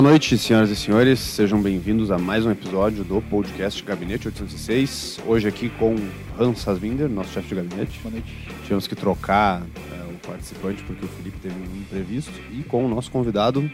Boa 0.00 0.12
noite, 0.12 0.38
senhoras 0.38 0.70
e 0.70 0.76
senhores. 0.76 1.18
Sejam 1.20 1.60
bem-vindos 1.60 2.10
a 2.10 2.16
mais 2.16 2.46
um 2.46 2.50
episódio 2.50 3.04
do 3.04 3.20
podcast 3.20 3.82
Gabinete 3.84 4.28
806. 4.28 5.20
Hoje 5.26 5.46
aqui 5.46 5.68
com 5.68 5.94
Hans 6.38 6.66
Hasbinder, 6.66 7.06
nosso 7.06 7.34
chefe 7.34 7.50
de 7.50 7.56
gabinete. 7.56 8.00
Boa 8.00 8.12
noite. 8.12 8.34
Tivemos 8.62 8.86
que 8.86 8.96
trocar 8.96 9.60
é, 9.60 10.10
o 10.10 10.16
participante 10.26 10.82
porque 10.84 11.04
o 11.04 11.08
Felipe 11.08 11.38
teve 11.40 11.54
um 11.54 11.76
imprevisto. 11.82 12.32
E 12.50 12.62
com 12.62 12.86
o 12.86 12.88
nosso 12.88 13.10
convidado, 13.10 13.70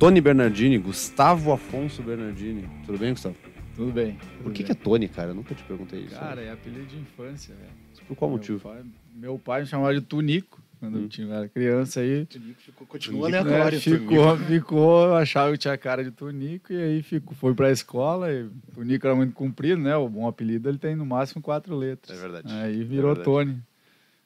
Tony 0.00 0.20
Bernardini, 0.20 0.78
Gustavo 0.78 1.52
Afonso 1.52 2.02
Bernardini. 2.02 2.68
Tudo 2.84 2.98
bem, 2.98 3.12
Gustavo? 3.12 3.36
Tudo 3.76 3.92
bem. 3.92 4.14
Por 4.14 4.42
tudo 4.42 4.52
que, 4.54 4.62
bem. 4.64 4.66
que 4.66 4.72
é 4.72 4.74
Tony, 4.74 5.06
cara? 5.06 5.30
Eu 5.30 5.34
nunca 5.36 5.54
te 5.54 5.62
perguntei 5.62 6.00
isso. 6.00 6.18
Cara, 6.18 6.40
é 6.40 6.50
apelido 6.50 6.86
de 6.86 6.96
infância, 6.96 7.54
velho. 7.54 7.70
Por 8.08 8.16
qual 8.16 8.28
Meu 8.32 8.38
motivo? 8.38 8.58
pai- 8.58 8.82
meu 9.14 9.38
pai 9.38 9.60
me 9.60 9.66
chamava 9.68 9.94
de 9.94 10.00
Tunico 10.00 10.60
quando 10.82 10.96
Hum. 10.98 11.02
eu 11.02 11.08
tinha, 11.08 11.32
era 11.32 11.48
criança 11.48 12.00
aí. 12.00 12.26
Tunico 12.26 12.60
ficou, 12.60 12.84
continua 12.88 13.30
Tunico, 13.30 13.44
né, 13.44 13.50
aleatório. 13.52 13.80
ficou, 13.80 14.36
ficou, 14.38 15.04
eu 15.06 15.14
achava 15.14 15.52
que 15.52 15.58
tinha 15.58 15.78
cara 15.78 16.02
de 16.02 16.10
Tunico 16.10 16.72
e 16.72 16.82
aí 16.82 17.02
ficou, 17.04 17.34
foi 17.36 17.54
pra 17.54 17.70
escola 17.70 18.32
e 18.32 18.48
Tunico 18.74 19.06
era 19.06 19.14
muito 19.14 19.32
comprido, 19.32 19.80
né? 19.80 19.94
O 19.94 20.08
bom 20.08 20.26
apelido 20.26 20.68
ele 20.68 20.78
tem 20.78 20.96
no 20.96 21.06
máximo 21.06 21.40
quatro 21.40 21.76
letras. 21.76 22.18
É 22.18 22.20
verdade. 22.20 22.52
Aí 22.52 22.82
virou 22.82 23.12
É 23.12 23.14
verdade. 23.14 23.24
Tony. 23.24 23.62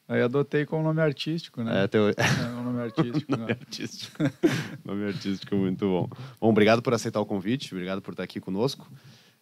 Aí 0.08 0.22
adotei 0.22 0.64
como 0.64 0.82
nome 0.82 1.02
artístico, 1.02 1.62
né? 1.62 1.84
É, 1.84 1.86
teu... 1.86 2.08
É 2.08 2.14
um 2.58 2.64
nome 2.64 2.80
artístico. 2.80 3.32
Nome 3.32 3.46
né? 3.46 3.52
artístico. 3.60 4.16
Nome 4.82 5.04
artístico 5.08 5.56
muito 5.56 5.84
bom. 5.84 6.08
Bom, 6.40 6.48
obrigado 6.48 6.80
por 6.80 6.94
aceitar 6.94 7.20
o 7.20 7.26
convite, 7.26 7.74
obrigado 7.74 8.00
por 8.00 8.12
estar 8.12 8.22
aqui 8.22 8.40
conosco. 8.40 8.90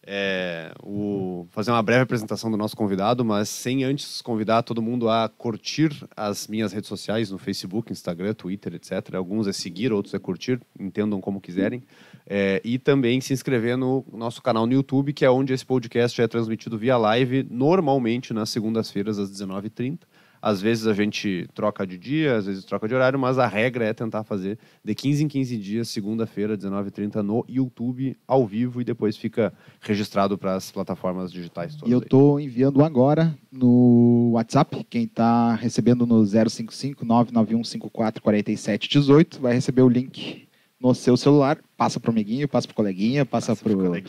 É, 0.07 0.71
o, 0.83 1.47
fazer 1.49 1.71
uma 1.71 1.81
breve 1.81 2.03
apresentação 2.03 2.51
do 2.51 2.57
nosso 2.57 2.77
convidado, 2.77 3.25
mas 3.25 3.49
sem 3.49 3.83
antes 3.83 4.21
convidar 4.21 4.61
todo 4.61 4.79
mundo 4.79 5.09
a 5.09 5.27
curtir 5.27 5.91
as 6.15 6.47
minhas 6.47 6.71
redes 6.71 6.87
sociais 6.87 7.31
no 7.31 7.39
Facebook, 7.39 7.91
Instagram, 7.91 8.35
Twitter, 8.35 8.75
etc. 8.75 9.15
Alguns 9.15 9.47
é 9.47 9.53
seguir, 9.53 9.91
outros 9.91 10.13
é 10.13 10.19
curtir, 10.19 10.61
entendam 10.79 11.19
como 11.19 11.41
quiserem. 11.41 11.83
É, 12.27 12.61
e 12.63 12.77
também 12.77 13.19
se 13.19 13.33
inscrever 13.33 13.77
no 13.77 14.05
nosso 14.13 14.43
canal 14.43 14.67
no 14.67 14.73
YouTube, 14.73 15.11
que 15.11 15.25
é 15.25 15.29
onde 15.29 15.53
esse 15.53 15.65
podcast 15.65 16.21
é 16.21 16.27
transmitido 16.27 16.77
via 16.77 16.97
live, 16.97 17.45
normalmente 17.49 18.31
nas 18.31 18.49
segundas-feiras 18.49 19.17
às 19.17 19.31
19h30. 19.31 20.01
Às 20.45 20.61
vezes 20.61 20.85
a 20.85 20.93
gente 20.93 21.47
troca 21.55 21.87
de 21.87 21.97
dia, 21.97 22.35
às 22.35 22.45
vezes 22.45 22.63
troca 22.63 22.87
de 22.87 22.93
horário, 22.93 23.17
mas 23.17 23.39
a 23.39 23.47
regra 23.47 23.83
é 23.83 23.91
tentar 23.95 24.23
fazer 24.23 24.59
de 24.83 24.93
15 24.93 25.23
em 25.23 25.27
15 25.27 25.57
dias, 25.57 25.89
segunda-feira, 25.89 26.55
19h30, 26.55 27.15
no 27.23 27.43
YouTube, 27.49 28.15
ao 28.27 28.45
vivo, 28.45 28.79
e 28.79 28.83
depois 28.83 29.17
fica 29.17 29.51
registrado 29.81 30.37
para 30.37 30.53
as 30.53 30.69
plataformas 30.71 31.31
digitais 31.31 31.73
todas. 31.75 31.89
E 31.89 31.91
eu 31.91 31.99
tô 31.99 32.37
enviando 32.39 32.83
agora 32.83 33.35
no 33.51 34.33
WhatsApp. 34.33 34.85
Quem 34.87 35.07
tá 35.07 35.55
recebendo 35.55 36.05
no 36.05 36.23
055 36.23 37.03
991 37.03 37.63
54 37.63 38.21
47 38.21 38.87
18 38.87 39.41
vai 39.41 39.55
receber 39.55 39.81
o 39.81 39.89
link 39.89 40.47
no 40.79 40.93
seu 40.93 41.17
celular. 41.17 41.57
Passa 41.75 41.99
pro 41.99 42.11
amiguinho, 42.11 42.47
passa 42.47 42.67
pro 42.67 42.75
coleguinha, 42.75 43.25
passa, 43.25 43.53
Passa 43.53 43.63
pro 43.63 43.75
pro, 43.75 43.83
colega. 43.87 44.07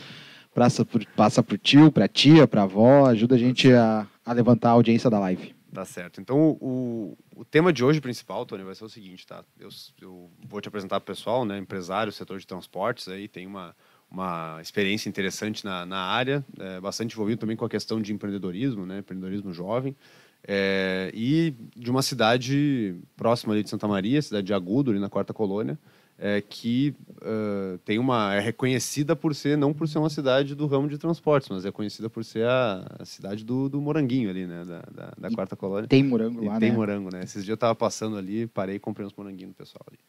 passa 0.53 0.85
pro, 0.85 1.03
passa 1.15 1.41
pro 1.41 1.57
tio, 1.57 1.91
pra 1.91 2.07
tia, 2.07 2.47
pra 2.47 2.61
avó. 2.61 3.07
Ajuda 3.07 3.33
a 3.33 3.39
gente 3.39 3.73
a, 3.73 4.05
a 4.23 4.33
levantar 4.33 4.69
a 4.69 4.73
audiência 4.73 5.09
da 5.09 5.17
live. 5.17 5.56
Tá 5.73 5.83
certo. 5.83 6.21
Então, 6.21 6.57
o, 6.61 7.17
o 7.35 7.43
tema 7.43 7.73
de 7.73 7.83
hoje 7.83 7.99
principal, 7.99 8.45
Tony, 8.45 8.63
vai 8.63 8.73
ser 8.73 8.85
o 8.85 8.89
seguinte, 8.89 9.27
tá? 9.27 9.43
Eu, 9.59 9.69
eu 10.01 10.31
vou 10.47 10.61
te 10.61 10.67
apresentar 10.67 10.99
pro 10.99 11.13
pessoal, 11.13 11.45
né? 11.45 11.57
Empresário, 11.57 12.11
setor 12.11 12.39
de 12.39 12.47
transportes, 12.47 13.07
aí 13.09 13.27
tem 13.27 13.45
uma, 13.45 13.75
uma 14.09 14.59
experiência 14.61 15.09
interessante 15.09 15.65
na, 15.65 15.85
na 15.85 15.99
área, 15.99 16.43
é, 16.57 16.79
bastante 16.79 17.13
envolvido 17.13 17.41
também 17.41 17.57
com 17.57 17.65
a 17.65 17.69
questão 17.69 18.01
de 18.01 18.13
empreendedorismo, 18.13 18.85
né? 18.85 18.99
Empreendedorismo 18.99 19.53
jovem. 19.53 19.95
É, 20.47 21.11
e 21.13 21.53
de 21.75 21.91
uma 21.91 22.01
cidade 22.01 22.95
próxima 23.17 23.53
ali 23.53 23.63
de 23.63 23.69
Santa 23.69 23.87
Maria, 23.87 24.21
cidade 24.21 24.47
de 24.47 24.53
Agudo, 24.53 24.91
ali 24.91 24.99
na 24.99 25.09
Quarta 25.09 25.33
Colônia, 25.33 25.77
é, 26.19 26.41
que 26.41 26.95
ah, 27.21 27.77
tem 27.85 27.99
uma 27.99 28.33
é 28.33 28.39
reconhecida 28.39 29.15
por 29.15 29.35
ser 29.35 29.57
não 29.57 29.73
por 29.73 29.87
ser 29.87 29.99
uma 29.99 30.09
cidade 30.09 30.55
do 30.55 30.65
ramo 30.67 30.87
de 30.87 30.97
transportes, 30.97 31.49
mas 31.49 31.65
é 31.65 31.71
conhecida 31.71 32.09
por 32.09 32.23
ser 32.23 32.45
a, 32.45 32.85
a 32.99 33.05
cidade 33.05 33.43
do, 33.43 33.69
do 33.69 33.81
Moranguinho 33.81 34.29
ali, 34.29 34.45
né, 34.45 34.63
da, 34.65 34.81
da, 34.93 35.13
da 35.17 35.31
Quarta 35.31 35.55
Colônia. 35.55 35.87
Tem 35.87 36.03
morango 36.03 36.43
E 36.43 36.47
lá, 36.47 36.59
tem 36.59 36.71
né? 36.71 36.75
morango, 36.75 37.09
né? 37.11 37.23
Esses 37.23 37.43
dias 37.43 37.49
eu 37.49 37.57
tava 37.57 37.75
passando 37.75 38.17
ali, 38.17 38.47
parei 38.47 38.75
e 38.75 38.79
comprei 38.79 39.05
uns 39.05 39.13
moranguinhos 39.13 39.53
do 39.53 39.57
pessoal 39.57 39.85
ali. 39.89 39.99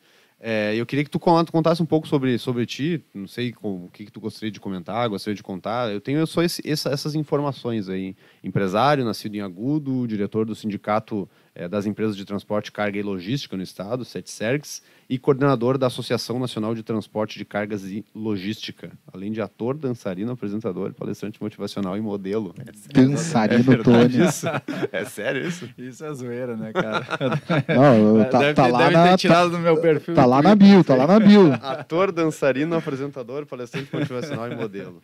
É, 0.41 0.73
eu 0.77 0.87
queria 0.87 1.05
que 1.05 1.11
tu 1.11 1.19
con- 1.19 1.45
contasse 1.47 1.83
um 1.83 1.87
pouco 1.87 2.07
sobre, 2.07 2.39
sobre 2.39 2.65
ti, 2.65 3.03
não 3.13 3.27
sei 3.27 3.51
com- 3.53 3.87
o 3.87 3.91
que, 3.93 4.05
que 4.05 4.13
tu 4.13 4.21
gostaria 4.21 4.53
de 4.53 4.61
comentar, 4.61 5.09
gostaria 5.09 5.35
de 5.35 5.43
contar. 5.43 5.91
Eu 5.93 6.01
tenho 6.01 6.25
só 6.29 6.43
esse- 6.43 6.63
essa- 6.65 6.91
essas 6.91 7.15
informações 7.17 7.89
aí. 7.89 8.15
Empresário, 8.45 9.05
nascido 9.05 9.35
em 9.35 9.41
Agudo, 9.41 10.07
diretor 10.07 10.47
do 10.47 10.55
sindicato 10.55 11.29
é, 11.61 11.67
das 11.67 11.87
empresas 11.87 12.17
de 12.17 12.25
transporte, 12.25 12.71
carga 12.71 12.97
e 13.01 13.03
logística 13.03 13.57
no 13.57 13.65
estado, 13.65 14.05
SETSERGS, 14.05 14.81
e 15.11 15.19
coordenador 15.19 15.77
da 15.77 15.89
Associação 15.89 16.39
Nacional 16.39 16.73
de 16.73 16.85
Transporte 16.85 17.37
de 17.37 17.45
Cargas 17.45 17.83
e 17.85 18.05
Logística, 18.15 18.93
além 19.13 19.33
de 19.33 19.41
ator, 19.41 19.77
dançarino, 19.77 20.31
apresentador, 20.31 20.95
palestrante 20.95 21.43
motivacional 21.43 21.97
e 21.97 22.01
modelo. 22.01 22.55
É 22.61 23.01
Dançarino 23.03 23.65
verdade 23.65 24.19
Tony. 24.19 24.29
isso? 24.29 24.47
É 24.93 25.05
sério 25.05 25.49
isso? 25.49 25.69
Isso 25.77 26.05
é 26.05 26.15
zoeira, 26.15 26.57
né, 26.57 26.73
cara? 26.73 27.05
Não, 27.75 28.25
tá, 28.31 28.39
deve 28.39 28.55
tá 28.55 28.65
ter, 28.67 28.71
lá 28.71 28.79
deve 28.79 28.93
na, 28.93 29.05
ter 29.05 29.11
tá, 29.11 29.17
tirado 29.17 29.51
do 29.51 29.59
meu 29.59 29.81
perfil. 29.81 30.15
tá 30.15 30.27
lá 30.29 30.43
na 30.43 30.55
bio, 30.55 30.85
tá 30.85 30.95
lá 30.95 31.07
na 31.07 31.19
bio. 31.19 31.53
Ator, 31.63 32.13
dançarino, 32.13 32.77
apresentador, 32.77 33.47
palestrante 33.47 33.89
motivacional 33.93 34.51
e 34.53 34.55
modelo. 34.55 35.03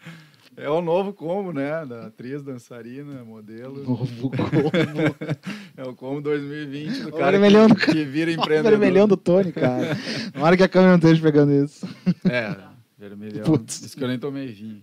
É 0.56 0.70
o 0.70 0.80
novo 0.80 1.12
combo, 1.12 1.52
né? 1.52 1.84
Da 1.84 2.06
atriz, 2.06 2.40
dançarina, 2.42 3.24
modelo. 3.24 3.82
Novo 3.82 4.30
como. 4.30 5.14
É 5.76 5.82
o 5.82 5.94
combo 5.94 6.20
2020 6.20 7.00
do 7.00 7.08
o 7.08 7.12
cara 7.12 7.32
vermelhão 7.32 7.66
do 7.66 7.74
que, 7.74 7.86
que 7.90 8.04
vira 8.04 8.30
Olha 8.30 8.38
o 8.38 8.42
empreendedor. 8.42 8.70
vermelhão 8.78 9.08
do 9.08 9.16
Tony, 9.16 9.50
cara. 9.50 9.96
Na 10.32 10.44
hora 10.44 10.56
que 10.56 10.62
a 10.62 10.68
câmera 10.68 10.92
não 10.92 10.98
esteja 10.98 11.20
pegando 11.20 11.52
isso. 11.52 11.88
É, 12.30 12.54
vermelhão. 12.96 13.42
Putz. 13.44 13.82
Isso 13.82 13.96
que 13.96 14.04
eu 14.04 14.08
nem 14.08 14.18
tomei 14.18 14.46
vinho. 14.46 14.80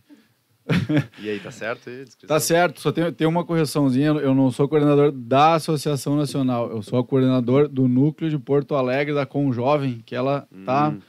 E 1.22 1.30
aí, 1.30 1.40
tá 1.40 1.52
certo? 1.52 1.90
Tá 2.28 2.40
certo, 2.40 2.80
só 2.82 2.92
tem, 2.92 3.12
tem 3.12 3.28
uma 3.28 3.44
correçãozinha. 3.44 4.08
Eu 4.10 4.34
não 4.36 4.52
sou 4.52 4.68
coordenador 4.68 5.12
da 5.12 5.56
Associação 5.56 6.16
Nacional. 6.16 6.70
Eu 6.70 6.82
sou 6.82 7.04
coordenador 7.04 7.68
do 7.68 7.88
núcleo 7.88 8.30
de 8.30 8.38
Porto 8.38 8.76
Alegre 8.76 9.14
da 9.14 9.26
Conjovem, 9.26 10.02
que 10.06 10.16
ela 10.16 10.48
tá 10.66 10.90
Hum. 10.90 11.00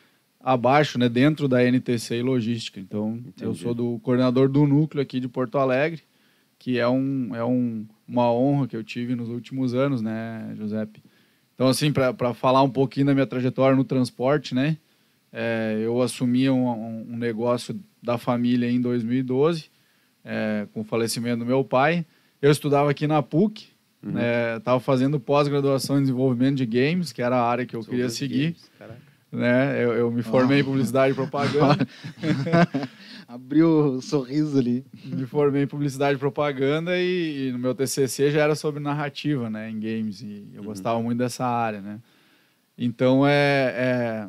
abaixo, 0.40 0.98
né, 0.98 1.08
dentro 1.08 1.46
da 1.48 1.62
NTC 1.62 2.16
e 2.16 2.22
Logística. 2.22 2.80
Então, 2.80 3.20
eu 3.40 3.50
Entendi. 3.50 3.58
sou 3.62 3.74
do 3.74 3.98
coordenador 4.00 4.48
do 4.48 4.66
núcleo 4.66 5.02
aqui 5.02 5.20
de 5.20 5.28
Porto 5.28 5.58
Alegre, 5.58 6.02
que 6.58 6.78
é, 6.78 6.88
um, 6.88 7.34
é 7.34 7.44
um, 7.44 7.84
uma 8.08 8.32
honra 8.32 8.66
que 8.66 8.76
eu 8.76 8.82
tive 8.82 9.14
nos 9.14 9.28
últimos 9.28 9.74
anos, 9.74 10.00
né, 10.02 10.52
Giuseppe? 10.56 11.02
Então, 11.54 11.68
assim, 11.68 11.92
para 11.92 12.32
falar 12.34 12.62
um 12.62 12.70
pouquinho 12.70 13.06
da 13.06 13.14
minha 13.14 13.26
trajetória 13.26 13.76
no 13.76 13.84
transporte, 13.84 14.54
né, 14.54 14.76
é, 15.32 15.78
eu 15.82 16.00
assumi 16.02 16.48
um, 16.50 16.66
um- 16.68 17.06
um 17.12 17.16
negócio 17.16 17.78
da 18.02 18.18
família 18.18 18.70
em 18.70 18.80
2012, 18.80 19.70
é, 20.24 20.66
com 20.72 20.80
o 20.80 20.84
falecimento 20.84 21.38
do 21.38 21.46
meu 21.46 21.64
pai. 21.64 22.04
Eu 22.40 22.50
estudava 22.50 22.90
aqui 22.90 23.06
na 23.06 23.22
PUC, 23.22 23.68
Uhum. 24.04 24.14
estava 24.58 24.80
fazendo 24.80 25.20
pós-graduação 25.20 25.96
em 25.98 26.00
desenvolvimento 26.00 26.56
de 26.56 26.66
games, 26.66 27.12
que 27.12 27.22
era 27.22 27.36
a 27.36 27.48
área 27.48 27.64
que 27.64 27.76
eu 27.76 27.84
queria 27.84 28.08
seguir 28.10 28.56
né? 29.30 29.82
Eu, 29.84 29.92
eu 29.92 30.10
me 30.10 30.22
formei 30.24 30.58
em 30.58 30.64
publicidade 30.64 31.12
e 31.12 31.14
propaganda. 31.14 31.86
Abriu 33.28 33.68
o 33.94 34.02
sorriso 34.02 34.58
ali. 34.58 34.84
me 35.04 35.24
formei 35.26 35.62
em 35.62 35.66
publicidade 35.66 36.16
e 36.16 36.18
propaganda 36.18 36.98
e, 36.98 37.48
e 37.48 37.52
no 37.52 37.58
meu 37.58 37.74
TCC 37.74 38.30
já 38.30 38.40
era 38.42 38.54
sobre 38.54 38.80
narrativa, 38.80 39.48
né? 39.48 39.70
Em 39.70 39.78
games 39.80 40.20
e 40.20 40.48
eu 40.52 40.62
gostava 40.64 41.00
muito 41.00 41.18
dessa 41.18 41.46
área, 41.46 41.80
né? 41.80 42.00
Então 42.76 43.26
é, 43.26 43.32
é, 43.76 44.28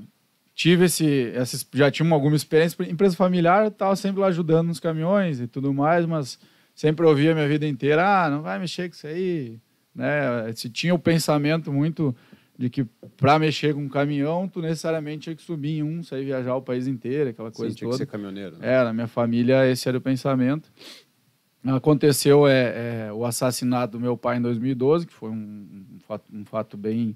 tive 0.53 0.85
esse, 0.85 1.31
essa, 1.35 1.65
já 1.73 1.89
tinha 1.89 2.05
uma- 2.05 2.15
alguma 2.15 2.35
experiência 2.35 2.81
empresa 2.89 3.15
familiar, 3.15 3.65
eu 3.65 3.71
tava 3.71 3.95
sempre 3.95 4.21
lá 4.21 4.27
ajudando 4.27 4.67
nos 4.67 4.79
caminhões 4.79 5.39
e 5.39 5.47
tudo 5.47 5.73
mais, 5.73 6.05
mas 6.05 6.37
sempre 6.75 7.05
ouvia 7.05 7.31
a 7.31 7.35
minha 7.35 7.47
vida 7.47 7.67
inteira, 7.67 8.03
ah, 8.25 8.29
não 8.29 8.41
vai 8.41 8.59
mexer 8.59 8.87
com 8.89 8.95
isso 8.95 9.07
aí, 9.07 9.59
né? 9.95 10.51
Se 10.55 10.69
tinha 10.69 10.93
o 10.93 10.99
pensamento 10.99 11.71
muito 11.73 12.15
de 12.57 12.69
que 12.69 12.85
para 13.17 13.39
mexer 13.39 13.73
com 13.73 13.81
um 13.81 13.89
caminhão, 13.89 14.47
tu 14.47 14.61
necessariamente 14.61 15.21
tinha 15.23 15.35
que 15.35 15.41
subir 15.41 15.79
em 15.79 15.83
um, 15.83 16.03
sair 16.03 16.23
viajar 16.23 16.55
o 16.55 16.61
país 16.61 16.85
inteiro, 16.85 17.31
aquela 17.31 17.49
Sim, 17.49 17.57
coisa 17.57 17.75
tinha 17.75 17.87
que 17.89 17.91
toda. 17.91 17.97
ser 17.97 18.05
caminhoneiro. 18.05 18.57
né? 18.59 18.83
Na 18.83 18.93
minha 18.93 19.07
família 19.07 19.67
esse 19.69 19.89
era 19.89 19.97
o 19.97 20.01
pensamento. 20.01 20.71
Aconteceu 21.65 22.45
é, 22.45 23.07
é, 23.07 23.13
o 23.13 23.23
assassinato 23.25 23.93
do 23.93 23.99
meu 23.99 24.17
pai 24.17 24.37
em 24.37 24.41
2012, 24.41 25.07
que 25.07 25.13
foi 25.13 25.29
um, 25.29 25.85
um 25.95 25.99
fato, 25.99 26.23
um 26.33 26.43
fato 26.45 26.75
bem 26.75 27.15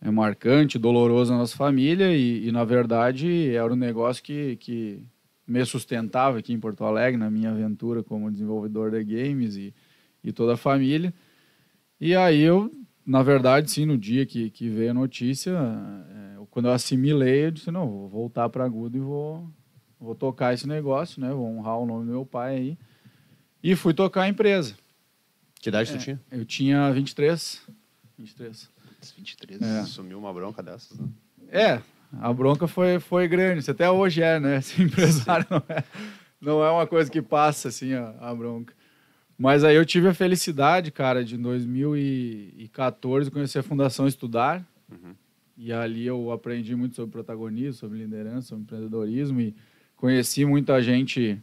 é, 0.00 0.10
marcante, 0.10 0.78
doloroso 0.78 1.32
na 1.32 1.38
nossa 1.38 1.56
família, 1.56 2.14
e, 2.14 2.46
e, 2.46 2.52
na 2.52 2.64
verdade 2.64 3.50
era 3.54 3.72
um 3.72 3.76
negócio 3.76 4.22
que, 4.22 4.56
que 4.56 5.02
me 5.46 5.64
sustentava 5.64 6.38
aqui 6.38 6.52
em 6.52 6.60
Porto 6.60 6.84
Alegre, 6.84 7.18
na 7.18 7.30
minha 7.30 7.50
aventura 7.50 8.02
como 8.02 8.30
desenvolvedor 8.30 8.90
de 8.90 9.02
games 9.02 9.56
e, 9.56 9.74
e 10.22 10.32
toda 10.32 10.54
a 10.54 10.56
família. 10.56 11.12
E 12.00 12.14
aí 12.14 12.40
eu, 12.40 12.70
na 13.04 13.22
verdade, 13.22 13.70
sim, 13.70 13.86
no 13.86 13.98
dia 13.98 14.24
que, 14.24 14.50
que 14.50 14.68
veio 14.68 14.90
a 14.90 14.94
notícia, 14.94 15.50
é, 15.50 16.28
quando 16.50 16.66
eu 16.66 16.72
assimilei, 16.72 17.46
eu 17.46 17.50
disse, 17.50 17.70
não, 17.70 17.88
vou 17.88 18.08
voltar 18.08 18.48
para 18.48 18.64
Agudo 18.64 18.96
e 18.96 19.00
vou, 19.00 19.48
vou 19.98 20.14
tocar 20.14 20.54
esse 20.54 20.66
negócio, 20.66 21.20
né? 21.20 21.30
Vou 21.30 21.46
honrar 21.46 21.78
o 21.78 21.86
nome 21.86 22.04
do 22.04 22.10
meu 22.10 22.26
pai 22.26 22.56
aí. 22.56 22.78
E 23.62 23.76
fui 23.76 23.94
tocar 23.94 24.22
a 24.22 24.28
empresa. 24.28 24.74
Que 25.60 25.68
idade 25.68 25.90
tu 25.90 25.96
É, 25.96 25.98
tinha? 25.98 26.20
Eu 26.30 26.44
tinha 26.44 26.92
23. 26.92 27.62
23. 28.18 28.70
23. 29.16 29.60
É. 29.62 29.84
Sumiu 29.84 30.18
uma 30.18 30.32
bronca 30.32 30.62
dessas, 30.62 30.98
né? 30.98 31.08
É, 31.50 31.82
a 32.20 32.32
bronca 32.32 32.66
foi, 32.66 32.98
foi 32.98 33.28
grande. 33.28 33.60
Isso 33.60 33.70
até 33.70 33.90
hoje 33.90 34.22
é, 34.22 34.38
né? 34.40 34.60
Ser 34.62 34.82
empresário 34.82 35.46
não 35.50 35.62
é, 35.68 35.84
não 36.40 36.64
é 36.64 36.70
uma 36.70 36.86
coisa 36.86 37.10
que 37.10 37.22
passa, 37.22 37.68
assim, 37.68 37.94
a, 37.94 38.14
a 38.20 38.34
bronca. 38.34 38.74
Mas 39.36 39.62
aí 39.62 39.76
eu 39.76 39.86
tive 39.86 40.08
a 40.08 40.14
felicidade, 40.14 40.90
cara, 40.90 41.24
de 41.24 41.36
em 41.36 41.42
2014 41.42 43.30
conhecer 43.30 43.60
a 43.60 43.62
Fundação 43.62 44.06
Estudar. 44.06 44.66
Uhum. 44.90 45.14
E 45.56 45.72
ali 45.72 46.06
eu 46.06 46.30
aprendi 46.32 46.74
muito 46.74 46.96
sobre 46.96 47.12
protagonismo, 47.12 47.74
sobre 47.74 47.98
liderança, 47.98 48.48
sobre 48.48 48.62
empreendedorismo 48.62 49.40
e 49.40 49.54
conheci 49.96 50.44
muita 50.44 50.80
gente 50.82 51.40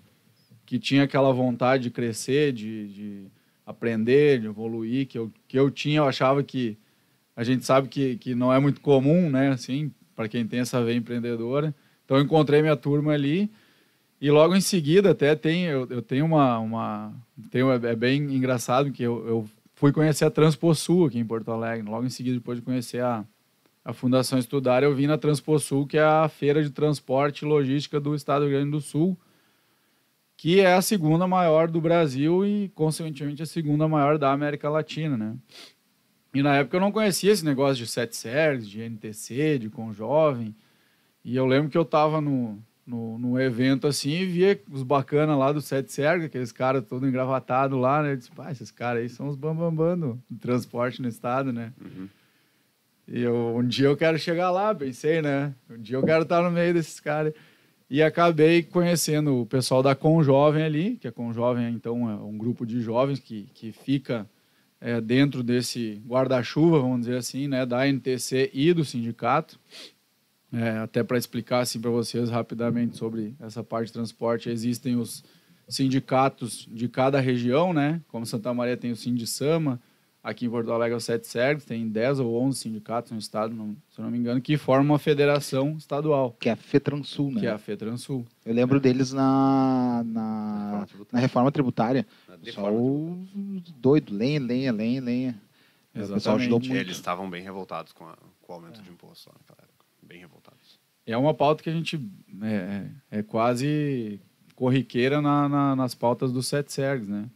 que 0.66 0.80
tinha 0.80 1.04
aquela 1.04 1.31
vontade 1.31 1.84
de 1.84 1.90
crescer, 1.90 2.52
de, 2.52 2.88
de 2.88 3.28
aprender, 3.66 4.40
de 4.40 4.48
evoluir, 4.48 5.07
que 5.07 5.18
eu, 5.18 5.31
que 5.48 5.60
eu 5.60 5.69
tinha, 5.69 6.00
eu 6.00 6.06
achava 6.06 6.44
que 6.44 6.78
a 7.36 7.44
gente 7.44 7.66
sabe 7.66 7.88
que, 7.88 8.18
que 8.18 8.34
não 8.36 8.52
é 8.52 8.60
muito 8.60 8.82
comum, 8.82 9.30
né, 9.30 9.50
assim, 9.50 9.92
para 10.16 10.28
quem 10.28 10.48
tem 10.48 10.60
essa 10.60 10.84
veia 10.84 10.98
empreendedora. 10.98 11.74
Então 12.06 12.20
encontrei 12.20 12.62
minha 12.62 12.76
turma 12.78 13.14
ali 13.14 13.52
e 14.22 14.32
logo 14.32 14.56
em 14.56 14.62
seguida 14.62 15.12
até 15.12 15.36
tem 15.36 15.64
eu, 15.66 15.88
eu 15.90 16.02
tenho 16.02 16.26
uma 16.26 16.60
uma 16.60 17.14
tenho 17.52 17.72
é, 17.72 17.76
é 17.76 17.96
bem 17.96 18.22
engraçado 18.36 18.92
que 18.92 19.04
eu, 19.04 19.28
eu 19.28 19.50
fui 19.74 19.92
conhecer 19.92 20.24
a 20.26 20.32
Transposul 20.32 21.06
aqui 21.06 21.20
em 21.20 21.26
Porto 21.26 21.52
Alegre. 21.52 21.90
Logo 21.90 22.06
em 22.06 22.10
seguida 22.10 22.38
depois 22.38 22.60
de 22.60 22.64
conhecer 22.64 23.02
a 23.02 23.26
a 23.86 23.94
Fundação 23.94 24.40
Estudar, 24.40 24.81
eu 24.81 24.96
vim 24.96 25.06
na 25.06 25.16
Transposul, 25.16 25.86
que 25.86 25.96
é 25.96 26.04
a 26.04 26.28
feira 26.28 26.64
de 26.64 26.72
transporte 26.72 27.44
e 27.44 27.48
logística 27.48 28.00
do 28.00 28.16
Estado 28.16 28.42
do 28.42 28.48
Rio 28.48 28.58
Grande 28.58 28.72
do 28.72 28.81
Sul, 28.81 29.16
que 30.36 30.60
é 30.60 30.74
a 30.74 30.81
segunda 30.81 31.28
maior 31.28 31.70
do 31.70 31.80
Brasil 31.80 32.44
e, 32.44 32.70
consequentemente, 32.70 33.44
a 33.44 33.46
segunda 33.46 33.88
maior 33.88 34.18
da 34.18 34.31
América 34.31 34.72
Latina, 34.72 35.16
né? 35.16 35.36
E 36.36 36.44
na 36.44 36.58
época 36.58 36.76
eu 36.76 36.82
não 36.82 36.92
conhecia 36.92 37.32
esse 37.32 37.46
negócio 37.46 37.78
de 37.78 37.90
sete 37.90 38.16
séries, 38.16 38.68
de 38.68 38.82
NTC, 38.82 39.58
de 39.58 39.70
Conjovem. 39.70 40.54
E 41.24 41.34
eu 41.34 41.46
lembro 41.46 41.70
que 41.70 41.78
eu 41.78 41.84
estava 41.84 42.20
no, 42.20 42.60
no, 42.86 43.18
no, 43.18 43.40
evento 43.40 43.88
assim 43.88 44.12
e 44.12 44.26
via 44.26 44.62
os 44.70 44.84
bacanas 44.84 45.38
lá 45.40 45.54
do 45.54 45.62
Sete 45.62 45.94
Serga, 45.94 46.26
aqueles 46.26 46.52
caras 46.52 46.84
todos 46.86 47.08
engravatados 47.08 47.80
lá, 47.80 48.04
né? 48.04 48.12
Eu 48.12 48.18
disse, 48.18 48.32
pá, 48.32 48.52
esses 48.52 48.70
caras 48.70 49.02
aí 49.02 49.10
são 49.10 49.28
os 49.30 49.38
bambambam 49.38 49.98
do 50.30 50.38
transporte 50.38 51.02
no 51.02 51.08
estado, 51.08 51.54
né? 51.54 51.72
Uhum. 51.82 52.10
E 53.08 53.22
eu, 53.22 53.56
um 53.56 53.66
dia 53.66 53.88
eu 53.88 53.96
quero 53.96 54.20
chegar 54.20 54.52
lá, 54.52 54.76
pensei, 54.76 55.22
né? 55.22 55.56
Um 55.70 55.78
dia 55.78 55.96
eu 55.96 56.04
quero 56.04 56.24
estar 56.24 56.44
no 56.44 56.52
meio 56.52 56.74
desses 56.74 57.00
caras. 57.00 57.34
E 57.90 58.04
acabei 58.04 58.62
conhecendo 58.62 59.42
o 59.42 59.46
pessoal 59.46 59.81
da 59.81 59.96
Conjovem 59.96 60.64
ali, 60.64 60.98
que 60.98 61.08
a 61.08 61.12
Conjovem, 61.12 61.74
então, 61.74 62.10
é 62.10 62.16
um 62.16 62.38
grupo 62.38 62.66
de 62.66 62.81
jovens 62.81 63.20
que, 63.20 63.44
que 63.54 63.72
fica 63.72 64.28
é, 64.86 65.02
dentro 65.02 65.42
desse 65.42 66.00
guarda-chuva, 66.06 66.80
vamos 66.80 67.00
dizer 67.00 67.18
assim, 67.18 67.48
né, 67.48 67.66
da 67.66 67.88
NTC 67.88 68.52
e 68.54 68.72
do 68.72 68.86
sindicato. 68.86 69.60
É, 70.54 70.78
até 70.78 71.04
para 71.04 71.18
explicar 71.18 71.62
assim, 71.62 71.82
para 71.82 71.90
vocês 71.90 72.30
rapidamente 72.30 72.96
sobre 72.96 73.34
essa 73.40 73.64
parte 73.64 73.88
de 73.88 73.94
transporte, 73.94 74.48
existem 74.48 74.96
os 74.96 75.24
sindicatos 75.68 76.70
de 76.72 76.88
cada 76.88 77.20
região, 77.20 77.74
né? 77.74 78.00
Como 78.10 78.28
Santa 78.28 78.54
Maria 78.54 78.78
tem 78.78 78.92
o 78.92 78.96
Sindicama, 78.96 79.82
Aqui 80.25 80.48
em 80.48 80.50
Porto 80.50 80.72
Alegre, 80.72 80.95
é 80.95 80.98
o 80.98 81.00
Sete 81.00 81.27
Sergos, 81.27 81.66
tem 81.66 81.88
10 81.88 82.19
ou 82.19 82.42
11 82.42 82.57
sindicatos 82.57 83.12
no 83.12 83.19
estado, 83.19 83.54
não, 83.54 83.77
se 83.92 84.00
eu 84.00 84.04
não 84.04 84.10
me 84.10 84.18
engano, 84.18 84.42
que 84.42 84.57
formam 84.57 84.94
uma 84.94 84.98
federação 84.98 85.75
estadual. 85.77 86.36
Que 86.39 86.50
é 86.50 86.54
a 86.54 86.56
FETransul, 86.56 87.31
né? 87.31 87.42
Que 87.42 87.45
é 87.45 87.51
a 87.51 87.60
FETransul. 87.60 88.25
Eu 88.44 88.56
lembro 88.56 88.80
deles 88.80 89.13
na, 89.13 90.04
na, 90.04 90.88
na 91.12 91.19
reforma 91.19 91.51
tributária. 91.51 92.07
Só 92.51 92.74
o 92.74 93.24
doido, 93.77 94.16
lenha, 94.16 94.39
lenha, 94.39 94.72
lenha, 94.72 95.00
lenha. 95.00 95.42
Exatamente. 95.94 96.10
O 96.10 96.13
pessoal 96.16 96.36
ajudou 96.38 96.60
muito. 96.60 96.74
Eles 96.74 96.98
estavam 96.98 97.30
bem 97.30 97.44
revoltados 97.44 97.94
com, 97.94 98.06
a, 98.06 98.18
com 98.42 98.51
o 98.51 98.56
aumento 98.56 98.80
é. 98.80 98.83
de 98.83 98.89
imposto 98.89 99.30
lá 99.30 99.36
naquela 99.39 99.63
época. 99.63 99.86
Bem 100.01 100.21
revoltados. 100.21 100.80
É 101.06 101.16
uma 101.16 101.36
pauta 101.36 101.62
que 101.62 101.69
a 101.69 101.74
gente 101.74 102.01
é, 102.42 102.89
é, 103.12 103.19
é 103.19 103.21
quase 103.21 104.19
corriqueira 104.56 105.21
na, 105.21 105.48
na, 105.48 105.75
nas 105.75 105.94
pautas 105.94 106.31
dos 106.31 106.48
Sete 106.48 106.74
Sergos, 106.74 107.07
né? 107.07 107.30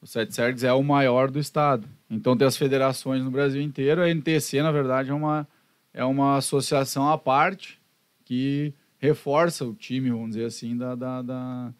O 0.00 0.06
Sete 0.06 0.34
Sergs 0.34 0.64
é 0.64 0.72
o 0.72 0.82
maior 0.82 1.30
do 1.30 1.38
estado. 1.38 1.88
Então 2.08 2.36
tem 2.36 2.46
as 2.46 2.56
federações 2.56 3.22
no 3.22 3.30
Brasil 3.30 3.60
inteiro. 3.60 4.02
A 4.02 4.08
NTC, 4.08 4.62
na 4.62 4.70
verdade, 4.70 5.10
é 5.10 5.14
uma, 5.14 5.46
é 5.92 6.04
uma 6.04 6.36
associação 6.36 7.08
à 7.08 7.18
parte 7.18 7.80
que 8.24 8.72
reforça 8.98 9.64
o 9.64 9.74
time, 9.74 10.10
vamos 10.10 10.30
dizer 10.30 10.44
assim, 10.44 10.76
da, 10.76 10.94
da, 10.94 11.22
da 11.22 11.74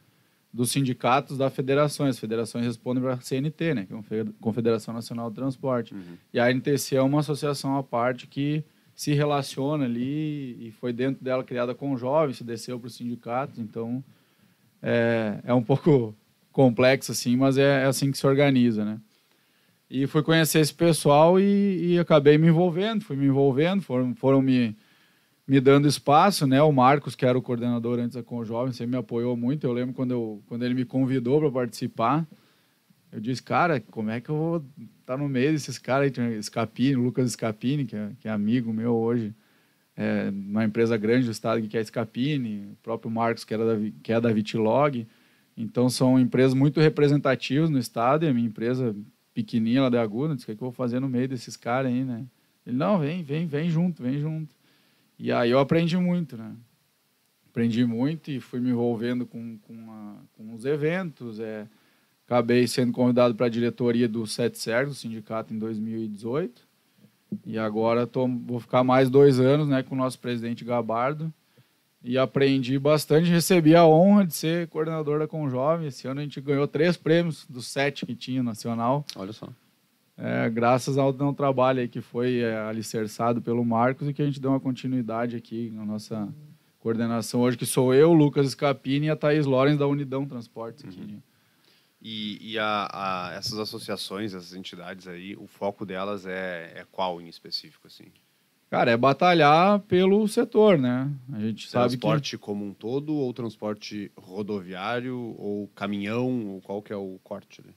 dos 0.53 0.70
sindicatos 0.70 1.38
da 1.38 1.50
federações. 1.50 2.11
As 2.11 2.19
federações 2.19 2.65
respondem 2.65 3.03
para 3.03 3.15
a 3.15 3.20
CNT, 3.20 3.75
né, 3.75 3.87
que 3.87 4.15
é 4.15 4.21
a 4.21 4.25
Confederação 4.41 4.94
Nacional 4.94 5.31
do 5.31 5.37
Transporte. 5.37 5.94
Uhum. 5.94 6.17
E 6.32 6.41
a 6.41 6.50
NTC 6.50 6.97
é 6.97 7.03
uma 7.03 7.21
associação 7.21 7.76
à 7.76 7.82
parte 7.82 8.26
que 8.26 8.64
se 8.94 9.12
relaciona 9.12 9.85
ali 9.85 10.67
e 10.67 10.73
foi 10.73 10.93
dentro 10.93 11.23
dela 11.23 11.44
criada 11.44 11.75
com 11.75 11.97
jovens, 11.97 12.38
se 12.38 12.44
desceu 12.44 12.81
para 12.81 12.88
os 12.88 12.97
sindicatos. 12.97 13.59
Então 13.59 14.03
é, 14.82 15.38
é 15.44 15.55
um 15.55 15.62
pouco 15.62 16.14
complexo, 16.53 17.12
assim, 17.12 17.37
mas 17.37 17.59
é, 17.59 17.83
é, 17.83 17.85
assim 17.85 18.11
que 18.11 18.19
se 18.19 18.27
organiza, 18.27 18.85
né? 18.85 19.00
E 19.91 20.06
fui 20.06 20.23
conhecer 20.23 20.61
esse 20.61 20.75
pessoal 20.75 21.41
e, 21.41 21.95
e 21.95 21.99
acabei 21.99 22.37
me 22.37 22.49
envolvendo, 22.49 23.05
fui 23.05 23.17
me 23.17 23.27
envolvendo, 23.27 23.83
foram, 23.83 24.15
foram 24.15 24.43
me, 24.43 24.77
me 25.47 25.61
dando 25.61 25.89
espaço, 25.89 26.47
né? 26.47 26.61
O 26.62 26.71
Marcos, 26.71 27.15
que 27.15 27.25
era 27.25 27.39
o 27.39 27.43
coordenador 27.43 27.99
antes 27.99 28.17
da 28.17 28.23
Conjovem, 28.23 28.73
sempre 28.73 28.93
me 28.93 28.99
apoiou 28.99 29.37
muito. 29.37 29.67
Eu 29.67 29.73
lembro 29.73 29.95
quando, 29.95 30.11
eu, 30.11 30.43
quando 30.47 30.65
ele 30.65 30.75
me 30.75 30.85
convidou 30.85 31.41
para 31.41 31.50
participar, 31.50 32.27
eu 33.11 33.21
disse, 33.21 33.43
cara, 33.43 33.81
como 33.81 34.11
é 34.11 34.21
que 34.21 34.29
eu 34.29 34.37
vou 34.37 34.56
estar 34.56 35.15
tá 35.15 35.17
no 35.17 35.29
meio 35.29 35.53
desses 35.53 35.79
caras 35.79 36.12
aí? 36.19 36.95
Lucas 36.95 37.33
Scapini, 37.33 37.87
que 37.87 37.97
é, 37.97 38.11
que 38.21 38.29
é 38.29 38.31
amigo 38.31 38.73
meu 38.73 38.95
hoje, 38.95 39.35
é, 39.97 40.31
uma 40.31 40.65
empresa 40.65 40.97
grande 40.97 41.25
do 41.25 41.33
estado 41.33 41.61
que 41.67 41.77
é 41.77 41.83
Scapini, 41.83 42.73
o 42.73 42.77
próprio 42.83 43.11
Marcos, 43.11 43.43
que, 43.43 43.55
era 43.55 43.65
da, 43.65 43.91
que 44.03 44.12
é 44.12 44.21
da 44.21 44.31
Vitilog. 44.31 45.06
Então 45.60 45.90
são 45.90 46.20
empresas 46.20 46.55
muito 46.55 46.81
representativas 46.81 47.69
no 47.69 47.81
estado 47.81 48.25
e 48.25 48.28
a 48.28 48.32
minha 48.32 48.46
empresa 48.46 48.94
pequenininha 49.34 49.82
lá 49.82 49.88
da 49.88 50.00
Aguna, 50.00 50.37
disse, 50.37 50.44
o 50.44 50.46
que, 50.46 50.52
é 50.52 50.55
que 50.55 50.62
eu 50.62 50.66
vou 50.66 50.72
fazer 50.72 51.00
no 51.00 51.08
meio 51.08 51.26
desses 51.26 51.56
caras 51.56 51.90
aí, 51.90 52.05
né? 52.05 52.25
Ele, 52.64 52.76
não, 52.76 52.96
vem, 52.96 53.25
vem, 53.25 53.44
vem 53.44 53.69
junto, 53.69 54.00
vem 54.00 54.20
junto. 54.20 54.55
E 55.19 55.32
aí 55.32 55.50
eu 55.50 55.58
aprendi 55.58 55.96
muito, 55.96 56.37
né? 56.37 56.55
Aprendi 57.50 57.84
muito 57.84 58.31
e 58.31 58.38
fui 58.38 58.60
me 58.60 58.70
envolvendo 58.70 59.26
com, 59.26 59.58
com, 59.58 59.90
a, 59.90 60.14
com 60.37 60.55
os 60.55 60.64
eventos. 60.64 61.40
É, 61.40 61.66
acabei 62.25 62.64
sendo 62.69 62.93
convidado 62.93 63.34
para 63.34 63.46
a 63.46 63.50
diretoria 63.50 64.08
do 64.08 64.25
Sete 64.28 64.58
Sergos, 64.58 64.94
do 64.94 65.00
sindicato, 65.00 65.52
em 65.52 65.58
2018. 65.58 66.62
E 67.44 67.59
agora 67.59 68.06
tô, 68.06 68.28
vou 68.28 68.61
ficar 68.61 68.85
mais 68.85 69.11
dois 69.11 69.40
anos 69.40 69.66
né, 69.66 69.83
com 69.83 69.97
o 69.97 69.99
nosso 69.99 70.21
presidente 70.21 70.64
Gabardo 70.64 71.33
e 72.02 72.17
aprendi 72.17 72.78
bastante. 72.78 73.28
Recebi 73.28 73.75
a 73.75 73.85
honra 73.87 74.26
de 74.26 74.35
ser 74.35 74.69
coordenador 74.69 75.19
da 75.19 75.26
Conjovem. 75.26 75.88
Esse 75.88 76.07
ano 76.07 76.21
a 76.21 76.23
gente 76.23 76.40
ganhou 76.40 76.67
três 76.67 76.97
prêmios 76.97 77.47
dos 77.49 77.67
sete 77.67 78.07
que 78.07 78.14
tinha 78.14 78.43
nacional. 78.43 79.05
Olha 79.17 79.33
só. 79.33 79.49
É, 80.17 80.50
graças 80.50 80.99
ao 80.99 81.12
trabalho 81.33 81.81
aí 81.81 81.88
que 81.88 82.00
foi 82.00 82.40
é, 82.40 82.57
alicerçado 82.59 83.40
pelo 83.40 83.64
Marcos 83.64 84.09
e 84.09 84.12
que 84.12 84.21
a 84.21 84.26
gente 84.26 84.40
deu 84.40 84.50
uma 84.50 84.59
continuidade 84.59 85.37
aqui 85.37 85.71
na 85.71 85.85
nossa 85.85 86.28
coordenação 86.81 87.40
hoje, 87.40 87.57
que 87.57 87.67
sou 87.67 87.95
eu, 87.95 88.12
Lucas 88.12 88.50
Scapini 88.50 89.07
e 89.07 89.11
a 89.11 89.17
Thaís 89.17 89.47
Lorenz 89.47 89.78
da 89.78 89.87
Unidão 89.87 90.26
Transportes. 90.26 90.85
Aqui. 90.85 91.00
Uhum. 91.00 91.23
E, 92.00 92.52
e 92.52 92.59
a, 92.59 92.88
a, 92.93 93.35
essas 93.35 93.59
associações, 93.59 94.35
essas 94.35 94.55
entidades 94.55 95.07
aí, 95.07 95.37
o 95.37 95.47
foco 95.47 95.85
delas 95.85 96.26
é, 96.26 96.73
é 96.75 96.87
qual 96.90 97.21
em 97.21 97.28
específico? 97.28 97.87
assim? 97.87 98.07
Cara, 98.70 98.90
é 98.90 98.96
batalhar 98.96 99.80
pelo 99.80 100.28
setor, 100.28 100.76
né? 100.76 101.10
A 101.32 101.40
gente 101.40 101.68
sabe 101.68 101.96
transporte 101.96 102.37
que... 102.37 102.42
como 102.42 102.66
um 102.66 102.75
todo 102.75 103.14
ou 103.14 103.32
transporte 103.32 104.12
rodoviário 104.14 105.16
ou 105.38 105.68
caminhão, 105.68 106.48
ou 106.48 106.60
qual 106.60 106.82
que 106.82 106.92
é 106.92 106.96
o 106.96 107.18
corte? 107.25 107.62
Né? 107.66 107.72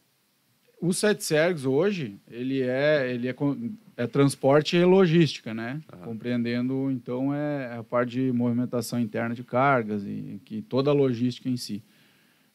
O 0.82 0.92
Sete 0.94 1.24
Sergos 1.24 1.66
hoje, 1.66 2.18
ele 2.30 2.62
é, 2.62 3.14
ele 3.14 3.30
é, 3.30 3.36
é 3.96 4.08
transporte 4.08 4.76
e 4.76 4.84
logística, 4.84 5.54
né? 5.54 5.80
Uhum. 5.94 6.00
Compreendendo, 6.00 6.92
então, 6.92 7.34
é, 7.34 7.76
é 7.76 7.78
a 7.78 7.84
parte 7.84 8.14
de 8.14 8.32
movimentação 8.34 9.00
interna 9.00 9.34
de 9.34 9.44
cargas 9.44 10.04
e 10.06 10.42
que 10.44 10.62
toda 10.62 10.90
a 10.90 10.94
logística 10.94 11.48
em 11.48 11.56
si. 11.56 11.82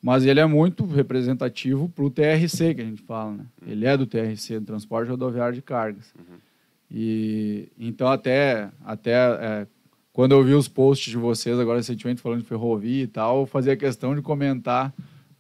Mas 0.03 0.27
ele 0.27 0.41
é 0.41 0.47
muito 0.47 0.85
representativo 0.85 1.89
para 1.89 2.05
o 2.05 2.11
TRC, 2.11 2.75
que 2.75 2.83
a 2.83 2.85
gente 2.85 3.03
fala, 3.03 3.33
né? 3.33 3.47
Uhum. 3.63 3.73
Ele 3.73 3.87
é 3.87 3.97
do 3.97 4.07
TRC, 4.07 4.61
do 4.61 4.67
Transporte 4.67 5.09
Rodoviário 5.09 5.55
de 5.55 5.63
Cargas. 5.63 6.13
Uhum. 6.19 6.37
E 6.91 7.69
então 7.79 8.09
até 8.09 8.71
até 8.85 9.13
é, 9.13 9.67
quando 10.13 10.33
eu 10.33 10.43
vi 10.43 10.55
os 10.55 10.69
posts 10.69 11.11
de 11.11 11.19
vocês 11.19 11.59
agora 11.59 11.79
recentemente 11.79 12.23
falando 12.23 12.41
de 12.41 12.47
ferrovia 12.47 13.03
e 13.03 13.07
tal, 13.07 13.41
eu 13.41 13.47
fazia 13.47 13.77
questão 13.77 14.15
de 14.15 14.23
comentar 14.23 14.95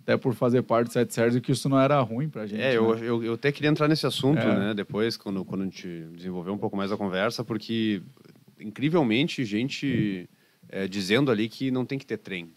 até 0.06 0.16
por 0.16 0.34
fazer 0.34 0.62
parte 0.62 0.86
do 0.86 0.92
Sete 0.92 1.12
Sérgio, 1.12 1.40
que 1.40 1.50
isso 1.50 1.68
não 1.68 1.80
era 1.80 2.00
ruim 2.00 2.28
para 2.28 2.42
a 2.42 2.46
gente. 2.46 2.60
É, 2.60 2.70
né? 2.70 2.76
eu, 2.76 2.96
eu, 2.98 3.24
eu, 3.24 3.34
até 3.34 3.50
queria 3.50 3.68
entrar 3.68 3.88
nesse 3.88 4.06
assunto, 4.06 4.38
é. 4.38 4.56
né, 4.56 4.74
depois, 4.74 5.16
quando, 5.16 5.44
quando 5.44 5.62
a 5.62 5.64
gente 5.64 6.06
desenvolver 6.14 6.52
um 6.52 6.58
pouco 6.58 6.76
mais 6.76 6.92
a 6.92 6.96
conversa, 6.96 7.42
porque, 7.42 8.00
incrivelmente, 8.60 9.44
gente 9.44 10.30
é, 10.68 10.86
dizendo 10.86 11.28
ali 11.28 11.48
que 11.48 11.72
não 11.72 11.84
tem 11.84 11.98
que 11.98 12.06
ter 12.06 12.18
trem 12.18 12.50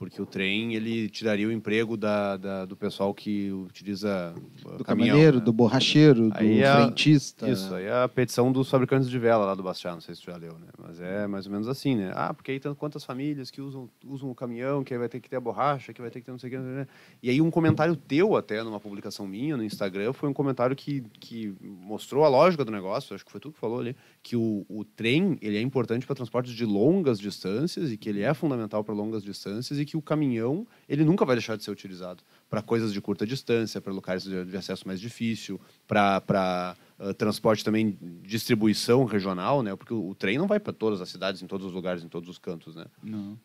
porque 0.00 0.20
o 0.20 0.24
trem 0.24 0.74
ele 0.74 1.10
tiraria 1.10 1.46
o 1.46 1.52
emprego 1.52 1.94
da, 1.94 2.38
da- 2.38 2.64
do 2.64 2.74
pessoal 2.74 3.12
que 3.12 3.52
utiliza 3.52 4.32
Do 4.34 4.40
caminhão. 4.82 4.82
caminhoneiro, 4.84 5.36
né? 5.38 5.44
do 5.44 5.52
borracheiro, 5.52 6.30
do 6.30 6.36
Aí 6.38 6.60
é 6.60 6.66
a- 6.66 6.84
frentista. 6.86 7.46
Isso, 7.46 7.74
aí 7.74 7.84
é 7.84 8.02
a 8.02 8.08
petição 8.08 8.50
dos 8.50 8.70
fabricantes 8.70 9.10
de 9.10 9.18
vela 9.18 9.44
lá 9.44 9.54
do 9.54 9.62
Bastião, 9.62 9.92
não 9.92 10.00
sei 10.00 10.14
se 10.14 10.22
tu 10.22 10.30
já 10.30 10.38
leu, 10.38 10.54
né? 10.54 10.68
Mas 10.78 10.98
é 11.00 11.26
mais 11.26 11.44
ou 11.44 11.52
menos 11.52 11.68
assim, 11.68 11.94
né? 11.96 12.12
Ah, 12.14 12.32
porque 12.32 12.50
aí 12.50 12.58
tem 12.58 12.74
quantas 12.74 13.04
famílias 13.04 13.50
que 13.50 13.60
usam, 13.60 13.90
usam 14.06 14.30
o 14.30 14.34
caminhão, 14.34 14.82
que 14.82 14.94
aí 14.94 14.98
vai 14.98 15.08
ter 15.08 15.20
que 15.20 15.28
ter 15.28 15.36
a 15.36 15.40
borracha, 15.40 15.92
que 15.92 16.00
vai 16.00 16.10
ter 16.10 16.20
que 16.20 16.24
ter 16.24 16.32
não 16.32 16.38
sei 16.38 16.48
o 16.48 16.52
que, 16.52 16.58
que. 16.86 16.90
E 17.22 17.28
aí 17.28 17.38
um 17.42 17.50
comentário 17.50 17.94
teu 17.94 18.34
até, 18.36 18.62
numa 18.62 18.80
publicação 18.80 19.26
minha 19.26 19.54
no 19.54 19.62
Instagram, 19.62 20.14
foi 20.14 20.30
um 20.30 20.32
comentário 20.32 20.74
que, 20.74 21.04
que 21.20 21.54
mostrou 21.60 22.24
a 22.24 22.28
lógica 22.30 22.64
do 22.64 22.72
negócio, 22.72 23.14
acho 23.14 23.22
que 23.26 23.30
foi 23.30 23.38
tu 23.40 23.52
que 23.52 23.58
falou 23.58 23.80
ali, 23.80 23.94
que 24.22 24.34
o, 24.34 24.64
o 24.66 24.82
trem, 24.82 25.36
ele 25.42 25.58
é 25.58 25.60
importante 25.60 26.06
para 26.06 26.16
transportes 26.16 26.54
de 26.54 26.64
longas 26.64 27.18
distâncias 27.18 27.92
e 27.92 27.98
que 27.98 28.08
ele 28.08 28.22
é 28.22 28.32
fundamental 28.32 28.82
para 28.82 28.94
longas 28.94 29.22
distâncias 29.22 29.78
e 29.78 29.84
que 29.90 29.96
o 29.96 30.02
caminhão, 30.02 30.66
ele 30.88 31.04
nunca 31.04 31.24
vai 31.24 31.34
deixar 31.36 31.56
de 31.56 31.64
ser 31.64 31.70
utilizado 31.70 32.22
para 32.48 32.62
coisas 32.62 32.92
de 32.92 33.00
curta 33.00 33.26
distância, 33.26 33.80
para 33.80 33.92
locais 33.92 34.22
de, 34.24 34.56
acesso 34.56 34.86
mais 34.86 35.00
difícil, 35.00 35.60
para 35.86 36.76
uh, 36.98 37.12
transporte 37.14 37.64
também, 37.64 37.96
distribuição 38.22 39.04
regional, 39.04 39.62
né? 39.62 39.74
Porque 39.76 39.92
o, 39.92 40.08
o 40.10 40.14
trem 40.14 40.38
não 40.38 40.46
vai 40.46 40.58
para 40.60 40.72
todas 40.72 41.00
as 41.00 41.08
cidades, 41.08 41.42
em 41.42 41.46
todos 41.46 41.66
os 41.66 41.72
lugares, 41.72 42.02
em 42.04 42.08
todos 42.08 42.28
os 42.28 42.38
cantos, 42.38 42.74
né? 42.76 42.86
Não. 43.02 43.38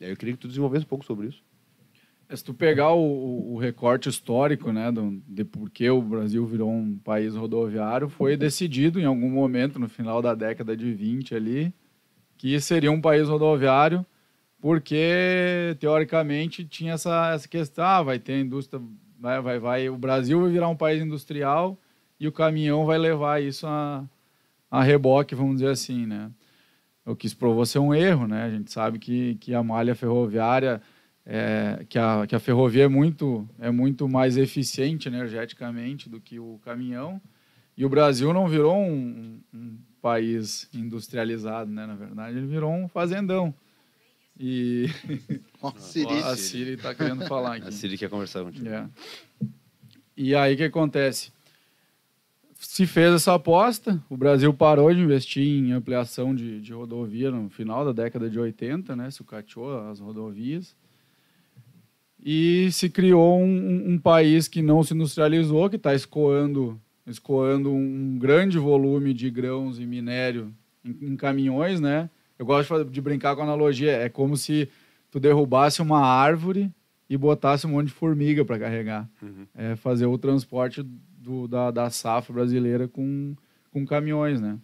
Eu 0.00 0.16
queria 0.16 0.34
que 0.34 0.40
tu 0.40 0.48
desenvolvesse 0.48 0.84
um 0.84 0.88
pouco 0.88 1.04
sobre 1.04 1.28
isso. 1.28 1.42
É, 2.28 2.34
Se 2.36 2.42
tu 2.44 2.54
pegar 2.54 2.92
o, 2.92 3.00
o- 3.02 3.54
o 3.54 3.58
recorte 3.58 4.08
histórico, 4.08 4.72
né, 4.72 4.90
do, 4.90 5.20
de 5.28 5.44
por 5.44 5.68
que 5.68 5.90
o 5.90 6.00
Brasil 6.00 6.46
virou 6.46 6.70
um 6.70 6.96
país 6.98 7.34
rodoviário, 7.34 8.08
foi 8.08 8.36
decidido 8.36 8.98
em 9.00 9.04
algum 9.04 9.28
momento, 9.28 9.78
no 9.78 9.88
final 9.88 10.22
da 10.22 10.34
década 10.34 10.76
de 10.76 10.92
20 10.92 11.34
ali, 11.34 11.72
que 12.38 12.58
seria 12.60 12.90
um 12.90 13.00
país 13.00 13.28
rodoviário, 13.28 14.06
porque, 14.60 15.76
teoricamente, 15.80 16.64
tinha 16.64 16.94
essa, 16.94 17.32
essa 17.32 17.48
questão, 17.48 17.84
ah, 17.84 18.02
vai 18.02 18.18
ter 18.18 18.40
indústria, 18.40 18.82
vai, 19.18 19.40
vai, 19.40 19.58
vai, 19.58 19.88
o 19.88 19.96
Brasil 19.96 20.40
vai 20.40 20.50
virar 20.50 20.68
um 20.68 20.76
país 20.76 21.02
industrial 21.02 21.78
e 22.18 22.28
o 22.28 22.32
caminhão 22.32 22.84
vai 22.84 22.98
levar 22.98 23.42
isso 23.42 23.66
a, 23.66 24.04
a 24.70 24.82
reboque, 24.82 25.34
vamos 25.34 25.56
dizer 25.56 25.70
assim, 25.70 26.06
né. 26.06 26.30
O 27.04 27.16
que 27.16 27.28
se 27.28 27.34
provou 27.34 27.64
ser 27.64 27.78
um 27.78 27.94
erro, 27.94 28.28
né, 28.28 28.44
a 28.44 28.50
gente 28.50 28.70
sabe 28.70 28.98
que, 28.98 29.36
que 29.36 29.54
a 29.54 29.62
malha 29.62 29.94
ferroviária 29.94 30.82
é, 31.24 31.84
que, 31.88 31.98
a, 31.98 32.26
que 32.26 32.34
a 32.34 32.40
ferrovia 32.40 32.84
é 32.84 32.88
muito, 32.88 33.48
é 33.58 33.70
muito 33.70 34.08
mais 34.08 34.36
eficiente 34.36 35.08
energeticamente 35.08 36.08
do 36.08 36.20
que 36.20 36.38
o 36.38 36.58
caminhão. 36.64 37.20
E 37.76 37.84
o 37.84 37.88
Brasil 37.88 38.32
não 38.32 38.48
virou 38.48 38.76
um, 38.76 39.40
um 39.54 39.78
país 40.02 40.68
industrializado, 40.74 41.70
né? 41.70 41.86
Na 41.86 41.94
verdade, 41.94 42.36
ele 42.36 42.46
virou 42.46 42.72
um 42.72 42.88
fazendão. 42.88 43.54
E 44.42 44.86
Ó, 45.60 45.70
Siri. 45.76 46.14
a 46.22 46.34
Siri 46.34 46.70
está 46.72 46.94
querendo 46.94 47.26
falar 47.26 47.56
aqui. 47.56 47.68
A 47.68 47.72
Siri 47.72 47.98
quer 47.98 48.08
conversar 48.08 48.42
contigo. 48.42 48.66
É. 48.68 48.88
E 50.16 50.34
aí 50.34 50.54
o 50.54 50.56
que 50.56 50.64
acontece? 50.64 51.30
Se 52.58 52.86
fez 52.86 53.12
essa 53.14 53.34
aposta, 53.34 54.02
o 54.08 54.16
Brasil 54.16 54.52
parou 54.54 54.92
de 54.94 55.00
investir 55.00 55.42
em 55.46 55.72
ampliação 55.72 56.34
de, 56.34 56.60
de 56.60 56.72
rodovia 56.72 57.30
no 57.30 57.48
final 57.50 57.84
da 57.84 57.92
década 57.92 58.28
de 58.30 58.38
80, 58.38 58.96
né? 58.96 59.10
Sucateou 59.10 59.88
as 59.90 59.98
rodovias. 60.00 60.74
E 62.22 62.70
se 62.72 62.90
criou 62.90 63.40
um, 63.40 63.44
um- 63.46 63.92
um 63.92 63.98
país 63.98 64.46
que 64.46 64.60
não 64.60 64.82
se 64.82 64.92
industrializou, 64.94 65.70
que 65.70 65.76
está 65.76 65.94
escoando, 65.94 66.78
escoando 67.06 67.70
um 67.72 68.18
grande 68.18 68.58
volume 68.58 69.14
de 69.14 69.30
grãos 69.30 69.78
e 69.78 69.86
minério 69.86 70.52
em, 70.84 71.12
em 71.12 71.16
caminhões, 71.16 71.80
né? 71.80 72.10
Eu 72.40 72.46
gosto 72.46 72.86
de 72.86 73.02
brincar 73.02 73.36
com 73.36 73.42
analogia. 73.42 73.92
É 73.92 74.08
como 74.08 74.34
se 74.34 74.66
tu 75.10 75.20
derrubasse 75.20 75.82
uma 75.82 76.00
árvore 76.00 76.70
e 77.06 77.14
botasse 77.14 77.66
um 77.66 77.70
monte 77.72 77.88
de 77.88 77.92
formiga 77.92 78.42
para 78.46 78.58
carregar. 78.58 79.06
Uhum. 79.22 79.46
É 79.54 79.76
fazer 79.76 80.06
o 80.06 80.16
transporte 80.16 80.82
do, 80.82 81.46
da, 81.46 81.70
da 81.70 81.90
safra 81.90 82.32
brasileira 82.32 82.88
com, 82.88 83.36
com 83.70 83.84
caminhões, 83.84 84.40
né? 84.40 84.58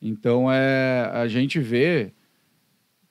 Então, 0.00 0.50
é, 0.50 1.10
a 1.12 1.28
gente 1.28 1.60
vê 1.60 2.10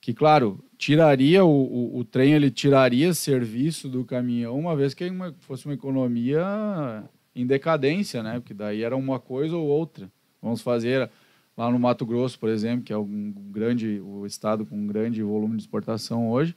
que, 0.00 0.12
claro, 0.12 0.58
tiraria 0.76 1.44
o, 1.44 1.48
o, 1.48 1.98
o 1.98 2.04
trem, 2.04 2.34
ele 2.34 2.50
tiraria 2.50 3.14
serviço 3.14 3.88
do 3.88 4.04
caminhão, 4.04 4.58
uma 4.58 4.74
vez 4.74 4.92
que 4.92 5.08
uma- 5.08 5.32
fosse 5.38 5.66
uma 5.66 5.74
economia 5.74 7.04
em 7.32 7.46
decadência, 7.46 8.24
né? 8.24 8.40
Porque 8.40 8.54
daí 8.54 8.82
era 8.82 8.96
uma 8.96 9.20
coisa 9.20 9.56
ou 9.56 9.68
outra. 9.68 10.10
Vamos 10.42 10.62
fazer 10.62 11.08
lá 11.56 11.70
no 11.70 11.78
Mato 11.78 12.04
Grosso, 12.04 12.38
por 12.38 12.48
exemplo, 12.48 12.84
que 12.84 12.92
é 12.92 12.98
um 12.98 13.32
grande, 13.50 14.00
o 14.00 14.26
estado 14.26 14.66
com 14.66 14.76
um 14.76 14.86
grande 14.86 15.22
volume 15.22 15.56
de 15.56 15.62
exportação 15.62 16.30
hoje, 16.30 16.54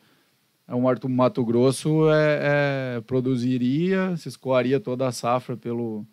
é 0.67 0.75
o 0.75 1.09
Mato, 1.09 1.45
Grosso 1.45 2.09
é, 2.09 2.97
é, 2.97 3.01
produziria, 3.01 4.17
se 4.17 4.27
escoaria 4.27 4.81
toda 4.81 5.07
a 5.07 5.13
safra 5.13 5.55
pelo, 5.55 6.05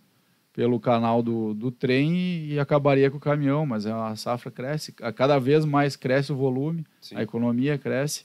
pelo 0.52 0.78
canal 0.78 1.22
do, 1.22 1.52
do 1.54 1.72
trem 1.72 2.14
e, 2.14 2.52
e 2.52 2.60
acabaria 2.60 3.10
com 3.10 3.16
o 3.16 3.20
caminhão, 3.20 3.66
mas 3.66 3.84
a 3.84 4.14
safra 4.14 4.52
cresce, 4.52 4.94
a 5.02 5.12
cada 5.12 5.40
vez 5.40 5.64
mais 5.64 5.96
cresce 5.96 6.32
o 6.32 6.36
volume, 6.36 6.86
Sim. 7.00 7.16
a 7.16 7.22
economia 7.22 7.76
cresce. 7.76 8.24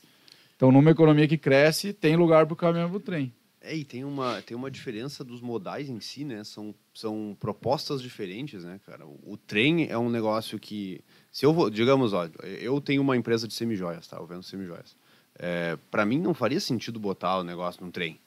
Então, 0.55 0.71
numa 0.71 0.91
economia 0.91 1.27
que 1.27 1.37
cresce, 1.37 1.93
tem 1.93 2.15
lugar 2.15 2.45
para 2.45 2.53
o 2.53 2.57
caminhão 2.57 2.87
e 2.87 2.91
para 2.91 2.97
o 2.97 3.01
trem. 3.01 3.33
É, 3.61 3.75
e 3.75 3.83
tem 3.83 4.03
uma, 4.03 4.41
tem 4.41 4.55
uma 4.55 4.69
diferença 4.69 5.23
dos 5.23 5.41
modais 5.41 5.89
em 5.89 5.99
si, 5.99 6.23
né? 6.23 6.43
São, 6.43 6.75
são 6.99 7.35
propostas 7.39 8.01
diferentes, 8.01 8.63
né, 8.63 8.79
cara? 8.85 9.05
O, 9.07 9.37
trem 9.37 9.87
é 9.89 9.97
um 9.97 10.09
negócio 10.09 10.59
que... 10.59 11.01
Se 11.31 11.45
eu 11.45 11.53
vou... 11.53 11.69
Digamos, 11.69 12.13
ó, 12.13 12.27
eu 12.43 12.81
tenho 12.81 13.01
uma 13.01 13.15
empresa 13.15 13.47
de 13.47 13.53
semijoias, 13.53 14.07
tá? 14.07 14.17
Eu 14.17 14.25
vendo 14.25 14.43
semijoias. 14.43 14.95
É, 15.37 15.77
para 15.89 16.05
mim, 16.05 16.19
não 16.19 16.33
faria 16.33 16.59
sentido 16.59 16.99
botar 16.99 17.39
o 17.39 17.43
negócio 17.43 17.83
num 17.83 17.89
trem. 17.89 18.19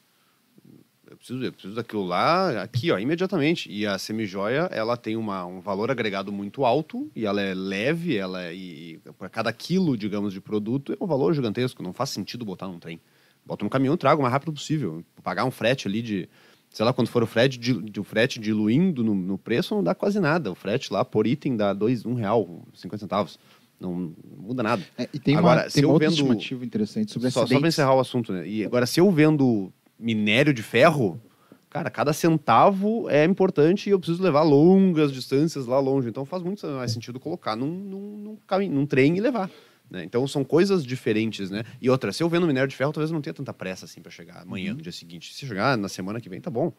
Eu 1.09 1.17
preciso, 1.17 1.43
eu 1.43 1.53
preciso 1.53 1.75
daquilo 1.75 2.03
lá 2.03 2.63
aqui, 2.63 2.91
ó, 2.91 2.97
imediatamente. 2.97 3.71
E 3.71 3.85
a 3.85 3.99
semijoia, 3.99 4.67
ela 4.71 4.97
tem 4.97 5.15
uma, 5.15 5.45
um 5.45 5.59
valor 5.59 5.91
agregado 5.91 6.31
muito 6.31 6.65
alto 6.65 7.11
e 7.15 7.25
ela 7.25 7.39
é 7.39 7.53
leve, 7.53 8.17
ela 8.17 8.43
é, 8.43 8.55
e, 8.55 8.99
para 9.19 9.29
cada 9.29 9.53
quilo, 9.53 9.95
digamos, 9.95 10.33
de 10.33 10.41
produto, 10.41 10.91
é 10.91 10.97
um 10.99 11.05
valor 11.05 11.33
gigantesco. 11.35 11.83
Não 11.83 11.93
faz 11.93 12.09
sentido 12.09 12.43
botar 12.43 12.67
num 12.67 12.79
trem. 12.79 12.99
Bota 13.45 13.63
no 13.63 13.69
caminhão 13.69 13.93
e 13.93 13.97
traga 13.97 14.17
o 14.17 14.21
mais 14.23 14.31
rápido 14.31 14.53
possível. 14.53 15.03
Pagar 15.21 15.45
um 15.45 15.51
frete 15.51 15.87
ali 15.87 16.01
de, 16.01 16.29
sei 16.73 16.83
lá, 16.85 16.91
quando 16.91 17.07
for 17.07 17.23
o 17.23 17.27
frete, 17.27 17.57
de, 17.57 17.81
de- 17.81 17.99
o 18.01 18.03
frete 18.03 18.37
diluindo 18.39 19.01
no, 19.03 19.13
no 19.15 19.37
preço, 19.37 19.73
não 19.75 19.81
dá 19.83 19.95
quase 19.95 20.19
nada. 20.19 20.51
O 20.51 20.55
frete 20.55 20.91
lá 20.91 21.05
por 21.05 21.25
item 21.25 21.55
dá 21.55 21.71
dois, 21.71 22.05
um 22.05 22.13
real, 22.15 22.65
50 22.73 22.97
centavos. 23.05 23.39
Não, 23.79 24.13
muda 24.37 24.63
nada. 24.63 24.81
É, 24.97 25.07
e 25.13 25.19
tem 25.19 25.35
Agora, 25.35 25.61
uma, 25.63 25.69
se 25.69 25.75
tem 25.75 25.83
eu 25.83 25.91
outra 25.91 26.09
vendo- 26.09 26.17
estimativa 26.19 26.65
interessante 26.65 27.11
sobre 27.13 27.29
Só, 27.31 27.45
só 27.45 27.59
para 27.59 27.67
encerrar 27.67 27.95
o 27.95 27.99
assunto, 27.99 28.33
né? 28.33 28.47
E 28.47 28.65
agora, 28.65 28.85
se 28.85 28.99
eu 28.99 29.09
vendo 29.11 29.71
minério 29.99 30.53
de 30.53 30.63
ferro, 30.63 31.21
cara, 31.69 31.89
cada 31.89 32.11
centavo 32.13 33.09
é 33.09 33.23
importante 33.25 33.87
e 33.87 33.91
eu 33.91 33.99
preciso 33.99 34.23
levar 34.23 34.41
longas 34.43 35.11
distâncias 35.11 35.65
lá 35.67 35.79
longe. 35.79 36.09
Então 36.09 36.25
faz 36.25 36.41
muito 36.43 36.65
mais 36.67 36.91
sentido 36.91 37.19
colocar 37.19 37.55
num, 37.55 37.67
num, 37.67 38.17
num, 38.17 38.37
caminho, 38.47 38.73
num 38.73 38.85
trem 38.85 39.15
e 39.17 39.21
levar. 39.21 39.49
Né? 39.93 40.03
Então 40.03 40.27
são 40.27 40.43
coisas 40.43 40.83
diferentes, 40.85 41.49
né? 41.49 41.63
E 41.81 41.89
outra, 41.89 42.11
se 42.11 42.21
eu 42.21 42.27
vendo 42.27 42.45
minério 42.47 42.67
de 42.67 42.75
ferro, 42.75 42.91
talvez 42.91 43.09
eu 43.11 43.13
não 43.13 43.21
tenha 43.21 43.33
tanta 43.33 43.53
pressa 43.53 43.85
assim 43.85 44.01
para 44.01 44.11
chegar 44.11 44.41
amanhã, 44.41 44.73
no 44.73 44.81
dia 44.81 44.91
seguinte. 44.91 45.33
Se 45.33 45.45
chegar 45.47 45.77
na 45.77 45.87
semana 45.87 46.19
que 46.19 46.27
vem, 46.27 46.41
tá 46.41 46.49
bom. 46.49 46.73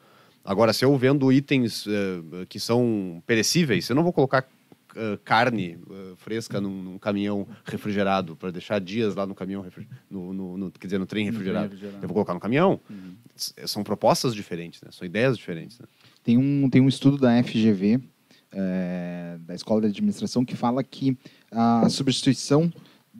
Agora, 0.45 0.73
se 0.75 0.85
eu 0.85 0.95
vendo 0.99 1.33
itens 1.33 1.87
eh, 1.87 2.45
que 2.49 2.61
são 2.61 3.23
perecíveis, 3.27 3.89
eu 3.89 3.97
não 3.97 4.03
vou 4.03 4.13
colocar 4.13 4.47
eh, 4.95 5.19
carne 5.25 5.79
eh, 5.91 6.13
fresca 6.17 6.61
num, 6.61 6.83
num 6.83 6.99
caminhão 6.99 7.47
refrigerado 7.65 8.37
para 8.37 8.51
deixar 8.51 8.79
dias 8.79 9.15
lá 9.15 9.25
no 9.25 9.35
caminhão, 9.35 9.65
no, 10.11 10.35
no- 10.35 10.59
no- 10.59 10.71
quer 10.71 10.87
dizer, 10.87 10.99
no 10.99 11.07
trem 11.07 11.25
No 11.25 11.31
trem 11.31 11.39
refrigerado. 11.39 11.65
refrigerado. 11.73 12.05
Eu 12.05 12.09
vou 12.09 12.15
colocar 12.15 12.35
no 12.35 12.41
caminhão. 12.41 12.79
Uhum. 12.91 13.15
São 13.67 13.83
propostas 13.83 14.35
diferentes, 14.35 14.83
né? 14.83 14.91
São 14.93 15.07
ideias 15.07 15.39
diferentes. 15.39 15.79
Né? 15.79 15.87
Tem 16.23 16.37
um, 16.37 16.69
tem 16.69 16.83
um 16.83 16.89
estudo 16.89 17.17
da 17.17 17.43
FGV, 17.43 18.01
é, 18.53 19.37
da 19.41 19.55
Escola 19.55 19.81
de 19.81 19.87
Administração, 19.89 20.45
que 20.45 20.55
fala 20.55 20.85
que 20.85 21.17
a 21.51 21.89
substituição 21.89 22.73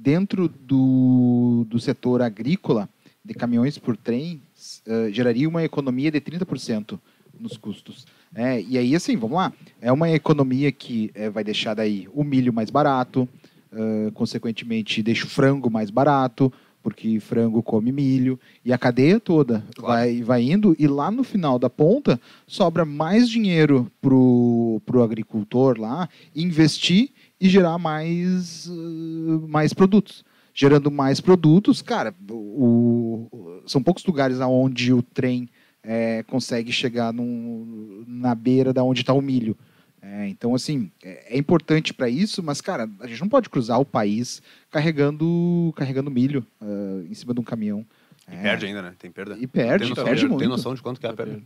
dentro 0.05 0.49
do, 0.49 1.65
do 1.67 1.81
setor 1.81 2.21
agrícola 2.21 2.87
de 3.25 3.33
caminhões 3.33 3.79
por 3.79 3.97
trem 3.97 4.43
eh, 4.87 5.09
geraria 5.11 5.49
uma 5.49 5.65
economia 5.65 6.11
de 6.11 6.21
30% 6.21 7.01
nos 7.41 7.57
custos. 7.57 8.07
É, 8.35 8.61
e 8.61 8.77
aí, 8.77 8.95
assim, 8.95 9.17
vamos 9.17 9.37
lá. 9.37 9.51
É 9.81 9.91
uma 9.91 10.11
economia 10.11 10.71
que 10.71 11.11
eh, 11.15 11.31
vai 11.31 11.43
deixar 11.43 11.73
daí 11.73 12.07
o 12.13 12.23
milho 12.23 12.53
mais 12.53 12.69
barato, 12.69 13.27
eh, 13.73 14.11
consequentemente 14.13 15.03
deixa 15.03 15.25
o 15.25 15.29
frango 15.29 15.71
mais 15.71 15.89
barato, 15.89 16.53
porque 16.83 17.19
frango 17.19 17.63
come 17.63 17.91
milho, 17.91 18.39
e 18.63 18.71
a 18.71 18.77
cadeia 18.77 19.19
toda 19.19 19.65
Claro. 19.75 19.95
vai, 19.95 20.23
vai 20.23 20.43
indo, 20.43 20.77
e 20.79 20.87
lá 20.87 21.11
no 21.11 21.25
final 21.25 21.59
da 21.59 21.71
ponta 21.71 22.21
sobra 22.47 22.85
mais 22.85 23.27
dinheiro 23.27 23.91
pro, 24.03 24.83
pro 24.85 25.03
agricultor 25.03 25.81
lá 25.81 26.11
investir 26.37 27.09
e 27.41 27.49
gerar 27.49 27.79
mais, 27.79 28.67
eh, 28.69 29.47
mais 29.49 29.73
produtos. 29.73 30.25
Gerando 30.55 30.91
mais 30.91 31.21
produtos, 31.21 31.83
cara, 31.83 32.15
o, 32.31 33.27
o- 33.33 33.63
são 33.67 33.83
poucos 33.83 34.05
lugares 34.05 34.39
onde 34.41 34.93
o 34.93 35.03
trem 35.03 35.49
eh, 35.83 36.23
consegue 36.29 36.71
chegar 36.73 37.13
num- 37.13 38.05
na 38.07 38.35
beira 38.35 38.73
da 38.73 38.83
onde 38.85 39.01
está 39.01 39.13
o 39.13 39.21
milho. 39.21 39.57
É, 40.01 40.29
então, 40.29 40.55
assim, 40.55 40.91
é, 41.03 41.35
é 41.35 41.39
importante 41.39 41.93
para 41.95 42.09
isso, 42.11 42.43
mas, 42.43 42.61
cara, 42.61 42.89
a 43.01 43.07
gente 43.07 43.21
não 43.21 43.29
pode 43.29 43.49
cruzar 43.49 43.81
o 43.81 43.85
país 43.87 44.43
carregando, 44.71 45.73
carregando 45.77 46.11
milho 46.11 46.47
ah, 46.61 47.03
em 47.11 47.15
cima 47.15 47.33
de 47.35 47.41
um 47.41 47.45
caminhão. 47.45 47.85
E 48.31 48.35
É. 48.35 48.43
perde 48.43 48.67
ainda, 48.67 48.83
né? 48.83 48.95
Tem 48.99 49.11
perda. 49.11 49.37
E 49.39 49.47
perde, 49.47 49.79
tem 49.85 49.89
noção, 49.91 50.05
perde 50.05 50.21
tem 50.21 50.29
muito. 50.31 50.49
noção 50.49 50.75
de 50.75 50.83
quanto 50.83 51.01
que 51.01 51.07
é 51.07 51.11
a 51.11 51.15
perda? 51.15 51.41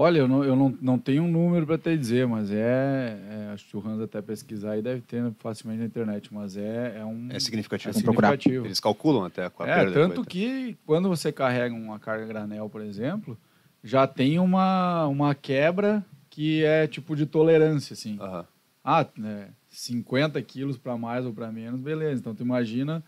Olha, 0.00 0.18
eu 0.18 0.28
não, 0.28 0.44
eu 0.44 0.54
não, 0.54 0.78
não 0.80 0.96
tenho 0.96 1.24
um 1.24 1.28
número 1.28 1.66
para 1.66 1.76
te 1.76 1.96
dizer, 1.96 2.24
mas 2.24 2.52
é, 2.52 3.18
é. 3.30 3.50
Acho 3.52 3.66
que 3.66 3.76
o 3.76 3.84
Hans 3.84 4.00
até 4.00 4.22
pesquisar 4.22 4.72
aí 4.74 4.80
deve 4.80 5.00
ter 5.00 5.24
facilmente 5.40 5.80
na 5.80 5.86
internet, 5.86 6.32
mas 6.32 6.56
é, 6.56 6.98
é 7.00 7.04
um. 7.04 7.26
É 7.32 7.40
significativo. 7.40 7.90
é 7.90 7.92
significativo. 7.92 8.64
Eles 8.64 8.78
calculam 8.78 9.24
até 9.24 9.42
a 9.42 9.46
É, 9.46 9.50
perda. 9.50 9.92
tanto 9.92 10.24
que 10.24 10.76
quando 10.86 11.08
você 11.08 11.32
carrega 11.32 11.74
uma 11.74 11.98
carga 11.98 12.24
granel, 12.26 12.70
por 12.70 12.80
exemplo, 12.80 13.36
já 13.82 14.06
tem 14.06 14.38
uma, 14.38 15.04
uma 15.08 15.34
quebra 15.34 16.04
que 16.30 16.62
é 16.62 16.86
tipo 16.86 17.16
de 17.16 17.26
tolerância, 17.26 17.94
assim. 17.94 18.18
Aham. 18.20 18.46
Ah, 18.84 19.04
né, 19.16 19.48
50 19.68 20.40
quilos 20.42 20.78
para 20.78 20.96
mais 20.96 21.26
ou 21.26 21.32
para 21.32 21.50
menos, 21.50 21.80
beleza. 21.80 22.20
Então 22.20 22.36
tu 22.36 22.44
imagina 22.44 23.02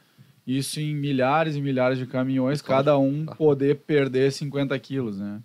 isso 0.45 0.81
em 0.81 0.93
milhares 0.97 1.55
e 1.55 1.61
milhares 1.61 1.99
de 1.99 2.07
caminhões, 2.07 2.61
Claro. 2.61 2.85
cada 2.85 2.99
um 2.99 3.27
poder 3.27 3.77
perder 3.77 4.33
50 4.33 4.77
quilos, 4.81 5.21
né? 5.21 5.41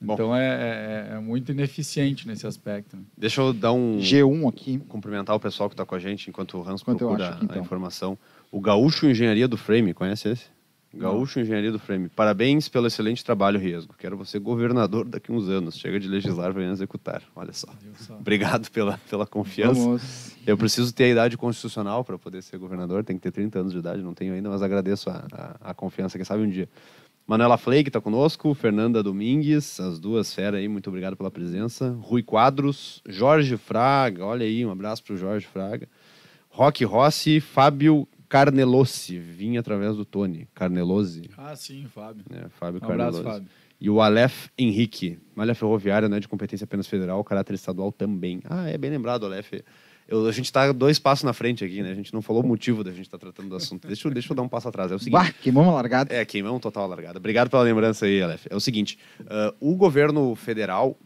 Bom, 0.00 0.14
Então 0.14 0.34
é, 0.34 1.08
é, 1.10 1.14
é 1.16 1.20
muito 1.20 1.52
ineficiente 1.52 2.26
nesse 2.26 2.46
aspecto. 2.46 2.96
né? 2.96 3.02
deixa 3.16 3.40
eu 3.42 3.52
dar 3.52 3.72
um. 3.72 3.98
G1 3.98 4.48
aqui. 4.48 4.78
cumprimentar 4.88 5.36
o 5.36 5.40
pessoal 5.40 5.68
que 5.68 5.74
está 5.74 5.84
com 5.84 5.94
a 5.94 5.98
gente 5.98 6.30
enquanto 6.30 6.56
o 6.56 6.60
Hans 6.66 6.80
Enquanto 6.80 6.98
procura 6.98 7.28
aqui, 7.30 7.44
então. 7.44 7.56
a 7.56 7.60
informação. 7.60 8.18
O 8.50 8.60
Gaúcho 8.60 9.06
Engenharia 9.06 9.46
do 9.46 9.56
Frame, 9.56 9.92
conhece 9.92 10.28
esse? 10.30 10.46
Gaúcho 10.92 11.38
Engenharia 11.38 11.70
do 11.70 11.78
Frame. 11.78 12.08
Parabéns 12.08 12.68
pelo 12.68 12.86
excelente 12.88 13.24
trabalho, 13.24 13.60
Riesgo. 13.60 13.94
Quero 13.96 14.16
você 14.16 14.40
governador 14.40 15.04
daqui 15.04 15.30
a 15.30 15.34
uns 15.34 15.48
anos. 15.48 15.78
Chega 15.78 16.00
de 16.00 16.08
legislar, 16.08 16.52
vem 16.52 16.68
executar. 16.68 17.22
Olha 17.36 17.52
só. 17.52 17.68
Só? 17.94 18.16
Obrigado 18.16 18.68
pela, 18.72 18.98
pela 19.08 19.24
confiança. 19.24 19.80
Vamos. 19.80 20.36
Eu 20.44 20.58
preciso 20.58 20.92
ter 20.92 21.04
a 21.04 21.08
idade 21.10 21.36
constitucional 21.36 22.04
para 22.04 22.18
poder 22.18 22.42
ser 22.42 22.58
governador. 22.58 23.04
Tem 23.04 23.16
que 23.16 23.22
ter 23.22 23.30
30 23.30 23.60
anos 23.60 23.72
de 23.72 23.78
idade, 23.78 24.02
não 24.02 24.14
tenho 24.14 24.34
ainda, 24.34 24.48
mas 24.48 24.62
agradeço 24.62 25.08
a, 25.10 25.24
a, 25.32 25.70
a 25.70 25.74
confiança, 25.74 26.18
quem 26.18 26.24
sabe 26.24 26.42
um 26.42 26.50
dia. 26.50 26.68
Manuela 27.30 27.56
Flake 27.56 27.88
está 27.90 28.00
conosco, 28.00 28.52
Fernanda 28.54 29.04
Domingues, 29.04 29.78
as 29.78 30.00
duas 30.00 30.34
feras 30.34 30.58
aí, 30.58 30.66
muito 30.66 30.88
obrigado 30.90 31.16
pela 31.16 31.30
presença. 31.30 31.96
Rui 32.00 32.24
Quadros, 32.24 33.00
Jorge 33.08 33.56
Fraga, 33.56 34.24
olha 34.24 34.44
aí, 34.44 34.66
um 34.66 34.70
abraço 34.72 35.04
para 35.04 35.14
o 35.14 35.16
Jorge 35.16 35.46
Fraga. 35.46 35.88
Roque 36.48 36.84
Rossi, 36.84 37.38
Fábio 37.38 38.08
Carnelossi, 38.28 39.16
vim 39.16 39.58
através 39.58 39.94
do 39.94 40.04
Tony. 40.04 40.48
Carnelossi, 40.52 41.30
Ah, 41.38 41.54
sim, 41.54 41.86
Fábio. 41.94 42.24
né? 42.28 42.46
Fábio 42.58 42.80
Um 42.82 42.84
abraço, 42.90 43.18
Carnelossi. 43.22 43.22
Fábio. 43.22 43.48
E 43.80 43.88
o 43.88 44.00
Aleph 44.00 44.48
Henrique, 44.58 45.16
malha 45.32 45.54
ferroviária, 45.54 46.08
não 46.08 46.16
é 46.16 46.20
de 46.20 46.26
competência 46.26 46.64
apenas 46.64 46.88
federal, 46.88 47.22
caráter 47.22 47.54
estadual 47.54 47.92
também. 47.92 48.40
Ah, 48.44 48.68
é 48.68 48.76
bem 48.76 48.90
lembrado, 48.90 49.24
Aleph. 49.24 49.52
Eu, 50.10 50.26
a 50.26 50.32
gente 50.32 50.46
está 50.46 50.70
dois 50.72 50.98
passos 50.98 51.22
na 51.24 51.32
frente 51.32 51.64
aqui, 51.64 51.82
né? 51.82 51.92
A 51.92 51.94
gente 51.94 52.12
não 52.12 52.20
falou 52.20 52.42
o 52.42 52.46
motivo 52.46 52.82
da 52.82 52.90
gente 52.90 53.02
estar 53.06 53.16
tratando 53.16 53.48
do 53.48 53.54
assunto. 53.56 53.86
Deixa, 53.86 54.08
eu- 54.08 54.12
deixa 54.12 54.32
eu 54.32 54.36
dar 54.36 54.42
um 54.42 54.48
passo 54.48 54.68
atrás. 54.68 54.90
É 54.90 54.94
o 54.96 54.98
seguinte. 54.98 55.12
Bah, 55.12 55.32
queimamos 55.40 55.70
a 55.70 55.74
largada. 55.76 56.12
É, 56.12 56.24
queimamos 56.24 56.60
total 56.60 56.88
largada. 56.88 57.18
Obrigado 57.18 57.48
pela 57.48 57.62
lembrança 57.62 58.04
aí, 58.06 58.20
Aleph. 58.20 58.46
É 58.50 58.56
o 58.56 58.60
seguinte, 58.60 58.98
ah, 59.28 59.54
o 59.60 59.74
governo 59.76 60.34
federal, 60.34 60.98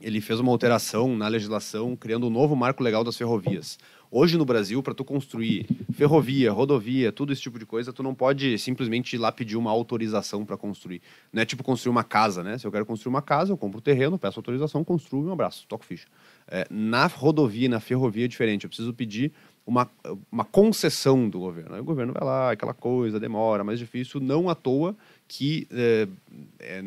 ele 0.00 0.20
fez 0.20 0.38
uma 0.38 0.52
alteração 0.52 1.16
na 1.16 1.26
legislação, 1.26 1.96
criando 1.96 2.28
um 2.28 2.30
novo 2.30 2.54
marco 2.54 2.82
legal 2.84 3.02
das 3.02 3.16
ferrovias. 3.16 3.78
Hoje 4.10 4.38
no 4.38 4.44
Brasil, 4.44 4.82
para 4.82 4.94
tu 4.94 5.04
construir 5.04 5.66
ferrovia, 5.92 6.52
rodovia, 6.52 7.10
tudo 7.10 7.32
esse 7.32 7.42
tipo 7.42 7.58
de 7.58 7.66
coisa, 7.66 7.92
tu 7.92 8.02
não 8.02 8.14
pode 8.14 8.58
simplesmente 8.58 9.14
ir 9.14 9.18
lá 9.18 9.32
pedir 9.32 9.56
uma 9.56 9.70
autorização 9.70 10.44
para 10.44 10.56
construir. 10.56 11.02
Não 11.32 11.42
é 11.42 11.44
tipo 11.44 11.64
construir 11.64 11.90
uma 11.90 12.04
casa, 12.04 12.42
né? 12.42 12.58
Se 12.58 12.66
eu 12.66 12.72
quero 12.72 12.86
construir 12.86 13.10
uma 13.10 13.22
casa, 13.22 13.52
eu 13.52 13.56
compro 13.56 13.78
o 13.78 13.82
terreno, 13.82 14.18
peço 14.18 14.38
autorização, 14.38 14.84
construo 14.84 15.24
e 15.24 15.28
um 15.28 15.32
abraço, 15.32 15.66
toco 15.68 15.84
ficha. 15.84 16.06
É, 16.48 16.66
na 16.70 17.06
rodovia, 17.06 17.68
na 17.68 17.80
ferrovia 17.80 18.26
é 18.26 18.28
diferente. 18.28 18.64
Eu 18.64 18.68
preciso 18.68 18.92
pedir 18.94 19.32
uma, 19.66 19.90
uma 20.30 20.44
concessão 20.44 21.28
do 21.28 21.40
governo. 21.40 21.74
Aí 21.74 21.80
o 21.80 21.84
governo 21.84 22.12
vai 22.12 22.22
lá, 22.22 22.52
aquela 22.52 22.72
coisa, 22.72 23.18
demora, 23.18 23.64
mais 23.64 23.78
difícil, 23.78 24.20
não 24.20 24.48
à 24.48 24.54
toa 24.54 24.96
que, 25.26 25.66
é, 25.72 26.08
é, 26.60 26.82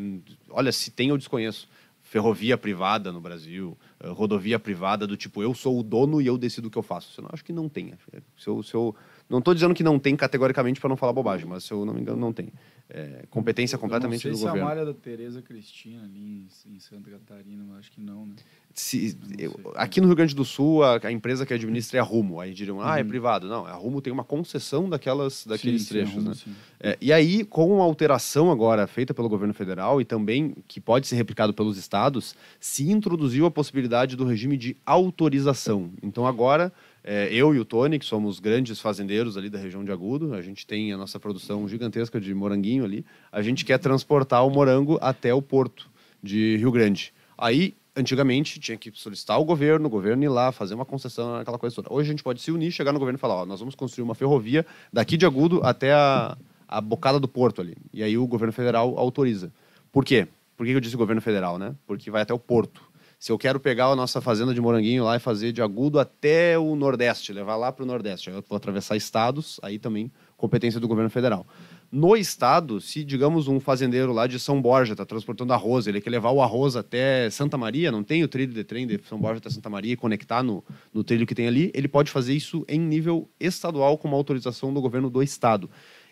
olha, 0.50 0.72
se 0.72 0.90
tem 0.90 1.10
eu 1.10 1.18
desconheço, 1.18 1.68
ferrovia 2.02 2.58
privada 2.58 3.12
no 3.12 3.20
Brasil, 3.20 3.78
eh, 4.00 4.10
rodovia 4.10 4.60
privada 4.60 5.06
do 5.06 5.18
tipo, 5.18 5.42
eu 5.44 5.54
sou 5.54 5.80
o 5.80 5.84
dono 5.84 6.22
e 6.22 6.28
eu 6.28 6.38
decido 6.38 6.68
o 6.68 6.72
que 6.72 6.78
eu 6.78 6.84
faço. 6.84 7.20
Eu 7.20 7.24
não, 7.24 7.30
acho 7.34 7.44
que 7.44 7.54
não 7.54 7.68
tem. 7.68 7.94
Se 8.38 8.48
eu, 8.48 8.64
se 8.64 8.74
eu, 8.74 8.96
não 9.30 9.40
estou 9.40 9.54
dizendo 9.54 9.74
que 9.74 9.84
não 9.84 10.00
tem 10.00 10.16
categoricamente 10.16 10.80
para 10.80 10.90
não 10.90 10.98
falar 10.98 11.14
bobagem, 11.14 11.48
mas 11.48 11.64
se 11.64 11.72
eu 11.72 11.86
não 11.86 11.94
me 11.94 12.02
engano, 12.02 12.20
não 12.20 12.34
tem. 12.34 12.52
É, 12.92 13.24
competência 13.30 13.78
completamente 13.78 14.24
do 14.24 14.30
não 14.30 14.36
sei 14.36 14.42
se 14.42 14.48
governo. 14.48 14.66
a 14.68 14.70
malha 14.76 14.86
da 14.86 14.94
Tereza 14.96 15.44
Cristina 15.44 16.02
ali 16.04 16.20
em, 16.20 16.48
em 16.74 16.80
Santa 16.80 17.12
Catarina, 17.12 17.64
mas 17.68 17.80
acho 17.80 17.92
que 17.92 18.02
não, 18.02 18.26
né? 18.26 18.34
Se- 18.74 19.16
eu- 19.38 19.74
aqui 19.76 20.00
no 20.02 20.08
Rio 20.08 20.16
Grande 20.16 20.34
do 20.34 20.44
Sul, 20.46 20.84
a, 20.84 21.00
a 21.04 21.12
empresa 21.12 21.46
que 21.46 21.54
administra 21.54 21.98
é 21.98 22.02
a 22.02 22.04
Rumo. 22.04 22.40
Aí 22.40 22.52
diriam, 22.54 22.82
ah, 22.82 22.98
é 22.98 23.02
Uhum. 23.04 23.08
privado. 23.08 23.48
Não, 23.48 23.66
a 23.66 23.74
Rumo 23.74 24.02
tem 24.02 24.12
uma 24.12 24.24
concessão 24.24 24.90
daquelas, 24.90 25.46
daqueles 25.46 25.82
Sim, 25.84 25.88
sim, 25.88 25.94
trechos. 25.94 26.14
arrumo, 26.14 26.30
né? 26.30 26.36
sim. 26.36 26.56
É, 26.80 26.98
e 27.02 27.12
aí, 27.14 27.44
com 27.44 27.72
uma 27.76 27.84
alteração 27.84 28.50
agora 28.50 28.88
feita 28.88 29.14
pelo 29.14 29.28
governo 29.30 29.54
federal 29.54 30.00
e 30.02 30.06
também 30.06 30.56
que 30.68 30.80
pode 30.80 31.06
ser 31.08 31.16
replicado 31.16 31.54
pelos 31.54 31.78
estados, 31.78 32.36
se 32.60 32.90
introduziu 32.90 33.46
a 33.46 33.52
possibilidade 33.52 34.16
do 34.16 34.24
regime 34.26 34.56
de 34.58 34.76
autorização. 34.86 35.92
Então 36.02 36.26
agora, 36.26 36.72
é, 37.04 37.34
eu 37.34 37.56
e 37.56 37.60
o 37.60 37.66
Tony, 37.66 37.98
que 37.98 38.06
somos 38.06 38.40
grandes 38.40 38.80
fazendeiros 38.80 39.38
ali 39.38 39.50
da 39.50 39.58
região 39.58 39.84
de 39.84 39.92
Agudo, 39.92 40.34
a 40.34 40.42
gente 40.42 40.68
tem 40.68 40.92
a 40.92 40.98
nossa 40.98 41.20
produção 41.20 41.68
gigantesca 41.68 42.20
de 42.20 42.34
moranguinho 42.34 42.84
ali, 42.84 43.06
a 43.32 43.42
gente 43.42 43.64
quer 43.64 43.78
transportar 43.78 44.46
o 44.46 44.50
morango 44.50 44.98
até 45.02 45.34
o 45.34 45.42
porto 45.42 45.90
de 46.22 46.58
Rio 46.58 46.72
Grande. 46.72 47.14
Aí, 47.38 47.74
antigamente, 47.96 48.60
tinha 48.60 48.78
que 48.78 48.92
solicitar 48.94 49.38
ao 49.38 49.46
governo, 49.46 49.88
o 49.88 49.90
governo 49.90 50.24
ir 50.24 50.30
lá, 50.30 50.52
fazer 50.52 50.76
uma 50.76 50.86
concessão, 50.86 51.36
aquela 51.36 51.58
coisa 51.58 51.76
toda. 51.76 51.92
Hoje 51.92 52.10
a 52.10 52.12
gente 52.12 52.24
pode 52.24 52.42
se 52.42 52.52
unir, 52.52 52.72
chegar 52.72 52.92
no 52.92 53.00
governo 53.00 53.18
e 53.18 53.20
falar, 53.20 53.36
ó, 53.36 53.46
nós 53.46 53.60
vamos 53.60 53.76
construir 53.76 54.04
uma 54.04 54.16
ferrovia 54.16 54.66
daqui 54.92 55.16
de 55.16 55.26
Agudo 55.26 55.62
até 55.64 55.94
a, 55.94 56.38
a 56.68 56.82
bocada 56.82 57.20
do 57.20 57.28
porto 57.28 57.62
ali. 57.62 57.78
E 57.94 58.04
aí 58.04 58.18
o 58.18 58.28
governo 58.28 58.52
federal 58.52 58.98
autoriza. 58.98 59.52
Por 59.92 60.04
quê? 60.04 60.28
Por 60.58 60.66
que 60.66 60.74
eu 60.74 60.80
disse 60.82 60.98
governo 60.98 61.22
federal, 61.22 61.58
né? 61.58 61.74
Porque 61.88 62.12
vai 62.12 62.22
até 62.22 62.34
o 62.34 62.40
porto. 62.40 62.89
Se 63.20 63.34
eu 63.34 63.38
quero 63.38 63.60
pegar 63.60 63.88
a 63.88 63.96
nossa 63.98 64.22
fazenda 64.22 64.54
de 64.54 64.62
moranguinho 64.62 65.04
lá 65.04 65.18
e 65.18 65.20
fazer 65.20 65.52
de 65.52 65.62
agudo 65.62 66.00
até 66.00 66.58
o 66.58 66.74
Nordeste, 66.74 67.34
levar 67.34 67.58
lá 67.58 67.70
para 67.70 67.84
o 67.84 67.86
Nordeste, 67.86 68.30
eu 68.30 68.42
vou 68.48 68.56
atravessar 68.56 68.96
estados, 68.96 69.60
aí 69.62 69.78
também 69.78 70.10
competência 70.38 70.80
do 70.80 70.88
governo 70.88 71.10
federal. 71.10 71.46
No 71.92 72.16
estado, 72.16 72.80
se, 72.80 73.04
digamos, 73.04 73.50
um 73.50 73.60
fazendeiro 73.60 74.14
lá 74.14 74.26
de 74.26 74.40
São 74.40 74.62
Borja 74.62 74.94
está 74.94 75.06
transportando 75.06 75.52
arroz, 75.52 75.86
ele 75.86 76.00
quer 76.00 76.12
levar 76.12 76.32
o 76.32 76.42
arroz 76.42 76.78
até 76.78 77.30
Santa 77.30 77.58
Maria, 77.58 77.92
não 77.92 78.06
tem 78.06 78.24
o 78.24 78.28
trilho 78.30 78.54
de 78.54 78.64
trem 78.64 78.88
de 78.88 79.02
São 79.04 79.20
Borja 79.20 79.40
até 79.40 79.50
Santa 79.50 79.70
Maria 79.70 79.92
e 79.92 79.98
conectar 79.98 80.42
no, 80.42 80.64
no 80.94 81.04
trilho 81.04 81.28
que 81.28 81.36
tem 81.36 81.46
ali, 81.46 81.72
ele 81.74 81.90
pode 81.90 82.10
fazer 82.10 82.34
isso 82.34 82.64
em 82.70 82.80
nível 82.80 83.28
estadual 83.38 83.98
com 83.98 84.08
uma 84.08 84.16
autorização 84.16 84.74
do 84.74 84.80
governo 84.80 85.10
do 85.10 85.22
estado. 85.22 85.70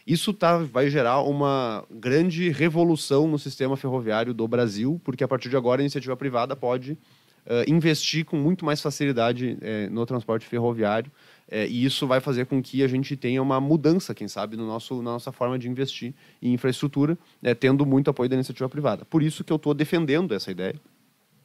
Isso 0.08 0.34
tá, 0.34 0.58
vai 0.60 0.90
gerar 0.90 1.22
uma 1.22 1.86
grande 1.92 2.50
revolução 2.50 3.28
no 3.28 3.38
sistema 3.38 3.76
ferroviário 3.76 4.34
do 4.34 4.48
Brasil, 4.48 5.02
porque 5.04 5.22
a 5.22 5.28
partir 5.28 5.50
de 5.50 5.58
agora 5.58 5.82
a 5.82 5.84
iniciativa 5.84 6.16
privada 6.16 6.56
pode 6.56 6.98
eh, 7.46 7.66
investir 7.68 8.24
com 8.24 8.38
muito 8.38 8.64
mais 8.64 8.82
facilidade 8.82 9.58
eh, 9.62 9.90
no 9.90 10.06
transporte 10.06 10.46
ferroviário. 10.46 11.12
eh, 11.50 11.68
e 11.68 11.84
isso 11.84 12.08
vai 12.08 12.22
fazer 12.22 12.46
com 12.46 12.62
que 12.62 12.84
a 12.84 12.88
gente 12.88 13.18
tenha 13.18 13.42
uma 13.42 13.60
mudança, 13.60 14.14
quem 14.14 14.30
sabe, 14.30 14.56
no 14.56 14.66
nosso, 14.66 14.96
na 15.02 15.12
nossa 15.12 15.34
forma 15.34 15.60
de 15.60 15.70
investir 15.70 16.14
em 16.42 16.54
infraestrutura, 16.54 17.18
tendo 17.60 17.86
muito 17.86 18.10
apoio 18.10 18.30
da 18.30 18.36
iniciativa 18.36 18.70
privada. 18.70 19.04
Por 19.06 19.22
isso 19.22 19.44
que 19.44 19.52
eu 19.52 19.58
estou 19.58 19.74
defendendo 19.74 20.34
essa 20.34 20.52
ideia. 20.52 20.76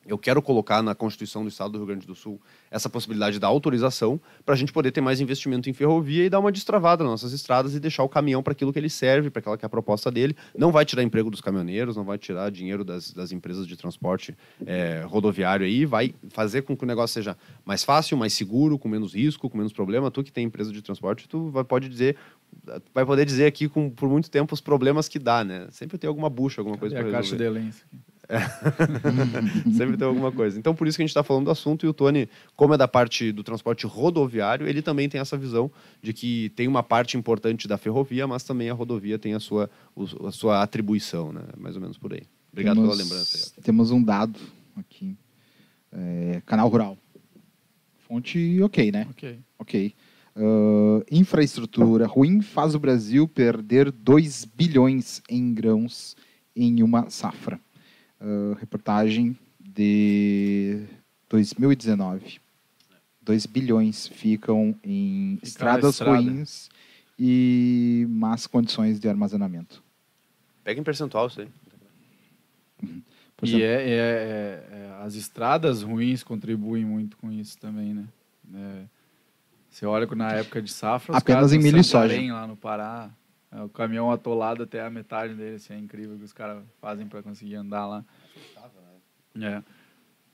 Eu 0.04 0.18
quero 0.18 0.42
colocar 0.42 0.82
na 0.82 0.94
Constituição 0.94 1.42
do 1.42 1.48
Estado 1.48 1.72
do 1.72 1.78
Rio 1.78 1.86
Grande 1.86 2.06
do 2.06 2.14
Sul 2.14 2.40
essa 2.70 2.90
possibilidade 2.90 3.38
da 3.38 3.46
autorização 3.46 4.20
para 4.44 4.54
a 4.54 4.58
gente 4.58 4.72
poder 4.72 4.90
ter 4.90 5.00
mais 5.00 5.20
investimento 5.20 5.70
em 5.70 5.72
ferrovia 5.72 6.24
e 6.24 6.28
dar 6.30 6.40
uma 6.40 6.50
destravada 6.50 7.04
nas 7.04 7.12
nossas 7.12 7.32
estradas 7.32 7.74
e 7.74 7.80
deixar 7.80 8.02
o 8.02 8.08
caminhão 8.08 8.42
para 8.42 8.52
aquilo 8.52 8.72
que 8.72 8.78
ele 8.78 8.90
serve, 8.90 9.30
para 9.30 9.38
aquela 9.40 9.56
que 9.56 9.64
é 9.64 9.66
a 9.66 9.70
proposta 9.70 10.10
dele. 10.10 10.36
Não 10.58 10.72
vai 10.72 10.84
tirar 10.84 11.04
emprego 11.04 11.30
dos 11.30 11.40
caminhoneiros, 11.40 11.96
não 11.96 12.02
vai 12.04 12.18
tirar 12.18 12.50
dinheiro 12.50 12.84
das, 12.84 13.12
das 13.12 13.30
empresas 13.30 13.64
de 13.66 13.76
transporte 13.76 14.36
eh, 14.66 15.04
rodoviário 15.06 15.64
aí, 15.64 15.84
vai 15.86 16.14
fazer 16.30 16.62
com 16.62 16.76
que 16.76 16.82
o 16.82 16.86
negócio 16.86 17.14
seja 17.14 17.36
mais 17.64 17.84
fácil, 17.84 18.16
mais 18.16 18.32
seguro, 18.32 18.78
com 18.78 18.88
menos 18.88 19.14
risco, 19.14 19.48
com 19.48 19.56
menos 19.56 19.72
problema. 19.72 20.10
Tu 20.10 20.24
que 20.24 20.32
tem 20.32 20.44
empresa 20.46 20.72
de 20.72 20.82
transporte, 20.82 21.28
tu 21.28 21.48
vai, 21.50 21.62
pode 21.62 21.88
dizer, 21.88 22.16
vai 22.92 23.06
poder 23.06 23.24
dizer 23.24 23.46
aqui 23.46 23.68
com, 23.68 23.88
por 23.88 24.08
muito 24.08 24.28
tempo 24.28 24.52
os 24.52 24.60
problemas 24.60 25.08
que 25.08 25.18
dá, 25.18 25.44
né? 25.44 25.68
Sempre 25.70 25.96
tem 25.96 26.08
alguma 26.08 26.28
bucha, 26.28 26.60
alguma 26.60 26.76
coisa 26.76 26.94
E 26.96 26.98
a 26.98 27.02
para 27.02 27.12
caixa 27.12 27.36
resolver. 27.36 27.60
de 27.60 27.66
lenço. 27.66 27.84
aqui. 27.86 28.11
Sempre 29.76 29.96
tem 29.96 30.06
alguma 30.06 30.32
coisa. 30.32 30.58
Então, 30.58 30.74
por 30.74 30.86
isso 30.86 30.96
que 30.96 31.02
a 31.02 31.04
gente 31.04 31.10
está 31.10 31.22
falando 31.22 31.46
do 31.46 31.50
assunto. 31.50 31.84
E 31.84 31.88
o 31.88 31.92
Tony, 31.92 32.28
como 32.56 32.74
é 32.74 32.76
da 32.76 32.88
parte 32.88 33.32
do 33.32 33.42
transporte 33.42 33.86
rodoviário, 33.86 34.66
ele 34.66 34.82
também 34.82 35.08
tem 35.08 35.20
essa 35.20 35.36
visão 35.36 35.70
de 36.02 36.12
que 36.12 36.50
tem 36.50 36.66
uma 36.68 36.82
parte 36.82 37.16
importante 37.16 37.68
da 37.68 37.78
ferrovia, 37.78 38.26
mas 38.26 38.42
também 38.44 38.70
a 38.70 38.74
rodovia 38.74 39.18
tem 39.18 39.34
a 39.34 39.40
sua, 39.40 39.70
a 40.26 40.30
sua 40.30 40.62
atribuição, 40.62 41.32
né? 41.32 41.42
Mais 41.56 41.74
ou 41.76 41.82
menos 41.82 41.98
por 41.98 42.12
aí. 42.12 42.22
Obrigado 42.52 42.76
temos, 42.76 42.90
pela 42.90 43.02
lembrança. 43.02 43.52
aí. 43.56 43.62
Temos 43.62 43.90
um 43.90 44.02
dado 44.02 44.38
aqui. 44.76 45.16
É, 45.92 46.42
canal 46.46 46.68
Rural. 46.68 46.98
Fonte 48.06 48.60
ok, 48.62 48.92
né? 48.92 49.06
Ok. 49.10 49.38
Ok. 49.58 49.94
Ah, 50.34 51.04
infraestrutura 51.10 52.06
ruim 52.06 52.40
faz 52.40 52.74
o 52.74 52.78
Brasil 52.78 53.28
perder 53.28 53.90
2 53.90 54.44
bilhões 54.44 55.22
em 55.28 55.52
grãos 55.52 56.16
em 56.54 56.82
uma 56.82 57.08
safra. 57.10 57.60
Ah, 58.22 58.56
reportagem 58.58 59.36
de 59.58 60.84
2019. 61.28 62.40
2 63.20 63.46
bilhões 63.46 64.06
ficam 64.08 64.74
em 64.84 65.34
Fica 65.36 65.46
estradas 65.46 65.90
estrada. 65.94 66.12
ruins 66.20 66.68
e 67.18 68.06
más 68.08 68.46
condições 68.46 68.98
de 69.00 69.08
armazenamento. 69.08 69.82
Pega 70.64 70.80
em 70.80 70.84
percentual 70.84 71.26
isso 71.26 71.40
aí. 71.40 71.48
Por 73.36 73.48
E 73.48 73.62
é, 73.62 73.66
é- 73.66 73.90
é- 73.90 74.68
é- 74.72 74.96
as 75.04 75.14
estradas 75.14 75.82
ruins 75.82 76.22
contribuem 76.22 76.84
muito 76.84 77.16
com 77.16 77.30
isso 77.30 77.58
também, 77.58 77.92
né? 77.94 78.04
É, 78.54 78.82
você 79.70 79.86
olha 79.86 80.06
que 80.06 80.14
na 80.14 80.32
época 80.32 80.60
de 80.62 80.72
safra, 80.72 81.16
Apenas 81.16 81.52
em 81.52 81.58
milho 81.58 81.78
e 81.78 81.84
soja. 81.84 82.20
Lá 82.32 82.46
no 82.46 82.56
Pará, 82.56 83.10
o 83.60 83.68
caminhão 83.68 84.10
atolado 84.10 84.62
até 84.62 84.80
a 84.80 84.90
metade 84.90 85.34
dele, 85.34 85.56
assim, 85.56 85.74
é 85.74 85.78
incrível 85.78 86.14
o 86.14 86.18
que 86.18 86.24
os 86.24 86.32
caras 86.32 86.62
fazem 86.80 87.06
para 87.06 87.22
conseguir 87.22 87.56
andar 87.56 87.86
lá. 87.86 88.04
É. 89.40 89.62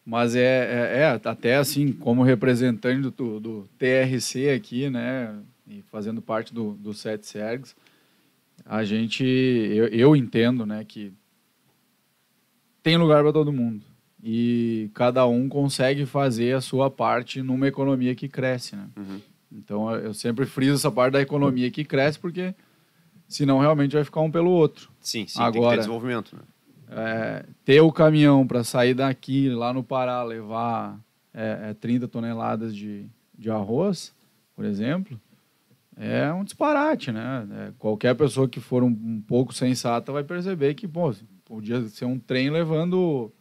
Mas 0.04 0.34
é, 0.34 0.40
é, 0.40 0.98
é, 1.00 1.20
até 1.24 1.56
assim, 1.56 1.92
como 1.92 2.22
representante 2.22 3.10
do, 3.10 3.40
do 3.40 3.68
TRC 3.78 4.50
aqui, 4.50 4.88
né, 4.88 5.38
e 5.66 5.82
fazendo 5.82 6.22
parte 6.22 6.54
do, 6.54 6.72
do 6.74 6.94
Sete 6.94 7.26
Sergs, 7.26 7.76
a 8.64 8.84
gente, 8.84 9.24
eu, 9.24 9.86
eu 9.88 10.16
entendo, 10.16 10.64
né, 10.64 10.84
que 10.84 11.12
tem 12.82 12.96
lugar 12.96 13.22
para 13.22 13.32
todo 13.32 13.52
mundo 13.52 13.84
e 14.22 14.90
cada 14.94 15.26
um 15.26 15.48
consegue 15.48 16.04
fazer 16.04 16.54
a 16.54 16.60
sua 16.60 16.90
parte 16.90 17.42
numa 17.42 17.68
economia 17.68 18.14
que 18.14 18.28
cresce, 18.28 18.74
né? 18.74 18.88
Uhum. 18.96 19.20
Então 19.50 19.94
eu 19.94 20.12
sempre 20.12 20.44
friso 20.44 20.74
essa 20.74 20.90
parte 20.90 21.12
da 21.12 21.20
economia 21.20 21.70
que 21.70 21.84
cresce 21.84 22.18
porque 22.18 22.54
senão 23.28 23.58
realmente 23.58 23.94
vai 23.94 24.04
ficar 24.04 24.20
um 24.20 24.30
pelo 24.30 24.50
outro. 24.50 24.90
Sim, 25.00 25.26
sim, 25.26 25.38
tem 25.38 25.46
que 25.46 25.52
ter 25.52 25.58
Agora- 25.58 25.76
desenvolvimento. 25.76 26.34
Né? 26.36 26.42
É, 26.90 27.44
ter 27.64 27.80
o 27.82 27.92
caminhão 27.92 28.46
para 28.46 28.64
sair 28.64 28.94
daqui 28.94 29.50
lá 29.50 29.72
no 29.72 29.84
Pará 29.84 30.22
levar 30.22 30.98
é, 31.34 31.70
é, 31.70 31.74
30 31.74 32.08
toneladas 32.08 32.74
de, 32.74 33.06
de 33.38 33.50
arroz, 33.50 34.14
por 34.56 34.64
exemplo, 34.64 35.20
é 35.96 36.32
um 36.32 36.44
disparate, 36.44 37.10
né? 37.12 37.46
É, 37.50 37.72
qualquer 37.78 38.14
pessoa 38.14 38.48
que 38.48 38.60
for 38.60 38.82
um, 38.82 38.86
um 38.86 39.20
pouco 39.20 39.52
sensata 39.52 40.12
vai 40.12 40.22
perceber 40.22 40.74
que, 40.74 40.86
pô, 40.86 41.12
podia 41.44 41.82
ser 41.88 42.04
um 42.04 42.18
trem 42.18 42.50
levando 42.50 43.32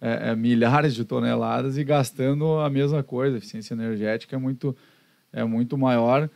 é, 0.00 0.30
é, 0.30 0.36
milhares 0.36 0.94
de 0.94 1.04
toneladas 1.04 1.76
e 1.76 1.82
gastando 1.82 2.60
a 2.60 2.70
mesma 2.70 3.02
coisa. 3.02 3.36
A 3.36 3.38
eficiência 3.38 3.74
energética 3.74 4.36
é 4.36 4.38
muito, 4.38 4.76
é 5.32 5.42
muito 5.44 5.76
maior. 5.76 6.30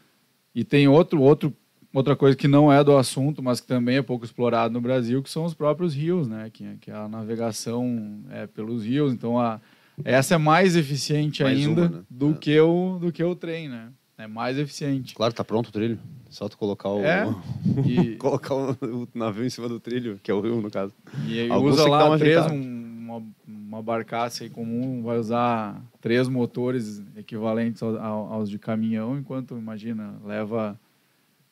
E 0.54 0.64
tem 0.64 0.88
outro, 0.88 1.22
outro, 1.22 1.54
outra 1.92 2.14
coisa 2.16 2.36
que 2.36 2.46
não 2.48 2.72
é 2.72 2.82
do 2.84 2.96
assunto, 2.96 3.42
mas 3.42 3.60
que 3.60 3.66
também 3.66 3.96
é 3.96 4.02
pouco 4.02 4.24
explorado 4.24 4.72
no 4.74 4.80
Brasil, 4.80 5.22
que 5.22 5.30
são 5.30 5.44
os 5.44 5.54
próprios 5.54 5.94
rios, 5.94 6.28
né? 6.28 6.50
Que, 6.52 6.76
que 6.80 6.90
a 6.90 7.08
navegação 7.08 8.20
é 8.30 8.46
pelos 8.46 8.84
rios. 8.84 9.12
Então, 9.12 9.38
a, 9.40 9.60
essa 10.04 10.34
é 10.34 10.38
mais 10.38 10.76
eficiente 10.76 11.42
Mais 11.42 11.58
ainda 11.58 11.80
uma, 11.82 11.88
né? 11.88 12.02
do, 12.10 12.30
É. 12.30 12.34
que 12.34 12.60
o, 12.60 12.98
do 13.00 13.12
que 13.12 13.22
o 13.24 13.34
trem, 13.34 13.68
né? 13.68 13.88
É 14.16 14.26
mais 14.26 14.58
eficiente. 14.58 15.14
Claro, 15.14 15.32
tá 15.32 15.44
pronto 15.44 15.68
o 15.68 15.72
trilho. 15.72 15.98
Só 16.28 16.48
tu 16.48 16.58
colocar 16.58 16.88
o, 16.90 17.04
É. 17.04 17.24
E, 17.86 18.16
colocar 18.18 18.54
o, 18.54 18.72
o 18.82 19.08
navio 19.14 19.44
em 19.44 19.50
cima 19.50 19.68
do 19.68 19.78
trilho, 19.80 20.18
que 20.22 20.30
é 20.30 20.34
o 20.34 20.40
rio, 20.40 20.60
no 20.60 20.70
caso. 20.70 20.92
E 21.26 21.40
aí 21.40 21.50
Alguns 21.50 21.74
usa 21.74 21.88
lá 21.88 22.08
uma 22.08 22.18
três, 22.18 22.44
um- 22.50 22.88
uma, 23.08 23.22
uma 23.46 23.82
barcaça 23.82 24.44
aí 24.44 24.50
comum, 24.50 25.02
vai 25.02 25.18
usar 25.18 25.80
três 26.00 26.28
motores 26.28 27.02
equivalentes 27.16 27.82
ao- 27.82 27.96
ao- 27.96 28.32
aos 28.34 28.50
de 28.50 28.58
caminhão, 28.58 29.16
enquanto, 29.16 29.56
imagina, 29.56 30.14
leva 30.26 30.78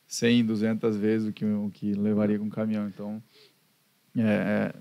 100, 0.07 0.45
200 0.45 0.97
vezes 0.97 1.29
o 1.29 1.33
que, 1.33 1.45
o 1.45 1.71
que 1.73 1.95
levaria 1.95 2.39
com 2.39 2.45
um 2.45 2.51
caminhão. 2.51 2.89
Então, 2.89 3.23
é, 4.17 4.73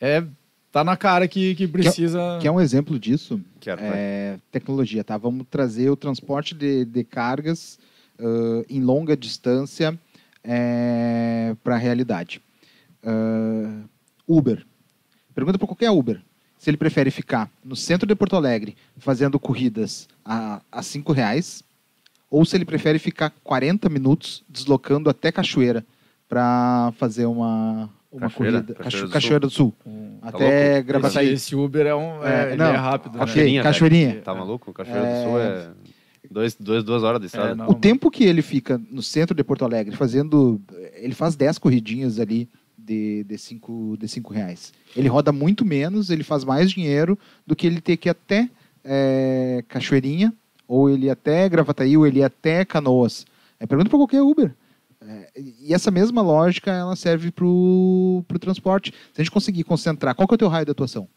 é, 0.00 0.16
é- 0.16 0.24
tá 0.70 0.84
na 0.84 0.96
cara 0.96 1.26
que, 1.26 1.54
que 1.54 1.66
precisa... 1.66 2.38
que 2.40 2.46
é 2.46 2.52
um 2.52 2.60
exemplo 2.60 2.98
disso, 2.98 3.40
Quero, 3.60 3.80
é, 3.82 4.38
tecnologia, 4.50 5.02
tá? 5.02 5.16
Vamos 5.16 5.46
trazer 5.50 5.90
o 5.90 5.96
transporte 5.96 6.54
de, 6.54 6.84
de 6.84 7.04
cargas 7.04 7.78
ãh, 8.18 8.64
em 8.68 8.80
longa 8.80 9.16
distância 9.16 9.98
para 11.62 11.74
a 11.74 11.78
realidade. 11.78 12.40
Ãh, 13.04 13.84
Uber. 14.26 14.64
Pergunta 15.34 15.58
para 15.58 15.66
qualquer 15.66 15.90
Uber 15.90 16.20
se 16.58 16.68
ele 16.68 16.76
prefere 16.76 17.10
ficar 17.10 17.50
no 17.64 17.76
centro 17.76 18.06
de 18.06 18.14
Porto 18.14 18.34
Alegre 18.34 18.76
fazendo 18.96 19.38
corridas 19.38 20.08
a, 20.24 20.60
a 20.70 20.82
cinco 20.82 21.12
reais 21.12 21.62
ou 22.30 22.44
se 22.44 22.56
ele 22.56 22.64
prefere 22.64 22.98
ficar 22.98 23.30
40 23.42 23.88
minutos 23.88 24.44
deslocando 24.48 25.08
até 25.10 25.30
Cachoeira 25.32 25.84
para 26.28 26.92
fazer 26.98 27.26
uma, 27.26 27.88
uma 28.12 28.22
Cachoeira? 28.22 28.60
corrida. 28.62 28.74
Cachoeira 28.74 29.06
do 29.08 29.12
Cachoeira 29.12 29.40
do 29.40 29.50
Sul. 29.50 29.74
um- 29.86 30.08
Tá 30.20 30.28
até 30.30 30.72
louco? 30.74 30.86
Gravataí. 30.88 31.26
esse, 31.26 31.34
esse 31.34 31.56
Uber 31.56 31.86
é 31.86 31.94
um 31.94 32.24
é, 32.24 32.42
É, 32.42 32.46
ele 32.48 32.56
não, 32.56 32.66
é 32.66 32.76
rápido, 32.76 33.12
né? 33.14 33.18
Cachoeirinha, 33.20 33.62
Cachoeirinha. 33.62 34.08
velho. 34.08 34.22
Tá 34.22 34.34
maluco? 34.34 34.72
Cachoeira 34.72 35.06
É. 35.06 35.22
do 35.24 35.30
Sul 35.30 35.40
é 35.40 35.68
dois, 36.30 36.54
dois, 36.58 36.84
duas 36.84 37.02
horas 37.04 37.20
de 37.20 37.26
estrada. 37.26 37.52
É, 37.52 37.54
não. 37.54 37.68
O 37.68 37.74
tempo 37.74 38.10
que 38.10 38.24
ele 38.24 38.42
fica 38.42 38.80
no 38.90 39.00
centro 39.02 39.34
de 39.34 39.42
Porto 39.44 39.64
Alegre 39.64 39.94
fazendo. 39.96 40.60
Ele 40.94 41.14
faz 41.14 41.34
10 41.36 41.56
corridinhas 41.58 42.18
ali 42.18 42.48
de 42.76 43.24
5 43.24 43.26
de 43.28 43.38
cinco, 43.38 43.96
de 44.00 44.08
cinco 44.08 44.32
reais. 44.34 44.72
Ele 44.96 45.08
roda 45.08 45.30
muito 45.30 45.64
menos, 45.64 46.10
ele 46.10 46.24
faz 46.24 46.42
mais 46.44 46.70
dinheiro 46.70 47.16
do 47.46 47.54
que 47.54 47.66
ele 47.66 47.80
ter 47.80 47.96
que 47.96 48.08
ir 48.08 48.10
até 48.10 48.50
é, 48.84 49.62
Cachoeirinha, 49.68 50.32
ou 50.68 50.88
ele 50.90 51.06
ir 51.06 51.10
até 51.10 51.48
Gravataí, 51.48 51.96
ou 51.96 52.06
ele 52.06 52.20
ir 52.20 52.24
até 52.24 52.64
Canoas. 52.64 53.26
É, 53.58 53.66
pergunta 53.66 53.88
para 53.88 53.98
qualquer 53.98 54.22
Uber. 54.22 54.54
É, 55.00 55.30
e 55.36 55.72
essa 55.72 55.90
mesma 55.90 56.20
lógica 56.20 56.70
ela 56.70 56.94
serve 56.94 57.30
para 57.30 57.44
o 57.46 58.24
transporte. 58.38 58.92
Se 59.12 59.20
a 59.20 59.24
gente 59.24 59.30
conseguir 59.32 59.64
concentrar, 59.64 60.14
qual 60.14 60.28
que 60.28 60.34
é 60.34 60.36
o 60.36 60.38
teu 60.38 60.48
raio 60.48 60.66
de 60.66 60.70
atuação? 60.70 61.08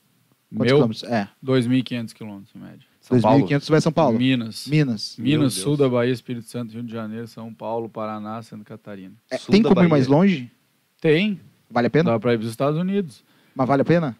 Quantos 0.50 0.66
Meu, 0.68 0.76
quilômetros? 0.78 1.04
É, 1.04 1.28
2.500 1.44 2.14
quilômetros, 2.14 2.56
em 2.56 2.60
média. 2.60 2.88
São 3.00 3.20
Paulo. 3.20 3.46
2.500 3.48 3.70
vai 3.70 3.82
São 3.82 3.92
Paulo. 3.92 4.18
Minas. 4.18 4.68
Minas. 4.68 5.16
Minas, 5.18 5.54
sul 5.54 5.76
da 5.76 5.90
Bahia, 5.90 6.12
Espírito 6.12 6.48
Santo, 6.48 6.74
Rio 6.74 6.84
de 6.84 6.92
Janeiro, 6.92 7.28
São 7.28 7.54
Paulo, 7.54 7.90
Paraná, 7.90 8.42
Santa 8.42 8.64
Catarina. 8.64 9.16
É, 9.30 9.38
Sul 9.38 9.52
tem 9.52 9.62
da 9.62 9.70
como 9.70 9.80
ir 9.80 9.84
Bahia. 9.84 9.90
mais 9.90 10.08
longe? 10.08 10.52
Tem, 11.00 11.40
Vale 11.70 11.88
a 11.88 11.90
pena? 11.90 12.12
dá 12.12 12.20
para 12.20 12.34
ir 12.34 12.38
para 12.38 12.46
os 12.46 12.52
Estados 12.52 12.80
Unidos. 12.80 13.24
Mas 13.56 13.68
vale 13.68 13.82
a 13.82 13.86
pena? 13.86 14.16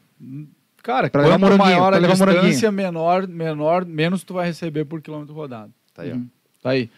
Cara, 0.84 1.10
Pra 1.10 1.22
levar 1.22 1.34
quanto 1.34 1.42
moranguinho, 1.42 1.80
maior 1.80 1.94
a 1.94 1.98
levar 1.98 2.16
distância, 2.16 2.72
menor, 2.72 3.28
menor, 3.28 3.86
menos 3.86 4.24
tu 4.24 4.34
vai 4.34 4.48
receber 4.48 4.86
por 4.86 5.02
quilômetro 5.02 5.34
rodado. 5.34 5.72
Tá 5.94 6.04
aí. 6.04 6.14
Uhum. 6.14 6.28
Tá 6.62 6.72
aí. 6.72 6.90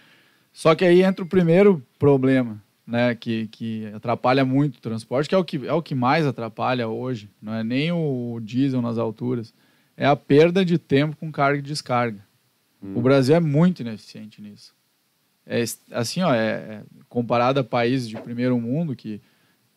Só 0.54 0.76
que 0.76 0.86
aí 0.86 1.02
entra 1.02 1.24
o 1.24 1.28
primeiro 1.28 1.84
problema, 1.98 2.62
né, 2.86 3.15
que, 3.15 3.48
que 3.48 3.88
atrapalha 3.88 4.46
muito 4.46 4.78
o 4.78 4.82
transporte, 4.82 5.28
que 5.28 5.36
é 5.36 5.38
o 5.38 5.43
que 5.43 5.67
é 5.67 5.74
o 5.74 5.82
que 5.82 5.96
mais 5.96 6.28
atrapalha 6.28 6.88
hoje, 6.88 7.30
não 7.41 7.54
é 7.54 7.63
nem 7.63 7.91
o 7.91 8.39
diesel 8.41 8.82
nas 8.82 8.98
alturas, 8.98 9.54
é 9.98 10.06
a 10.06 10.15
perda 10.15 10.63
de 10.63 10.78
tempo 10.78 11.15
com 11.17 11.32
carga 11.32 11.60
e 11.60 11.62
descarga. 11.62 12.19
Hum. 12.82 12.93
O 12.96 13.02
Brasil 13.02 13.36
é 13.36 13.39
muito 13.39 13.82
ineficiente 13.82 14.41
nisso. 14.41 14.74
É 15.46 15.63
assim, 15.91 16.22
ó, 16.22 16.34
é, 16.34 16.39
é, 16.39 16.82
comparado 17.10 17.60
a 17.60 17.63
países 17.63 18.08
de 18.08 18.15
primeiro 18.15 18.58
mundo 18.60 18.96
que 18.96 19.22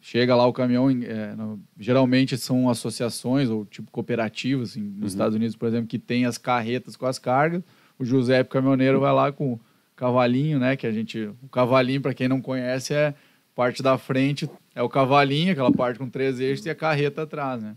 chega 0.09 0.37
lá 0.37 0.47
o 0.47 0.53
caminhão, 0.53 0.88
é, 0.88 1.35
no- 1.35 1.61
geralmente 1.77 2.38
são 2.38 2.71
associações 2.71 3.51
ou 3.51 3.64
tipo 3.64 3.90
cooperativas, 3.90 4.71
assim, 4.71 4.81
nos 4.81 5.01
Uhum. 5.01 5.07
Estados 5.07 5.35
Unidos, 5.35 5.57
por 5.57 5.66
exemplo, 5.66 5.88
que 5.88 5.99
tem 5.99 6.25
as 6.25 6.38
carretas 6.38 6.95
com 6.95 7.07
as 7.07 7.19
cargas. 7.19 7.61
O 7.99 8.05
Giuseppe 8.05 8.49
caminhoneiro 8.49 9.01
vai 9.01 9.12
lá 9.12 9.33
com 9.33 9.55
o 9.55 9.61
cavalinho, 9.97 10.61
né? 10.61 10.77
Que 10.77 10.87
a 10.87 10.92
gente, 10.92 11.19
o 11.42 11.49
cavalinho 11.51 12.01
para 12.01 12.14
quem 12.14 12.29
não 12.29 12.40
conhece 12.40 12.95
é 12.95 13.14
parte 13.53 13.83
da 13.83 13.99
frente 13.99 14.49
é 14.77 14.83
o 14.83 14.88
cavalinho, 14.88 15.51
aquela 15.51 15.73
parte 15.73 15.99
com 15.99 16.09
três 16.09 16.38
eixos 16.38 16.64
e 16.66 16.71
a 16.71 16.75
carreta 16.75 17.23
atrás, 17.23 17.61
né? 17.61 17.75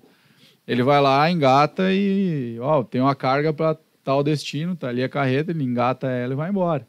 Ele 0.68 0.84
vai 0.84 1.02
lá, 1.02 1.32
engata 1.32 1.92
e, 1.92 2.58
ó, 2.60 2.84
tem 2.84 3.02
uma 3.02 3.15
carga 3.15 3.52
para 3.52 3.76
tal 4.04 4.22
destino, 4.22 4.76
tá 4.76 4.89
ali 4.89 5.04
a 5.04 5.10
carreta, 5.10 5.50
ele 5.50 5.63
engata 5.63 6.06
ela 6.08 6.34
e 6.34 6.36
vai 6.36 6.50
embora. 6.52 6.86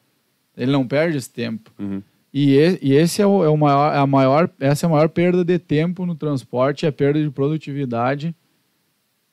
Ele 0.54 0.70
não 0.70 0.86
perde 0.86 1.16
esse 1.16 1.30
tempo. 1.30 1.70
Uhum. 1.78 2.02
E, 2.32 2.56
e- 2.80 2.92
esse 2.94 3.20
é 3.20 3.26
o, 3.26 3.42
é 3.44 3.48
o 3.48 3.56
maior, 3.56 3.92
é 3.94 3.98
a 3.98 4.06
maior, 4.06 4.50
essa 4.60 4.86
é 4.86 4.88
a 4.88 4.90
maior 4.90 5.08
perda 5.08 5.44
de 5.44 5.58
tempo 5.58 6.06
no 6.06 6.14
transporte, 6.14 6.86
a 6.86 6.92
perda 6.92 7.20
de 7.22 7.30
produtividade 7.30 8.34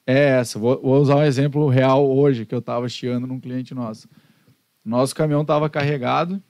é 0.05 0.29
essa. 0.39 0.57
Vou, 0.57 0.81
vou 0.81 0.99
usar 1.01 1.15
um 1.17 1.23
exemplo 1.23 1.67
real 1.67 2.09
hoje 2.09 2.45
que 2.45 2.55
eu 2.55 2.59
estava 2.59 2.87
chiando 2.89 3.27
num 3.27 3.39
cliente 3.39 3.73
nosso. 3.75 4.07
Nosso 4.83 5.13
caminhão 5.13 5.41
estava 5.41 5.69
carregado 5.69 6.41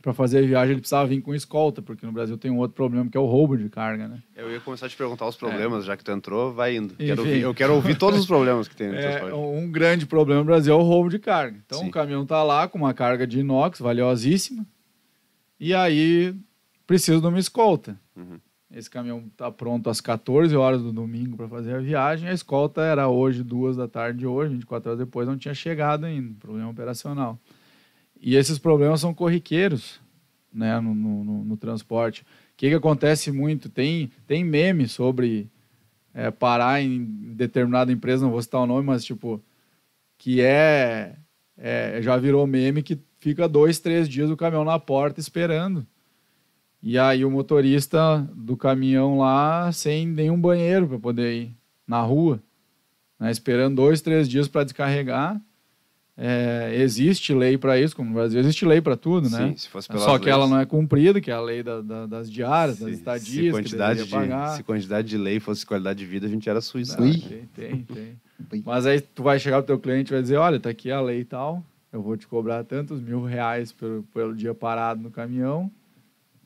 para 0.00 0.14
fazer 0.14 0.38
a 0.38 0.42
viagem, 0.46 0.70
ele 0.72 0.80
precisava 0.80 1.06
vir 1.06 1.20
com 1.20 1.34
escolta, 1.34 1.82
porque 1.82 2.06
no 2.06 2.12
Brasil 2.12 2.38
tem 2.38 2.50
um 2.50 2.56
outro 2.58 2.74
problema 2.74 3.10
que 3.10 3.16
é 3.16 3.20
o 3.20 3.26
roubo 3.26 3.56
de 3.58 3.68
carga, 3.68 4.08
né? 4.08 4.22
Eu 4.34 4.50
ia 4.50 4.58
começar 4.60 4.86
a 4.86 4.88
te 4.88 4.96
perguntar 4.96 5.26
os 5.26 5.36
problemas, 5.36 5.84
já 5.84 5.96
que 5.96 6.04
tu 6.04 6.10
entrou, 6.12 6.52
vai 6.54 6.76
indo. 6.76 6.94
Quero 6.94 7.20
ouvir- 7.22 7.40
eu 7.40 7.54
quero 7.54 7.74
ouvir 7.74 7.98
todos 7.98 8.18
os 8.20 8.26
problemas 8.26 8.66
que 8.68 8.74
tem 8.76 8.88
no 8.88 8.94
É, 8.94 9.34
um 9.34 9.70
grande 9.70 10.06
problema 10.06 10.40
no 10.40 10.46
Brasil 10.46 10.72
é 10.72 10.76
o 10.76 10.82
roubo 10.82 11.10
de 11.10 11.18
carga. 11.18 11.58
Então 11.66 11.80
Sim. 11.80 11.88
o 11.88 11.90
caminhão 11.90 12.22
está 12.22 12.42
lá 12.42 12.66
com 12.66 12.78
uma 12.78 12.94
carga 12.94 13.26
de 13.26 13.40
inox 13.40 13.80
valiosíssima 13.80 14.64
e 15.58 15.74
aí 15.74 16.34
precisa 16.86 17.20
de 17.20 17.26
uma 17.26 17.38
escolta. 17.38 17.98
Uhum. 18.16 18.38
Esse 18.70 18.90
caminhão 18.90 19.24
está 19.30 19.50
pronto 19.50 19.88
às 19.88 20.00
14 20.00 20.54
horas 20.54 20.82
do 20.82 20.92
domingo 20.92 21.36
para 21.36 21.48
fazer 21.48 21.74
a 21.74 21.80
viagem. 21.80 22.28
A 22.28 22.32
escolta 22.34 22.82
era 22.82 23.08
hoje, 23.08 23.42
duas 23.42 23.76
da 23.76 23.88
tarde 23.88 24.18
de 24.20 24.26
hoje, 24.26 24.52
24 24.54 24.90
horas 24.90 24.98
depois, 24.98 25.26
não 25.26 25.38
tinha 25.38 25.54
chegado 25.54 26.04
ainda. 26.04 26.34
Problema 26.38 26.68
operacional. 26.70 27.38
E 28.20 28.36
esses 28.36 28.58
problemas 28.58 29.00
são 29.00 29.14
corriqueiros 29.14 30.00
né, 30.52 30.78
no, 30.80 30.94
no- 30.94 31.24
no- 31.24 31.44
no 31.44 31.56
transporte. 31.56 32.22
O 32.22 32.24
que, 32.58 32.68
que 32.68 32.74
acontece 32.74 33.30
muito? 33.32 33.68
Tem, 33.70 34.10
tem 34.26 34.44
meme 34.44 34.86
sobre 34.88 35.48
é, 36.12 36.30
parar 36.30 36.82
em 36.82 37.04
determinada 37.34 37.92
empresa, 37.92 38.24
não 38.24 38.32
vou 38.32 38.42
citar 38.42 38.60
o 38.60 38.66
nome, 38.66 38.84
mas 38.84 39.04
tipo, 39.04 39.40
que 40.18 40.40
é, 40.42 41.16
é 41.56 42.02
já 42.02 42.16
virou 42.16 42.46
meme 42.46 42.82
que 42.82 42.98
fica 43.18 43.48
dois, 43.48 43.78
três 43.78 44.08
dias 44.08 44.30
o 44.30 44.36
caminhão 44.36 44.64
na 44.64 44.78
porta 44.78 45.20
esperando. 45.20 45.86
E 46.82 46.96
aí 46.98 47.24
o 47.24 47.30
motorista 47.30 48.18
do 48.34 48.56
caminhão 48.56 49.18
lá 49.18 49.70
sem 49.72 50.06
nenhum 50.06 50.40
banheiro 50.40 50.86
para 50.86 50.98
poder 50.98 51.34
ir 51.34 51.56
na 51.86 52.00
rua, 52.02 52.40
né, 53.18 53.30
esperando 53.30 53.74
dois, 53.76 54.00
três 54.00 54.28
dias 54.28 54.46
para 54.46 54.64
descarregar. 54.64 55.40
É, 56.20 56.74
existe 56.80 57.32
lei 57.32 57.56
para 57.56 57.78
isso, 57.80 57.94
como 57.94 58.08
no 58.08 58.14
Brasil 58.16 58.40
existe 58.40 58.64
lei 58.66 58.80
para 58.80 58.96
tudo, 58.96 59.30
né? 59.30 59.50
Sim, 59.50 59.56
se 59.56 59.68
fosse 59.68 59.86
pelas 59.86 60.02
Só 60.02 60.18
que 60.18 60.28
ela 60.28 60.38
leis. 60.46 60.50
não 60.50 60.58
é 60.58 60.66
cumprida, 60.66 61.20
que 61.20 61.30
é 61.30 61.34
a 61.34 61.40
lei 61.40 61.62
da- 61.62 61.80
da- 61.80 62.06
das 62.06 62.28
diárias, 62.28 62.80
das 62.80 62.88
Se- 62.88 62.94
estadias, 62.96 63.24
se 63.28 63.40
que 63.42 63.50
quantidade, 63.52 64.02
de, 64.04 64.10
pagar. 64.10 64.48
se 64.56 64.62
quantidade 64.64 65.06
de 65.08 65.16
lei 65.16 65.38
fosse 65.38 65.64
qualidade 65.64 66.00
de 66.00 66.06
vida, 66.06 66.26
a 66.26 66.28
gente 66.28 66.48
era. 66.50 66.58
Ah, 66.58 67.02
Ui. 67.02 67.18
Tem, 67.20 67.48
tem, 67.54 68.18
tem. 68.50 68.62
Mas 68.66 68.84
aí 68.84 69.00
tu 69.00 69.22
vai 69.22 69.38
chegar 69.38 69.58
pro 69.58 69.66
teu 69.68 69.78
cliente 69.78 70.10
e 70.10 70.14
vai 70.14 70.22
dizer, 70.22 70.36
olha, 70.38 70.58
tá 70.58 70.70
aqui 70.70 70.90
a 70.90 71.00
lei 71.00 71.20
e 71.20 71.24
tal, 71.24 71.64
eu 71.92 72.02
vou 72.02 72.16
te 72.16 72.26
cobrar 72.26 72.64
tantos 72.64 73.00
mil 73.00 73.24
reais 73.24 73.72
pelo, 73.72 74.02
pelo 74.14 74.34
dia 74.34 74.54
parado 74.54 75.02
no 75.02 75.10
caminhão, 75.10 75.70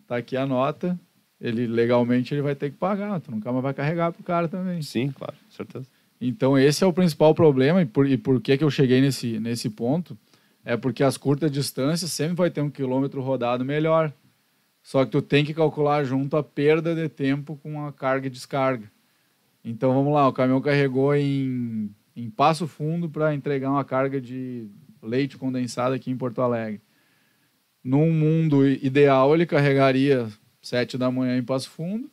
tá 0.07 0.16
aqui 0.16 0.37
a 0.37 0.46
nota, 0.46 0.98
ele 1.40 1.66
legalmente 1.66 2.33
ele 2.33 2.42
vai 2.42 2.55
ter 2.55 2.70
que 2.70 2.76
pagar, 2.76 3.20
tu 3.20 3.31
nunca 3.31 3.50
mais 3.50 3.62
vai 3.62 3.74
carregar 3.74 4.12
pro 4.12 4.22
cara 4.22 4.48
também. 4.48 4.81
Sim, 4.83 5.11
claro, 5.11 5.35
certeza. 5.50 5.87
Então 6.20 6.57
esse 6.57 6.85
é 6.85 6.87
o 6.87 6.92
principal 6.92 7.35
problema 7.35 7.83
e 7.83 7.87
por, 7.87 8.09
e 8.09 8.16
por 8.16 8.40
que, 8.40 8.57
que 8.57 8.62
eu 8.62 8.70
cheguei 8.70 9.00
nesse, 9.00 9.40
nesse 9.40 9.68
ponto 9.68 10.16
é 10.64 10.76
porque 10.76 11.02
as 11.02 11.16
curtas 11.16 11.50
distâncias 11.50 12.12
sempre 12.12 12.37
vai 12.37 12.50
ter 12.50 12.61
um 12.61 12.70
quilômetro 12.70 13.20
rodado 13.20 13.64
melhor. 13.64 14.12
Só 14.83 15.05
que 15.05 15.11
tu 15.11 15.22
tem 15.22 15.44
que 15.44 15.55
calcular 15.55 16.05
junto 16.05 16.37
a 16.37 16.42
perda 16.42 16.94
de 16.94 17.09
tempo 17.09 17.57
com 17.57 17.85
a 17.85 17.92
carga 17.92 18.26
e 18.26 18.31
descarga. 18.31 18.90
Então 19.64 19.92
vamos 19.92 20.12
lá, 20.12 20.26
o 20.26 20.33
caminhão 20.33 20.61
carregou 20.61 21.14
em, 21.14 21.90
em 22.16 22.28
Passo 22.31 22.66
Fundo 22.66 23.09
para 23.09 23.35
entregar 23.35 23.70
uma 23.70 23.85
carga 23.85 24.20
de 24.20 24.68
leite 25.02 25.36
condensado 25.36 25.94
aqui 25.94 26.10
em 26.10 26.16
Porto 26.16 26.40
Alegre. 26.40 26.80
Num 27.82 28.12
mundo 28.12 28.66
ideal, 28.66 29.34
ele 29.34 29.44
carregaria 29.44 30.28
sete 30.60 30.96
da 30.96 31.10
manhã 31.10 31.36
em 31.36 31.42
Passo 31.42 31.68
Fundo, 31.68 32.08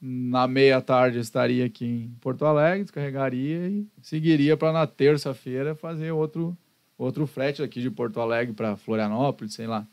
na 0.00 0.46
meia 0.46 0.80
tarde 0.80 1.18
estaria 1.18 1.64
aqui 1.64 1.84
em 1.84 2.16
Porto 2.20 2.44
Alegre, 2.44 2.84
descarregaria 2.84 3.68
e 3.68 3.86
seguiria 4.00 4.56
para 4.56 4.72
na 4.72 4.86
terça-feira 4.86 5.74
fazer 5.74 6.10
outro 6.12 6.56
outro 6.96 7.26
frete 7.26 7.62
aqui 7.62 7.80
de 7.80 7.90
Porto 7.90 8.20
Alegre 8.20 8.52
para 8.52 8.76
Florianópolis, 8.76 9.54
sei 9.54 9.66
lá. 9.66 9.86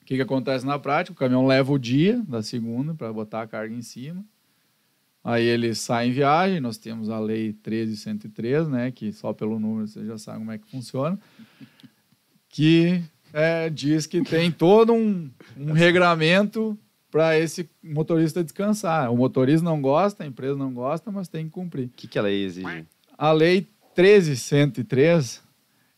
O 0.00 0.04
que, 0.06 0.16
que 0.16 0.22
acontece 0.22 0.64
na 0.64 0.78
prática? 0.78 1.12
O 1.12 1.18
caminhão 1.18 1.46
leva 1.46 1.70
o 1.72 1.78
dia 1.78 2.22
da 2.26 2.42
segunda 2.42 2.94
para 2.94 3.12
botar 3.12 3.42
a 3.42 3.46
carga 3.46 3.74
em 3.74 3.82
cima. 3.82 4.24
Aí 5.26 5.44
ele 5.44 5.74
sai 5.74 6.06
em 6.06 6.12
viagem, 6.12 6.60
nós 6.60 6.78
temos 6.78 7.10
a 7.10 7.18
lei 7.18 7.52
13103, 7.52 8.68
né, 8.68 8.92
que 8.92 9.12
só 9.12 9.32
pelo 9.32 9.58
número 9.58 9.88
você 9.88 10.06
já 10.06 10.16
sabe 10.16 10.38
como 10.38 10.52
é 10.52 10.58
que 10.58 10.70
funciona, 10.70 11.18
que 12.48 13.02
é, 13.32 13.68
diz 13.68 14.06
que 14.06 14.22
tem 14.22 14.52
todo 14.52 14.92
um, 14.92 15.28
um 15.58 15.72
regramento 15.72 16.78
para 17.10 17.36
esse 17.36 17.68
motorista 17.82 18.44
descansar. 18.44 19.12
O 19.12 19.16
motorista 19.16 19.64
não 19.64 19.82
gosta, 19.82 20.22
a 20.22 20.26
empresa 20.28 20.54
não 20.54 20.72
gosta, 20.72 21.10
mas 21.10 21.26
tem 21.26 21.46
que 21.46 21.50
cumprir. 21.50 21.86
O 21.86 21.90
que, 21.96 22.06
que 22.06 22.20
a 22.20 22.22
lei 22.22 22.44
exige? 22.44 22.86
A 23.18 23.32
lei 23.32 23.66
13103, 23.96 25.42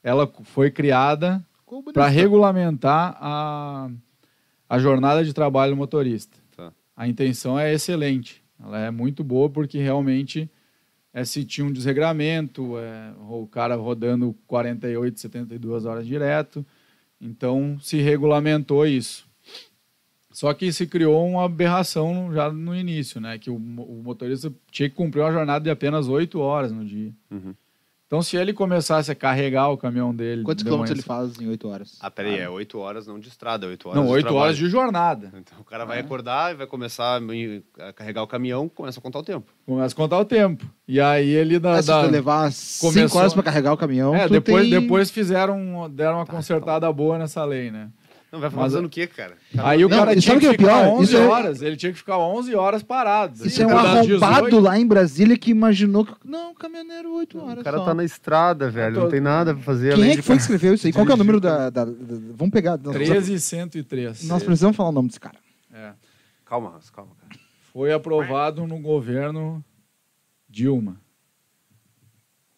ela 0.02 0.26
foi 0.44 0.70
criada 0.70 1.44
para 1.92 2.08
regulamentar 2.08 3.14
a, 3.20 3.90
a 4.70 4.78
jornada 4.78 5.22
de 5.22 5.34
trabalho 5.34 5.72
do 5.72 5.76
motorista. 5.76 6.34
Tá. 6.56 6.72
A 6.96 7.06
intenção 7.06 7.58
é 7.58 7.74
excelente. 7.74 8.47
Ela 8.62 8.80
é 8.80 8.90
muito 8.90 9.22
boa 9.22 9.48
porque 9.48 9.78
realmente 9.78 10.50
é 11.12 11.24
se 11.24 11.44
tinha 11.44 11.66
um 11.66 11.72
desregramento, 11.72 12.78
é, 12.78 13.12
o 13.28 13.46
cara 13.46 13.74
rodando 13.76 14.34
48, 14.46 15.18
72 15.20 15.84
horas 15.84 16.06
direto. 16.06 16.64
Então 17.20 17.78
se 17.80 17.98
regulamentou 17.98 18.86
isso. 18.86 19.26
Só 20.30 20.54
que 20.54 20.72
se 20.72 20.86
criou 20.86 21.26
uma 21.26 21.44
aberração 21.44 22.32
já 22.32 22.52
no 22.52 22.76
início, 22.76 23.20
né? 23.20 23.38
Que 23.38 23.50
o, 23.50 23.56
o 23.56 24.02
motorista 24.04 24.52
tinha 24.70 24.88
que 24.88 24.94
cumprir 24.94 25.22
uma 25.22 25.32
jornada 25.32 25.64
de 25.64 25.70
apenas 25.70 26.06
8 26.06 26.38
horas 26.38 26.70
no 26.70 26.84
dia. 26.84 27.12
Uhum. 27.30 27.54
Então, 28.08 28.22
se 28.22 28.38
ele 28.38 28.54
começasse 28.54 29.10
a 29.10 29.14
carregar 29.14 29.68
o 29.68 29.76
caminhão 29.76 30.14
dele. 30.14 30.42
Quantos 30.42 30.64
de 30.64 30.70
quilômetros 30.70 31.04
manhã 31.06 31.20
ele 31.20 31.30
faz 31.30 31.38
em 31.42 31.46
8 31.50 31.68
horas? 31.68 31.98
Ah, 32.00 32.10
peraí, 32.10 32.38
é 32.38 32.48
8 32.48 32.78
horas 32.78 33.06
não 33.06 33.20
de 33.20 33.28
estrada, 33.28 33.66
8 33.66 33.86
horas 33.86 34.00
Não, 34.00 34.06
de 34.06 34.12
8 34.14 34.22
trabalho. 34.24 34.42
horas 34.44 34.56
de 34.56 34.66
jornada. 34.70 35.30
Então 35.36 35.58
o 35.60 35.64
cara 35.64 35.84
vai 35.84 36.00
acordar 36.00 36.52
e 36.52 36.54
vai 36.56 36.66
começar 36.66 37.20
a 37.78 37.92
carregar 37.92 38.22
o 38.22 38.26
caminhão, 38.26 38.66
começa 38.66 38.98
a 38.98 39.02
contar 39.02 39.18
o 39.18 39.22
tempo. 39.22 39.52
Começa 39.66 39.94
a 39.94 39.96
contar 39.96 40.18
o 40.20 40.24
tempo. 40.24 40.64
E 40.88 40.98
aí 40.98 41.28
ele 41.28 41.58
dá. 41.58 41.74
Ah, 41.74 41.82
se 41.82 41.88
tu 41.92 42.10
levar 42.10 42.50
5 42.50 42.94
começou- 42.94 43.20
horas 43.20 43.34
para 43.34 43.42
carregar 43.42 43.74
o 43.74 43.76
caminhão, 43.76 44.14
é, 44.16 44.26
tu 44.26 44.32
depois, 44.32 44.66
tem... 44.70 44.80
depois 44.80 45.10
fizeram, 45.10 45.86
deram 45.90 46.14
uma 46.16 46.26
consertada 46.26 46.90
boa 46.90 47.18
nessa 47.18 47.44
lei, 47.44 47.70
né? 47.70 47.90
Não, 48.30 48.40
vai 48.40 48.50
Mas- 48.50 48.58
fazendo 48.72 48.84
o 48.84 48.88
quê, 48.90 49.06
cara? 49.06 49.38
Aí 49.56 49.82
o 49.82 49.88
Não, 49.88 49.96
cara 49.98 50.10
tinha 50.12 50.34
sabe 50.34 50.40
que 50.40 50.46
o 50.46 50.50
que 50.50 50.56
é 50.56 50.58
ficar 50.58 50.82
pior? 50.84 50.92
11 50.98 51.04
Isso 51.04 51.16
é- 51.16 51.26
horas. 51.26 51.62
Ele 51.62 51.76
tinha 51.76 51.92
que 51.92 51.98
ficar 51.98 52.18
11 52.18 52.54
horas 52.54 52.82
parado. 52.82 53.46
Isso 53.46 53.62
é 53.62 53.64
um 53.66 53.70
Das 53.70 53.78
arrombado 53.78 54.06
18, 54.06 54.60
lá 54.60 54.78
em 54.78 54.86
Brasília 54.86 55.38
que 55.38 55.50
imaginou 55.50 56.04
que... 56.04 56.12
Não, 56.24 56.54
caminhoneiro 56.54 57.10
8 57.14 57.38
horas 57.38 57.60
O 57.60 57.64
cara 57.64 57.78
só. 57.78 57.84
tá 57.86 57.94
na 57.94 58.04
estrada, 58.04 58.68
velho, 58.68 58.94
tô- 58.96 59.00
não 59.02 59.08
tem 59.08 59.20
nada 59.20 59.54
pra 59.54 59.62
fazer 59.62 59.94
Quem 59.94 60.02
além 60.02 60.10
é 60.10 60.14
que 60.16 60.20
de 60.20 60.26
foi 60.26 60.36
que 60.36 60.42
escreveu 60.42 60.74
isso 60.74 60.86
aí? 60.86 60.92
Qual 60.92 61.06
que 61.06 61.12
é 61.12 61.14
o 61.14 61.18
número 61.18 61.40
da... 61.40 61.70
da- 61.70 61.86
da- 61.86 61.92
Vamos 62.34 62.52
pegar... 62.52 62.76
Nós, 62.76 62.94
13103. 62.94 64.24
nós 64.28 64.42
precisamos 64.42 64.76
falar 64.76 64.90
o 64.90 64.92
nome 64.92 65.08
desse 65.08 65.20
cara. 65.20 65.38
É. 65.72 65.92
Calma, 66.44 66.78
calma, 66.94 67.12
cara. 67.20 67.40
Foi 67.72 67.92
aprovado 67.92 68.66
no 68.66 68.78
governo 68.78 69.64
Dilma. 70.50 71.00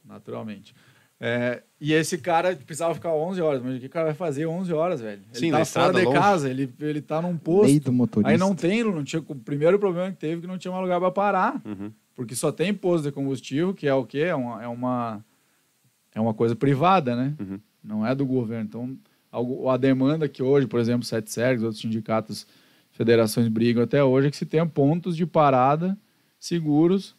Naturalmente. 0.04 0.74
É, 1.20 1.62
e 1.80 1.92
esse 1.94 2.18
cara 2.18 2.54
precisava 2.54 2.94
ficar 2.94 3.12
11 3.14 3.40
horas. 3.40 3.62
Mas 3.62 3.76
o 3.76 3.80
que 3.80 3.86
o 3.86 3.90
cara 3.90 4.06
vai 4.06 4.14
fazer 4.14 4.46
11 4.46 4.72
horas, 4.72 5.00
velho? 5.00 5.22
Ele 5.32 5.38
Sim, 5.38 5.50
tá 5.50 5.64
fora 5.64 5.92
de 5.94 6.04
longe. 6.04 6.18
casa, 6.18 6.50
ele, 6.50 6.72
ele 6.80 7.00
tá 7.00 7.22
num 7.22 7.36
posto. 7.36 7.66
Lei 7.70 7.80
do 7.80 7.92
motorista. 7.92 8.30
Aí 8.30 8.36
não 8.38 8.54
tem, 8.54 8.84
não 8.84 9.02
tinha. 9.02 9.22
O 9.26 9.34
primeiro 9.34 9.78
problema 9.78 10.10
que 10.10 10.18
teve 10.18 10.38
é 10.38 10.40
que 10.42 10.46
não 10.46 10.58
tinha 10.58 10.70
mais 10.72 10.82
lugar 10.82 11.00
para 11.00 11.10
parar. 11.10 11.62
Uhum. 11.64 11.90
Porque 12.14 12.34
só 12.34 12.52
tem 12.52 12.74
posto 12.74 13.04
de 13.04 13.12
combustível, 13.12 13.72
que 13.72 13.86
é 13.88 13.94
o 13.94 14.04
quê? 14.04 14.18
É 14.18 14.34
uma, 14.34 14.62
é 14.62 14.68
uma, 14.68 15.24
é 16.14 16.20
uma 16.20 16.34
coisa 16.34 16.54
privada, 16.54 17.16
né? 17.16 17.34
Uhum. 17.40 17.58
Não 17.82 18.06
é 18.06 18.14
do 18.14 18.26
governo. 18.26 18.64
Então, 18.68 18.98
algo- 19.32 19.68
a 19.70 19.76
demanda 19.78 20.28
que 20.28 20.42
hoje, 20.42 20.66
por 20.66 20.78
exemplo, 20.80 21.04
Sete 21.06 21.30
Sergs, 21.32 21.64
outros 21.64 21.80
sindicatos, 21.80 22.46
federações 22.92 23.48
brigam 23.48 23.82
até 23.82 24.04
hoje, 24.04 24.26
é 24.28 24.30
que 24.30 24.36
se 24.36 24.44
tenha 24.44 24.66
pontos 24.66 25.16
de 25.16 25.24
parada 25.24 25.96
seguros 26.38 27.14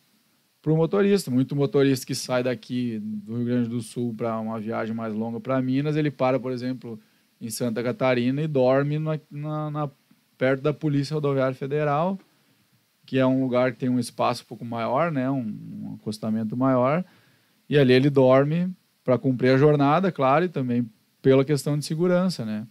para 0.62 0.72
o 0.72 0.78
motorista. 0.78 1.32
Muito 1.32 1.56
motorista 1.56 2.06
que 2.06 2.16
sai 2.16 2.44
daqui 2.44 3.00
do 3.02 3.36
Rio 3.38 3.46
Grande 3.46 3.70
do 3.70 3.82
Sul 3.82 4.14
para 4.16 4.40
uma 4.40 4.60
viagem 4.60 4.96
mais 4.96 5.14
longa 5.14 5.40
para 5.40 5.62
Minas, 5.62 5.96
ele 5.96 6.12
para, 6.12 6.40
por 6.40 6.52
exemplo, 6.52 7.00
em 7.40 7.50
Santa 7.50 7.82
Catarina 7.84 8.42
e 8.42 8.48
dorme 8.48 9.00
na, 9.00 9.20
na- 9.30 9.72
na- 9.72 9.90
perto 10.38 10.62
da 10.62 10.74
Polícia 10.74 11.14
Rodoviária 11.14 11.54
Federal, 11.56 12.18
que 13.06 13.20
é 13.20 13.26
um 13.26 13.42
lugar 13.44 13.72
que 13.74 13.78
tem 13.80 13.90
um 13.90 14.00
espaço 14.00 14.44
um 14.44 14.48
pouco 14.48 14.66
maior, 14.66 15.12
né, 15.12 15.30
um, 15.30 15.40
um 15.40 15.96
acostamento 16.00 16.58
maior, 16.58 17.06
e 17.70 17.78
ali 17.78 17.94
ele 17.94 18.10
dorme 18.10 18.72
para 19.04 19.18
cumprir 19.20 19.50
a 19.54 19.58
jornada, 19.58 20.12
claro, 20.12 20.46
e 20.46 20.50
também 20.50 20.90
pela 21.22 21.46
questão 21.46 21.78
de 21.78 21.86
segurança, 21.86 22.44
né. 22.44 22.68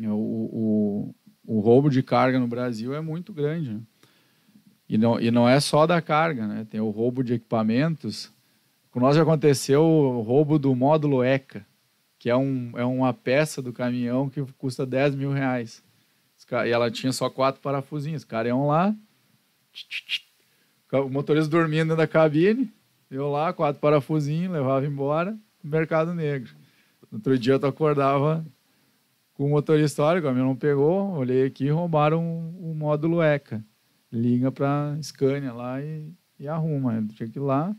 O, 0.00 0.10
o, 0.10 1.14
o 1.46 1.60
roubo 1.60 1.88
de 1.88 2.02
carga 2.02 2.38
no 2.40 2.48
Brasil 2.48 2.92
é 2.94 3.00
muito 3.00 3.32
grande, 3.32 3.74
né? 3.74 3.80
E 4.92 4.98
não, 4.98 5.18
e 5.18 5.30
não 5.30 5.48
é 5.48 5.58
só 5.58 5.86
da 5.86 6.02
carga, 6.02 6.46
né? 6.46 6.66
Tem 6.68 6.78
o 6.78 6.90
roubo 6.90 7.24
de 7.24 7.32
equipamentos. 7.32 8.30
Com 8.90 9.00
nós 9.00 9.16
já 9.16 9.22
aconteceu 9.22 9.82
o 9.82 10.20
roubo 10.20 10.58
do 10.58 10.74
módulo 10.74 11.24
ECA, 11.24 11.64
que 12.18 12.28
é, 12.28 12.36
um, 12.36 12.72
é 12.76 12.84
uma 12.84 13.14
peça 13.14 13.62
do 13.62 13.72
caminhão 13.72 14.28
que 14.28 14.44
custa 14.58 14.84
10 14.84 15.14
mil 15.14 15.32
reais. 15.32 15.82
E 16.66 16.68
ela 16.68 16.90
tinha 16.90 17.10
só 17.10 17.30
quatro 17.30 17.62
parafusinhos. 17.62 18.20
Os 18.20 18.26
caras 18.26 18.50
iam 18.50 18.66
lá, 18.66 18.94
o 20.92 21.08
motorista 21.08 21.48
dormindo 21.48 21.96
da 21.96 22.06
cabine, 22.06 22.70
eu 23.10 23.30
lá, 23.30 23.50
quatro 23.50 23.80
parafusinhos, 23.80 24.52
levava 24.52 24.84
embora, 24.84 25.34
mercado 25.64 26.12
negro. 26.12 26.52
No 27.10 27.16
outro 27.16 27.38
dia 27.38 27.58
tu 27.58 27.64
acordava 27.64 28.44
com 29.32 29.46
o 29.46 29.48
motorista, 29.48 30.02
olha, 30.02 30.20
o 30.20 30.22
caminhão 30.22 30.48
não 30.48 30.56
pegou, 30.56 31.12
olhei 31.12 31.46
aqui 31.46 31.70
roubaram 31.70 32.22
o 32.60 32.74
módulo 32.74 33.22
ECA. 33.22 33.64
Liga 34.12 34.52
para 34.52 34.98
Scania 35.02 35.52
lá 35.52 35.80
e, 35.80 36.12
e 36.38 36.46
arruma. 36.46 36.94
Eu 36.94 37.08
tinha 37.08 37.28
que 37.28 37.38
ir 37.38 37.42
lá, 37.42 37.74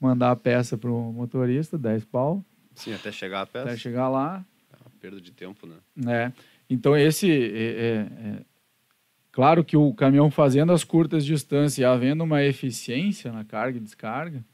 mandar 0.00 0.30
a 0.30 0.36
peça 0.36 0.76
pro 0.76 1.12
motorista, 1.12 1.78
10 1.78 2.04
pau, 2.04 2.44
Sim, 2.74 2.92
até 2.92 3.10
chegar 3.10 3.42
a 3.42 3.46
peça. 3.46 3.64
até 3.70 3.76
chegar 3.76 4.08
lá, 4.08 4.44
É 4.72 4.76
uma 4.82 4.90
perda 5.00 5.20
de 5.20 5.32
tempo, 5.32 5.66
né? 5.66 5.76
né? 5.94 6.32
Então 6.68 6.96
esse 6.96 7.30
é, 7.30 7.56
é- 7.56 7.96
é- 8.40 8.44
claro 9.32 9.64
que 9.64 9.76
o 9.76 9.94
caminhão 9.94 10.30
fazendo 10.30 10.72
as 10.72 10.84
curtas 10.84 11.24
distâncias 11.24 11.78
e 11.78 11.84
havendo 11.84 12.22
uma 12.24 12.42
eficiência 12.42 13.32
na 13.32 13.44
carga 13.44 13.78
e 13.78 13.80
descarga, 13.80 14.44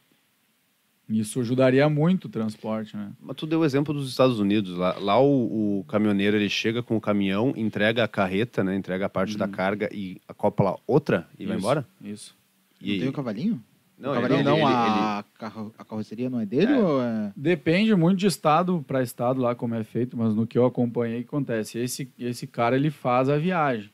isso 1.21 1.41
ajudaria 1.41 1.89
muito 1.89 2.27
o 2.27 2.29
transporte, 2.29 2.97
né? 2.97 3.11
Mas 3.21 3.37
tu 3.37 3.47
deu 3.47 3.61
o 3.61 3.65
exemplo 3.65 3.93
dos 3.95 4.09
Estados 4.09 4.39
Unidos. 4.41 4.77
Lá, 4.77 4.97
lá 4.99 5.21
o, 5.21 5.81
o 5.81 5.85
caminhoneiro 5.85 6.37
ele 6.37 6.49
chega 6.49 6.83
com 6.83 6.97
o 6.97 7.01
caminhão, 7.01 7.53
entrega 7.57 8.05
a 8.05 8.09
carreta, 8.09 8.63
né? 8.65 8.75
Entrega 8.77 9.07
a 9.07 9.09
parte 9.09 9.37
da 9.37 9.47
carga 9.49 9.89
e 9.93 10.21
acopla 10.29 10.77
outra 10.87 11.27
e 11.39 11.47
vai 11.47 11.57
Isso, 11.57 11.65
embora? 11.65 11.87
Isso. 12.03 12.37
Não 12.81 12.99
tem 12.99 13.09
o 13.09 13.13
cavalinho? 13.13 13.63
Não, 13.99 14.11
o 14.11 14.15
ele- 14.15 14.23
cavalinho 14.23 14.45
não, 14.45 14.57
ele- 14.57 14.65
ele- 14.67 14.73
a, 14.73 15.25
carro- 15.39 15.75
a 15.79 15.85
carroceria 15.85 16.29
não 16.29 16.41
é 16.41 16.47
dele 16.47 16.73
É. 16.73 16.79
ou 16.79 17.01
é... 17.01 17.33
Depende 17.37 17.95
muito 17.95 18.19
de 18.19 18.27
estado 18.27 18.85
para 18.87 19.03
estado 19.03 19.41
lá 19.41 19.55
como 19.55 19.75
é 19.77 19.85
feito, 19.85 20.17
mas 20.17 20.35
no 20.35 20.47
que 20.47 20.59
eu 20.59 20.67
acompanhei 20.67 21.19
o 21.19 21.23
que 21.23 21.29
acontece, 21.29 21.79
esse 21.79 22.11
esse 22.19 22.47
cara 22.47 22.75
ele 22.75 22.91
faz 22.91 23.29
a 23.29 23.39
viagem. 23.39 23.91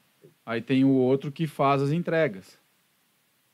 Aí 0.46 0.62
tem 0.62 0.83
o 0.83 0.88
outro 0.88 1.31
que 1.31 1.46
faz 1.46 1.83
as 1.83 1.90
entregas. 1.92 2.57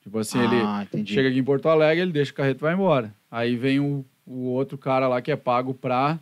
Tipo 0.04 0.18
assim, 0.18 0.38
ah, 0.38 0.44
ele 0.44 0.84
entendi. 0.84 1.14
chega 1.14 1.30
aqui 1.30 1.38
em 1.38 1.44
Porto 1.44 1.66
Alegre, 1.66 2.02
ele 2.02 2.12
deixa 2.12 2.30
o 2.30 2.34
carreto 2.34 2.60
e 2.60 2.60
vai 2.60 2.74
embora. 2.74 3.14
Aí 3.30 3.56
vem 3.56 3.80
o, 3.80 4.04
o 4.26 4.42
outro 4.50 4.76
cara 4.76 5.08
lá 5.08 5.22
que 5.22 5.32
é 5.32 5.36
pago 5.36 5.72
pra 5.72 6.20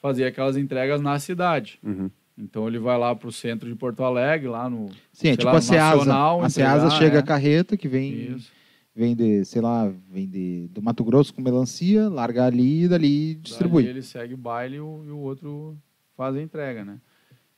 fazer 0.00 0.24
aquelas 0.24 0.56
entregas 0.56 1.00
na 1.00 1.18
cidade. 1.18 1.80
Uhum. 1.82 2.08
Então 2.38 2.68
ele 2.68 2.78
vai 2.78 2.96
lá 2.96 3.14
pro 3.14 3.32
centro 3.32 3.68
de 3.68 3.74
Porto 3.74 4.04
Alegre, 4.04 4.46
lá 4.46 4.70
no. 4.70 4.88
Sim, 5.12 5.30
é 5.30 5.36
tipo 5.36 5.46
lá, 5.46 5.56
a 5.56 5.60
Ceasa. 5.60 5.96
Nacional, 5.96 6.42
A 6.42 6.48
Ceasa 6.48 6.86
entregar, 6.86 6.98
chega 6.98 7.16
é. 7.16 7.18
a 7.18 7.22
carreta 7.22 7.76
que 7.76 7.88
vem, 7.88 8.36
Isso. 8.36 8.52
vem 8.94 9.16
de, 9.16 9.44
sei 9.44 9.60
lá, 9.60 9.92
vem 10.08 10.28
de, 10.28 10.68
do 10.70 10.80
Mato 10.80 11.02
Grosso 11.02 11.34
com 11.34 11.42
melancia, 11.42 12.08
larga 12.08 12.46
ali 12.46 12.84
e 12.84 12.88
dali 12.88 13.34
distribui. 13.34 13.82
Daí 13.82 13.90
ele 13.90 14.02
segue 14.02 14.34
o 14.34 14.38
baile 14.38 14.76
e 14.76 14.80
o, 14.80 15.04
e 15.04 15.10
o 15.10 15.18
outro 15.18 15.76
faz 16.16 16.36
a 16.36 16.40
entrega, 16.40 16.84
né? 16.84 16.98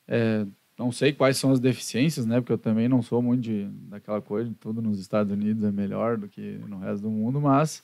É, 0.09 0.47
não 0.79 0.93
sei 0.93 1.13
quais 1.13 1.37
são 1.39 1.53
as 1.53 1.61
deficiências, 1.61 2.27
né? 2.27 2.41
Porque 2.41 2.53
eu 2.53 2.59
também 2.59 2.89
não 2.89 3.03
sou 3.03 3.23
muito 3.23 3.43
de, 3.43 3.65
daquela 3.89 4.21
coisa, 4.21 4.53
tudo 4.61 4.83
nos 4.83 4.99
Estados 4.99 5.33
Unidos 5.33 5.65
é 5.65 5.73
melhor 5.73 6.17
do 6.19 6.29
que 6.29 6.59
no 6.69 6.79
resto 6.79 7.03
do 7.03 7.11
mundo, 7.11 7.41
mas 7.41 7.83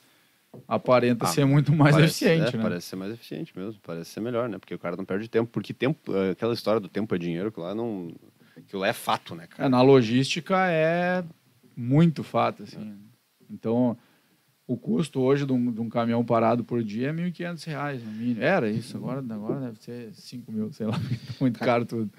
aparenta 0.69 1.25
Ah, 1.25 1.29
ser 1.29 1.47
muito 1.47 1.73
mais 1.73 1.95
parece, 1.95 2.25
eficiente, 2.25 2.55
é, 2.55 2.59
né? 2.59 2.63
Parece 2.63 2.87
ser 2.87 2.97
mais 2.97 3.13
eficiente 3.13 3.53
mesmo, 3.59 3.81
parece 3.83 4.11
ser 4.11 4.21
melhor, 4.21 4.49
né? 4.49 4.59
Porque 4.59 4.75
o 4.75 4.79
cara 4.79 4.97
não 4.97 5.05
perde 5.05 5.29
tempo. 5.29 5.51
Porque 5.51 5.73
tempo, 5.73 6.15
eh, 6.15 6.31
aquela 6.31 6.53
história 6.53 6.81
do 6.81 6.89
tempo 6.89 7.15
é 7.15 7.19
dinheiro, 7.19 7.51
que 7.51 7.59
lá 7.61 7.75
não. 7.75 8.13
Aquilo 8.57 8.83
lá 8.83 8.89
é 8.89 8.93
fato, 8.93 9.35
né, 9.35 9.45
É, 9.45 9.47
cara? 9.47 9.69
na 9.71 9.81
logística 9.81 10.69
é 10.71 11.25
muito 11.75 12.23
fato, 12.23 12.65
assim. 12.65 12.99
Então, 13.51 13.97
o 14.67 14.77
custo 14.77 15.21
hoje 15.21 15.47
de 15.47 15.53
um, 15.53 15.73
de 15.73 15.81
um 15.81 15.89
caminhão 15.89 16.23
parado 16.23 16.63
por 16.63 16.83
dia 16.85 17.09
é 17.09 17.13
1.500 17.13 17.65
reais, 17.65 18.05
no 18.05 18.11
mínimo. 18.13 18.43
Era 18.43 18.71
isso, 18.71 18.97
agora, 18.97 19.21
agora 19.21 19.61
deve 19.61 19.83
ser 19.83 20.13
5 20.15 20.53
mil, 20.53 20.71
sei 20.73 20.87
lá, 20.87 20.93
tá 21.27 21.35
muito 21.41 21.59
caro 21.59 21.87
tudo. 21.87 22.11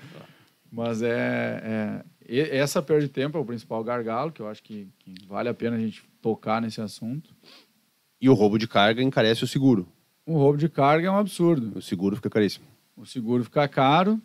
Mas 0.73 1.03
é, 1.03 2.01
é- 2.27 2.57
Essa 2.57 2.81
perda 2.81 3.03
de 3.05 3.09
tempo 3.09 3.37
é 3.37 3.41
o 3.41 3.45
principal 3.45 3.83
gargalo, 3.83 4.31
que 4.31 4.41
eu 4.41 4.47
acho 4.47 4.63
que, 4.63 4.87
que 4.99 5.13
vale 5.27 5.47
a 5.49 5.53
pena 5.53 5.75
a 5.75 5.79
gente 5.79 6.03
tocar 6.19 6.59
nesse 6.59 6.81
assunto. 6.81 7.29
E 8.19 8.27
o 8.27 8.33
roubo 8.33 8.57
de 8.57 8.67
carga 8.67 9.03
encarece 9.03 9.43
o 9.43 9.47
seguro. 9.47 9.85
O 10.25 10.37
roubo 10.37 10.57
de 10.57 10.67
carga 10.67 11.07
é 11.07 11.11
um 11.11 11.17
absurdo. 11.17 11.77
O 11.77 11.81
seguro 11.81 12.15
fica 12.15 12.29
caríssimo. 12.29 12.65
O 12.97 13.05
seguro 13.05 13.43
fica 13.43 13.67
caro. 13.67 14.19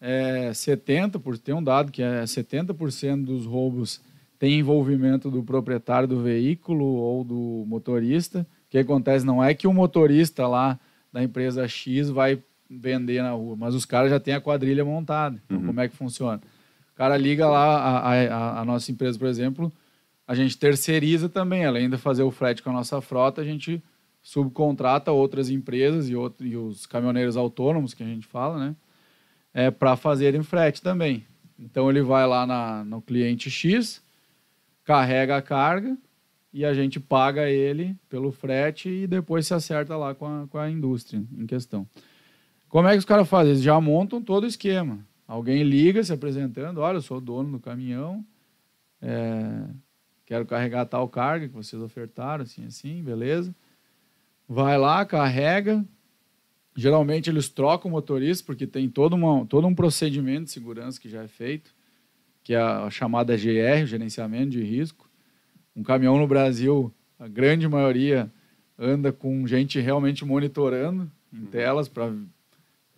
É 0.00 0.52
70, 0.52 1.18
por 1.18 1.36
tem 1.38 1.54
um 1.54 1.62
dado 1.64 1.90
que 1.90 2.02
é 2.02 2.22
70% 2.22 3.24
dos 3.24 3.44
roubos 3.46 4.00
tem 4.38 4.58
envolvimento 4.58 5.30
do 5.30 5.42
proprietário 5.42 6.06
do 6.08 6.20
veículo 6.20 6.84
ou 6.84 7.24
do 7.24 7.64
motorista. 7.66 8.40
O 8.40 8.70
que 8.70 8.78
acontece 8.78 9.24
não 9.24 9.42
é 9.42 9.54
que 9.54 9.66
o 9.66 9.72
motorista 9.72 10.46
lá 10.46 10.78
da 11.12 11.22
empresa 11.22 11.66
X 11.68 12.10
vai 12.10 12.42
vender 12.70 13.22
na 13.22 13.30
rua, 13.32 13.56
mas 13.56 13.74
os 13.74 13.84
caras 13.84 14.10
já 14.10 14.18
têm 14.20 14.34
a 14.34 14.40
quadrilha 14.40 14.84
montada. 14.84 15.40
Então, 15.44 15.58
Uhum. 15.58 15.66
como 15.66 15.80
é 15.80 15.88
que 15.88 15.96
funciona? 15.96 16.40
O 16.92 16.94
cara 16.94 17.16
liga 17.16 17.48
lá, 17.48 17.78
a, 17.78 18.12
a, 18.12 18.60
a 18.60 18.64
nossa 18.64 18.90
empresa, 18.90 19.18
por 19.18 19.28
exemplo, 19.28 19.72
a 20.26 20.34
gente 20.34 20.56
terceiriza 20.56 21.28
também, 21.28 21.64
além 21.64 21.88
de 21.90 21.96
fazer 21.96 22.22
o 22.22 22.30
frete 22.30 22.62
com 22.62 22.70
a 22.70 22.72
nossa 22.72 23.00
frota, 23.00 23.40
a 23.40 23.44
gente 23.44 23.82
subcontrata 24.22 25.10
outras 25.10 25.50
empresas 25.50 26.08
e, 26.08 26.14
outro, 26.14 26.46
e 26.46 26.56
os 26.56 26.86
caminhoneiros 26.86 27.36
autônomos, 27.36 27.92
que 27.92 28.02
a 28.02 28.06
gente 28.06 28.26
fala, 28.26 28.58
né? 28.58 28.76
É, 29.52 29.70
para 29.70 29.96
fazerem 29.96 30.42
frete 30.42 30.80
também. 30.80 31.26
Então 31.58 31.90
ele 31.90 32.02
vai 32.02 32.26
lá 32.26 32.46
na, 32.46 32.84
no 32.84 33.02
cliente 33.02 33.50
X, 33.50 34.02
carrega 34.84 35.36
a 35.36 35.42
carga 35.42 35.96
e 36.52 36.64
a 36.64 36.72
gente 36.72 36.98
paga 37.00 37.48
ele 37.50 37.96
pelo 38.08 38.32
frete 38.32 38.88
e 38.88 39.06
depois 39.06 39.46
se 39.46 39.54
acerta 39.54 39.96
lá 39.96 40.14
com 40.14 40.26
a, 40.26 40.46
com 40.46 40.58
a 40.58 40.70
indústria 40.70 41.22
em 41.36 41.46
questão. 41.46 41.86
Como 42.72 42.88
é 42.88 42.92
que 42.92 42.98
os 43.00 43.04
caras 43.04 43.28
fazem? 43.28 43.50
Eles 43.52 43.62
já 43.62 43.78
montam 43.78 44.22
todo 44.22 44.44
o 44.44 44.46
esquema. 44.46 45.06
Alguém 45.28 45.62
liga 45.62 46.02
se 46.02 46.10
apresentando, 46.10 46.78
olha, 46.78 46.96
eu 46.96 47.02
sou 47.02 47.18
o 47.18 47.20
dono 47.20 47.52
do 47.52 47.60
caminhão, 47.60 48.24
é, 48.98 49.66
quero 50.24 50.46
carregar 50.46 50.86
tal 50.86 51.06
carga 51.06 51.48
que 51.48 51.54
vocês 51.54 51.82
ofertaram, 51.82 52.44
assim, 52.44 52.64
assim, 52.64 53.02
beleza. 53.02 53.54
Vai 54.48 54.78
lá, 54.78 55.04
carrega. 55.04 55.84
Geralmente 56.74 57.28
eles 57.28 57.50
trocam 57.50 57.90
o 57.90 57.92
motorista, 57.92 58.42
porque 58.46 58.66
tem 58.66 58.88
todo, 58.88 59.12
uma, 59.12 59.44
todo 59.44 59.66
um 59.66 59.74
procedimento 59.74 60.44
de 60.44 60.52
segurança 60.52 60.98
que 60.98 61.10
já 61.10 61.24
é 61.24 61.28
feito, 61.28 61.74
que 62.42 62.54
é 62.54 62.58
a 62.58 62.88
chamada 62.88 63.36
GR, 63.36 63.84
Gerenciamento 63.84 64.48
de 64.48 64.62
Risco. 64.62 65.10
Um 65.76 65.82
caminhão 65.82 66.16
no 66.16 66.26
Brasil, 66.26 66.90
a 67.18 67.28
grande 67.28 67.68
maioria 67.68 68.32
anda 68.78 69.12
com 69.12 69.46
gente 69.46 69.78
realmente 69.78 70.24
monitorando 70.24 71.12
em 71.30 71.44
telas 71.44 71.86
para 71.86 72.10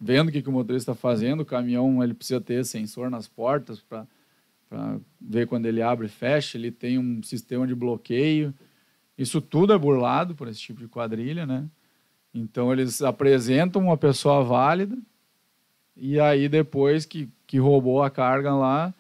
vendo 0.00 0.28
o 0.28 0.33
que, 0.33 0.42
que 0.42 0.48
o 0.48 0.52
motorista 0.52 0.92
está 0.92 1.00
fazendo. 1.00 1.40
O 1.40 1.46
caminhão 1.46 2.02
ele 2.02 2.14
precisa 2.14 2.40
ter 2.40 2.64
sensor 2.64 3.11
nas 3.11 3.28
portas 3.28 3.80
para 3.80 4.07
ver 5.20 5.46
quando 5.46 5.66
ele 5.66 5.83
abre 5.83 6.07
e 6.07 6.11
fecha. 6.11 6.59
Ele 6.59 6.70
tem 6.70 6.98
um 6.98 7.22
sistema 7.22 7.66
de 7.66 7.74
bloqueio. 7.74 8.52
Isso 9.16 9.40
tudo 9.40 9.72
é 9.72 9.78
burlado 9.78 10.35
por 10.35 10.48
esse 10.48 10.61
tipo 10.61 10.80
de 10.80 10.88
quadrilha, 10.88 11.46
né? 11.46 11.64
Então 12.35 12.72
eles 12.72 13.00
apresentam 13.00 13.83
uma 13.83 13.96
pessoa 13.96 14.42
válida 14.42 14.98
e 15.96 16.18
aí 16.18 16.48
depois 16.48 17.07
que, 17.07 17.28
que 17.46 17.59
roubou 17.59 18.02
a 18.02 18.11
carga 18.11 18.52
lá, 18.52 18.92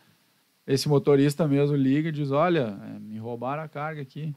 esse 0.66 0.88
motorista 0.88 1.46
mesmo 1.46 1.76
liga 1.76 2.08
e 2.08 2.12
diz, 2.12 2.30
olha, 2.30 2.78
é, 2.82 2.98
me 3.00 3.18
roubaram 3.18 3.62
a 3.62 3.68
carga 3.68 4.00
aqui. 4.00 4.34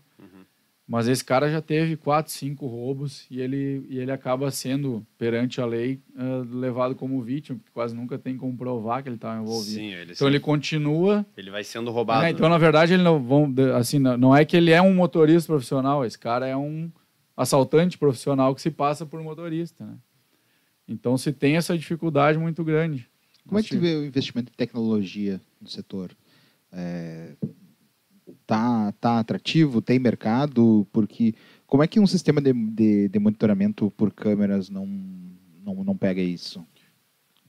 Mas 0.88 1.10
esse 1.10 1.24
cara 1.24 1.52
já 1.52 1.62
teve 1.62 1.98
quatro, 1.98 2.32
cinco 2.32 2.66
roubos 2.66 3.26
e 3.30 3.42
ele, 3.42 3.86
e 3.90 4.00
ele 4.00 4.10
acaba 4.10 4.50
sendo, 4.50 5.06
perante 5.18 5.60
a 5.60 5.66
lei, 5.66 6.00
eh, 6.18 6.44
levado 6.50 6.96
como 6.96 7.22
vítima, 7.22 7.58
porque 7.58 7.72
quase 7.74 7.94
nunca 7.94 8.18
tem 8.18 8.38
como 8.38 8.56
provar 8.56 9.04
que 9.04 9.10
ele 9.10 9.18
estava 9.18 9.42
envolvido. 9.42 9.76
Sim, 9.76 9.94
ele, 9.94 10.14
Então 10.14 10.28
ele 10.30 10.40
continua 10.40 11.26
ele 11.36 11.52
vai 11.52 11.62
sendo 11.66 11.92
roubado. 11.92 12.24
é, 12.24 12.30
então, 12.30 12.48
na 12.48 12.58
verdade, 12.58 12.94
ele 12.94 13.04
não, 13.04 13.22
vão, 13.22 13.54
assim, 13.76 14.00
não 14.00 14.18
não 14.18 14.36
é 14.36 14.46
que 14.46 14.56
ele 14.56 14.72
é 14.72 14.82
um 14.82 14.94
motorista 14.94 15.52
profissional, 15.52 16.06
esse 16.06 16.18
cara 16.18 16.48
é 16.48 16.56
um 16.56 16.90
assaltante 17.36 17.98
profissional 17.98 18.56
que 18.56 18.62
se 18.62 18.72
passa 18.72 19.06
por 19.06 19.22
motorista, 19.22 19.86
né? 19.86 19.98
Então, 20.88 21.18
se 21.18 21.34
tem 21.34 21.58
essa 21.58 21.78
dificuldade 21.78 22.38
muito 22.38 22.64
grande. 22.64 23.10
Como 23.46 23.60
é 23.60 23.64
que 23.64 23.70
tu 23.70 23.80
vê 23.80 23.96
o 23.96 24.06
investimento 24.06 24.52
em 24.54 24.56
tecnologia 24.56 25.42
no 25.62 25.68
setor? 25.68 26.12
É, 26.72 27.34
tá, 28.48 28.94
tá 28.94 29.20
atrativo? 29.20 29.82
Tem 29.82 30.00
mercado? 30.00 30.88
Porque 30.92 31.36
como 31.68 31.84
é 31.84 31.88
que 31.88 32.00
um 32.00 32.08
sistema 32.08 32.42
de, 32.42 32.54
de, 32.54 33.10
de 33.10 33.20
monitoramento 33.20 33.92
por 33.92 34.12
câmeras 34.12 34.70
não, 34.70 34.88
não, 35.64 35.84
não 35.84 35.98
pega 35.98 36.22
isso? 36.22 36.66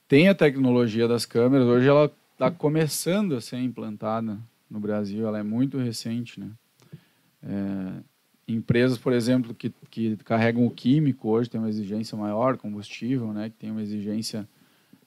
Tem 0.08 0.28
a 0.28 0.34
tecnologia 0.34 1.06
das 1.06 1.24
câmeras, 1.24 1.66
hoje 1.66 1.88
ela 1.88 2.12
está 2.32 2.50
começando 2.50 3.36
a 3.36 3.40
ser 3.40 3.58
implantada 3.58 4.38
no 4.68 4.80
Brasil, 4.80 5.26
ela 5.26 5.38
é 5.38 5.42
muito 5.42 5.78
recente, 5.78 6.40
né? 6.40 6.50
É, 7.42 8.02
empresas, 8.48 8.98
por 8.98 9.12
exemplo, 9.12 9.54
que, 9.54 9.72
que 9.90 10.16
carregam 10.18 10.66
o 10.66 10.70
químico 10.70 11.28
hoje 11.28 11.48
tem 11.48 11.60
uma 11.60 11.68
exigência 11.68 12.16
maior, 12.18 12.56
combustível, 12.56 13.32
né? 13.32 13.50
Que 13.50 13.56
tem 13.56 13.70
uma 13.70 13.82
exigência 13.82 14.48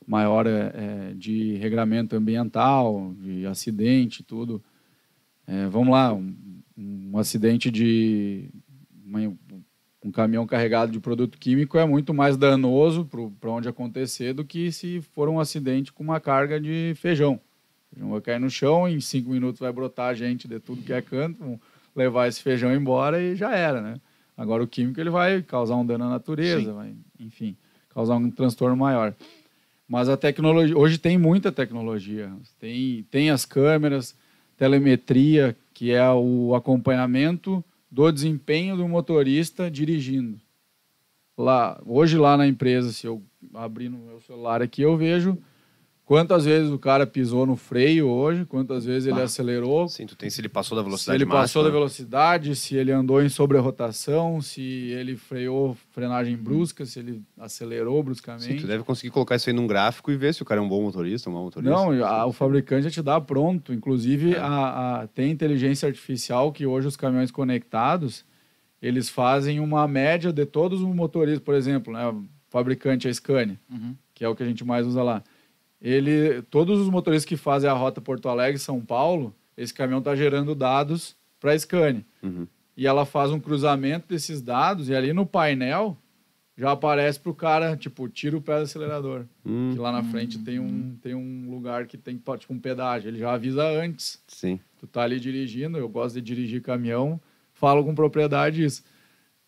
maior 0.07 0.47
é, 0.47 0.71
é, 0.73 1.13
de 1.15 1.55
regramento 1.55 2.15
ambiental, 2.15 3.13
de 3.19 3.45
acidente, 3.45 4.23
tudo. 4.23 4.61
É, 5.47 5.67
vamos 5.67 5.89
lá, 5.89 6.13
um, 6.13 6.33
um 6.77 7.17
acidente 7.17 7.69
de 7.69 8.49
uma- 9.05 9.33
um 10.03 10.11
caminhão 10.11 10.47
carregado 10.47 10.91
de 10.91 10.99
produto 10.99 11.37
químico 11.37 11.77
é 11.77 11.85
muito 11.85 12.13
mais 12.13 12.35
danoso 12.37 13.07
para 13.39 13.51
onde 13.51 13.67
acontecer 13.69 14.33
do 14.33 14.43
que 14.43 14.71
se 14.71 15.01
for 15.13 15.29
um 15.29 15.39
acidente 15.39 15.91
com 15.93 16.03
uma 16.03 16.19
carga 16.19 16.59
de 16.59 16.93
feijão. 16.95 17.33
O 17.35 17.93
feijão 17.95 18.09
vai 18.11 18.21
cair 18.21 18.39
no 18.39 18.49
chão, 18.49 18.87
em 18.87 18.99
cinco 18.99 19.29
minutos 19.29 19.59
vai 19.59 19.71
brotar 19.71 20.15
gente 20.15 20.47
de 20.47 20.59
tudo 20.59 20.81
que 20.81 20.93
é 20.93 21.01
canto, 21.01 21.59
levar 21.95 22.27
esse 22.27 22.41
feijão 22.41 22.73
embora 22.73 23.21
e 23.21 23.35
já 23.35 23.53
era, 23.55 23.81
né? 23.81 23.99
Agora 24.35 24.63
o 24.63 24.67
químico 24.67 24.99
ele 24.99 25.09
vai 25.09 25.41
causar 25.43 25.75
um 25.75 25.85
dano 25.85 26.05
à 26.05 26.09
natureza, 26.09 26.71
vai, 26.73 26.95
enfim, 27.19 27.55
causar 27.89 28.15
um 28.15 28.31
transtorno 28.31 28.75
maior. 28.77 29.13
Mas 29.87 30.07
a 30.07 30.15
tecnologia, 30.15 30.75
hoje 30.75 30.97
tem 30.97 31.17
muita 31.17 31.51
tecnologia. 31.51 32.31
Tem, 32.57 33.05
tem 33.11 33.29
as 33.29 33.43
câmeras, 33.45 34.15
telemetria, 34.61 35.57
que 35.73 35.91
é 35.91 36.07
o 36.11 36.53
acompanhamento 36.53 37.65
do 37.89 38.11
desempenho 38.11 38.77
do 38.77 38.87
motorista 38.87 39.71
dirigindo. 39.71 40.39
Lá, 41.35 41.81
hoje 41.83 42.15
lá 42.15 42.37
na 42.37 42.45
empresa, 42.45 42.91
se 42.91 43.07
eu 43.07 43.23
abrir 43.55 43.89
no 43.89 43.97
meu 43.97 44.21
celular 44.21 44.61
aqui, 44.61 44.83
eu 44.83 44.95
vejo 44.95 45.35
quantas 46.11 46.43
vezes 46.43 46.69
o 46.69 46.77
cara 46.77 47.07
pisou 47.07 47.45
no 47.45 47.55
freio 47.55 48.05
hoje, 48.09 48.43
quantas 48.43 48.83
vezes 48.83 49.07
ele 49.07 49.15
Bah. 49.15 49.23
acelerou, 49.23 49.87
Sim, 49.87 50.05
tu 50.05 50.13
tem 50.13 50.29
se 50.29 50.41
ele 50.41 50.49
passou 50.49 50.75
da 50.75 50.81
se 50.81 50.85
velocidade 50.89 51.17
ele 51.17 51.25
passou 51.25 51.39
máxima. 51.39 51.63
da 51.63 51.69
velocidade, 51.69 52.53
se 52.57 52.75
ele 52.75 52.91
andou 52.91 53.23
em 53.23 53.29
sobre-rotação, 53.29 54.41
se 54.41 54.61
ele 54.61 55.15
freou 55.15 55.77
frenagem 55.91 56.35
brusca, 56.35 56.85
se 56.85 56.99
ele 56.99 57.21
acelerou 57.39 57.99
Sim, 57.99 58.03
bruscamente. 58.03 58.55
tu 58.59 58.67
deve 58.67 58.83
conseguir 58.83 59.09
colocar 59.11 59.37
isso 59.37 59.49
aí 59.49 59.55
num 59.55 59.65
gráfico 59.65 60.11
e 60.11 60.17
ver 60.17 60.33
se 60.33 60.41
o 60.41 60.45
cara 60.45 60.59
é 60.59 60.63
um 60.63 60.67
bom 60.67 60.81
motorista, 60.81 61.29
um 61.29 61.33
mau 61.33 61.43
motorista. 61.45 61.71
Não, 61.73 61.91
a- 62.05 62.25
o 62.25 62.33
fabricante 62.33 62.83
já 62.83 62.91
te 62.91 63.01
dá 63.01 63.21
pronto. 63.21 63.73
Inclusive, 63.73 64.33
É. 64.35 64.37
a, 64.39 65.03
a- 65.03 65.07
tem 65.07 65.31
inteligência 65.31 65.87
artificial 65.87 66.51
que 66.51 66.65
hoje 66.65 66.87
os 66.89 66.97
caminhões 66.97 67.31
conectados, 67.31 68.25
eles 68.81 69.07
fazem 69.09 69.61
uma 69.61 69.87
média 69.87 70.33
de 70.33 70.45
todos 70.45 70.81
os 70.81 70.93
motoristas. 70.93 71.41
Por 71.43 71.55
exemplo, 71.55 71.93
né, 71.93 72.05
o 72.07 72.25
fabricante, 72.49 73.07
a 73.07 73.13
Scania, 73.13 73.57
Uhum. 73.71 73.95
que 74.13 74.25
é 74.25 74.27
o 74.27 74.35
que 74.35 74.43
a 74.43 74.45
gente 74.45 74.65
mais 74.65 74.85
usa 74.85 75.01
lá. 75.01 75.23
Ele, 75.81 76.41
todos 76.43 76.79
os 76.79 76.89
motoristas 76.89 77.25
que 77.25 77.35
fazem 77.37 77.69
a 77.69 77.73
rota 77.73 77.99
Porto 77.99 78.29
Alegre 78.29 78.59
São 78.59 78.79
Paulo, 78.79 79.33
esse 79.57 79.73
caminhão 79.73 79.99
está 79.99 80.15
gerando 80.15 80.53
dados 80.53 81.15
para 81.39 81.51
a 81.53 81.57
Scania. 81.59 82.05
Uhum. 82.21 82.47
E 82.77 82.85
ela 82.87 83.05
faz 83.05 83.31
um 83.31 83.39
cruzamento 83.39 84.07
desses 84.07 84.41
dados 84.41 84.89
e 84.89 84.95
ali 84.95 85.11
no 85.13 85.25
painel 85.25 85.97
já 86.57 86.71
aparece 86.71 87.19
pro 87.19 87.33
cara, 87.33 87.75
tipo, 87.75 88.07
tira 88.07 88.37
o 88.37 88.41
pé 88.41 88.57
do 88.57 88.63
acelerador. 88.63 89.25
Hum, 89.45 89.71
Que 89.73 89.79
lá 89.79 89.91
na 89.91 90.03
frente 90.03 90.37
tem 90.39 90.59
um, 90.59 90.95
tem 91.01 91.15
um 91.15 91.49
lugar 91.49 91.87
que 91.87 91.97
tem 91.97 92.15
tipo 92.37 92.53
um 92.53 92.59
pedágio. 92.59 93.07
Ele 93.09 93.17
já 93.17 93.33
avisa 93.33 93.63
antes. 93.67 94.21
sim. 94.27 94.59
Tu 94.79 94.87
tá 94.87 95.03
ali 95.03 95.19
dirigindo, 95.19 95.77
eu 95.77 95.87
gosto 95.87 96.15
de 96.15 96.21
dirigir 96.21 96.59
caminhão, 96.61 97.21
falo 97.53 97.83
com 97.83 97.93
propriedade 97.93 98.63
isso. 98.63 98.83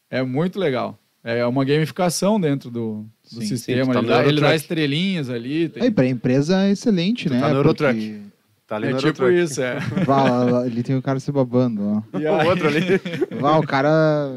É 0.08 0.22
muito 0.22 0.60
legal. 0.60 1.00
É 1.24 1.46
uma 1.46 1.64
gamificação 1.64 2.40
dentro 2.40 2.70
do, 2.70 3.06
do 3.32 3.40
Sim, 3.42 3.46
sistema. 3.46 3.86
sim, 3.86 3.92
tá 3.94 4.00
ele, 4.00 4.08
dá, 4.08 4.26
ele 4.26 4.42
dá 4.42 4.56
estrelinhas 4.56 5.30
ali. 5.30 5.70
tem- 5.70 5.84
Aí, 5.84 5.92
pra 5.92 6.06
empresa 6.06 6.64
é 6.66 6.72
excelente, 6.72 7.28
Tu 7.30 7.34
né? 7.34 7.40
tá 7.40 7.50
no 7.50 7.56
Eurotruck. 7.56 7.94
Porque- 7.94 8.34
Tá 8.68 8.78
ali 8.78 8.88
é 8.88 8.92
no 8.92 8.98
tipo 8.98 9.24
Eurotruck. 9.24 9.44
isso, 9.52 9.62
é. 9.62 9.80
Vá, 10.06 10.24
lá, 10.24 10.44
lá, 10.46 10.60
ali 10.64 10.84
tem 10.84 10.96
o 10.98 11.02
cara 11.02 11.20
se 11.20 11.32
babando, 11.32 11.82
ó. 12.14 12.20
E 12.20 12.26
O 12.26 12.36
aí- 12.36 12.48
outro 12.48 12.68
ali. 12.68 12.80
Vá, 13.40 13.58
o 13.58 13.64
cara... 13.66 14.30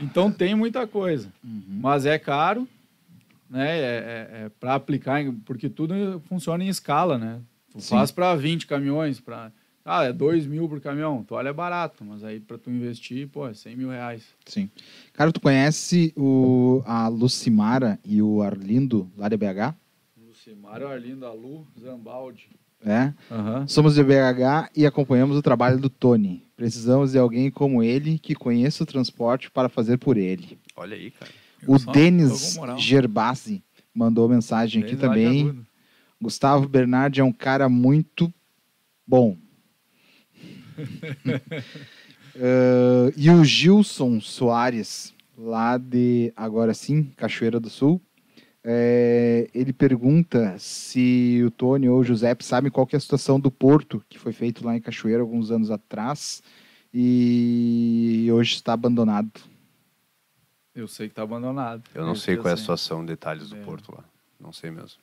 Então 0.00 0.30
tem 0.30 0.54
muita 0.54 0.86
coisa. 0.86 1.28
Uhum. 1.44 1.62
Mas 1.82 2.06
é 2.06 2.18
caro, 2.18 2.66
né? 3.48 3.68
É, 3.78 3.82
é, 3.82 4.44
é 4.44 4.50
para 4.58 4.74
aplicar, 4.74 5.20
porque 5.44 5.68
tudo 5.68 5.94
funciona 6.28 6.64
em 6.64 6.68
escala, 6.68 7.18
né? 7.18 7.38
Tu 7.72 7.80
Sim. 7.82 7.90
faz 7.90 8.10
para 8.10 8.34
20 8.34 8.66
caminhões, 8.66 9.20
para 9.20 9.52
ah, 9.90 10.04
é 10.04 10.12
2 10.12 10.46
mil 10.46 10.68
por 10.68 10.80
caminhão. 10.80 11.24
Tu 11.24 11.34
olha, 11.34 11.48
é 11.48 11.52
barato, 11.52 12.04
mas 12.04 12.22
aí 12.22 12.38
para 12.38 12.56
tu 12.56 12.70
investir, 12.70 13.26
pô, 13.26 13.48
é 13.48 13.54
100 13.54 13.76
mil 13.76 13.90
reais. 13.90 14.22
Sim. 14.46 14.70
Cara, 15.12 15.32
tu 15.32 15.40
conhece 15.40 16.12
o, 16.16 16.80
a 16.86 17.08
Lucimara 17.08 17.98
e 18.04 18.22
o 18.22 18.40
Arlindo, 18.40 19.10
lá 19.16 19.28
de 19.28 19.36
BH? 19.36 19.74
Lucimar, 20.16 20.80
Arlindo, 20.80 21.26
Alu, 21.26 21.66
Zambaldi. 21.76 22.48
É. 22.86 23.12
Aham. 23.30 23.66
Somos 23.66 23.96
de 23.96 24.04
BH 24.04 24.70
e 24.76 24.86
acompanhamos 24.86 25.36
o 25.36 25.42
trabalho 25.42 25.78
do 25.78 25.90
Tony. 25.90 26.46
Precisamos 26.56 27.12
de 27.12 27.18
alguém 27.18 27.50
como 27.50 27.82
ele 27.82 28.16
que 28.16 28.34
conheça 28.34 28.84
o 28.84 28.86
transporte 28.86 29.50
para 29.50 29.68
fazer 29.68 29.98
por 29.98 30.16
ele. 30.16 30.56
Olha 30.76 30.96
aí, 30.96 31.10
cara. 31.10 31.32
O 31.66 31.78
Só 31.78 31.90
Denis. 31.90 32.56
Gerbasi 32.78 33.62
mandou 33.92 34.28
mensagem 34.28 34.84
aqui 34.84 34.96
também. 34.96 35.66
Gustavo 36.22 36.68
Bernardi 36.68 37.20
é 37.20 37.24
um 37.24 37.32
cara 37.32 37.68
muito 37.68 38.32
bom. 39.04 39.36
Eh, 42.34 43.12
e 43.16 43.28
o 43.28 43.44
Gilson 43.44 44.20
Soares, 44.20 45.12
lá 45.36 45.76
de 45.76 46.32
agora 46.36 46.72
sim, 46.72 47.10
Cachoeira 47.16 47.58
do 47.58 47.68
Sul, 47.68 48.00
eh, 48.62 49.48
ele 49.52 49.72
pergunta 49.72 50.54
se 50.58 51.42
o 51.44 51.50
Tony 51.50 51.88
ou 51.88 51.98
o 51.98 52.04
Giuseppe 52.04 52.44
sabem 52.44 52.70
qual 52.70 52.86
que 52.86 52.94
é 52.94 52.98
a 52.98 53.00
situação 53.00 53.40
do 53.40 53.50
porto 53.50 54.00
que 54.08 54.18
foi 54.18 54.32
feito 54.32 54.64
lá 54.64 54.76
em 54.76 54.80
Cachoeira 54.80 55.20
alguns 55.20 55.50
anos 55.50 55.70
atrás 55.70 56.40
e 56.94 58.28
hoje 58.32 58.54
está 58.54 58.74
abandonado. 58.74 59.40
Eu 60.74 60.86
sei 60.86 61.08
que 61.08 61.14
tá 61.14 61.22
abandonado. 61.22 61.82
Eu 61.94 62.06
não 62.06 62.14
sei 62.14 62.36
qual 62.36 62.48
é 62.48 62.52
a 62.52 62.56
sei. 62.56 62.62
situação, 62.62 63.04
detalhes 63.04 63.50
do 63.50 63.56
É. 63.56 63.60
porto 63.62 63.92
lá. 63.92 64.04
Não 64.38 64.52
sei 64.52 64.70
mesmo. 64.70 65.00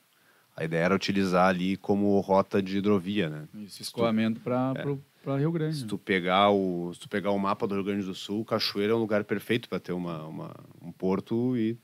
A 0.56 0.64
ideia 0.64 0.86
era 0.86 0.96
utilizar 0.96 1.48
ali 1.50 1.78
como 1.78 2.20
rota 2.20 2.62
de 2.64 2.78
hidrovia, 2.78 3.30
né? 3.30 3.44
Isso, 3.54 3.82
escoamento 3.82 4.40
para 4.40 4.74
É. 4.76 4.98
Rio 5.36 5.52
Grande. 5.52 5.76
Se 5.78 5.82
né? 5.84 5.88
tu 5.90 5.98
pegar 5.98 6.50
o, 6.52 6.92
se 6.94 7.00
tu 7.02 7.10
pegar 7.10 7.32
o 7.32 7.38
mapa 7.40 7.68
do 7.68 7.76
Rio 7.76 7.84
Grande 7.84 8.06
do 8.06 8.16
Sul, 8.16 8.46
Cachoeira 8.46 8.94
é 8.94 8.96
um 8.96 9.00
lugar 9.00 9.24
perfeito 9.24 9.68
para 9.68 9.80
ter 9.80 9.92
uma, 9.92 10.26
uma- 10.26 10.56
um 10.82 10.92
porto 10.92 11.58
e 11.58 11.76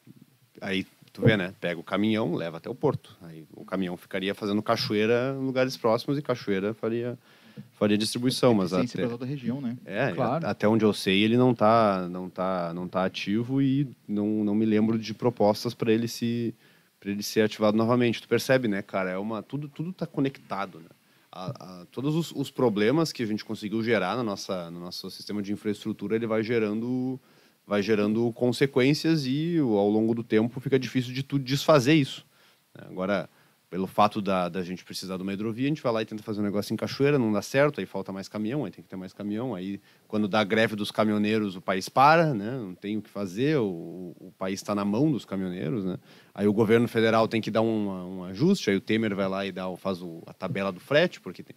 aí 0.61 0.85
tu 1.11 1.21
vê, 1.21 1.35
né? 1.35 1.53
Pega 1.59 1.79
o 1.79 1.83
caminhão, 1.83 2.33
leva 2.33 2.57
até 2.57 2.69
o 2.69 2.75
porto. 2.75 3.17
Aí 3.21 3.45
o 3.55 3.65
caminhão 3.65 3.97
ficaria 3.97 4.33
fazendo 4.33 4.61
Cachoeira 4.63 5.35
em 5.39 5.45
lugares 5.45 5.75
próximos 5.75 6.17
e 6.17 6.21
Cachoeira 6.21 6.73
faria 6.73 7.17
faria 7.73 7.97
distribuição, 7.97 8.53
mas 8.53 8.71
Eficiência 8.73 8.97
até 8.97 9.07
para 9.07 9.17
toda 9.17 9.25
a 9.25 9.27
região, 9.27 9.61
né? 9.61 9.77
é, 9.85 10.11
Claro. 10.11 10.45
até 10.47 10.67
onde 10.67 10.83
eu 10.83 10.93
sei, 10.93 11.21
ele 11.21 11.37
não 11.37 11.53
tá, 11.53 12.07
não 12.09 12.29
tá, 12.29 12.73
não 12.73 12.87
tá 12.87 13.05
ativo 13.05 13.61
e 13.61 13.87
não, 14.07 14.43
não 14.43 14.55
me 14.55 14.65
lembro 14.65 14.97
de 14.97 15.13
propostas 15.13 15.73
para 15.73 15.91
ele 15.91 16.07
se 16.07 16.53
para 16.99 17.11
ele 17.11 17.21
ser 17.21 17.41
ativado 17.41 17.75
novamente. 17.77 18.21
Tu 18.21 18.27
percebe, 18.27 18.67
né, 18.67 18.81
cara? 18.81 19.09
É 19.11 19.17
uma 19.17 19.43
tudo 19.43 19.67
tudo 19.67 19.91
tá 19.91 20.07
conectado, 20.07 20.79
né? 20.79 20.85
A, 21.35 21.81
a- 21.81 21.85
todos 21.91 22.15
os, 22.15 22.31
os 22.31 22.51
problemas 22.51 23.11
que 23.11 23.23
a 23.23 23.25
gente 23.25 23.43
conseguiu 23.43 23.81
gerar 23.83 24.15
na 24.15 24.23
nossa 24.23 24.69
no 24.69 24.79
nosso 24.79 25.09
sistema 25.09 25.41
de 25.41 25.51
infraestrutura, 25.51 26.15
ele 26.15 26.27
vai 26.27 26.43
gerando 26.43 27.19
vai 27.65 27.81
gerando 27.81 28.31
consequências 28.33 29.25
e 29.25 29.57
ao 29.57 29.89
longo 29.89 30.13
do 30.13 30.23
tempo 30.23 30.59
fica 30.59 30.77
difícil 30.77 31.13
de 31.13 31.23
tu 31.23 31.39
desfazer 31.39 31.93
isso. 31.95 32.23
né? 32.75 32.85
Agora, 32.89 33.27
pelo 33.73 33.87
fato 33.87 34.21
da, 34.21 34.49
da 34.49 34.61
gente 34.61 34.85
precisar 34.85 35.17
de 35.17 35.23
uma 35.23 35.33
hidrovia, 35.33 35.65
a 35.65 35.69
gente 35.69 35.81
vai 35.81 35.91
lá 35.91 36.01
e 36.03 36.05
tenta 36.05 36.21
fazer 36.21 36.41
um 36.41 36.43
negócio 36.43 36.71
em 36.71 36.77
Cachoeira, 36.77 37.17
não 37.17 37.31
dá 37.33 37.41
certo, 37.41 37.79
aí 37.79 37.87
falta 37.87 38.11
mais 38.11 38.27
caminhão, 38.29 38.65
aí 38.65 38.69
tem 38.71 38.83
que 38.83 38.87
ter 38.87 38.95
mais 38.95 39.13
caminhão, 39.13 39.55
aí 39.55 39.81
quando 40.07 40.27
dá 40.27 40.43
greve 40.43 40.75
dos 40.75 40.91
caminhoneiros, 40.91 41.55
o 41.55 41.61
país 41.61 41.89
para, 41.89 42.35
né? 42.35 42.51
Não 42.51 42.75
tem 42.75 42.97
o 42.97 43.01
que 43.01 43.09
fazer, 43.09 43.57
o, 43.57 44.13
o 44.19 44.31
país 44.37 44.59
está 44.59 44.75
na 44.75 44.85
mão 44.85 45.11
dos 45.11 45.25
caminhoneiros, 45.25 45.83
né? 45.83 45.97
Aí 46.35 46.47
o 46.47 46.53
governo 46.53 46.87
federal 46.87 47.27
tem 47.27 47.41
que 47.41 47.49
dar 47.49 47.63
um, 47.63 48.19
um 48.19 48.23
ajuste, 48.25 48.69
aí 48.69 48.75
o 48.75 48.79
Temer 48.79 49.15
vai 49.15 49.27
lá 49.27 49.43
e 49.43 49.51
dá, 49.51 49.65
faz 49.75 50.03
o- 50.03 50.21
a 50.27 50.33
tabela 50.33 50.71
do 50.71 50.79
frete, 50.79 51.19
porque 51.19 51.41
tem... 51.41 51.55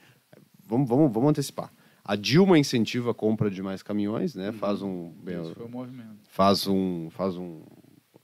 vamos, 0.67 0.89
vamos, 0.89 1.13
vamos 1.13 1.29
antecipar. 1.29 1.71
A 2.03 2.17
Dilma 2.17 2.59
incentiva 2.59 3.11
a 3.11 3.15
compra 3.15 3.51
de 3.51 3.61
mais 3.63 3.83
caminhões, 3.83 4.35
né? 4.35 4.53
Faz 4.53 4.81
um 4.81 5.13
Esse 5.27 5.53
foi 5.55 5.67
o 5.67 5.69
movimento. 5.69 6.17
faz 6.31 6.67
um 6.67 7.11
faz 7.11 7.37
um 7.37 7.61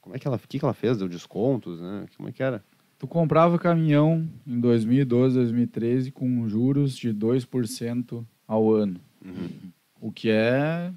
como 0.01 0.17
é 0.17 0.19
que 0.19 0.27
ela 0.27 0.37
o 0.37 0.49
que 0.49 0.59
que 0.59 0.65
ela 0.65 0.73
fez 0.73 0.97
deu 0.97 1.09
descontos 1.09 1.79
né 1.81 2.07
como 2.17 2.29
é 2.29 2.33
que 2.33 2.43
era 2.43 2.65
Tu 3.03 3.09
comprava 3.09 3.59
caminhão 3.59 4.29
em 4.47 4.61
2012, 4.61 5.35
2013 5.35 6.13
com 6.13 6.49
juros 6.49 6.97
de 6.97 7.13
2% 7.13 8.25
ao 8.47 8.73
ano. 8.73 9.01
O 10.01 10.13
que 10.13 10.31
é 10.31 10.93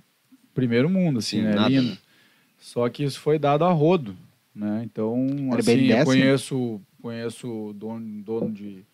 primeiro 0.53 0.87
mundo, 0.87 1.17
assim, 1.17 1.37
Sim, 1.37 1.43
né? 1.45 1.55
nada. 1.55 1.69
Lindo. 1.69 1.97
Só 2.59 2.87
que 2.89 3.03
isso 3.03 3.19
foi 3.19 3.39
dado 3.39 3.65
a 3.65 3.71
rodo, 3.71 4.15
né? 4.53 4.83
Então, 4.85 5.25
Era 5.51 5.61
assim, 5.61 5.87
eu 5.87 6.05
conheço, 6.05 6.81
conheço 7.01 7.73
dono, 7.75 8.21
dono 8.21 8.51
de 8.51 8.85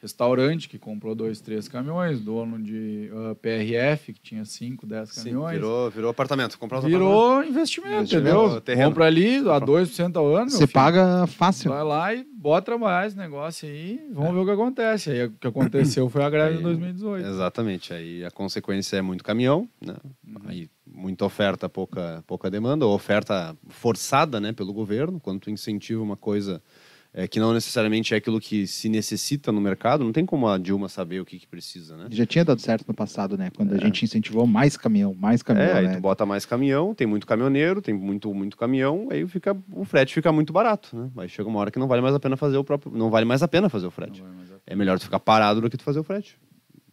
restaurante 0.00 0.68
que 0.68 0.78
comprou 0.78 1.14
dois, 1.14 1.40
três 1.40 1.66
caminhões, 1.68 2.20
dono 2.20 2.58
de 2.62 3.10
ah, 3.12 3.34
PRF 3.34 4.12
que 4.12 4.20
tinha 4.20 4.44
cinco, 4.44 4.86
dez 4.86 5.10
caminhões. 5.12 5.54
virou 5.54 5.90
virou 5.90 6.10
apartamento 6.10 6.58
comprar 6.58 6.78
os 6.78 6.84
Virou 6.84 7.42
investimento, 7.44 7.94
Investimento, 7.96 8.36
entendeu? 8.44 8.60
terreno. 8.60 8.90
Compra 8.90 9.06
ali 9.06 9.36
a 9.38 9.60
2% 9.60 10.16
ao 10.16 10.34
ano, 10.36 10.50
Você 10.50 10.58
filho. 10.58 10.72
paga 10.72 11.26
fácil. 11.26 11.70
Vai 11.70 11.82
lá 11.84 12.14
e 12.14 12.24
bota 12.32 12.66
trabalhar 12.66 13.06
esse 13.06 13.16
negócio 13.16 13.68
aí, 13.68 14.00
vamos 14.12 14.32
ver 14.34 14.38
o 14.40 14.44
que 14.44 14.50
acontece. 14.52 15.10
Aí 15.10 15.24
o 15.24 15.32
que 15.32 15.46
aconteceu 15.48 16.08
foi 16.08 16.22
a 16.22 16.30
greve 16.30 16.50
Aí- 16.50 16.56
de 16.58 16.62
2018. 16.62 17.26
exatamente 17.26 17.92
aí 17.92 18.24
a 18.24 18.30
consequência 18.30 18.96
é 18.96 19.02
muito 19.02 19.24
caminhão 19.24 19.68
né 19.84 19.94
aí 20.46 20.68
muita 20.86 21.24
oferta 21.24 21.68
pouca 21.68 22.22
pouca 22.26 22.50
demanda 22.50 22.86
ou 22.86 22.94
oferta 22.94 23.56
forçada 23.68 24.40
né 24.40 24.52
pelo 24.52 24.72
governo 24.72 25.18
quando 25.20 25.40
tu 25.40 25.50
incentiva 25.50 26.02
uma 26.02 26.16
coisa 26.16 26.62
é, 27.18 27.26
que 27.26 27.40
não 27.40 27.52
necessariamente 27.52 28.14
é 28.14 28.16
aquilo 28.16 28.38
que 28.40 28.64
se 28.66 28.88
necessita 28.88 29.50
no 29.50 29.60
mercado 29.60 30.04
não 30.04 30.12
tem 30.12 30.24
como 30.24 30.46
a 30.46 30.56
Dilma 30.56 30.88
saber 30.88 31.20
o 31.20 31.24
que, 31.24 31.36
que 31.38 31.46
precisa 31.48 31.96
né 31.96 32.06
Já 32.10 32.24
tinha 32.24 32.44
dado 32.44 32.60
certo 32.60 32.84
no 32.86 32.94
passado, 32.94 33.36
né? 33.36 33.50
Quando 33.56 33.74
a 33.74 33.78
gente 33.78 34.04
incentivou 34.04 34.46
mais 34.46 34.76
caminhão, 34.76 35.12
mais 35.14 35.42
caminhão, 35.42 35.68
É, 35.68 35.72
aí 35.78 35.86
né? 35.88 35.94
tu 35.96 36.00
bota 36.00 36.24
mais 36.24 36.46
caminhão, 36.46 36.94
tem 36.94 37.06
muito 37.08 37.26
caminhoneiro, 37.26 37.82
tem 37.82 37.92
muito, 37.92 38.32
muito 38.32 38.56
caminhão, 38.56 39.08
aí 39.10 39.26
fica, 39.26 39.56
o 39.72 39.84
frete 39.84 40.14
fica 40.14 40.30
muito 40.30 40.52
barato, 40.52 40.96
né? 40.96 41.10
Aí 41.16 41.28
chega 41.28 41.48
uma 41.48 41.58
hora 41.58 41.70
que 41.72 41.78
não 41.80 41.88
vale 41.88 42.00
mais 42.02 42.14
a 42.14 42.20
pena 42.20 42.36
fazer 42.36 42.56
o 42.56 42.62
próprio. 42.62 42.92
Não 42.96 43.10
vale 43.10 43.24
mais 43.26 43.42
a 43.42 43.48
pena 43.48 43.68
fazer 43.68 43.86
o 43.88 43.90
frete. 43.90 44.22
A- 44.22 44.60
É 44.66 44.76
melhor 44.76 44.98
tu 44.98 45.04
ficar 45.04 45.18
parado 45.18 45.60
do 45.60 45.68
que 45.68 45.76
tu 45.76 45.82
fazer 45.82 45.98
o 45.98 46.04
frete. 46.04 46.38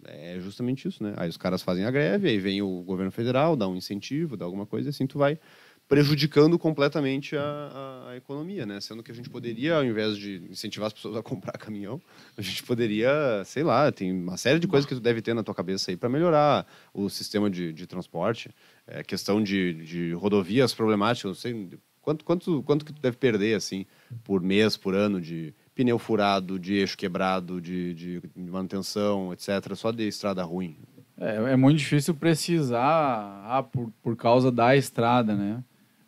É 0.07 0.39
justamente 0.39 0.88
isso, 0.88 1.03
né? 1.03 1.13
Aí 1.17 1.30
os 1.30 1.38
caras 1.38 1.61
fazem 1.61 1.84
a 1.86 1.91
greve, 1.91 2.30
aí 2.30 2.38
vem 2.39 2.61
o 2.61 2.82
governo 2.84 3.11
federal, 3.11 3.55
dá 3.55 3.67
um 3.67 3.76
incentivo, 3.76 4.38
dá 4.38 4.45
alguma 4.45 4.65
coisa, 4.65 4.88
e 4.88 4.91
assim 4.91 5.05
tu 5.05 5.17
vai 5.17 5.38
prejudicando 5.88 6.57
completamente 6.57 7.36
a, 7.38 8.05
a- 8.09 8.15
economia, 8.15 8.65
né? 8.65 8.79
Sendo 8.79 9.03
que 9.03 9.11
a 9.11 9.15
gente 9.15 9.29
poderia, 9.29 9.75
ao 9.75 9.83
invés 9.83 10.17
de 10.17 10.41
incentivar 10.49 10.88
as 10.88 10.93
pessoas 10.93 11.17
a 11.17 11.21
comprar 11.21 11.51
caminhão, 11.59 12.01
a 12.38 12.41
gente 12.41 12.63
poderia, 12.63 13.43
sei 13.45 13.63
lá, 13.63 13.91
tem 13.91 14.11
uma 14.11 14.38
série 14.38 14.59
de 14.59 14.67
coisas 14.67 14.88
que 14.88 14.95
tu 14.95 15.01
deve 15.01 15.21
ter 15.21 15.33
na 15.33 15.43
tua 15.43 15.53
cabeça 15.53 15.91
aí 15.91 15.97
para 15.97 16.09
melhorar 16.09 16.65
o 16.93 17.09
sistema 17.09 17.49
de, 17.49 17.73
de 17.73 17.86
transporte, 17.86 18.49
é, 18.88 19.03
questão 19.03 19.43
de, 19.43 19.73
de 19.73 20.13
rodovias 20.13 20.73
problemáticas, 20.73 21.29
não 21.29 21.36
sei 21.36 21.69
quanto, 22.01 22.23
quanto, 22.23 22.63
quanto 22.63 22.86
que 22.86 22.93
tu 22.93 23.01
deve 23.01 23.17
perder, 23.17 23.55
assim, 23.55 23.86
por 24.23 24.41
mês, 24.41 24.77
por 24.77 24.95
ano, 24.95 25.19
de 25.19 25.53
pneu 25.73 25.99
furado, 25.99 26.57
de 26.57 26.75
eixo 26.75 26.97
quebrado, 26.97 27.59
de, 27.59 27.93
de 27.93 28.21
manutenção, 28.36 29.33
etc., 29.33 29.75
só 29.75 29.91
de 29.91 30.07
estrada 30.07 30.41
ruim. 30.43 30.77
É, 31.17 31.53
é 31.53 31.55
muito 31.55 31.79
difícil 31.79 32.13
precisar 32.13 33.43
ah, 33.45 33.63
por, 33.63 33.91
por 34.01 34.15
causa 34.15 34.51
da 34.51 34.75
estrada, 34.75 35.36
né? 35.36 35.63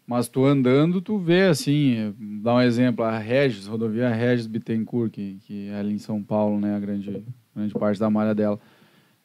Mas 0.08 0.30
tu 0.30 0.46
andando, 0.46 1.02
tu 1.02 1.20
vê 1.20 1.44
assim, 1.44 2.16
dá 2.42 2.56
um 2.56 2.62
exemplo, 2.62 3.04
a 3.04 3.18
Regis, 3.18 3.68
rodovia 3.68 4.08
Regis 4.08 4.48
Bittencourt, 4.48 5.12
que, 5.12 5.38
que 5.46 5.68
é 5.68 5.76
ali 5.76 5.94
em 5.94 6.00
São 6.00 6.24
Paulo, 6.24 6.62
né? 6.62 6.78
A 6.78 6.80
grande, 6.80 7.26
grande 7.54 7.74
parte 7.74 8.00
da 8.00 8.10
malha 8.10 8.34
dela. 8.34 8.58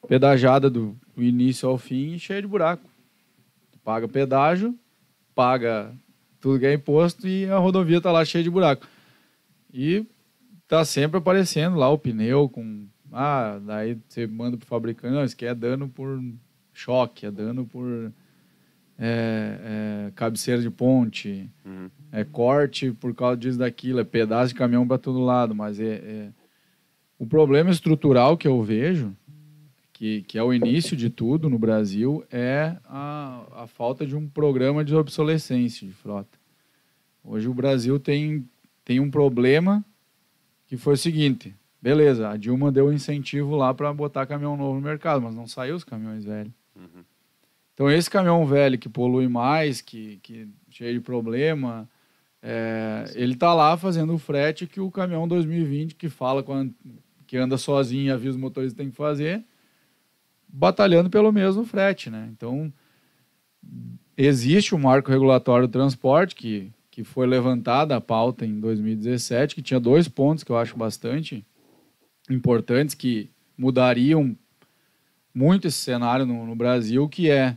Pedajada 0.09 0.69
do 0.69 0.97
início 1.17 1.69
ao 1.69 1.79
fim, 1.79 2.19
cheia 2.19 2.43
de 2.43 2.49
buraco. 2.49 2.83
Tu 3.71 3.79
paga 3.79 4.09
pedágio, 4.09 4.77
paga 5.37 5.95
tudo 6.41 6.59
que 6.59 6.67
é 6.67 6.75
imposto 6.75 7.29
e 7.29 7.49
a 7.49 7.59
rodovia 7.59 8.01
tá 8.01 8.11
lá 8.11 8.25
cheia 8.25 8.43
de 8.43 8.51
buraco. 8.51 8.85
E 9.73 10.05
tá 10.67 10.85
sempre 10.85 11.19
aparecendo 11.19 11.77
lá 11.77 11.89
o 11.91 11.99
pneu 11.99 12.49
com. 12.49 12.89
Ah, 13.13 13.61
daí 13.65 13.97
você 14.09 14.27
manda 14.27 14.57
pro 14.57 14.67
fabricante, 14.67 15.15
não, 15.15 15.23
isso 15.23 15.37
aqui 15.37 15.47
é 15.47 15.55
dano 15.55 15.89
por 15.89 16.21
choque, 16.73 17.25
é 17.25 17.31
dano 17.31 17.65
por 17.65 18.13
é, 19.05 20.07
é, 20.09 20.13
cabeceira 20.15 20.63
de 20.63 20.71
ponte, 20.71 21.51
Uhum. 21.65 21.91
é 22.13 22.23
corte 22.25 22.93
por 22.93 23.13
causa 23.15 23.37
disso 23.37 23.59
daquilo, 23.59 23.99
é 23.99 24.05
pedaço 24.05 24.49
de 24.53 24.55
caminhão 24.55 24.87
para 24.87 24.97
todo 24.99 25.19
lado, 25.19 25.55
mas 25.55 25.81
é, 25.81 25.95
é- 25.95 26.29
o 27.19 27.27
problema 27.27 27.71
estrutural 27.71 28.37
que 28.37 28.47
eu 28.47 28.63
vejo, 28.63 29.13
que, 29.93 30.23
que 30.23 30.39
é 30.39 30.43
o 30.43 30.53
início 30.55 30.97
de 30.97 31.11
tudo 31.11 31.51
no 31.51 31.59
Brasil, 31.59 32.25
é 32.31 32.77
a, 32.85 33.45
a 33.63 33.67
falta 33.67 34.07
de 34.07 34.15
um 34.17 34.29
programa 34.29 34.85
de 34.85 34.95
obsolescência 34.95 35.87
de 35.87 35.93
frota. 35.93 36.39
Hoje 37.25 37.49
o 37.49 37.55
Brasil 37.55 37.99
tem, 38.01 38.49
tem 38.85 38.99
um 39.01 39.11
problema 39.11 39.85
que 40.67 40.77
foi 40.77 40.95
o 40.95 40.97
seguinte, 40.97 41.55
beleza, 41.81 42.29
a 42.29 42.37
Dilma 42.37 42.71
deu 42.73 42.87
um 42.89 42.93
incentivo 42.93 43.55
lá 43.57 43.73
para 43.75 43.93
botar 43.93 44.27
caminhão 44.27 44.57
novo 44.57 44.75
no 44.75 44.81
mercado, 44.81 45.23
mas 45.23 45.35
não 45.35 45.47
saiu 45.47 45.75
os 45.77 45.85
caminhões 45.85 46.25
velhos. 46.25 46.53
Uhum. 46.77 47.03
Então, 47.75 47.91
esse 47.91 48.11
caminhão 48.11 48.45
velho 48.47 48.79
que 48.79 48.89
polui 48.89 49.29
mais, 49.29 49.81
que, 49.81 50.19
que 50.23 50.49
cheio 50.71 50.95
de 50.95 51.01
problema, 51.01 51.89
é, 52.43 53.05
ele 53.15 53.35
tá 53.37 53.55
lá 53.55 53.77
fazendo 53.77 54.15
o 54.15 54.19
frete 54.19 54.67
que 54.67 54.81
o 54.81 54.91
caminhão 54.91 55.27
2020, 55.27 55.95
que 55.95 56.09
fala 56.09 56.43
a- 56.43 56.67
que 57.27 57.37
anda 57.37 57.57
sozinho 57.57 58.07
e 58.07 58.11
avisa 58.11 58.31
os 58.37 58.37
motoristas 58.37 58.77
tem 58.77 58.91
que 58.91 58.97
fazer, 58.97 59.43
batalhando 60.47 61.09
pelo 61.09 61.33
mesmo 61.33 61.65
frete, 61.65 62.11
né? 62.11 62.29
Então, 62.31 62.71
existe 64.17 64.75
o 64.75 64.79
marco 64.79 65.11
regulatório 65.11 65.67
do 65.67 65.73
transporte, 65.73 66.35
que, 66.35 66.71
que 66.91 67.03
foi 67.05 67.27
levantada 67.27 67.97
a 67.97 68.01
pauta 68.01 68.45
em 68.45 68.61
2017, 68.61 69.55
que 69.55 69.63
tinha 69.63 69.81
dois 69.81 70.09
pontos 70.09 70.45
que 70.45 70.53
eu 70.53 70.59
acho 70.59 70.77
bastante 70.77 71.45
importantes, 72.29 72.95
que 72.95 73.31
mudariam 73.57 74.37
muito 75.35 75.67
esse 75.67 75.79
cenário 75.79 76.27
no, 76.27 76.47
no 76.47 76.55
Brasil, 76.55 77.09
que 77.09 77.31
é 77.31 77.57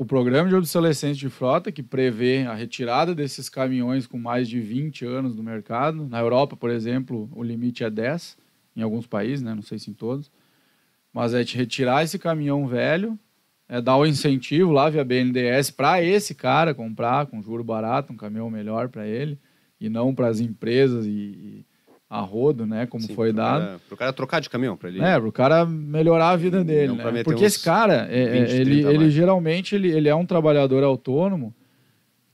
o 0.00 0.04
programa 0.06 0.48
de 0.48 0.54
obsolescência 0.54 1.20
de 1.20 1.28
frota, 1.28 1.70
que 1.70 1.82
prevê 1.82 2.46
a 2.46 2.54
retirada 2.54 3.14
desses 3.14 3.50
caminhões 3.50 4.06
com 4.06 4.16
mais 4.16 4.48
de 4.48 4.58
20 4.58 5.04
anos 5.04 5.36
do 5.36 5.42
mercado. 5.42 6.08
Na 6.08 6.18
Europa, 6.18 6.56
por 6.56 6.70
exemplo, 6.70 7.28
o 7.34 7.42
limite 7.42 7.84
é 7.84 7.90
10, 7.90 8.34
em 8.74 8.80
alguns 8.80 9.06
países, 9.06 9.42
né? 9.42 9.54
não 9.54 9.60
sei 9.60 9.78
se 9.78 9.90
em 9.90 9.92
todos. 9.92 10.30
Mas 11.12 11.34
é 11.34 11.44
de 11.44 11.54
retirar 11.54 12.02
esse 12.02 12.18
caminhão 12.18 12.66
velho, 12.66 13.18
é 13.68 13.78
dar 13.78 13.98
o 13.98 14.06
incentivo 14.06 14.72
lá 14.72 14.88
via 14.88 15.04
BNDES 15.04 15.70
para 15.70 16.02
esse 16.02 16.34
cara 16.34 16.72
comprar 16.72 17.26
com 17.26 17.42
juro 17.42 17.62
barato, 17.62 18.10
um 18.10 18.16
caminhão 18.16 18.48
melhor 18.48 18.88
para 18.88 19.06
ele, 19.06 19.38
e 19.78 19.90
não 19.90 20.14
para 20.14 20.28
as 20.28 20.40
empresas 20.40 21.04
e 21.04 21.62
a 22.10 22.20
rodo, 22.20 22.66
né? 22.66 22.86
como 22.86 23.04
Sim, 23.04 23.14
foi 23.14 23.28
pro 23.28 23.36
dado. 23.36 23.64
Cara, 23.64 23.80
pro 23.88 23.96
cara 23.96 24.12
trocar 24.12 24.40
de 24.40 24.50
caminhão, 24.50 24.76
para 24.76 24.88
ele. 24.88 25.00
É, 25.00 25.18
pro 25.20 25.30
cara 25.30 25.64
melhorar 25.64 26.30
a 26.30 26.36
vida 26.36 26.64
dele, 26.64 26.94
né? 26.94 27.22
Porque 27.22 27.44
esse 27.44 27.62
cara, 27.62 28.08
é, 28.10 28.38
é, 28.38 28.40
20, 28.44 28.50
ele, 28.50 28.64
30 28.64 28.88
a 28.88 28.90
ele 28.90 28.98
mais. 28.98 29.12
geralmente 29.12 29.74
ele, 29.76 29.92
ele 29.92 30.08
é 30.08 30.14
um 30.14 30.26
trabalhador 30.26 30.82
autônomo 30.82 31.54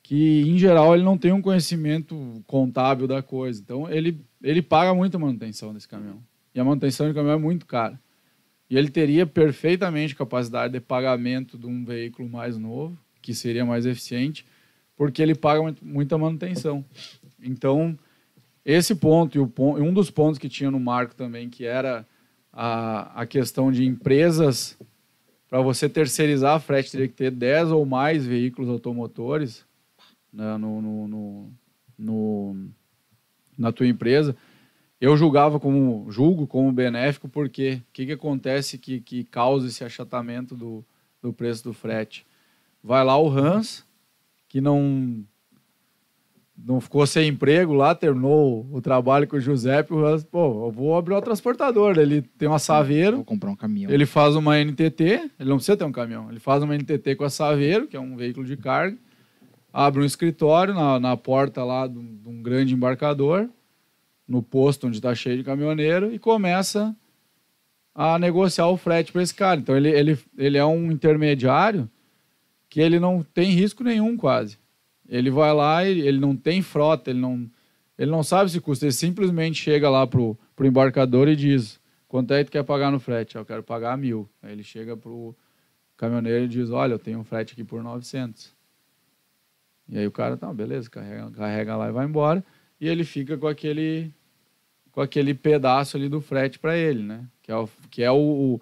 que, 0.02 0.42
em 0.48 0.56
geral, 0.56 0.94
ele 0.94 1.04
não 1.04 1.18
tem 1.18 1.30
um 1.32 1.42
conhecimento 1.42 2.42
contábil 2.46 3.06
da 3.06 3.20
coisa. 3.22 3.60
Então, 3.60 3.90
ele, 3.90 4.18
ele 4.42 4.62
paga 4.62 4.94
muita 4.94 5.18
manutenção 5.18 5.74
desse 5.74 5.86
caminhão. 5.88 6.22
E 6.54 6.60
a 6.60 6.64
manutenção 6.64 7.06
do 7.08 7.14
caminhão 7.14 7.34
é 7.36 7.38
muito 7.40 7.66
cara. 7.66 8.00
E 8.70 8.78
ele 8.78 8.88
teria 8.88 9.26
perfeitamente 9.26 10.14
capacidade 10.16 10.72
de 10.72 10.80
pagamento 10.80 11.58
de 11.58 11.66
um 11.66 11.84
veículo 11.84 12.28
mais 12.28 12.56
novo, 12.56 12.96
que 13.20 13.34
seria 13.34 13.64
mais 13.66 13.84
eficiente, 13.84 14.46
porque 14.96 15.20
ele 15.20 15.34
paga 15.34 15.60
muito- 15.60 15.84
muita 15.84 16.16
manutenção. 16.16 16.84
Então, 17.42 17.96
esse 18.66 18.96
ponto 18.96 19.38
e 19.38 19.40
um 19.40 19.94
dos 19.94 20.10
pontos 20.10 20.40
que 20.40 20.48
tinha 20.48 20.72
no 20.72 20.80
marco 20.80 21.14
também, 21.14 21.48
que 21.48 21.64
era 21.64 22.04
a, 22.52 23.22
a 23.22 23.24
questão 23.26 23.70
de 23.70 23.86
empresas, 23.86 24.76
para 25.48 25.60
você 25.60 25.88
terceirizar 25.88 26.56
a 26.56 26.60
frete, 26.60 26.90
teria 26.90 27.06
que 27.06 27.14
ter 27.14 27.30
10 27.30 27.70
ou 27.70 27.86
mais 27.86 28.26
veículos 28.26 28.68
automotores 28.68 29.64
né, 30.32 30.56
no, 30.56 30.82
no, 30.82 31.06
no- 31.08 31.52
no- 31.96 32.68
na 33.56 33.70
tua 33.70 33.86
empresa. 33.86 34.36
Eu 35.00 35.16
julgava 35.16 35.60
como, 35.60 36.10
julgo 36.10 36.44
como 36.46 36.72
benéfico, 36.72 37.28
porque 37.28 37.82
o 37.88 37.92
que, 37.92 38.06
que 38.06 38.12
acontece 38.12 38.78
que, 38.78 39.00
que 39.00 39.22
causa 39.22 39.68
esse 39.68 39.84
achatamento 39.84 40.56
do, 40.56 40.84
do 41.22 41.32
preço 41.32 41.62
do 41.62 41.72
frete? 41.72 42.26
Vai 42.82 43.04
lá 43.04 43.16
o 43.16 43.28
Hans, 43.28 43.86
que 44.48 44.60
não 44.60 45.24
não 46.66 46.80
ficou 46.80 47.06
sem 47.06 47.28
emprego 47.28 47.72
lá, 47.72 47.94
terminou 47.94 48.66
o 48.72 48.80
trabalho 48.80 49.28
com 49.28 49.36
o 49.36 49.40
Giuseppe, 49.40 49.94
o 49.94 50.24
pô, 50.24 50.66
eu 50.66 50.70
vou 50.72 50.96
abrir 50.96 51.14
uma 51.14 51.22
transportadora. 51.22 52.02
Ele 52.02 52.22
tem 52.22 52.48
uma 52.48 52.58
Saveiro, 52.58 53.18
Vou 53.18 53.24
comprar 53.24 53.50
um 53.50 53.56
caminhão. 53.56 53.92
ele 53.92 54.04
faz 54.04 54.34
uma 54.34 54.58
NTT, 54.58 55.30
ele 55.38 55.48
não 55.48 55.56
precisa 55.56 55.76
ter 55.76 55.84
um 55.84 55.92
caminhão, 55.92 56.28
ele 56.28 56.40
faz 56.40 56.64
uma 56.64 56.76
NTT 56.76 57.14
com 57.14 57.22
a 57.22 57.30
Saveiro, 57.30 57.86
que 57.86 57.96
é 57.96 58.00
um 58.00 58.16
veículo 58.16 58.44
de 58.44 58.56
carga, 58.56 58.98
abre 59.72 60.02
um 60.02 60.04
escritório 60.04 60.74
na, 60.74 60.98
na 60.98 61.16
porta 61.16 61.62
lá 61.62 61.86
de 61.86 61.98
um, 61.98 62.16
de 62.16 62.28
um 62.28 62.42
grande 62.42 62.74
embarcador, 62.74 63.48
no 64.26 64.42
posto 64.42 64.88
onde 64.88 64.96
está 64.96 65.14
cheio 65.14 65.36
de 65.36 65.44
caminhoneiro, 65.44 66.12
e 66.12 66.18
começa 66.18 66.96
a 67.94 68.18
negociar 68.18 68.66
o 68.66 68.76
frete 68.76 69.12
para 69.12 69.22
esse 69.22 69.34
cara. 69.34 69.60
Então 69.60 69.76
ele, 69.76 69.90
ele, 69.90 70.18
ele 70.36 70.58
é 70.58 70.64
um 70.64 70.90
intermediário 70.90 71.88
que 72.68 72.80
ele 72.80 72.98
não 72.98 73.22
tem 73.22 73.52
risco 73.52 73.84
nenhum 73.84 74.16
quase. 74.16 74.58
Ele 75.08 75.30
vai 75.30 75.52
lá 75.52 75.84
e 75.84 76.00
ele 76.00 76.18
não 76.18 76.36
tem 76.36 76.62
frota, 76.62 77.10
ele 77.10 77.20
não, 77.20 77.48
ele 77.98 78.10
não 78.10 78.22
sabe 78.22 78.50
se 78.50 78.60
custa, 78.60 78.86
ele 78.86 78.92
simplesmente 78.92 79.62
chega 79.62 79.88
lá 79.88 80.06
pro, 80.06 80.36
pro 80.54 80.66
embarcador 80.66 81.28
e 81.28 81.36
diz 81.36 81.80
quanto 82.08 82.32
é 82.34 82.38
que 82.42 82.50
tu 82.50 82.52
quer 82.52 82.64
pagar 82.64 82.90
no 82.90 82.98
frete? 82.98 83.36
"Ah, 83.36 83.40
Eu 83.40 83.44
quero 83.46 83.62
pagar 83.62 83.96
mil. 83.96 84.28
Aí 84.42 84.52
ele 84.52 84.62
chega 84.62 84.96
pro 84.96 85.34
caminhoneiro 85.96 86.44
e 86.44 86.48
diz, 86.48 86.70
olha, 86.70 86.92
eu 86.94 86.98
tenho 86.98 87.18
um 87.20 87.24
frete 87.24 87.52
aqui 87.52 87.64
por 87.64 87.82
900. 87.82 88.54
E 89.88 89.98
aí 89.98 90.06
o 90.06 90.10
cara, 90.10 90.36
tá, 90.36 90.52
beleza, 90.52 90.90
carrega, 90.90 91.30
carrega 91.30 91.76
lá 91.76 91.88
e 91.88 91.92
vai 91.92 92.04
embora. 92.06 92.44
E 92.80 92.88
ele 92.88 93.04
fica 93.04 93.36
com 93.38 93.46
aquele 93.46 94.12
com 94.90 95.00
aquele 95.02 95.34
pedaço 95.34 95.96
ali 95.96 96.08
do 96.08 96.22
frete 96.22 96.58
para 96.58 96.76
ele, 96.76 97.02
né? 97.02 97.26
Que 97.42 97.52
é 97.52 97.56
o 97.56 97.68
que 97.90 98.02
é 98.02 98.10
o, 98.10 98.16
o, 98.16 98.60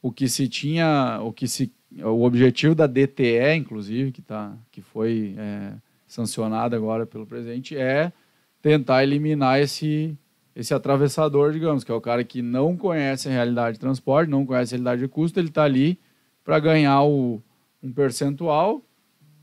o 0.00 0.10
que 0.10 0.26
se 0.28 0.48
tinha, 0.48 1.20
o 1.22 1.32
que 1.32 1.46
se 1.46 1.70
o 2.02 2.22
objetivo 2.22 2.74
da 2.74 2.86
DTE, 2.86 3.54
inclusive, 3.56 4.12
que 4.12 4.20
tá 4.22 4.56
que 4.70 4.80
foi 4.82 5.34
é, 5.38 5.72
sancionada 6.06 6.76
agora 6.76 7.06
pelo 7.06 7.26
presidente 7.26 7.76
é 7.76 8.12
tentar 8.60 9.02
eliminar 9.02 9.60
esse 9.60 10.16
esse 10.54 10.74
atravessador, 10.74 11.52
digamos, 11.52 11.84
que 11.84 11.92
é 11.92 11.94
o 11.94 12.00
cara 12.00 12.24
que 12.24 12.42
não 12.42 12.76
conhece 12.76 13.28
a 13.28 13.30
realidade 13.30 13.74
de 13.74 13.80
transporte, 13.80 14.28
não 14.28 14.44
conhece 14.44 14.74
a 14.74 14.76
realidade 14.76 15.02
de 15.02 15.06
custo, 15.08 15.38
ele 15.38 15.48
está 15.50 15.62
ali 15.62 16.00
para 16.42 16.58
ganhar 16.58 17.00
o, 17.04 17.40
um 17.80 17.92
percentual. 17.92 18.82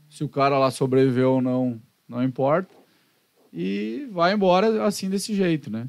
Se 0.10 0.26
o 0.26 0.30
cara 0.30 0.58
lá 0.60 0.70
sobreviveu 0.72 1.36
ou 1.36 1.42
não, 1.42 1.82
não 2.08 2.22
importa. 2.22 2.70
E 3.54 4.10
vai 4.12 4.34
embora 4.34 4.84
assim 4.86 5.10
desse 5.10 5.34
jeito, 5.34 5.72
né? 5.72 5.88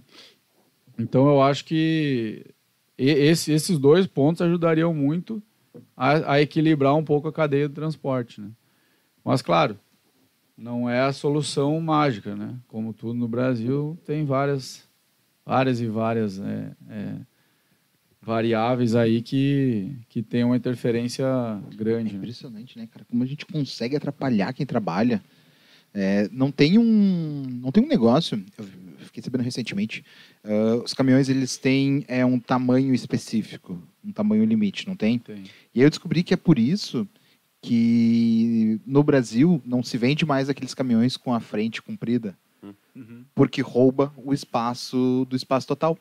Então 0.96 1.26
eu 1.28 1.42
acho 1.42 1.64
que 1.64 2.46
esse- 2.96 3.52
esses 3.52 3.78
dois 3.80 4.06
pontos 4.06 4.40
ajudariam 4.42 4.94
muito 4.94 5.42
a, 5.96 6.34
a 6.34 6.40
equilibrar 6.40 6.94
um 6.94 7.04
pouco 7.04 7.28
a 7.28 7.32
cadeia 7.32 7.68
do 7.68 7.74
transporte, 7.74 8.40
né? 8.40 8.50
Mas 9.24 9.42
claro, 9.42 9.78
não 10.56 10.88
é 10.88 11.00
a 11.00 11.12
solução 11.12 11.78
mágica, 11.80 12.34
né? 12.34 12.54
Como 12.68 12.92
tudo 12.94 13.14
no 13.14 13.28
Brasil 13.28 13.98
tem 14.04 14.24
várias, 14.24 14.84
várias 15.44 15.80
e 15.80 15.86
várias 15.86 16.38
é, 16.38 16.72
é, 16.88 17.14
variáveis 18.22 18.94
aí 18.94 19.20
que 19.22 19.96
que 20.08 20.22
tem 20.22 20.44
uma 20.44 20.56
interferência 20.56 21.24
É 21.24 21.74
grande. 21.76 22.12
né? 22.12 22.18
impressionante, 22.18 22.78
né, 22.78 22.86
cara? 22.86 23.04
Como 23.04 23.22
a 23.22 23.26
gente 23.26 23.44
consegue 23.46 23.96
atrapalhar 23.96 24.52
quem 24.52 24.64
trabalha. 24.66 25.22
É, 25.94 26.28
não 26.30 26.50
tem 26.50 26.78
um 26.78 27.42
não 27.62 27.72
tem 27.72 27.82
um 27.82 27.88
negócio. 27.88 28.42
Eu 28.58 28.64
fiquei 29.06 29.22
sabendo 29.22 29.42
recentemente. 29.42 30.04
ah, 30.44 30.82
os 30.84 30.92
caminhões 30.92 31.28
eles 31.28 31.56
têm 31.56 32.04
é 32.08 32.24
um 32.24 32.38
tamanho 32.38 32.94
específico, 32.94 33.80
um 34.04 34.12
tamanho 34.12 34.44
limite, 34.44 34.86
não 34.86 34.94
tem? 34.96 35.18
Tem. 35.18 35.44
E 35.76 35.80
aí 35.80 35.84
eu 35.86 35.90
descobri 35.90 36.22
que 36.22 36.32
é 36.32 36.36
por 36.38 36.58
isso 36.58 37.06
que 37.62 38.80
no 38.86 39.02
Brasil 39.02 39.60
não 39.64 39.82
se 39.82 39.98
vende 39.98 40.24
mais 40.24 40.48
aqueles 40.48 40.72
caminhões 40.74 41.16
com 41.16 41.34
a 41.34 41.40
frente 41.40 41.82
comprida, 41.82 42.36
Uhum. 42.94 43.24
porque 43.34 43.60
rouba 43.60 44.10
o 44.16 44.32
espaço 44.32 45.26
do 45.28 45.36
espaço 45.36 45.66
total. 45.66 45.98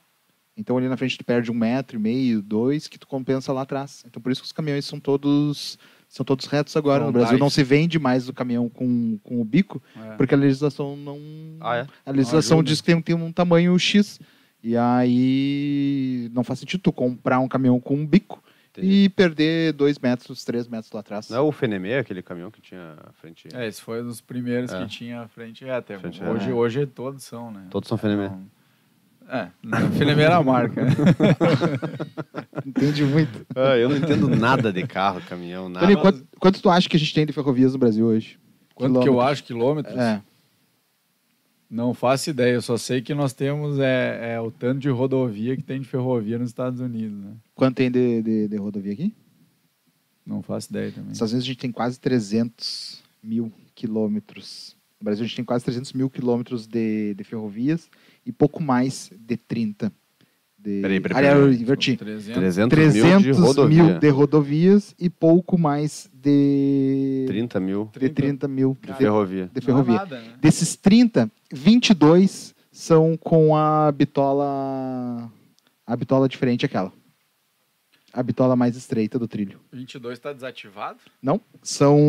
Então 0.57 0.78
ali 0.78 0.88
na 0.88 0.95
frente 0.95 1.17
tu 1.17 1.26
perde 1.26 1.51
um 1.51 1.53
metro 1.53 1.97
e 1.97 2.01
meio, 2.01 2.41
dois, 2.41 2.88
que 2.88 2.97
tu 2.97 3.05
compensa 3.05 3.51
lá 3.51 3.63
atrás. 3.63 4.03
Então 4.07 4.21
por 4.21 4.32
isso 4.32 4.41
que 4.41 4.45
os 4.45 4.53
caminhões 4.53 4.86
são 4.86 4.97
todos 4.99 5.78
são 6.07 6.26
todos 6.26 6.45
retos 6.45 6.78
agora. 6.78 6.99
São 7.03 7.07
no 7.07 7.11
Brasil 7.13 7.38
não 7.38 7.49
se 7.49 7.61
vende 7.63 7.99
mais 7.99 8.30
o 8.30 8.34
caminhão 8.34 8.69
com, 8.69 9.19
com 9.23 9.41
o 9.41 9.43
bico, 9.43 9.84
É. 9.97 10.15
porque 10.15 10.34
a 10.34 10.38
legislação 10.38 10.95
não. 10.95 11.19
Ah, 11.59 11.78
é? 11.78 11.88
A 12.05 12.11
legislação 12.11 12.59
ajuda. 12.59 12.69
diz 12.69 12.80
que 12.80 12.86
tem, 12.93 13.01
tem 13.01 13.15
um 13.15 13.32
tamanho 13.34 13.78
X. 13.78 14.19
E 14.63 14.78
aí 14.78 16.30
não 16.34 16.43
faz 16.43 16.59
sentido 16.59 16.80
tu 16.82 16.93
comprar 16.93 17.39
um 17.39 17.47
caminhão 17.47 17.80
com 17.80 17.95
um 17.95 18.05
bico 18.07 18.41
Entendi. 18.78 18.93
e 19.05 19.09
perder 19.09 19.73
dois 19.73 19.97
metros, 19.99 20.43
três 20.43 20.67
metros 20.67 20.91
lá 20.91 20.99
atrás. 20.99 21.30
Não 21.30 21.38
é 21.38 21.41
o 21.41 21.51
Fenemê, 21.51 21.97
aquele 21.97 22.21
caminhão 22.21 22.51
que 22.51 22.61
tinha 22.61 22.95
a 23.07 23.11
frente. 23.13 23.47
É, 23.53 23.67
esse 23.67 23.82
foi 23.82 24.01
um 24.01 24.07
dos 24.07 24.21
primeiros 24.21 24.71
É. 24.73 24.82
que 24.82 24.88
tinha 24.88 25.21
a 25.21 25.28
frente 25.28 25.63
reta. 25.63 25.97
Frente 25.99 26.21
hoje, 26.23 26.45
reta. 26.45 26.55
hoje 26.55 26.86
todos 26.86 27.23
são, 27.23 27.51
né? 27.51 27.67
Todos 27.69 27.88
são 27.88 27.97
Fenemê. 27.97 28.26
Então, 28.26 28.41
É, 29.28 29.49
primeira 29.97 30.41
marca. 30.43 30.84
né? 30.86 30.91
Entende 32.65 33.03
muito. 33.03 33.45
Ah, 33.55 33.78
eu 33.78 33.89
não 33.89 33.97
entendo 33.97 34.28
nada 34.30 34.71
de 34.71 34.86
carro, 34.86 35.21
caminhão, 35.21 35.69
nada. 35.69 35.86
Tony, 35.86 35.99
quanto, 35.99 36.28
quanto 36.39 36.61
tu 36.61 36.69
acha 36.69 36.88
que 36.89 36.95
a 36.95 36.99
gente 36.99 37.13
tem 37.13 37.26
de 37.26 37.34
ferrovias 37.34 37.73
no 37.73 37.80
Brasil 37.80 38.05
hoje? 38.05 38.38
Quanto 38.73 38.99
que 38.99 39.07
eu 39.09 39.21
acho 39.21 39.43
quilômetros? 39.43 39.95
É. 39.97 40.21
Não 41.76 41.93
faço 41.93 42.30
ideia, 42.30 42.53
eu 42.53 42.61
só 42.61 42.78
sei 42.78 43.01
que 43.01 43.13
nós 43.13 43.34
temos 43.34 43.80
é, 43.80 44.36
é, 44.36 44.39
o 44.39 44.49
tanto 44.49 44.80
de 44.80 44.88
rodovia 44.88 45.57
que 45.57 45.61
tem 45.61 45.82
de 45.82 45.86
ferrovia 45.86 46.39
nos 46.39 46.47
Estados 46.47 46.80
Unidos, 46.80 47.21
né? 47.21 47.34
Quanto 47.53 47.76
tem 47.76 47.91
de, 47.91 48.21
de, 48.21 48.47
de 48.47 48.55
rodovia 48.55 48.93
aqui? 48.93 49.13
Não 50.26 50.41
faço 50.41 50.69
ideia 50.69 50.89
também. 50.89 51.09
Nos 51.09 51.17
Estados 51.17 51.34
Unidos 51.34 51.45
a 51.45 51.51
gente 51.51 51.59
tem 51.59 51.73
quase 51.73 51.99
300 51.99 53.03
mil 53.21 53.51
quilômetros. 53.76 54.73
No 55.01 55.03
Brasil 55.03 55.26
a 55.26 55.28
gente 55.28 55.36
tem 55.36 55.43
quase 55.43 55.65
300 55.65 55.91
mil 55.91 56.09
quilômetros 56.09 56.65
de, 56.65 57.13
de 57.13 57.23
ferrovias 57.26 57.89
e 58.26 58.32
pouco 58.32 58.63
mais 58.63 59.11
de 59.13 59.36
30. 59.36 59.91
De... 60.66 60.82
Peraí, 60.82 60.99
peraí, 60.99 61.18
Aliás, 61.18 61.38
peraí. 61.38 61.53
eu 61.55 61.61
inverti. 61.61 61.95
300. 61.95 62.34
300, 62.34 62.70
300 62.76 63.24
mil 63.26 63.34
de 63.36 63.39
rodovia. 63.39 63.84
mil 63.84 63.99
de 63.99 64.09
rodovias 64.09 64.95
e 64.99 65.09
pouco 65.11 65.57
mais 65.59 66.09
de 66.13 67.26
30 67.28 67.59
mil 67.59 67.89
de 67.97 68.09
30 68.09 68.47
mil 68.47 68.76
de 68.82 68.88
de, 68.91 68.97
ferrovia. 68.97 69.49
de 69.53 69.61
ferrovia. 69.61 69.93
É 69.93 69.97
nada, 69.99 70.20
né? 70.22 70.34
Desses 70.41 70.76
30, 70.76 71.30
22 71.53 72.55
são 72.72 73.16
com 73.16 73.55
a 73.55 73.91
bitola 73.91 75.32
a 75.86 75.95
bitola 75.95 76.28
diferente 76.28 76.66
aquela. 76.66 76.91
A 78.11 78.24
bitola 78.24 78.55
mais 78.55 78.76
estreita 78.78 79.20
do 79.20 79.28
trilho. 79.28 79.59
22 79.72 80.18
está 80.18 80.32
desativado? 80.34 80.97
Não, 81.22 81.39
são, 81.61 81.99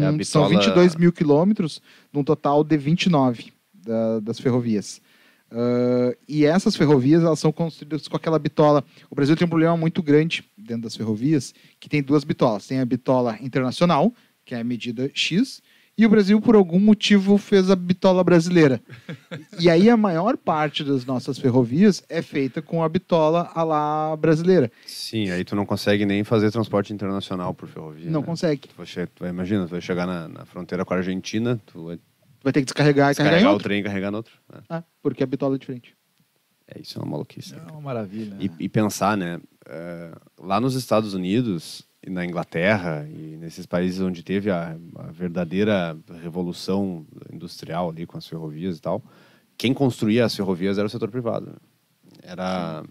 É 0.00 0.06
a 0.06 0.24
são 0.24 0.44
bitola- 0.44 0.48
22 0.48 0.96
mil 0.96 1.12
quilômetros 1.12 1.82
num 2.12 2.22
total 2.24 2.62
de 2.64 2.76
29 2.76 3.52
da- 3.74 4.20
das 4.20 4.38
ferrovias. 4.40 5.02
Ah, 5.50 6.14
e 6.28 6.44
essas 6.44 6.76
ferrovias 6.76 7.22
elas 7.22 7.38
são 7.38 7.52
construídas 7.52 8.06
com 8.08 8.16
aquela 8.16 8.38
bitola. 8.38 8.84
O 9.10 9.14
Brasil 9.14 9.36
tem 9.36 9.46
um 9.46 9.50
problema 9.50 9.76
muito 9.76 10.02
grande 10.02 10.44
dentro 10.56 10.82
das 10.82 10.96
ferrovias, 10.96 11.52
que 11.78 11.88
tem 11.88 12.02
duas 12.02 12.24
bitolas. 12.24 12.66
Tem 12.66 12.78
a 12.80 12.84
bitola 12.84 13.36
internacional, 13.40 14.12
que 14.44 14.54
é 14.54 14.60
a 14.60 14.64
medida 14.64 15.10
X, 15.14 15.60
e 15.98 16.06
o 16.06 16.08
Brasil, 16.08 16.40
por 16.40 16.54
algum 16.54 16.78
motivo, 16.80 17.36
fez 17.36 17.68
a 17.68 17.76
bitola 17.76 18.24
brasileira. 18.24 18.80
e 19.58 19.68
aí 19.68 19.90
a 19.90 19.96
maior 19.98 20.34
parte 20.38 20.82
das 20.82 21.04
nossas 21.04 21.36
ferrovias 21.38 22.02
é 22.08 22.22
feita 22.22 22.62
com 22.62 22.82
a 22.82 22.88
bitola 22.88 23.50
a 23.54 23.62
lá 23.62 24.16
brasileira. 24.16 24.72
Sim, 24.86 25.28
aí 25.30 25.44
tu 25.44 25.54
não 25.54 25.66
consegue 25.66 26.06
nem 26.06 26.24
fazer 26.24 26.50
transporte 26.50 26.90
internacional 26.94 27.52
por 27.52 27.68
ferrovia. 27.68 28.10
Não 28.10 28.20
né? 28.20 28.26
consegue. 28.26 28.68
Tu 28.68 28.74
vai 28.78 28.86
che- 28.86 29.06
tu 29.08 29.20
vai- 29.20 29.28
imagina, 29.30 29.66
tu 29.66 29.70
vai 29.72 29.80
chegar 29.82 30.06
na, 30.06 30.26
na 30.26 30.46
fronteira 30.46 30.86
com 30.86 30.94
a 30.94 30.96
Argentina, 30.96 31.60
tu 31.66 31.84
vai 31.86 31.98
Vai 32.42 32.52
ter 32.52 32.60
que 32.60 32.66
descarregar 32.66 33.12
e 33.12 33.14
carregar 33.14 33.36
em 33.36 33.40
descarregar 33.40 33.50
o 33.50 33.52
outro. 33.54 33.68
trem 33.68 33.80
e 33.80 33.82
carregar 33.82 34.10
no 34.10 34.16
outro. 34.18 34.32
É, 34.52 34.58
Ah, 34.68 34.84
porque 35.02 35.22
a 35.22 35.26
bitola 35.26 35.56
é 35.56 35.58
diferente. 35.58 35.96
É, 36.66 36.80
isso 36.80 36.98
é 36.98 37.02
uma 37.02 37.10
maluquice. 37.10 37.54
É 37.54 37.72
uma 37.72 37.80
maravilha. 37.80 38.36
E, 38.40 38.48
né? 38.48 38.54
e 38.58 38.68
pensar, 38.68 39.16
né? 39.16 39.40
é, 39.70 40.12
lá 40.38 40.60
nos 40.60 40.74
Estados 40.74 41.14
Unidos 41.14 41.86
e 42.04 42.10
na 42.10 42.24
Inglaterra 42.24 43.06
e 43.08 43.36
nesses 43.36 43.66
países 43.66 44.00
onde 44.00 44.22
teve 44.22 44.50
a, 44.50 44.76
a 44.96 45.02
verdadeira 45.12 45.96
revolução 46.22 47.06
industrial 47.32 47.90
ali 47.90 48.06
com 48.06 48.18
as 48.18 48.26
ferrovias 48.26 48.78
e 48.78 48.80
tal, 48.80 49.02
quem 49.56 49.72
construía 49.74 50.24
as 50.24 50.34
ferrovias 50.34 50.78
era 50.78 50.86
o 50.86 50.90
setor 50.90 51.10
privado. 51.10 51.46
né? 51.46 51.52
Era 52.22 52.82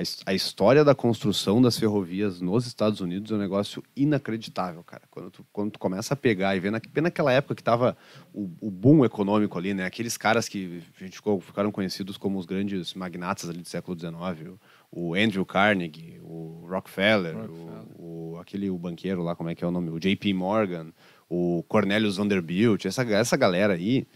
a, 0.00 0.30
a 0.30 0.34
história 0.34 0.84
da 0.84 0.94
construção 0.94 1.60
das 1.60 1.78
ferrovias 1.78 2.40
nos 2.40 2.66
Estados 2.66 3.00
Unidos 3.00 3.30
é 3.30 3.34
um 3.34 3.38
negócio 3.38 3.82
inacreditável, 3.96 4.82
cara. 4.84 5.02
Quando 5.10 5.30
tu, 5.30 5.46
quando 5.52 5.70
tu 5.72 5.78
começa 5.78 6.14
a 6.14 6.16
pegar 6.16 6.56
e 6.56 6.60
ver 6.60 6.70
na, 6.70 6.80
naquela 7.02 7.32
época 7.32 7.54
que 7.54 7.62
tava 7.62 7.96
o, 8.32 8.50
o 8.60 8.70
boom 8.70 9.04
econômico 9.04 9.58
ali, 9.58 9.74
né? 9.74 9.84
Aqueles 9.84 10.16
caras 10.16 10.48
que 10.48 10.82
a 11.00 11.04
gente 11.04 11.16
ficou, 11.16 11.40
ficaram 11.40 11.70
conhecidos 11.72 12.16
como 12.16 12.38
os 12.38 12.46
grandes 12.46 12.94
magnatas 12.94 13.48
ali 13.50 13.60
do 13.62 13.68
século 13.68 13.98
XIX, 13.98 14.56
o, 14.92 15.10
o 15.10 15.14
Andrew 15.14 15.44
Carnegie, 15.44 16.20
o 16.22 16.66
Rockefeller, 16.68 17.36
Rockefeller. 17.36 17.82
O, 17.98 18.32
o- 18.34 18.38
aquele 18.40 18.70
o 18.70 18.78
banqueiro 18.78 19.22
lá, 19.22 19.34
como 19.34 19.50
é 19.50 19.54
que 19.54 19.64
é 19.64 19.66
o 19.66 19.70
nome? 19.70 19.90
O 19.90 19.98
JP 19.98 20.32
Morgan, 20.32 20.92
o 21.28 21.62
Cornelius 21.68 22.16
Vanderbilt, 22.16 22.84
essa, 22.84 23.02
essa 23.02 23.36
galera 23.36 23.74
aí, 23.74 24.06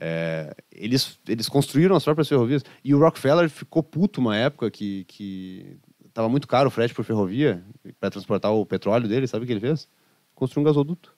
é, 0.00 0.54
eles, 0.70 1.18
eles 1.28 1.48
construíram 1.48 1.94
as 1.96 2.04
próprias 2.04 2.28
ferrovias. 2.28 2.64
E 2.82 2.94
o 2.94 2.98
Rockefeller 2.98 3.48
ficou 3.48 3.82
puto 3.82 4.20
uma 4.20 4.36
época 4.36 4.70
que, 4.70 5.04
que 5.04 5.76
tava 6.12 6.28
muito 6.28 6.48
caro 6.48 6.68
o 6.68 6.70
frete 6.70 6.94
por 6.94 7.04
ferrovia 7.04 7.62
para 8.00 8.10
transportar 8.10 8.52
o 8.52 8.64
petróleo 8.64 9.08
dele. 9.08 9.26
Sabe 9.26 9.44
o 9.44 9.46
que 9.46 9.52
ele 9.52 9.60
fez? 9.60 9.88
Construiu 10.34 10.62
um 10.62 10.66
gasoduto. 10.66 11.14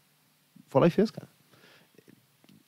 Foi 0.69 0.81
lá 0.81 0.87
e 0.87 0.91
fez, 0.91 1.11
cara. 1.11 1.29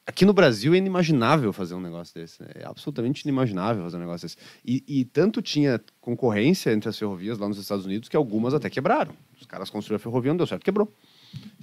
Aqui 0.07 0.25
no 0.25 0.33
Brasil 0.33 0.73
é 0.73 0.77
inimaginável 0.77 1.53
fazer 1.53 1.75
um 1.75 1.81
negócio 1.81 2.15
desse. 2.15 2.41
né? 2.41 2.49
É 2.55 2.65
absolutamente 2.65 3.23
inimaginável 3.23 3.83
fazer 3.83 3.97
um 3.97 4.01
negócio 4.01 4.25
desse. 4.25 4.37
E, 4.65 4.85
e 4.87 5.05
tanto 5.05 5.43
tinha 5.43 5.81
concorrência 6.01 6.73
entre 6.73 6.89
as 6.89 6.97
ferrovias 6.97 7.39
lá 7.39 7.49
nos 7.49 7.59
Estados 7.59 7.85
Unidos 7.85 8.09
que 8.09 8.17
algumas 8.17 8.55
até 8.55 8.71
quebraram. 8.71 9.13
Os 9.41 9.47
caras 9.47 9.69
construíram 9.69 9.97
a 9.97 9.99
ferrovia, 9.99 10.31
não 10.31 10.37
deu 10.37 10.47
certo, 10.47 10.63
quebrou. 10.63 10.93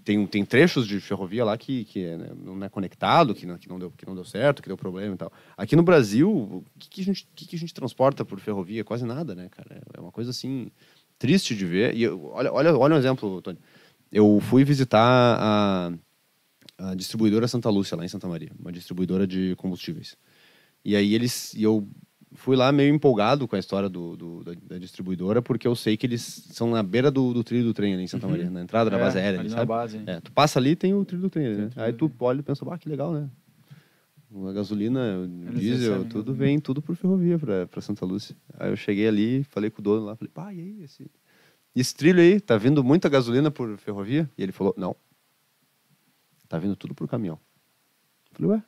Tem, 0.03 0.27
tem 0.27 0.43
trechos 0.43 0.85
de 0.85 0.99
ferrovia 0.99 1.45
lá 1.45 1.57
que, 1.57 1.85
que 1.85 2.17
né, 2.17 2.29
não 2.35 2.61
é 2.63 2.67
conectado, 2.67 3.33
que 3.33 3.45
não, 3.45 3.57
que, 3.57 3.69
não 3.69 3.79
deu, 3.79 3.89
que 3.91 4.05
não 4.05 4.13
deu 4.13 4.25
certo, 4.25 4.61
que 4.61 4.67
deu 4.67 4.75
problema 4.75 5.15
e 5.15 5.17
tal. 5.17 5.31
Aqui 5.55 5.75
no 5.77 5.83
Brasil, 5.83 6.29
o 6.29 6.63
que, 6.77 6.89
que, 6.89 7.01
a, 7.01 7.03
gente, 7.05 7.27
que, 7.33 7.45
que 7.47 7.55
a 7.55 7.59
gente 7.59 7.73
transporta 7.73 8.25
por 8.25 8.37
ferrovia? 8.39 8.83
Quase 8.83 9.05
nada, 9.05 9.33
né, 9.33 9.47
cara? 9.49 9.81
É 9.93 9.99
uma 10.01 10.11
coisa 10.11 10.31
assim 10.31 10.69
triste 11.17 11.55
de 11.55 11.65
ver. 11.65 11.95
E 11.95 12.03
eu- 12.03 12.25
olha, 12.33 12.51
olha, 12.51 12.77
olha 12.77 12.95
um 12.95 12.97
exemplo, 12.97 13.41
Tony. 13.41 13.57
Eu 14.11 14.39
fui 14.41 14.65
visitar 14.65 14.99
a, 15.39 15.93
a 16.77 16.95
distribuidora 16.95 17.47
Santa 17.47 17.69
Lúcia, 17.69 17.95
lá 17.95 18.03
em 18.03 18.09
Santa 18.09 18.27
Maria, 18.27 18.51
uma 18.59 18.71
distribuidora 18.73 19.25
de 19.25 19.55
combustíveis. 19.55 20.17
E 20.83 20.95
aí 20.97 21.13
eles. 21.15 21.53
E 21.53 21.63
eu 21.63 21.87
fui 22.35 22.55
lá 22.55 22.71
meio 22.71 22.93
empolgado 22.93 23.47
com 23.47 23.55
a 23.55 23.59
história 23.59 23.87
do, 23.89 24.15
do- 24.17 24.43
da, 24.43 24.53
da 24.69 24.77
distribuidora, 24.77 25.41
porque 25.41 25.67
eu 25.67 25.75
sei 25.75 25.95
que 25.97 26.05
eles 26.05 26.21
são 26.51 26.69
na 26.71 26.81
beira 26.83 27.09
do, 27.11 27.33
do 27.33 27.43
trilho 27.43 27.65
do 27.65 27.73
trem 27.73 27.93
ali 27.93 28.03
em 28.03 28.07
Santa 28.07 28.27
Maria, 28.27 28.49
na 28.49 28.61
entrada 28.61 28.89
da 28.89 28.97
É, 28.97 28.99
base 28.99 29.17
aérea, 29.17 29.39
ali 29.39 29.49
sabe? 29.49 29.67
base? 29.67 30.01
É, 30.05 30.19
tu 30.19 30.31
passa 30.31 30.59
ali 30.59 30.75
tem 30.75 30.93
o 30.93 31.05
trilho 31.05 31.21
do 31.23 31.29
trem, 31.29 31.55
né? 31.55 31.69
Aí 31.75 31.93
tu 31.93 32.11
olha 32.19 32.39
e 32.39 32.43
pensa, 32.43 32.65
ah, 32.69 32.77
que 32.77 32.89
legal, 32.89 33.13
né? 33.13 33.29
A 34.47 34.51
gasolina, 34.51 34.99
o 35.19 35.25
Eles 35.49 35.59
diesel, 35.59 35.77
recebem 35.93 36.09
tudo 36.09 36.25
gasolina. 36.31 36.37
vem 36.45 36.59
tudo 36.59 36.81
por 36.81 36.95
ferrovia 36.95 37.37
pra 37.69 37.81
Santa 37.81 38.03
Lúcia. 38.03 38.35
Aí 38.57 38.71
eu 38.71 38.75
cheguei 38.75 39.07
ali, 39.07 39.43
falei 39.43 39.69
com 39.69 39.79
o 39.79 39.83
dono 39.83 40.05
lá, 40.07 40.15
falei, 40.15 40.31
pá, 40.33 40.51
e 40.51 40.59
aí, 40.59 40.83
esse, 40.83 41.05
esse 41.75 41.93
trilho 41.95 42.19
aí, 42.19 42.39
tá 42.39 42.57
vindo 42.57 42.83
muita 42.83 43.07
gasolina 43.07 43.51
por 43.51 43.77
ferrovia? 43.77 44.27
E 44.35 44.41
ele 44.41 44.51
falou, 44.51 44.73
não. 44.75 44.95
Tá 46.47 46.57
vindo 46.57 46.75
tudo 46.75 46.95
por 46.95 47.07
caminhão. 47.07 47.37
Eu 48.31 48.35
falei, 48.37 48.51
ué? 48.53 48.63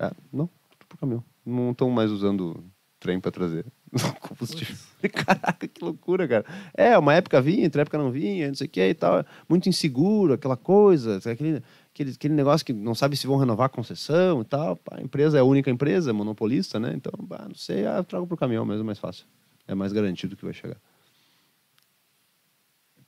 É, 0.00 0.10
não, 0.32 0.46
tudo 0.70 0.86
por 0.88 0.96
caminhão. 0.98 1.24
Não 1.44 1.72
estão 1.72 1.90
mais 1.90 2.10
usando 2.10 2.64
trem 3.02 3.18
para 3.18 3.32
trazer 3.32 3.66
combustível. 4.20 4.76
Caraca, 5.12 5.66
que 5.66 5.84
loucura, 5.84 6.28
cara. 6.28 6.44
É, 6.72 6.96
uma 6.96 7.14
época 7.14 7.42
vinha, 7.42 7.64
outra 7.64 7.82
época 7.82 7.98
não 7.98 8.12
vinha, 8.12 8.46
não 8.46 8.54
sei 8.54 8.68
o 8.68 8.70
que 8.70 8.80
e 8.80 8.94
tal. 8.94 9.24
Muito 9.48 9.68
inseguro, 9.68 10.34
aquela 10.34 10.56
coisa, 10.56 11.16
aquele, 11.16 11.62
aquele, 11.92 12.10
aquele 12.12 12.34
negócio 12.34 12.64
que 12.64 12.72
não 12.72 12.94
sabe 12.94 13.16
se 13.16 13.26
vão 13.26 13.36
renovar 13.36 13.66
a 13.66 13.68
concessão 13.68 14.40
e 14.42 14.44
tal. 14.44 14.76
Pá, 14.76 14.98
a 14.98 15.02
empresa 15.02 15.36
é 15.36 15.40
a 15.40 15.44
única 15.44 15.68
empresa, 15.68 16.10
é 16.10 16.12
monopolista, 16.12 16.78
né? 16.78 16.92
Então, 16.94 17.12
bah, 17.24 17.46
não 17.48 17.56
sei, 17.56 17.84
ah, 17.86 17.96
eu 17.96 18.04
trago 18.04 18.26
pro 18.26 18.36
caminhão 18.36 18.64
mesmo, 18.64 18.82
é 18.82 18.86
mais 18.86 19.00
fácil. 19.00 19.26
É 19.66 19.74
mais 19.74 19.92
garantido 19.92 20.36
que 20.36 20.44
vai 20.44 20.54
chegar. 20.54 20.76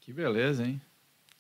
Que 0.01 0.13
beleza, 0.13 0.67
hein? 0.67 0.81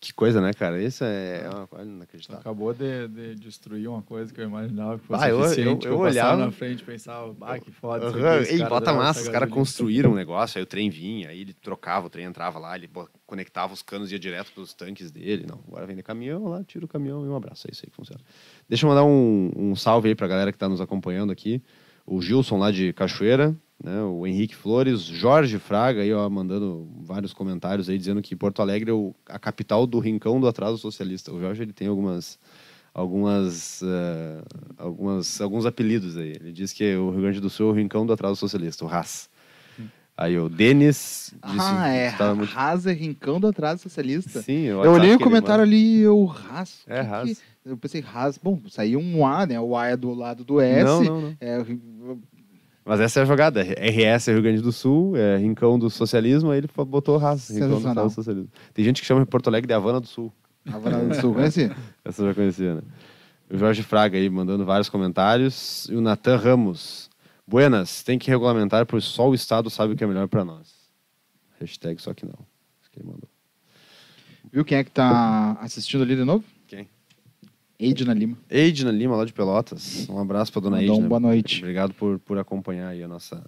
Que 0.04 0.12
coisa, 0.12 0.38
né, 0.38 0.52
cara? 0.52 0.82
Isso 0.82 1.02
é 1.02 1.48
uma 1.50 1.66
coisa 1.66 1.90
inacreditável. 1.90 2.40
acabou 2.40 2.74
de, 2.74 3.08
de 3.08 3.34
destruir 3.36 3.88
uma 3.88 4.02
coisa 4.02 4.30
que 4.32 4.38
eu 4.38 4.44
imaginava 4.44 4.98
que 4.98 5.06
fosse 5.06 5.24
Ah, 5.24 5.30
eu- 5.30 5.40
eficiente. 5.42 5.86
eu- 5.86 5.92
eu 5.92 5.98
passava 5.98 6.26
olhava- 6.32 6.44
na 6.44 6.50
frente 6.52 6.80
e 6.80 6.84
pensava, 6.84 7.34
ah, 7.40 7.58
que 7.58 7.70
foda. 7.70 8.08
aqui, 8.10 8.18
esse 8.42 8.52
Ei, 8.52 8.58
cara 8.58 8.68
bota 8.70 8.92
massa, 8.92 9.22
os 9.22 9.28
caras 9.28 9.48
construíram 9.48 10.10
um 10.12 10.14
negócio, 10.14 10.58
aí 10.58 10.62
o 10.62 10.66
trem 10.66 10.90
vinha, 10.90 11.30
aí 11.30 11.40
ele 11.40 11.54
trocava, 11.54 12.06
o 12.06 12.10
trem 12.10 12.26
entrava 12.26 12.58
lá, 12.58 12.76
ele 12.76 12.90
conectava 13.26 13.72
os 13.72 13.80
canos 13.80 14.10
e 14.10 14.14
ia 14.14 14.18
direto 14.18 14.52
pros 14.52 14.74
tanques 14.74 15.10
dele. 15.10 15.46
Não, 15.48 15.58
agora 15.66 15.86
vem 15.86 15.96
de 15.96 16.02
caminhão 16.02 16.44
lá, 16.48 16.62
tira 16.62 16.84
o 16.84 16.88
caminhão 16.88 17.24
e 17.24 17.28
um 17.28 17.34
abraço. 17.36 17.66
É 17.66 17.70
isso 17.72 17.82
aí 17.86 17.90
que 17.90 17.96
funciona. 17.96 18.20
Deixa 18.68 18.84
eu 18.84 18.90
mandar 18.90 19.04
um, 19.04 19.50
um 19.56 19.74
salve 19.74 20.10
aí 20.10 20.14
pra 20.14 20.28
galera 20.28 20.52
que 20.52 20.58
tá 20.58 20.68
nos 20.68 20.82
acompanhando 20.82 21.32
aqui. 21.32 21.62
O 22.06 22.20
Gilson 22.20 22.58
lá 22.58 22.70
de 22.70 22.92
Cachoeira, 22.92 23.56
né? 23.82 24.02
O 24.02 24.26
Henrique 24.26 24.54
Flores, 24.54 25.00
Jorge 25.02 25.58
Fraga 25.58 26.02
aí, 26.02 26.12
ó, 26.12 26.28
mandando 26.28 26.88
vários 27.02 27.32
comentários 27.32 27.88
aí 27.88 27.98
dizendo 27.98 28.22
que 28.22 28.36
Porto 28.36 28.60
Alegre 28.62 28.90
é 28.90 28.94
o- 28.94 29.14
a 29.26 29.38
capital 29.38 29.86
do 29.86 29.98
rincão 29.98 30.40
do 30.40 30.46
atraso 30.48 30.78
socialista. 30.78 31.32
O 31.32 31.40
Jorge 31.40 31.62
ele 31.62 31.72
tem 31.72 31.88
algumas 31.88 32.38
algumas, 32.92 33.82
eh, 33.82 34.42
algumas 34.78 35.40
alguns 35.40 35.66
apelidos 35.66 36.16
aí. 36.16 36.30
Ele 36.40 36.52
diz 36.52 36.72
que 36.72 36.94
o 36.96 37.10
Rio 37.10 37.22
Grande 37.22 37.40
do 37.40 37.50
Sul 37.50 37.70
é 37.70 37.72
o 37.72 37.74
rincão 37.74 38.06
do 38.06 38.12
atraso 38.12 38.36
socialista, 38.36 38.84
o 38.84 38.88
RAS. 38.88 39.28
Aí 40.16 40.38
o 40.38 40.48
Denis 40.48 41.34
disse 41.44 41.58
Ah, 41.60 41.88
é. 41.88 42.12
que 42.12 42.22
muito 42.34 42.52
Rasa 42.52 42.92
Rincão 42.92 43.40
do 43.40 43.48
Atraso 43.48 43.82
Socialista. 43.82 44.42
Sim, 44.42 44.66
Eu 44.66 44.78
olhei 44.92 45.12
o 45.14 45.18
comentário 45.18 45.62
ali 45.64 45.96
e 45.98 46.00
eu 46.02 46.24
ras. 46.24 46.82
É, 46.86 47.02
que 47.02 47.06
ras. 47.10 47.28
que- 47.30 47.36
Eu 47.64 47.76
pensei, 47.76 48.00
ras. 48.00 48.38
Bom, 48.40 48.60
saiu 48.68 49.00
um 49.00 49.26
A, 49.26 49.44
né? 49.46 49.58
O 49.58 49.76
A 49.76 49.86
é 49.88 49.96
do 49.96 50.12
lado 50.14 50.44
do 50.44 50.60
S. 50.60 50.84
Não, 50.84 51.02
não, 51.02 51.20
não. 51.22 51.36
É, 51.40 51.64
Mas 52.84 53.00
essa 53.00 53.20
é 53.20 53.22
a 53.22 53.26
jogada. 53.26 53.62
RS 53.62 54.28
é 54.28 54.32
Rio 54.34 54.42
Grande 54.42 54.60
do 54.60 54.70
Sul, 54.70 55.16
é 55.16 55.36
Rincão 55.38 55.78
do 55.78 55.88
Socialismo, 55.90 56.50
aí 56.50 56.58
ele 56.58 56.68
botou 56.86 57.16
raça, 57.16 57.52
Rincão 57.52 57.80
do. 57.80 58.10
Socialismo. 58.10 58.48
Tem 58.72 58.84
gente 58.84 59.00
que 59.00 59.06
chama 59.06 59.24
Porto 59.26 59.48
Alegre 59.48 59.66
de 59.66 59.72
Havana 59.74 59.98
do 60.00 60.06
Sul. 60.06 60.30
Havana 60.70 60.98
do 61.06 61.14
Sul, 61.14 61.34
conhece? 61.34 61.72
Essa 62.04 62.22
eu 62.22 62.28
já 62.28 62.34
conhecia, 62.34 62.74
né? 62.76 62.82
O 63.50 63.56
Jorge 63.58 63.82
Fraga 63.82 64.16
aí 64.18 64.28
mandando 64.30 64.64
vários 64.64 64.88
comentários. 64.88 65.86
E 65.90 65.94
o 65.96 66.00
Natan 66.00 66.36
Ramos. 66.36 67.10
Buenas, 67.46 68.02
tem 68.02 68.18
que 68.18 68.30
regulamentar, 68.30 68.86
pois 68.86 69.04
só 69.04 69.28
o 69.28 69.34
Estado 69.34 69.68
sabe 69.68 69.92
o 69.92 69.96
que 69.96 70.02
é 70.02 70.06
melhor 70.06 70.28
para 70.28 70.44
nós. 70.44 70.74
Hashtag 71.60 72.00
só 72.00 72.14
que 72.14 72.24
não. 72.24 72.38
Isso 72.80 72.90
que 72.90 72.98
ele 72.98 73.06
mandou. 73.06 73.28
Viu 74.52 74.64
quem 74.64 74.78
é 74.78 74.84
que 74.84 74.90
tá 74.90 75.58
assistindo 75.60 76.02
ali 76.02 76.16
de 76.16 76.24
novo? 76.24 76.44
Quem? 76.66 76.88
Eidna 77.78 78.14
Lima. 78.14 78.38
Eidna 78.48 78.90
Lima, 78.90 79.16
lá 79.16 79.24
de 79.24 79.32
Pelotas. 79.32 80.08
Um 80.08 80.18
abraço 80.18 80.52
para 80.52 80.62
dona 80.62 80.80
Eidna. 80.80 80.94
um 80.94 81.08
boa 81.08 81.20
noite. 81.20 81.58
Obrigado 81.58 81.92
por, 81.94 82.18
por 82.18 82.38
acompanhar 82.38 82.88
aí 82.88 83.02
a 83.02 83.08
nossa, 83.08 83.44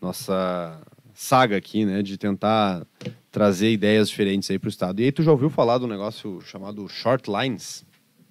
nossa 0.00 0.80
saga 1.14 1.56
aqui, 1.56 1.84
né? 1.84 2.02
De 2.02 2.16
tentar 2.16 2.86
trazer 3.30 3.70
ideias 3.70 4.08
diferentes 4.08 4.50
aí 4.50 4.58
para 4.58 4.68
o 4.68 4.70
Estado. 4.70 5.00
E 5.00 5.04
aí, 5.04 5.12
tu 5.12 5.22
já 5.22 5.30
ouviu 5.30 5.50
falar 5.50 5.78
do 5.78 5.86
negócio 5.86 6.40
chamado 6.40 6.88
Short 6.88 7.30
Lines? 7.30 7.84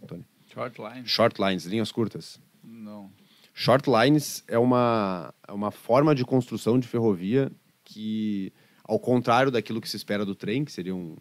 Tony? 0.08 0.26
Short 0.54 0.82
line? 0.82 1.08
Short 1.08 1.42
Lines, 1.42 1.66
linhas 1.66 1.92
curtas. 1.92 2.40
Não. 2.64 3.12
Short 3.60 3.90
lines 3.90 4.44
é 4.48 4.60
uma, 4.60 5.34
é 5.48 5.52
uma 5.52 5.72
forma 5.72 6.14
de 6.14 6.24
construção 6.24 6.80
de 6.80 6.88
ferrovia 6.88 7.52
que, 7.84 8.54
ao 8.84 9.00
contrário 9.00 9.52
daquilo 9.52 9.82
que 9.82 9.90
se 9.90 9.98
espera 9.98 10.24
do 10.24 10.36
trem, 10.36 10.64
que 10.64 10.72
seriam 10.72 11.18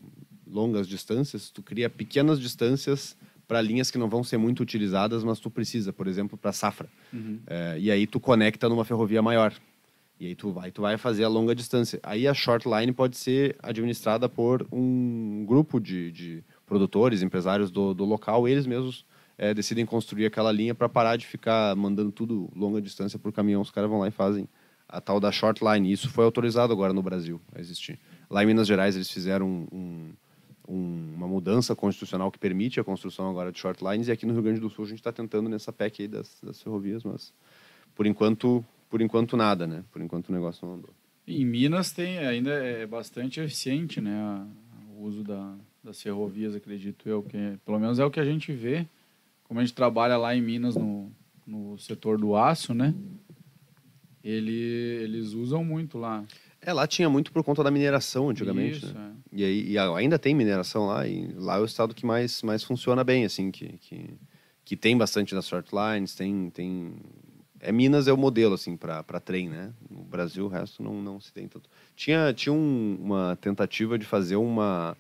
longas 0.47 0.87
distâncias, 0.87 1.49
tu 1.49 1.63
cria 1.63 1.89
pequenas 1.89 2.39
distâncias 2.39 3.17
para 3.49 3.63
linhas 3.63 3.91
que 3.91 3.97
não 3.97 4.07
vão 4.07 4.23
ser 4.23 4.37
muito 4.37 4.63
utilizadas, 4.63 5.25
mas 5.25 5.41
tu 5.41 5.49
precisa, 5.49 5.95
por 5.95 6.07
exemplo, 6.07 6.37
para 6.37 6.53
safra. 6.53 6.91
É, 7.47 7.79
e 7.81 7.91
aí 7.91 8.07
tu 8.07 8.21
conecta 8.21 8.69
numa 8.69 8.85
ferrovia 8.85 9.23
maior. 9.23 9.55
E 10.21 10.27
aí 10.27 10.35
tu 10.35 10.53
vai, 10.53 10.71
tu 10.71 10.83
vai 10.83 10.99
fazer 10.99 11.25
a 11.25 11.29
longa 11.29 11.55
distância. 11.55 11.99
Aí 12.03 12.29
a 12.29 12.35
short 12.35 12.69
line 12.69 12.93
pode 12.93 13.17
ser 13.17 13.57
administrada 13.63 14.29
por 14.29 14.67
um 14.71 15.43
grupo 15.47 15.81
de, 15.81 16.13
de 16.13 16.45
produtores, 16.67 17.23
empresários 17.23 17.71
do, 17.71 17.95
do 17.95 18.05
local, 18.05 18.47
eles 18.47 18.67
mesmos 18.67 19.07
é, 19.39 19.53
decidem 19.53 19.85
construir 19.85 20.27
aquela 20.27 20.51
linha 20.53 20.75
para 20.75 20.89
parar 20.89 21.17
de 21.17 21.27
ficar 21.27 21.75
mandando 21.77 22.11
tudo 22.13 22.51
longa 22.55 22.81
distância 22.81 23.19
por 23.19 23.33
caminhão. 23.33 23.61
Os 23.61 23.71
caras 23.71 23.91
vão 23.91 24.01
lá 24.01 24.09
e 24.09 24.11
fazem 24.11 24.49
a 24.89 25.01
tal 25.01 25.19
da 25.21 25.31
short 25.33 25.63
line. 25.65 25.91
Isso 25.93 26.09
foi 26.09 26.25
autorizado 26.25 26.73
agora 26.73 26.93
no 26.93 27.03
Brasil 27.03 27.41
a 27.55 27.61
existir. 27.61 27.99
Lá 28.31 28.43
em 28.43 28.47
Minas 28.47 28.67
Gerais 28.67 28.95
eles 28.95 29.11
fizeram 29.11 29.47
um- 29.73 30.13
um- 30.69 31.15
uma 31.17 31.29
mudança 31.29 31.75
constitucional 31.77 32.31
que 32.31 32.39
permite 32.39 32.81
a 32.81 32.85
construção 32.85 33.29
agora 33.29 33.53
de 33.53 33.59
short 33.59 33.83
lines 33.85 34.09
e 34.09 34.13
aqui 34.13 34.27
no 34.27 34.33
Rio 34.33 34.43
Grande 34.43 34.61
do 34.61 34.71
Sul 34.71 34.85
a 34.85 34.89
gente 34.89 34.99
está 34.99 35.13
tentando 35.13 35.49
nessa 35.49 35.73
PEC 35.73 36.03
aí 36.03 36.09
das, 36.09 36.39
das 36.43 36.63
ferrovias, 36.63 37.05
mas 37.05 37.33
por 37.95 38.07
enquanto, 38.07 38.65
por 38.91 39.01
enquanto 39.01 39.37
nada, 39.37 39.67
né? 39.67 39.85
Por 39.93 40.01
enquanto 40.03 40.29
o 40.29 40.33
negócio 40.33 40.67
não 40.67 40.75
andou. 40.75 40.91
Em 41.27 41.45
Minas 41.45 41.93
tem 41.93 42.19
ainda 42.19 42.51
é 42.51 42.87
bastante 42.87 43.41
eficiente, 43.41 44.01
né, 44.01 44.47
o 44.97 45.03
uso 45.05 45.25
da, 45.25 45.55
das 45.83 46.01
ferrovias, 46.01 46.55
acredito 46.55 47.09
eu, 47.09 47.23
que 47.23 47.59
pelo 47.65 47.79
menos 47.81 47.99
é 47.99 48.05
o 48.05 48.11
que 48.11 48.21
a 48.21 48.25
gente 48.25 48.53
vê. 48.53 48.87
Como 49.49 49.61
a 49.61 49.65
gente 49.65 49.75
trabalha 49.75 50.17
lá 50.17 50.35
em 50.35 50.43
Minas 50.43 50.75
no, 50.77 51.11
no 51.47 51.79
setor 51.79 52.19
do 52.19 52.35
aço, 52.37 52.75
né? 52.75 52.95
Ele, 54.23 54.53
eles 55.03 55.33
usam 55.33 55.65
muito 55.65 55.99
lá. 55.99 56.25
É, 56.61 56.73
lá 56.73 56.87
tinha 56.87 57.09
muito 57.09 57.31
por 57.31 57.45
conta 57.45 57.63
da 57.63 57.71
mineração 57.71 58.29
antigamente, 58.29 58.85
Isso, 58.85 58.95
né? 58.95 59.13
é. 59.33 59.37
E, 59.37 59.45
aí, 59.45 59.71
e 59.71 59.79
ainda 59.79 60.19
tem 60.19 60.35
mineração 60.35 60.87
lá, 60.87 61.07
e 61.07 61.29
lá 61.37 61.59
é 61.59 61.61
o 61.61 61.65
estado 61.65 61.95
que 61.95 62.05
mais, 62.05 62.43
mais 62.43 62.65
funciona 62.65 63.05
bem, 63.05 63.25
assim, 63.25 63.53
que, 63.53 63.79
que, 63.79 64.11
que 64.65 64.77
tem 64.77 64.97
bastante 64.97 65.33
das 65.33 65.47
short 65.47 65.71
lines, 65.73 66.15
tem, 66.17 66.51
tem... 66.51 66.95
É, 67.61 67.71
Minas 67.71 68.09
é 68.09 68.13
o 68.13 68.17
modelo, 68.17 68.55
assim, 68.55 68.77
para 68.77 69.03
trem, 69.21 69.49
né? 69.49 69.73
No 69.89 70.03
Brasil, 70.03 70.47
o 70.47 70.49
resto 70.49 70.83
não, 70.83 71.01
não 71.01 71.21
se 71.21 71.33
tem 71.33 71.47
tanto. 71.47 71.71
Tinha, 71.95 72.33
tinha 72.35 72.53
um- 72.53 72.99
uma 73.01 73.37
tentativa 73.41 73.97
de 73.97 74.05
fazer 74.05 74.37
uma, 74.37 74.97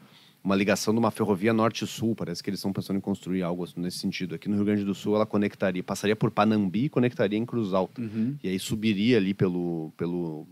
uma 0.46 0.54
ligação 0.54 0.94
de 0.94 1.00
uma 1.00 1.10
ferrovia 1.10 1.52
norte-sul, 1.52 2.14
parece 2.14 2.40
que 2.40 2.48
eles 2.48 2.60
estão 2.60 2.72
pensando 2.72 2.98
em 2.98 3.00
construir 3.00 3.42
algo 3.42 3.66
nesse 3.76 3.98
sentido. 3.98 4.36
Aqui 4.36 4.48
no 4.48 4.54
Rio 4.54 4.64
Grande 4.64 4.84
do 4.84 4.94
Sul, 4.94 5.16
ela 5.16 5.26
conectaria, 5.26 5.82
passaria 5.82 6.14
por 6.14 6.30
Panambi 6.30 6.84
e 6.84 6.88
conectaria 6.88 7.36
em 7.36 7.44
Cruz 7.44 7.74
Alta. 7.74 8.00
Uhum. 8.00 8.36
E 8.40 8.48
aí 8.48 8.56
subiria 8.56 9.16
ali 9.16 9.34
pelo, 9.34 9.92
pelo 9.96 10.46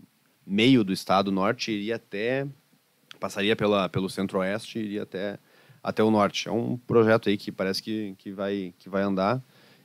meio 0.45 0.83
do 0.83 0.91
estado 0.91 1.31
norte, 1.31 1.71
iria 1.71 1.95
até. 1.95 2.45
passaria 3.21 3.55
pela, 3.55 3.87
pelo 3.87 4.09
centro-oeste 4.09 4.79
e 4.79 4.83
iria 4.83 5.03
até, 5.03 5.39
até 5.81 6.03
o 6.03 6.11
norte. 6.11 6.49
É 6.49 6.51
um 6.51 6.75
projeto 6.75 7.29
aí 7.29 7.37
que 7.37 7.49
parece 7.49 7.81
que, 7.81 8.15
que, 8.17 8.33
vai, 8.33 8.73
que 8.77 8.89
vai 8.89 9.01
andar. 9.01 9.41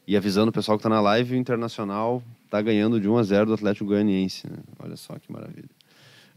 E 0.09 0.17
avisando 0.17 0.51
o 0.51 0.53
pessoal 0.53 0.77
que 0.77 0.81
está 0.81 0.89
na 0.89 1.01
live, 1.01 1.37
o 1.37 1.39
Internacional 1.39 2.21
está 2.47 2.61
ganhando 2.61 3.01
de 3.01 3.09
1 3.09 3.17
a 3.17 3.23
0 3.23 3.47
do 3.47 3.55
Atlético 3.55 3.87
Goianiense. 3.87 4.51
né? 4.51 4.59
Olha 4.81 4.97
só 4.97 5.17
que 5.21 5.31
maravilha. 5.31 5.71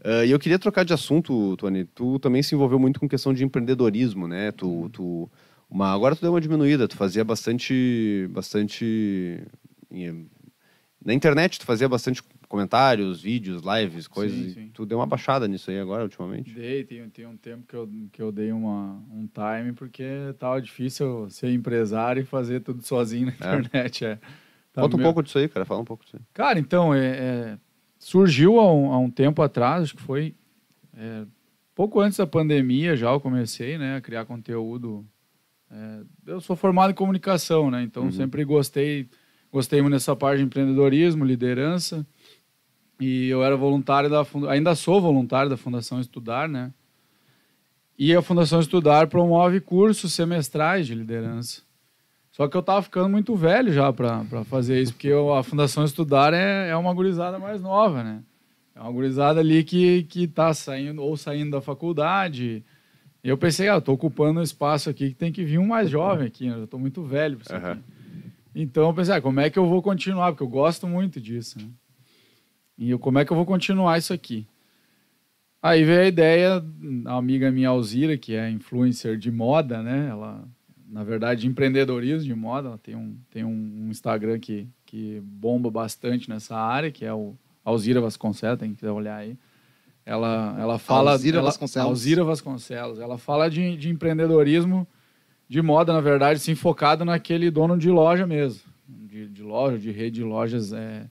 Ah, 0.04 0.24
e 0.24 0.30
eu 0.30 0.38
queria 0.38 0.58
trocar 0.58 0.84
de 0.84 0.92
assunto, 0.92 1.56
Tony. 1.56 1.86
Tu 1.86 2.18
também 2.18 2.42
se 2.42 2.54
envolveu 2.54 2.78
muito 2.78 3.00
com 3.00 3.08
questão 3.08 3.32
de 3.32 3.42
empreendedorismo, 3.42 4.28
né? 4.28 4.52
Tu, 4.52 4.90
tu, 4.90 5.30
uma, 5.68 5.90
agora 5.92 6.14
tu 6.14 6.20
deu 6.20 6.30
uma 6.32 6.40
diminuída. 6.40 6.86
Tu 6.86 6.94
fazia 6.94 7.24
bastante, 7.24 8.28
bastante 8.30 9.42
na 11.02 11.14
internet. 11.14 11.58
Tu 11.58 11.64
fazia 11.64 11.88
bastante 11.88 12.22
comentários, 12.48 13.22
vídeos, 13.22 13.62
lives, 13.62 14.06
coisas. 14.06 14.38
Sim, 14.38 14.50
sim. 14.52 14.70
Tu 14.74 14.84
deu 14.84 14.98
uma 14.98 15.06
baixada 15.06 15.48
nisso 15.48 15.70
aí 15.70 15.80
agora 15.80 16.02
ultimamente. 16.02 16.52
Dei, 16.52 16.84
tem, 16.84 17.08
tem 17.08 17.26
um 17.26 17.36
tempo 17.36 17.64
que 17.66 17.74
eu, 17.74 17.88
que 18.12 18.22
eu 18.22 18.30
dei 18.30 18.52
uma, 18.52 19.02
um 19.10 19.26
time, 19.26 19.72
porque 19.72 20.04
tava 20.38 20.60
difícil 20.60 21.28
ser 21.30 21.50
empresário 21.50 22.20
e 22.22 22.26
fazer 22.26 22.60
tudo 22.60 22.82
sozinho 22.82 23.26
na 23.26 23.32
É. 23.32 23.58
internet. 23.58 24.04
É. 24.04 24.18
Tá 24.72 24.82
Conta 24.82 24.96
um 24.96 25.00
pouco 25.00 25.22
disso 25.22 25.38
aí, 25.38 25.48
cara. 25.48 25.64
Fala 25.64 25.80
um 25.80 25.84
pouco 25.84 26.04
disso 26.04 26.16
aí. 26.16 26.22
Cara, 26.34 26.58
então, 26.58 26.92
é, 26.92 27.06
é, 27.06 27.58
surgiu 28.04 28.60
há 28.60 28.70
um, 28.70 28.92
há 28.92 28.98
um 28.98 29.10
tempo 29.10 29.40
atrás, 29.40 29.84
acho 29.84 29.96
que 29.96 30.02
foi 30.02 30.34
é, 30.94 31.24
pouco 31.74 32.00
antes 32.00 32.18
da 32.18 32.26
pandemia 32.26 32.94
já 32.94 33.10
eu 33.10 33.18
comecei 33.18 33.78
né, 33.78 33.96
a 33.96 34.00
criar 34.00 34.26
conteúdo. 34.26 35.06
É, 35.70 36.02
eu 36.26 36.40
sou 36.40 36.54
formado 36.54 36.90
em 36.90 36.94
comunicação, 36.94 37.70
né? 37.70 37.82
Então 37.82 38.04
Uhum. 38.04 38.12
sempre 38.12 38.44
gostei, 38.44 39.08
gostei 39.50 39.80
muito 39.80 39.94
dessa 39.94 40.14
parte 40.14 40.38
de 40.38 40.44
empreendedorismo, 40.44 41.24
liderança. 41.24 42.06
E 43.00 43.28
eu 43.28 43.42
era 43.42 43.56
voluntário 43.56 44.10
da 44.10 44.24
ainda 44.50 44.74
sou 44.74 45.00
voluntário 45.00 45.48
da 45.48 45.56
Fundação 45.56 45.98
Estudar, 45.98 46.46
né? 46.46 46.72
E 47.98 48.14
a 48.14 48.20
Fundação 48.20 48.60
Estudar 48.60 49.06
promove 49.06 49.60
cursos 49.60 50.12
semestrais 50.12 50.86
de 50.86 50.94
liderança. 50.94 51.62
Só 52.34 52.48
que 52.48 52.56
eu 52.56 52.62
tava 52.64 52.82
ficando 52.82 53.08
muito 53.08 53.36
velho 53.36 53.72
já 53.72 53.92
para 53.92 54.24
fazer 54.46 54.82
isso, 54.82 54.92
porque 54.92 55.06
eu- 55.06 55.32
a 55.32 55.44
Fundação 55.44 55.84
Estudar 55.84 56.34
é, 56.34 56.68
é 56.68 56.76
uma 56.76 56.92
gurizada 56.92 57.38
mais 57.38 57.62
nova, 57.62 58.02
né? 58.02 58.24
É 58.74 58.80
uma 58.80 58.90
gurizada 58.90 59.38
ali 59.38 59.62
que, 59.62 60.02
que 60.02 60.26
tá 60.26 60.52
saindo, 60.52 61.00
ou 61.00 61.16
saindo 61.16 61.52
da 61.52 61.60
faculdade. 61.60 62.64
E 63.22 63.28
eu 63.28 63.38
pensei, 63.38 63.68
ah, 63.68 63.74
eu 63.74 63.80
tô 63.80 63.92
ocupando 63.92 64.40
um 64.40 64.42
espaço 64.42 64.90
aqui 64.90 65.10
que 65.10 65.14
tem 65.14 65.30
que 65.30 65.44
vir 65.44 65.58
um 65.60 65.66
mais 65.68 65.88
jovem 65.88 66.26
aqui, 66.26 66.48
né? 66.50 66.56
Eu 66.56 66.66
tô 66.66 66.76
muito 66.76 67.04
velho 67.04 67.36
pra 67.36 67.44
isso 67.44 67.54
aqui. 67.54 67.80
Então 68.52 68.88
eu 68.88 68.94
pensei, 68.94 69.14
ah, 69.14 69.20
como 69.20 69.38
é 69.38 69.48
que 69.48 69.56
eu 69.58 69.68
vou 69.68 69.80
continuar? 69.80 70.32
Porque 70.32 70.42
eu 70.42 70.48
gosto 70.48 70.88
muito 70.88 71.20
disso, 71.20 71.60
né? 71.60 71.68
E 72.76 72.90
eu, 72.90 72.98
como 72.98 73.20
é 73.20 73.24
que 73.24 73.30
eu 73.30 73.36
vou 73.36 73.46
continuar 73.46 73.96
isso 73.96 74.12
aqui? 74.12 74.44
Aí 75.62 75.84
veio 75.84 76.00
a 76.00 76.06
ideia, 76.06 76.64
a 77.06 77.16
amiga 77.16 77.48
minha 77.52 77.68
Alzira, 77.68 78.18
que 78.18 78.34
é 78.34 78.50
influencer 78.50 79.16
de 79.16 79.30
moda, 79.30 79.80
né? 79.84 80.08
Ela, 80.10 80.44
na 80.94 81.02
verdade, 81.02 81.40
de 81.40 81.48
empreendedorismo 81.48 82.22
de 82.22 82.34
moda, 82.36 82.68
ela 82.68 82.78
tem 82.78 82.94
um, 82.94 83.16
tem 83.28 83.44
um 83.44 83.88
Instagram 83.90 84.38
que, 84.38 84.68
que 84.86 85.20
bomba 85.24 85.68
bastante 85.68 86.30
nessa 86.30 86.56
área, 86.56 86.88
que 86.88 87.04
é 87.04 87.12
o 87.12 87.34
Alzira 87.64 88.00
Vasconcelos, 88.00 88.60
tem 88.60 88.70
que 88.70 88.76
quiser 88.76 88.92
olhar 88.92 89.16
aí. 89.16 89.36
Ela, 90.06 90.56
ela 90.56 90.78
fala... 90.78 91.10
Alzira 91.10 91.38
ela, 91.38 91.46
Vasconcelos. 91.46 91.88
Alzira 91.88 92.22
Vasconcelos. 92.22 93.00
Ela 93.00 93.18
fala 93.18 93.50
de, 93.50 93.76
de 93.76 93.90
empreendedorismo 93.90 94.86
de 95.48 95.60
moda, 95.60 95.92
na 95.92 96.00
verdade, 96.00 96.38
sim, 96.38 96.54
focado 96.54 97.04
naquele 97.04 97.50
dono 97.50 97.76
de 97.76 97.90
loja 97.90 98.24
mesmo. 98.24 98.62
De, 98.86 99.26
de 99.26 99.42
loja, 99.42 99.76
de 99.76 99.90
rede 99.90 100.20
de 100.20 100.22
lojas. 100.22 100.72
É, 100.72 101.06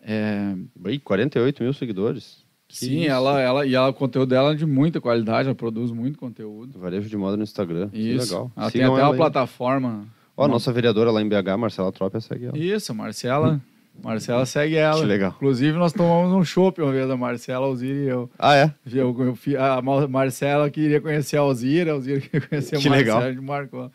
é, 0.00 0.54
Ih, 0.86 1.00
48 1.00 1.60
mil 1.60 1.72
seguidores. 1.72 2.41
Sim, 2.74 3.00
isso? 3.02 3.10
ela, 3.10 3.40
ela, 3.40 3.66
e 3.66 3.74
ela, 3.74 3.88
o 3.88 3.94
conteúdo 3.94 4.28
dela 4.30 4.52
é 4.52 4.54
de 4.54 4.64
muita 4.66 5.00
qualidade, 5.00 5.48
ela 5.48 5.54
produz 5.54 5.90
muito 5.90 6.18
conteúdo. 6.18 6.78
Varejo 6.78 7.08
de 7.08 7.16
moda 7.16 7.36
no 7.36 7.42
Instagram. 7.42 7.88
Que 7.90 7.98
Isso. 7.98 8.32
legal. 8.32 8.50
Ela 8.56 8.70
tem 8.70 8.80
Sigam 8.80 8.94
até 8.94 9.00
ela 9.02 9.08
uma 9.10 9.14
aí. 9.14 9.18
plataforma. 9.18 10.04
Ó, 10.36 10.44
a 10.44 10.48
nossa 10.48 10.72
vereadora 10.72 11.10
lá 11.10 11.20
em 11.20 11.28
BH, 11.28 11.56
Marcela 11.58 11.92
Trópia, 11.92 12.20
segue 12.20 12.46
ela. 12.46 12.56
Isso, 12.58 12.94
Marcela. 12.94 13.60
Marcela 14.02 14.46
segue 14.46 14.74
ela. 14.76 15.00
Que 15.00 15.06
legal. 15.06 15.34
Inclusive, 15.36 15.76
nós 15.76 15.92
tomamos 15.92 16.32
um 16.32 16.42
chopp 16.42 16.80
uma 16.80 16.90
vez, 16.90 17.08
a 17.10 17.16
Marcela, 17.16 17.66
a 17.66 17.68
Alzira 17.68 17.98
e 17.98 18.06
eu. 18.08 18.30
Ah, 18.38 18.54
é? 18.56 18.74
Eu, 18.90 19.14
eu 19.44 19.62
a 19.62 19.82
Ma- 19.82 20.08
Marcela 20.08 20.70
queria 20.70 20.98
conhecer 21.00 21.36
a 21.36 21.40
Alzira, 21.40 21.90
a 21.90 21.94
Alzira 21.94 22.18
queria 22.20 22.40
conhecer 22.48 22.78
Que 22.78 22.86
a 22.88 22.90
Marcela, 22.90 22.96
legal. 23.18 23.18
a 23.28 23.30
gente 23.32 23.42
marcou. 23.44 23.90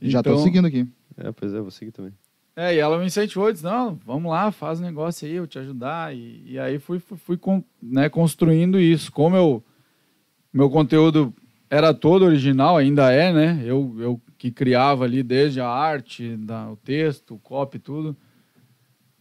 Já 0.00 0.22
tô 0.22 0.30
Então- 0.30 0.42
seguindo 0.44 0.66
aqui. 0.66 0.86
É, 1.18 1.32
pois 1.32 1.52
é, 1.52 1.60
vou 1.60 1.70
seguir 1.72 1.90
também. 1.90 2.12
É, 2.58 2.74
e 2.74 2.78
ela 2.78 2.98
me 2.98 3.04
incentivou, 3.04 3.52
disse, 3.52 3.62
não, 3.64 3.96
vamos 4.06 4.30
lá, 4.32 4.50
faz 4.50 4.80
um 4.80 4.84
negócio 4.84 5.28
aí, 5.28 5.34
eu 5.34 5.46
te 5.46 5.58
ajudar. 5.58 6.16
E, 6.16 6.42
e 6.52 6.58
aí 6.58 6.78
fui, 6.78 6.98
fui, 6.98 7.18
fui 7.18 7.36
con- 7.36 7.62
né, 7.82 8.08
construindo 8.08 8.80
isso. 8.80 9.12
Como 9.12 9.36
eu, 9.36 9.62
meu 10.50 10.70
conteúdo 10.70 11.34
era 11.68 11.92
todo 11.92 12.24
original, 12.24 12.78
ainda 12.78 13.12
é, 13.12 13.30
né? 13.30 13.62
Eu, 13.62 13.94
eu 13.98 14.20
que 14.38 14.50
criava 14.50 15.04
ali 15.04 15.22
desde 15.22 15.60
a 15.60 15.68
arte, 15.68 16.34
da, 16.38 16.70
o 16.70 16.76
texto, 16.76 17.34
o 17.34 17.38
copy, 17.38 17.78
tudo. 17.78 18.16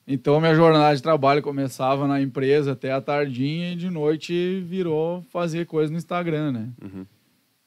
Então, 0.08 0.40
minha 0.40 0.54
jornada 0.54 0.96
de 0.96 1.02
trabalho 1.02 1.42
começava 1.42 2.08
na 2.08 2.22
empresa 2.22 2.74
até 2.74 2.92
a 2.94 3.02
tardinha 3.02 3.74
e 3.74 3.76
de 3.76 3.90
noite 3.90 4.62
virou 4.62 5.24
fazer 5.24 5.66
coisa 5.66 5.92
no 5.92 5.98
Instagram, 5.98 6.52
né? 6.52 6.70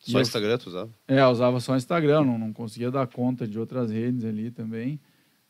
E 0.06 0.12
Só 0.12 0.18
eu- 0.18 0.22
Instagram 0.22 0.56
tu 0.56 0.68
usava? 0.68 0.88
É, 1.08 1.20
eu 1.20 1.28
usava 1.28 1.58
só 1.60 1.72
o 1.72 1.76
Instagram, 1.76 2.24
não, 2.24 2.38
não 2.38 2.52
conseguia 2.52 2.90
dar 2.90 3.06
conta 3.08 3.46
de 3.46 3.58
outras 3.58 3.90
redes 3.90 4.24
ali 4.24 4.50
também. 4.52 5.00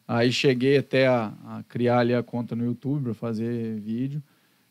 Aí 0.09 0.33
cheguei 0.33 0.79
até 0.79 1.07
a, 1.07 1.35
a 1.45 1.63
criar 1.69 1.99
ali 1.99 2.15
a 2.15 2.23
conta 2.23 2.57
no 2.57 2.65
YouTube 2.65 3.05
para 3.05 3.15
fazer 3.15 3.79
vídeo. 3.79 4.23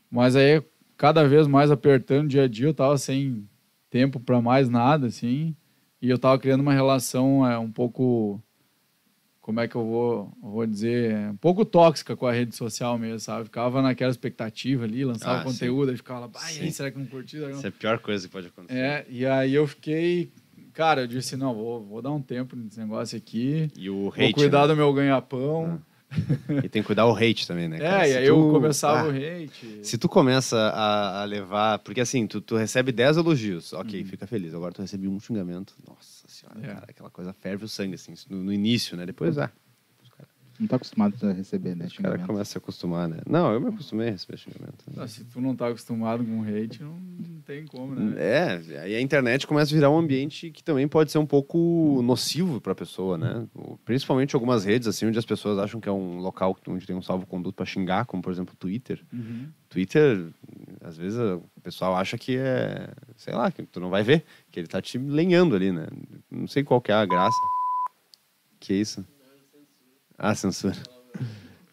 Mas 0.10 0.36
aí, 0.36 0.64
cada 0.98 1.28
vez 1.28 1.46
mais 1.46 1.70
apertando 1.70 2.28
dia 2.30 2.46
a 2.46 2.48
dia, 2.48 2.66
eu 2.66 2.74
tava 2.74 2.98
sem 2.98 3.48
tempo 3.88 4.20
para 4.20 4.42
mais 4.42 4.68
nada, 4.68 5.06
assim. 5.06 5.56
E 6.02 6.10
eu 6.10 6.18
tava 6.18 6.40
criando 6.40 6.62
uma 6.62 6.74
relação 6.74 7.46
é, 7.48 7.56
um 7.60 7.72
pouco 7.72 8.42
como 9.40 9.60
é 9.62 9.68
que 9.68 9.76
eu 9.76 9.86
vou, 9.86 10.34
vou 10.42 10.66
dizer, 10.66 11.16
um 11.30 11.38
pouco 11.38 11.64
tóxica 11.64 12.18
com 12.18 12.26
a 12.26 12.34
rede 12.34 12.54
social 12.54 12.98
mesmo, 12.98 13.20
sabe? 13.20 13.46
Ficava 13.46 13.82
naquela 13.82 14.12
expectativa 14.12 14.84
ali, 14.84 15.06
lançava 15.06 15.40
Ah, 15.40 15.44
conteúdo, 15.44 15.90
aí 15.92 15.96
ficava 15.96 16.22
lá, 16.22 16.30
"Ai, 16.36 16.52
Sim. 16.52 16.72
será 16.72 16.92
que 16.92 16.98
não 16.98 17.06
curti? 17.06 17.38
Será 17.38 17.46
que 17.46 17.52
não?" 17.54 17.60
Essa 17.60 17.68
é 17.68 17.70
a 17.70 17.72
pior 17.72 18.00
coisa 18.00 18.28
que 18.28 18.34
pode 18.34 18.48
acontecer. 18.48 18.78
É, 18.78 19.06
e 19.10 19.26
aí 19.26 19.54
eu 19.54 19.66
fiquei, 19.66 20.34
cara, 20.78 21.02
eu 21.02 21.08
disse, 21.08 21.36
não, 21.36 21.56
vou, 21.56 21.84
vou 21.84 22.02
dar 22.04 22.12
um 22.12 22.22
tempo 22.22 22.56
nesse 22.56 22.80
negócio 22.80 23.18
aqui, 23.18 23.70
E 23.76 23.90
o 23.90 23.96
vou 24.04 24.10
hate. 24.14 24.34
cuidar 24.34 24.62
né? 24.62 24.68
do 24.68 24.76
meu 24.76 24.94
ganha-pão. 24.94 25.82
E 26.64 26.70
tem 26.70 26.82
que 26.82 26.86
cuidar 26.88 27.06
o 27.06 27.14
hate 27.14 27.46
também, 27.46 27.68
né? 27.68 27.80
cara? 27.80 28.06
É, 28.06 28.10
e 28.10 28.12
Se 28.14 28.18
aí 28.20 28.28
eu 28.28 28.36
tu- 28.38 28.52
começava 28.52 29.00
Ah, 29.00 29.08
o 29.08 29.10
hate. 29.10 29.80
Se 29.84 29.98
tu 29.98 30.08
começa 30.08 30.56
a, 30.58 31.22
a 31.22 31.26
levar. 31.26 31.80
Porque 31.80 32.00
assim, 32.00 32.26
tu, 32.26 32.40
tu 32.40 32.56
recebe 32.56 32.94
10 32.94 33.18
elogios, 33.18 33.74
ok, 33.74 34.00
Uhum. 34.02 34.06
fica 34.08 34.26
feliz. 34.26 34.54
Agora 34.54 34.72
tu 34.74 34.82
recebe 34.82 35.06
um 35.10 35.20
xingamento. 35.20 35.74
Nossa 35.86 36.26
senhora, 36.30 36.60
É. 36.64 36.68
cara, 36.76 36.86
aquela 36.88 37.10
coisa 37.10 37.34
ferve 37.34 37.66
o 37.66 37.68
sangue, 37.68 37.96
assim, 37.96 38.14
no, 38.30 38.42
no 38.42 38.54
início, 38.54 38.96
né? 38.96 39.06
Depois, 39.06 39.38
ah, 39.38 39.52
Não 40.60 40.68
tá 40.68 40.78
acostumado 40.78 41.16
a 41.28 41.32
receber, 41.32 41.76
né? 41.76 41.88
o 41.88 42.02
cara 42.02 42.18
começa 42.20 42.42
a 42.42 42.46
se 42.46 42.58
acostumar, 42.58 43.08
né? 43.08 43.18
Não, 43.30 43.54
eu 43.54 43.62
me 43.62 43.68
acostumei 43.68 44.08
a 44.08 44.12
receber 44.12 44.38
xingamento. 44.38 44.86
Ah, 44.98 45.08
se 45.08 45.24
tu 45.24 45.40
não 45.40 45.56
tá 45.56 45.68
acostumado 45.68 46.24
com 46.26 46.42
hate, 46.42 46.82
não, 46.82 47.00
não 47.00 47.42
tem 47.42 47.66
como, 47.66 47.94
né? 47.94 48.16
É, 48.18 48.80
aí 48.82 48.96
a 48.96 49.02
internet 49.02 49.46
começa 49.46 49.72
a 49.72 49.76
virar 49.76 49.92
um 49.92 49.98
ambiente 49.98 50.50
que 50.50 50.64
também 50.64 50.88
pode 50.88 51.12
ser 51.12 51.20
um 51.20 51.26
pouco 51.26 52.02
nocivo 52.02 52.60
para 52.60 52.72
a 52.72 52.76
pessoa, 52.76 53.18
né? 53.18 53.48
Principalmente 53.86 54.36
algumas 54.36 54.66
redes 54.66 54.88
assim 54.88 55.06
onde 55.06 55.20
as 55.20 55.26
pessoas 55.26 55.60
acham 55.60 55.80
que 55.80 55.88
é 55.88 55.92
um 55.92 56.18
local 56.18 56.58
onde 56.68 56.88
tem 56.88 56.96
um 56.96 57.02
salvo-conduto 57.04 57.56
para 57.56 57.66
xingar, 57.66 58.06
como 58.06 58.24
por 58.24 58.32
exemplo 58.32 58.56
o 58.56 58.58
Twitter. 58.58 59.04
Uhum. 59.14 59.50
Twitter, 59.70 60.28
às 60.82 60.98
vezes 60.98 61.20
o 61.20 61.62
pessoal 61.62 61.96
acha 61.96 62.18
que 62.18 62.36
é, 62.36 62.90
sei 63.16 63.34
lá, 63.36 63.52
que 63.52 63.62
tu 63.64 63.80
não 63.80 63.92
vai 63.92 64.02
ver, 64.02 64.26
que 64.50 64.60
ele 64.60 64.68
tá 64.68 64.82
te 64.82 64.98
lenhando 64.98 65.56
ali, 65.56 65.72
né? 65.72 65.88
Não 66.32 66.48
sei 66.48 66.64
qual 66.64 66.82
que 66.82 66.92
é 66.92 66.96
a 66.96 67.06
graça. 67.06 67.38
Que 68.60 68.74
isso? 68.74 69.06
Ah, 70.18 70.34
censura. 70.36 70.76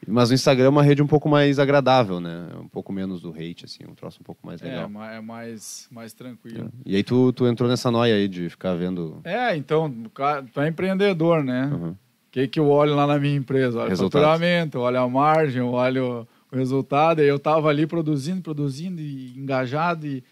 Mas 0.07 0.31
o 0.31 0.35
Instagram 0.35 0.67
é 0.67 0.69
uma 0.69 0.83
rede 0.83 1.03
um 1.03 1.07
pouco 1.07 1.29
mais 1.31 1.59
agradável, 1.59 2.21
né? 2.21 2.47
Um 2.61 2.69
pouco 2.69 2.93
menos 2.93 3.23
do 3.23 3.31
hate, 3.31 3.65
assim, 3.65 3.85
um 3.89 3.95
troço 3.95 4.19
um 4.21 4.25
pouco 4.25 4.47
mais 4.47 4.61
É, 4.61 4.67
legal. 4.67 4.89
ma- 4.89 5.13
é 5.13 5.21
mais, 5.21 5.89
mais 5.91 6.13
tranquilo. 6.13 6.71
E 6.85 6.95
aí 6.95 7.03
tu, 7.03 7.33
tu 7.33 7.47
entrou 7.47 7.69
nessa 7.71 7.91
noia 7.91 8.15
aí 8.15 8.29
de 8.29 8.51
ficar 8.51 8.75
vendo. 8.75 9.21
É, 9.25 9.57
então, 9.57 9.87
o 9.87 10.11
tu 10.53 10.61
é 10.61 10.69
empreendedor, 10.69 11.43
né? 11.43 11.71
Uhum. 11.73 11.91
O 11.93 11.97
que, 12.31 12.47
que 12.49 12.61
eu 12.61 12.69
olho 12.69 12.95
lá 12.95 13.07
na 13.07 13.19
minha 13.19 13.35
empresa? 13.37 13.79
Olho 13.79 13.87
o 13.87 13.89
Resultados. 13.89 14.27
faturamento, 14.29 14.79
olho 14.81 15.01
a 15.01 15.09
margem, 15.09 15.63
olho 15.63 16.29
o 16.53 16.57
resultado. 16.57 17.23
E 17.23 17.27
eu 17.27 17.39
tava 17.39 17.69
ali 17.71 17.87
produzindo, 17.87 18.43
produzindo 18.43 19.01
e 19.01 19.39
engajado. 19.39 20.07
E, 20.07 20.23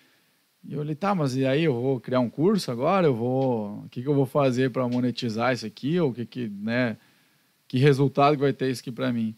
e 0.65 0.75
eu 0.75 0.81
olhei, 0.81 0.95
tá, 0.97 1.15
mas 1.15 1.35
e 1.35 1.47
aí? 1.47 1.65
Eu 1.65 1.73
vou 1.81 1.99
criar 1.99 2.21
um 2.21 2.29
curso 2.29 2.71
agora? 2.71 3.07
Eu 3.07 3.15
vou. 3.15 3.85
O 3.85 3.89
que, 3.89 4.03
que 4.03 4.09
eu 4.09 4.15
vou 4.15 4.27
fazer 4.27 4.71
para 4.71 4.87
monetizar 4.87 5.55
isso 5.55 5.65
aqui? 5.65 5.99
Ou 5.99 6.11
o 6.11 6.13
que, 6.13 6.27
que, 6.27 6.49
né? 6.49 6.99
Que 7.73 7.79
resultado 7.79 8.35
que 8.35 8.43
vai 8.43 8.53
ter 8.53 8.71
isso 8.71 8.83
aqui 8.83 8.93
para 8.93 9.11
mim? 9.11 9.35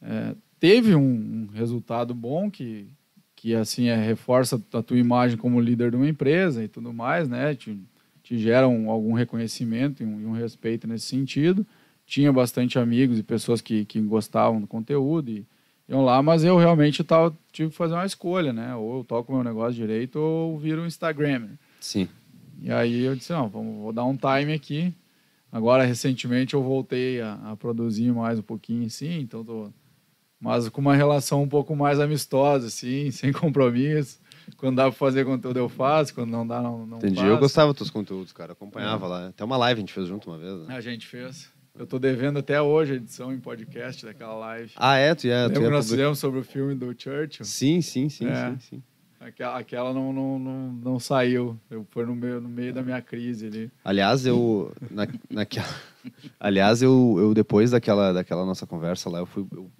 É, 0.00 0.34
teve 0.58 0.94
um, 0.94 1.02
um 1.02 1.48
resultado 1.52 2.14
bom 2.14 2.50
que, 2.50 2.88
que 3.36 3.54
assim, 3.54 3.88
é, 3.88 3.94
reforça 3.94 4.58
a 4.72 4.82
tua 4.82 4.96
imagem 4.96 5.36
como 5.36 5.60
líder 5.60 5.90
de 5.90 5.96
uma 5.98 6.08
empresa 6.08 6.64
e 6.64 6.68
tudo 6.68 6.94
mais, 6.94 7.28
né? 7.28 7.54
Te, 7.54 7.78
te 8.22 8.38
gera 8.38 8.66
um- 8.66 8.88
algum 8.90 9.12
reconhecimento 9.12 10.02
e 10.02 10.06
um, 10.06 10.18
e 10.18 10.24
um 10.24 10.32
respeito 10.32 10.86
nesse 10.88 11.04
sentido. 11.08 11.66
Tinha 12.06 12.32
bastante 12.32 12.78
amigos 12.78 13.18
e 13.18 13.22
pessoas 13.22 13.60
que, 13.60 13.84
que 13.84 14.00
gostavam 14.00 14.62
do 14.62 14.66
conteúdo 14.66 15.30
e 15.30 15.44
iam 15.90 16.02
lá, 16.02 16.22
mas 16.22 16.44
eu 16.44 16.56
realmente 16.56 17.04
tava, 17.04 17.36
tive 17.52 17.68
que 17.68 17.76
fazer 17.76 17.92
uma 17.92 18.06
escolha, 18.06 18.50
né? 18.50 18.74
Ou 18.76 19.00
eu 19.00 19.04
toco 19.04 19.30
meu 19.30 19.44
negócio 19.44 19.74
direito 19.74 20.18
ou 20.18 20.58
viro 20.58 20.80
um 20.80 20.86
Instagrammer. 20.86 21.50
Sim. 21.80 22.08
E 22.62 22.72
aí 22.72 23.02
eu 23.02 23.14
disse, 23.14 23.30
não, 23.30 23.46
vamos, 23.46 23.76
vou 23.76 23.92
dar 23.92 24.06
um 24.06 24.16
time 24.16 24.54
aqui. 24.54 24.94
Agora, 25.50 25.84
recentemente, 25.84 26.54
eu 26.54 26.62
voltei 26.62 27.20
a, 27.20 27.34
a 27.52 27.56
produzir 27.56 28.12
mais 28.12 28.38
um 28.38 28.42
pouquinho, 28.42 28.86
assim, 28.86 29.20
então 29.20 29.44
tô... 29.44 29.70
Mas 30.40 30.68
com 30.68 30.80
uma 30.80 30.94
relação 30.94 31.42
um 31.42 31.48
pouco 31.48 31.74
mais 31.74 31.98
amistosa, 31.98 32.68
assim, 32.68 33.10
sem 33.12 33.32
compromisso. 33.32 34.20
Quando 34.56 34.76
dá 34.76 34.84
pra 34.84 34.92
fazer 34.92 35.24
conteúdo, 35.24 35.58
eu 35.58 35.68
faço. 35.68 36.14
Quando 36.14 36.30
não 36.30 36.46
dá, 36.46 36.62
não, 36.62 36.86
não 36.86 36.98
Entendi. 36.98 37.16
faço. 37.16 37.26
Eu 37.26 37.38
gostava 37.38 37.72
dos 37.72 37.78
teus 37.78 37.90
conteúdos, 37.90 38.32
cara. 38.32 38.52
Acompanhava 38.52 39.06
lá. 39.06 39.26
Até 39.28 39.44
uma 39.44 39.56
live 39.56 39.78
a 39.78 39.82
gente 39.82 39.92
fez 39.92 40.06
junto 40.06 40.30
uma 40.30 40.38
vez, 40.38 40.66
né? 40.66 40.76
A 40.76 40.80
gente 40.80 41.06
fez. 41.06 41.50
Eu 41.78 41.86
tô 41.86 41.98
devendo 41.98 42.38
até 42.38 42.60
hoje 42.60 42.94
a 42.94 42.96
edição 42.96 43.32
em 43.32 43.38
podcast 43.38 44.04
daquela 44.04 44.34
live. 44.34 44.72
Ah, 44.76 44.96
é? 44.96 45.14
Tu 45.14 45.26
ia, 45.26 45.44
tu 45.44 45.48
Lembra 45.48 45.62
ia 45.62 45.68
que 45.68 45.74
nós 45.74 45.90
fizemos 45.90 46.18
sobre 46.18 46.40
o 46.40 46.44
filme 46.44 46.74
do 46.74 46.86
Churchill? 46.86 47.44
Sim, 47.44 47.80
sim, 47.80 48.08
sim, 48.08 48.26
É. 48.26 48.50
sim, 48.50 48.58
sim. 48.58 48.82
Aquela, 49.20 49.58
aquela 49.58 49.92
não, 49.92 50.12
não, 50.12 50.38
não, 50.38 50.72
não 50.72 50.98
saiu. 51.00 51.58
Eu, 51.68 51.86
foi 51.90 52.06
no 52.06 52.14
meio, 52.14 52.40
no 52.40 52.48
meio 52.48 52.72
da 52.72 52.82
minha 52.82 53.02
crise 53.02 53.46
ali. 53.46 53.70
Aliás, 53.84 54.24
eu. 54.24 54.72
Na, 54.90 55.08
naquela, 55.28 55.66
aliás, 56.38 56.82
eu, 56.82 57.16
eu 57.18 57.34
depois 57.34 57.72
daquela, 57.72 58.12
daquela 58.12 58.46
nossa 58.46 58.66
conversa 58.66 59.10
lá, 59.10 59.18
eu 59.18 59.26
fui. 59.26 59.44
Eu 59.52 59.70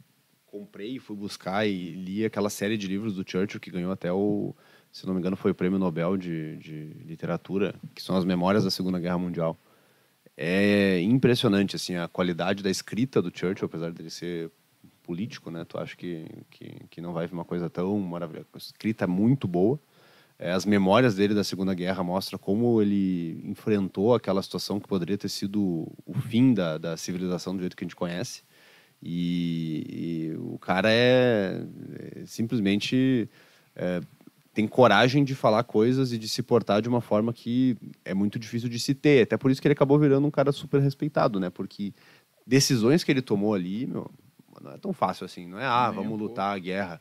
comprei 0.46 0.98
fui 0.98 1.16
buscar 1.16 1.66
e 1.66 1.92
li 1.92 2.24
aquela 2.24 2.50
série 2.50 2.76
de 2.76 2.88
livros 2.88 3.14
do 3.14 3.24
Churchill 3.28 3.60
que 3.60 3.70
ganhou 3.70 3.92
até 3.92 4.12
o. 4.12 4.54
Se 4.90 5.06
não 5.06 5.14
me 5.14 5.20
engano, 5.20 5.36
foi 5.36 5.52
o 5.52 5.54
Prêmio 5.54 5.78
Nobel 5.78 6.16
de, 6.16 6.56
de 6.56 6.92
Literatura, 7.06 7.74
que 7.94 8.02
são 8.02 8.16
as 8.16 8.24
memórias 8.24 8.64
da 8.64 8.70
Segunda 8.70 8.98
Guerra 8.98 9.18
Mundial. 9.18 9.56
É 10.36 11.00
impressionante, 11.00 11.76
assim, 11.76 11.96
a 11.96 12.08
qualidade 12.08 12.62
da 12.62 12.70
escrita 12.70 13.20
do 13.20 13.30
Churchill, 13.32 13.66
apesar 13.66 13.92
dele 13.92 14.10
ser 14.10 14.50
político, 15.08 15.50
né? 15.50 15.64
Tu 15.64 15.78
acha 15.78 15.96
que, 15.96 16.26
que, 16.50 16.70
que 16.90 17.00
não 17.00 17.14
vai 17.14 17.26
vir 17.26 17.32
uma 17.32 17.44
coisa 17.44 17.70
tão 17.70 17.98
maravilhosa. 17.98 18.46
Escrita 18.58 19.06
muito 19.06 19.48
boa. 19.48 19.80
É, 20.38 20.52
as 20.52 20.66
memórias 20.66 21.14
dele 21.14 21.32
da 21.32 21.42
Segunda 21.42 21.72
Guerra 21.72 22.04
mostram 22.04 22.38
como 22.38 22.82
ele 22.82 23.40
enfrentou 23.42 24.14
aquela 24.14 24.42
situação 24.42 24.78
que 24.78 24.86
poderia 24.86 25.16
ter 25.16 25.30
sido 25.30 25.90
o 26.04 26.12
fim 26.12 26.52
da, 26.52 26.76
da 26.76 26.94
civilização 26.98 27.56
do 27.56 27.60
jeito 27.60 27.74
que 27.74 27.84
a 27.84 27.86
gente 27.86 27.96
conhece. 27.96 28.42
E, 29.02 29.86
e 29.88 30.36
o 30.36 30.58
cara 30.58 30.90
é, 30.92 31.64
é 32.20 32.26
simplesmente 32.26 33.30
é, 33.74 34.02
tem 34.52 34.68
coragem 34.68 35.24
de 35.24 35.34
falar 35.34 35.64
coisas 35.64 36.12
e 36.12 36.18
de 36.18 36.28
se 36.28 36.42
portar 36.42 36.82
de 36.82 36.88
uma 36.88 37.00
forma 37.00 37.32
que 37.32 37.78
é 38.04 38.12
muito 38.12 38.38
difícil 38.38 38.68
de 38.68 38.78
se 38.78 38.94
ter. 38.94 39.22
Até 39.22 39.38
por 39.38 39.50
isso 39.50 39.62
que 39.62 39.66
ele 39.66 39.72
acabou 39.72 39.98
virando 39.98 40.26
um 40.26 40.30
cara 40.30 40.52
super 40.52 40.82
respeitado, 40.82 41.40
né? 41.40 41.48
Porque 41.48 41.94
decisões 42.46 43.02
que 43.02 43.10
ele 43.10 43.22
tomou 43.22 43.54
ali, 43.54 43.86
meu, 43.86 44.10
não 44.62 44.72
é 44.72 44.78
tão 44.78 44.92
fácil 44.92 45.24
assim. 45.24 45.46
Não 45.46 45.58
é, 45.58 45.64
ah, 45.64 45.90
Nem 45.90 46.00
um 46.00 46.02
vamos 46.02 46.20
lutar 46.20 46.54
a 46.54 46.58
guerra. 46.58 47.00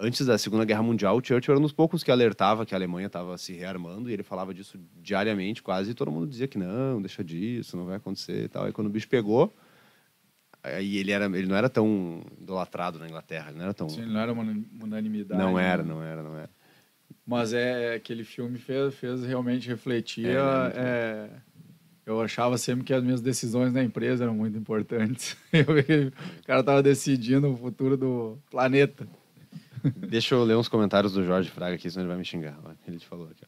Antes 0.00 0.24
da 0.26 0.38
Segunda 0.38 0.64
Guerra 0.64 0.82
Mundial, 0.82 1.16
o 1.16 1.24
Churchill 1.24 1.52
era 1.52 1.58
um 1.58 1.62
dos 1.62 1.72
poucos 1.72 2.04
que 2.04 2.10
alertava 2.10 2.64
que 2.64 2.74
a 2.74 2.78
Alemanha 2.78 3.08
estava 3.08 3.36
se 3.36 3.52
rearmando 3.52 4.08
e 4.08 4.12
ele 4.12 4.22
falava 4.22 4.54
disso 4.54 4.78
diariamente, 4.96 5.62
quase, 5.62 5.90
e 5.90 5.94
todo 5.94 6.12
mundo 6.12 6.28
dizia 6.28 6.46
que 6.46 6.56
não, 6.56 7.02
deixa 7.02 7.24
disso, 7.24 7.76
não 7.76 7.86
vai 7.86 7.96
acontecer 7.96 8.44
e 8.44 8.48
tal. 8.48 8.64
Aí 8.64 8.72
quando 8.72 8.86
o 8.86 8.90
bicho 8.90 9.08
pegou, 9.08 9.52
aí 10.62 10.98
ele, 10.98 11.10
era, 11.10 11.24
ele 11.26 11.48
não 11.48 11.56
era 11.56 11.68
tão 11.68 12.22
idolatrado 12.40 12.98
na 12.98 13.08
Inglaterra, 13.08 13.48
ele 13.48 13.58
não 13.58 13.64
era 13.64 13.74
tão... 13.74 13.88
Assim, 13.88 14.06
não 14.06 14.20
era 14.20 14.32
uma 14.32 14.42
unanimidade. 14.80 15.40
não 15.40 15.58
era, 15.58 15.82
né? 15.82 15.88
não 15.88 16.02
era, 16.02 16.22
não 16.22 16.36
era. 16.36 16.50
Mas 17.26 17.52
é 17.52 17.94
aquele 17.94 18.24
filme 18.24 18.58
fez, 18.58 18.94
fez 18.94 19.24
realmente 19.24 19.68
refletir. 19.68 20.26
É, 20.26 20.62
muito 20.62 20.78
é, 20.78 21.30
eu 22.10 22.20
achava 22.20 22.56
sempre 22.56 22.84
que 22.84 22.94
as 22.94 23.02
minhas 23.02 23.20
decisões 23.20 23.72
na 23.72 23.82
empresa 23.82 24.24
eram 24.24 24.34
muito 24.34 24.56
importantes. 24.56 25.36
Eu 25.52 25.62
o 25.62 26.46
cara 26.46 26.60
estava 26.60 26.82
decidindo 26.82 27.52
o 27.52 27.56
futuro 27.56 27.96
do 27.96 28.38
planeta. 28.50 29.06
Deixa 30.08 30.34
eu 30.34 30.42
ler 30.42 30.56
uns 30.56 30.68
comentários 30.68 31.12
do 31.12 31.24
Jorge 31.24 31.50
Fraga 31.50 31.76
aqui, 31.76 31.88
senão 31.88 32.02
ele 32.02 32.08
vai 32.08 32.18
me 32.18 32.24
xingar. 32.24 32.58
Ele 32.86 32.98
te 32.98 33.06
falou 33.06 33.26
aqui. 33.26 33.44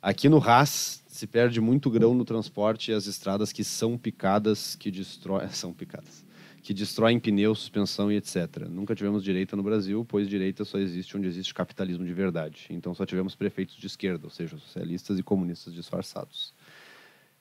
Aqui 0.00 0.28
no 0.28 0.38
Haas 0.38 1.02
se 1.08 1.26
perde 1.26 1.60
muito 1.60 1.90
grão 1.90 2.14
no 2.14 2.24
transporte 2.24 2.90
e 2.90 2.94
as 2.94 3.06
estradas 3.06 3.52
que 3.52 3.64
são 3.64 3.96
picadas, 3.98 4.76
que 4.76 4.90
destroem. 4.90 5.48
São 5.52 5.72
picadas. 5.72 6.24
Que 6.62 6.72
destroem 6.72 7.20
pneus, 7.20 7.58
suspensão 7.58 8.10
e 8.10 8.16
etc. 8.16 8.68
Nunca 8.70 8.94
tivemos 8.94 9.22
direita 9.22 9.54
no 9.54 9.62
Brasil, 9.62 10.04
pois 10.08 10.28
direita 10.28 10.64
só 10.64 10.78
existe 10.78 11.16
onde 11.16 11.28
existe 11.28 11.52
capitalismo 11.52 12.06
de 12.06 12.14
verdade. 12.14 12.66
Então 12.70 12.94
só 12.94 13.04
tivemos 13.04 13.34
prefeitos 13.34 13.76
de 13.76 13.86
esquerda, 13.86 14.26
ou 14.26 14.30
seja, 14.30 14.56
socialistas 14.56 15.18
e 15.18 15.22
comunistas 15.22 15.74
disfarçados. 15.74 16.54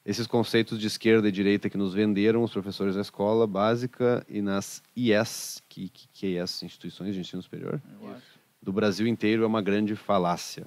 Esses 0.05 0.27
conceitos 0.27 0.79
de 0.79 0.87
esquerda 0.87 1.29
e 1.29 1.31
direita 1.31 1.69
que 1.69 1.77
nos 1.77 1.93
venderam 1.93 2.43
os 2.43 2.51
professores 2.51 2.95
da 2.95 3.01
escola 3.01 3.47
básica 3.47 4.25
e 4.27 4.41
nas 4.41 4.83
IES, 4.95 5.63
que, 5.69 5.87
que, 5.87 6.07
que 6.09 6.25
é 6.25 6.29
IES, 6.41 6.63
instituições 6.63 7.13
de 7.13 7.21
ensino 7.21 7.41
superior, 7.41 7.81
do 8.61 8.73
Brasil 8.73 9.07
inteiro 9.07 9.43
é 9.43 9.47
uma 9.47 9.61
grande 9.61 9.95
falácia. 9.95 10.65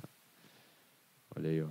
Olha 1.37 1.51
aí, 1.51 1.63
ó. 1.63 1.69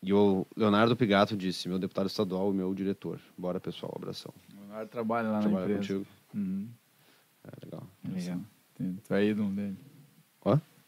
E 0.00 0.12
o 0.12 0.46
Leonardo 0.56 0.96
Pigato 0.96 1.36
disse, 1.36 1.68
meu 1.68 1.78
deputado 1.78 2.06
estadual 2.06 2.52
e 2.52 2.56
meu 2.56 2.72
diretor. 2.74 3.20
Bora, 3.38 3.60
pessoal, 3.60 3.92
abração. 3.96 4.32
O 4.56 4.60
Leonardo 4.60 4.90
trabalha 4.90 5.28
lá 5.28 5.34
na 5.34 5.40
Trabalha 5.40 5.62
empresa. 5.74 5.78
contigo. 5.94 6.06
Uhum. 6.34 6.68
É, 7.44 7.64
legal. 7.64 7.88
Legal. 8.08 8.40
Tu 9.04 9.14
é 9.14 9.24
ídolo 9.24 9.50
dele. 9.50 9.76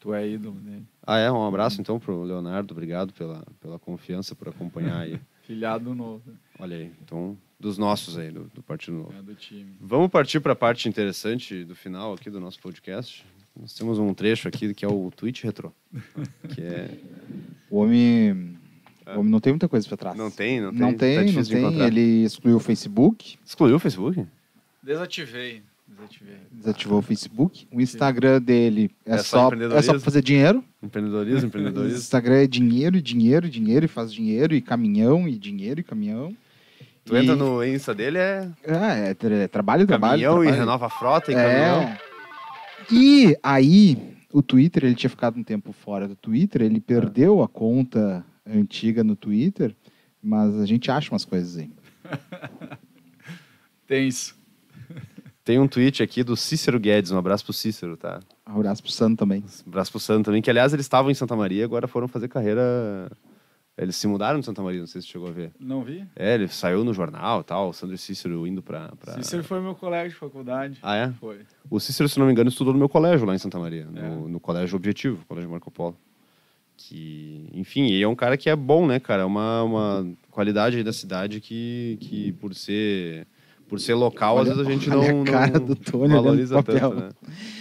Tu 0.05 0.13
é 0.13 0.29
ídolo 0.29 0.59
dele. 0.59 0.85
Ah, 1.01 1.17
é? 1.17 1.31
Um 1.31 1.47
abraço, 1.47 1.81
então, 1.81 1.99
pro 1.99 2.21
Leonardo. 2.21 2.75
Obrigado 2.75 3.11
pela, 3.11 3.43
pela 3.59 3.79
confiança, 3.79 4.35
por 4.35 4.47
acompanhar 4.47 4.99
aí. 4.99 5.19
Filhado 5.41 5.95
novo. 5.95 6.21
Olha 6.59 6.77
aí. 6.77 6.91
Então, 7.03 7.35
dos 7.59 7.79
nossos 7.79 8.15
aí, 8.15 8.29
do, 8.29 8.43
do 8.53 8.61
Partido 8.61 8.97
Novo. 8.97 9.15
É 9.17 9.21
do 9.23 9.33
time. 9.33 9.75
Vamos 9.81 10.11
partir 10.11 10.39
para 10.41 10.53
a 10.53 10.55
parte 10.55 10.87
interessante 10.87 11.63
do 11.63 11.75
final 11.75 12.13
aqui 12.13 12.29
do 12.29 12.39
nosso 12.39 12.59
podcast. 12.59 13.25
Nós 13.59 13.73
temos 13.73 13.97
um 13.97 14.13
trecho 14.13 14.47
aqui 14.47 14.75
que 14.75 14.85
é 14.85 14.87
o 14.87 15.09
tweet 15.09 15.43
retrô. 15.43 15.71
Que 16.53 16.61
é... 16.61 16.99
O 17.67 17.77
homem, 17.77 18.59
o 19.07 19.19
homem 19.19 19.31
não 19.31 19.39
tem 19.39 19.53
muita 19.53 19.67
coisa 19.67 19.87
pra 19.87 19.97
trás. 19.97 20.15
Não 20.15 20.29
tem, 20.29 20.61
não 20.61 20.69
tem. 20.69 20.79
Não 20.81 20.91
tá 20.91 20.99
tem, 20.99 21.17
não 21.17 21.25
difícil 21.25 21.43
de 21.45 21.55
tem. 21.55 21.63
encontrar. 21.63 21.87
Ele 21.87 22.23
excluiu 22.25 22.57
o 22.57 22.59
Facebook, 22.59 23.39
Excluiu 23.43 23.77
o 23.77 23.79
Facebook? 23.79 24.23
Desativei. 24.83 25.63
Desativei. 25.87 26.35
desativou 26.51 26.99
o 26.99 27.01
Facebook. 27.01 27.67
O 27.71 27.79
Instagram 27.79 28.41
dele 28.41 28.89
é, 29.05 29.13
É 29.15 29.17
só 29.19 29.49
só, 29.49 29.55
é 29.55 29.81
só 29.81 29.91
pra 29.93 30.01
fazer 30.01 30.21
dinheiro. 30.21 30.63
Empreendedorismo, 30.81 31.43
O 31.43 31.47
empreendedorismo. 31.47 31.97
Instagram 31.99 32.35
é 32.43 32.47
dinheiro, 32.47 33.01
dinheiro, 33.01 33.49
dinheiro, 33.49 33.85
e 33.85 33.87
faz 33.87 34.11
dinheiro, 34.11 34.53
e 34.55 34.61
caminhão, 34.61 35.27
e 35.27 35.37
dinheiro, 35.37 35.79
e 35.79 35.83
caminhão. 35.83 36.35
Tu 37.05 37.15
E- 37.15 37.19
entra 37.19 37.35
no 37.35 37.63
Insta 37.63 37.93
dele, 37.93 38.17
é 38.17 38.49
Ah, 38.67 38.93
é, 38.95 39.13
tra- 39.13 39.47
trabalho, 39.47 39.85
trabalho. 39.85 40.21
caminhão 40.23 40.43
e 40.43 40.47
trabalho. 40.47 40.59
renova 40.59 40.85
a 40.87 40.89
frota 40.89 41.31
e 41.31 41.35
caminhão. 41.35 41.81
É. 41.83 41.99
E 42.91 43.37
aí, 43.43 43.97
o 44.33 44.41
Twitter, 44.41 44.85
ele 44.85 44.95
tinha 44.95 45.09
ficado 45.09 45.37
um 45.39 45.43
tempo 45.43 45.71
fora 45.71 46.07
do 46.07 46.15
Twitter, 46.15 46.63
ele 46.63 46.79
perdeu 46.81 47.41
a 47.43 47.47
conta 47.47 48.25
antiga 48.45 49.03
no 49.03 49.15
Twitter, 49.15 49.75
mas 50.21 50.55
a 50.59 50.65
gente 50.65 50.89
acha 50.91 51.11
umas 51.11 51.25
coisas 51.25 51.57
aí. 51.57 51.69
Tenso. 53.87 54.35
Tem 55.45 55.59
um 55.59 55.67
tweet 55.67 56.01
aqui 56.01 56.23
do 56.23 56.35
Cícero 56.35 56.79
Guedes, 56.79 57.11
um 57.11 57.17
abraço 57.19 57.43
pro 57.45 57.53
Cícero, 57.53 57.95
tá? 57.95 58.19
Um 58.49 58.55
abraço 58.55 58.81
pro 58.81 58.91
Sano 58.91 59.15
também. 59.15 59.43
Um 59.65 59.69
abraço 59.69 59.91
pro 59.91 59.99
Santo 59.99 60.25
também, 60.25 60.41
que 60.41 60.49
aliás 60.49 60.73
eles 60.73 60.85
estavam 60.85 61.11
em 61.11 61.13
Santa 61.13 61.35
Maria, 61.35 61.63
agora 61.63 61.87
foram 61.87 62.07
fazer 62.07 62.27
carreira. 62.27 63.11
Eles 63.77 63.95
se 63.95 64.07
mudaram 64.07 64.39
de 64.39 64.45
Santa 64.45 64.63
Maria, 64.63 64.79
não 64.79 64.87
sei 64.87 65.01
se 65.01 65.07
chegou 65.07 65.27
a 65.27 65.31
ver. 65.31 65.51
Não 65.59 65.83
vi? 65.83 66.03
É, 66.15 66.33
ele 66.33 66.47
saiu 66.47 66.83
no 66.83 66.95
jornal 66.95 67.41
e 67.41 67.43
tal, 67.43 67.69
o 67.69 67.73
Sandro 67.73 67.95
Cícero 67.95 68.47
indo 68.47 68.63
pra. 68.63 68.91
pra... 68.99 69.13
Cícero 69.21 69.43
foi 69.43 69.61
meu 69.61 69.75
colega 69.75 70.09
de 70.09 70.15
faculdade. 70.15 70.79
Ah, 70.81 70.95
é? 70.95 71.11
Foi. 71.19 71.41
O 71.69 71.79
Cícero, 71.79 72.09
se 72.09 72.17
não 72.17 72.25
me 72.25 72.31
engano, 72.31 72.49
estudou 72.49 72.73
no 72.73 72.79
meu 72.79 72.89
colégio 72.89 73.27
lá 73.27 73.35
em 73.35 73.37
Santa 73.37 73.59
Maria, 73.59 73.85
no, 73.85 73.99
É. 73.99 74.09
no 74.31 74.39
Colégio 74.39 74.75
Objetivo, 74.75 75.23
Colégio 75.27 75.51
Marco 75.51 75.69
Polo. 75.69 75.95
Que, 76.75 77.47
enfim, 77.53 77.85
ele 77.85 78.01
é 78.01 78.07
um 78.07 78.15
cara 78.15 78.35
que 78.35 78.49
é 78.49 78.55
bom, 78.55 78.87
né, 78.87 78.99
cara? 78.99 79.21
É 79.21 79.25
uma, 79.25 79.61
uma 79.63 80.07
qualidade 80.31 80.77
aí 80.77 80.83
da 80.83 80.91
cidade 80.91 81.39
que, 81.39 81.97
que 82.01 82.31
por 82.33 82.55
ser. 82.55 83.27
Por 83.67 83.79
ser 83.79 83.95
local, 83.95 84.35
Olha- 84.37 84.51
às 84.51 84.57
vezes 84.57 84.69
a 84.69 84.71
gente 84.71 84.87
olha 84.91 85.11
não, 85.11 85.23
a 85.23 85.25
cara 85.25 85.59
não 85.59 85.65
do 85.65 85.75
Tony 85.75 86.13
valoriza 86.13 86.61
tanto, 86.61 86.95
né? 86.97 87.09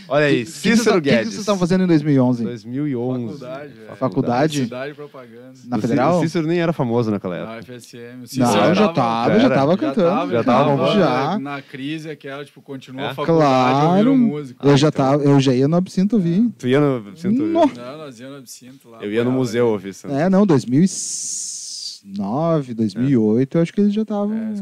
Olha 0.06 0.26
aí, 0.26 0.44
Cícero 0.44 0.98
o 0.98 1.02
que 1.02 1.08
Guedes. 1.08 1.28
vocês 1.28 1.40
estavam 1.40 1.58
fazendo 1.58 1.84
em 1.84 1.86
2011? 1.86 2.44
2011. 2.44 3.38
Faculdade, 3.38 3.72
velho. 3.72 3.96
Faculdade? 3.96 4.64
Cidade 4.64 4.92
e 4.92 4.94
propaganda. 4.94 5.52
Na 5.66 5.78
Federal? 5.78 6.18
O 6.18 6.20
Cícero 6.20 6.46
nem 6.46 6.58
era 6.60 6.74
famoso 6.74 7.10
naquela 7.10 7.36
época. 7.38 7.54
Na 7.54 7.62
FSM. 7.62 8.22
O 8.22 8.26
Não, 8.38 8.74
já 8.74 8.88
tava, 8.88 9.40
já 9.40 9.48
tava 9.48 9.70
Já 9.72 9.78
cantando. 9.78 10.08
tava, 10.10 10.30
Já 10.32 10.44
tava 10.44 10.92
já. 10.94 11.38
Na 11.38 11.62
crise 11.62 12.10
aquela, 12.10 12.44
tipo, 12.44 12.60
continua 12.60 13.06
É? 13.06 13.08
a 13.08 13.14
faculdade, 13.14 13.80
Claro. 14.04 14.14
música. 14.14 14.68
Eu 14.68 14.76
já 14.76 14.92
tava, 14.92 15.24
eu 15.24 15.40
já 15.40 15.54
ia 15.54 15.66
no 15.66 15.76
Absinto 15.76 16.16
ouvir. 16.16 16.50
Tu 16.58 16.68
ia 16.68 16.80
no. 16.80 17.16
Sinto, 17.16 17.42
Nossa. 17.44 17.80
Não, 17.82 17.96
nós 17.98 18.20
íamos 18.20 18.34
no 18.34 18.38
absinto 18.40 18.90
lá. 18.90 18.98
eu 19.02 19.10
ia 19.10 19.24
no 19.24 19.32
museu 19.32 19.68
ouvir 19.68 19.88
isso. 19.88 20.06
É, 20.08 20.28
não, 20.28 20.44
2009, 20.46 22.74
2008, 22.74 23.56
eu 23.56 23.62
acho 23.62 23.72
que 23.72 23.80
eles 23.80 23.94
já 23.94 24.02
estavam. 24.02 24.36
É. 24.36 24.52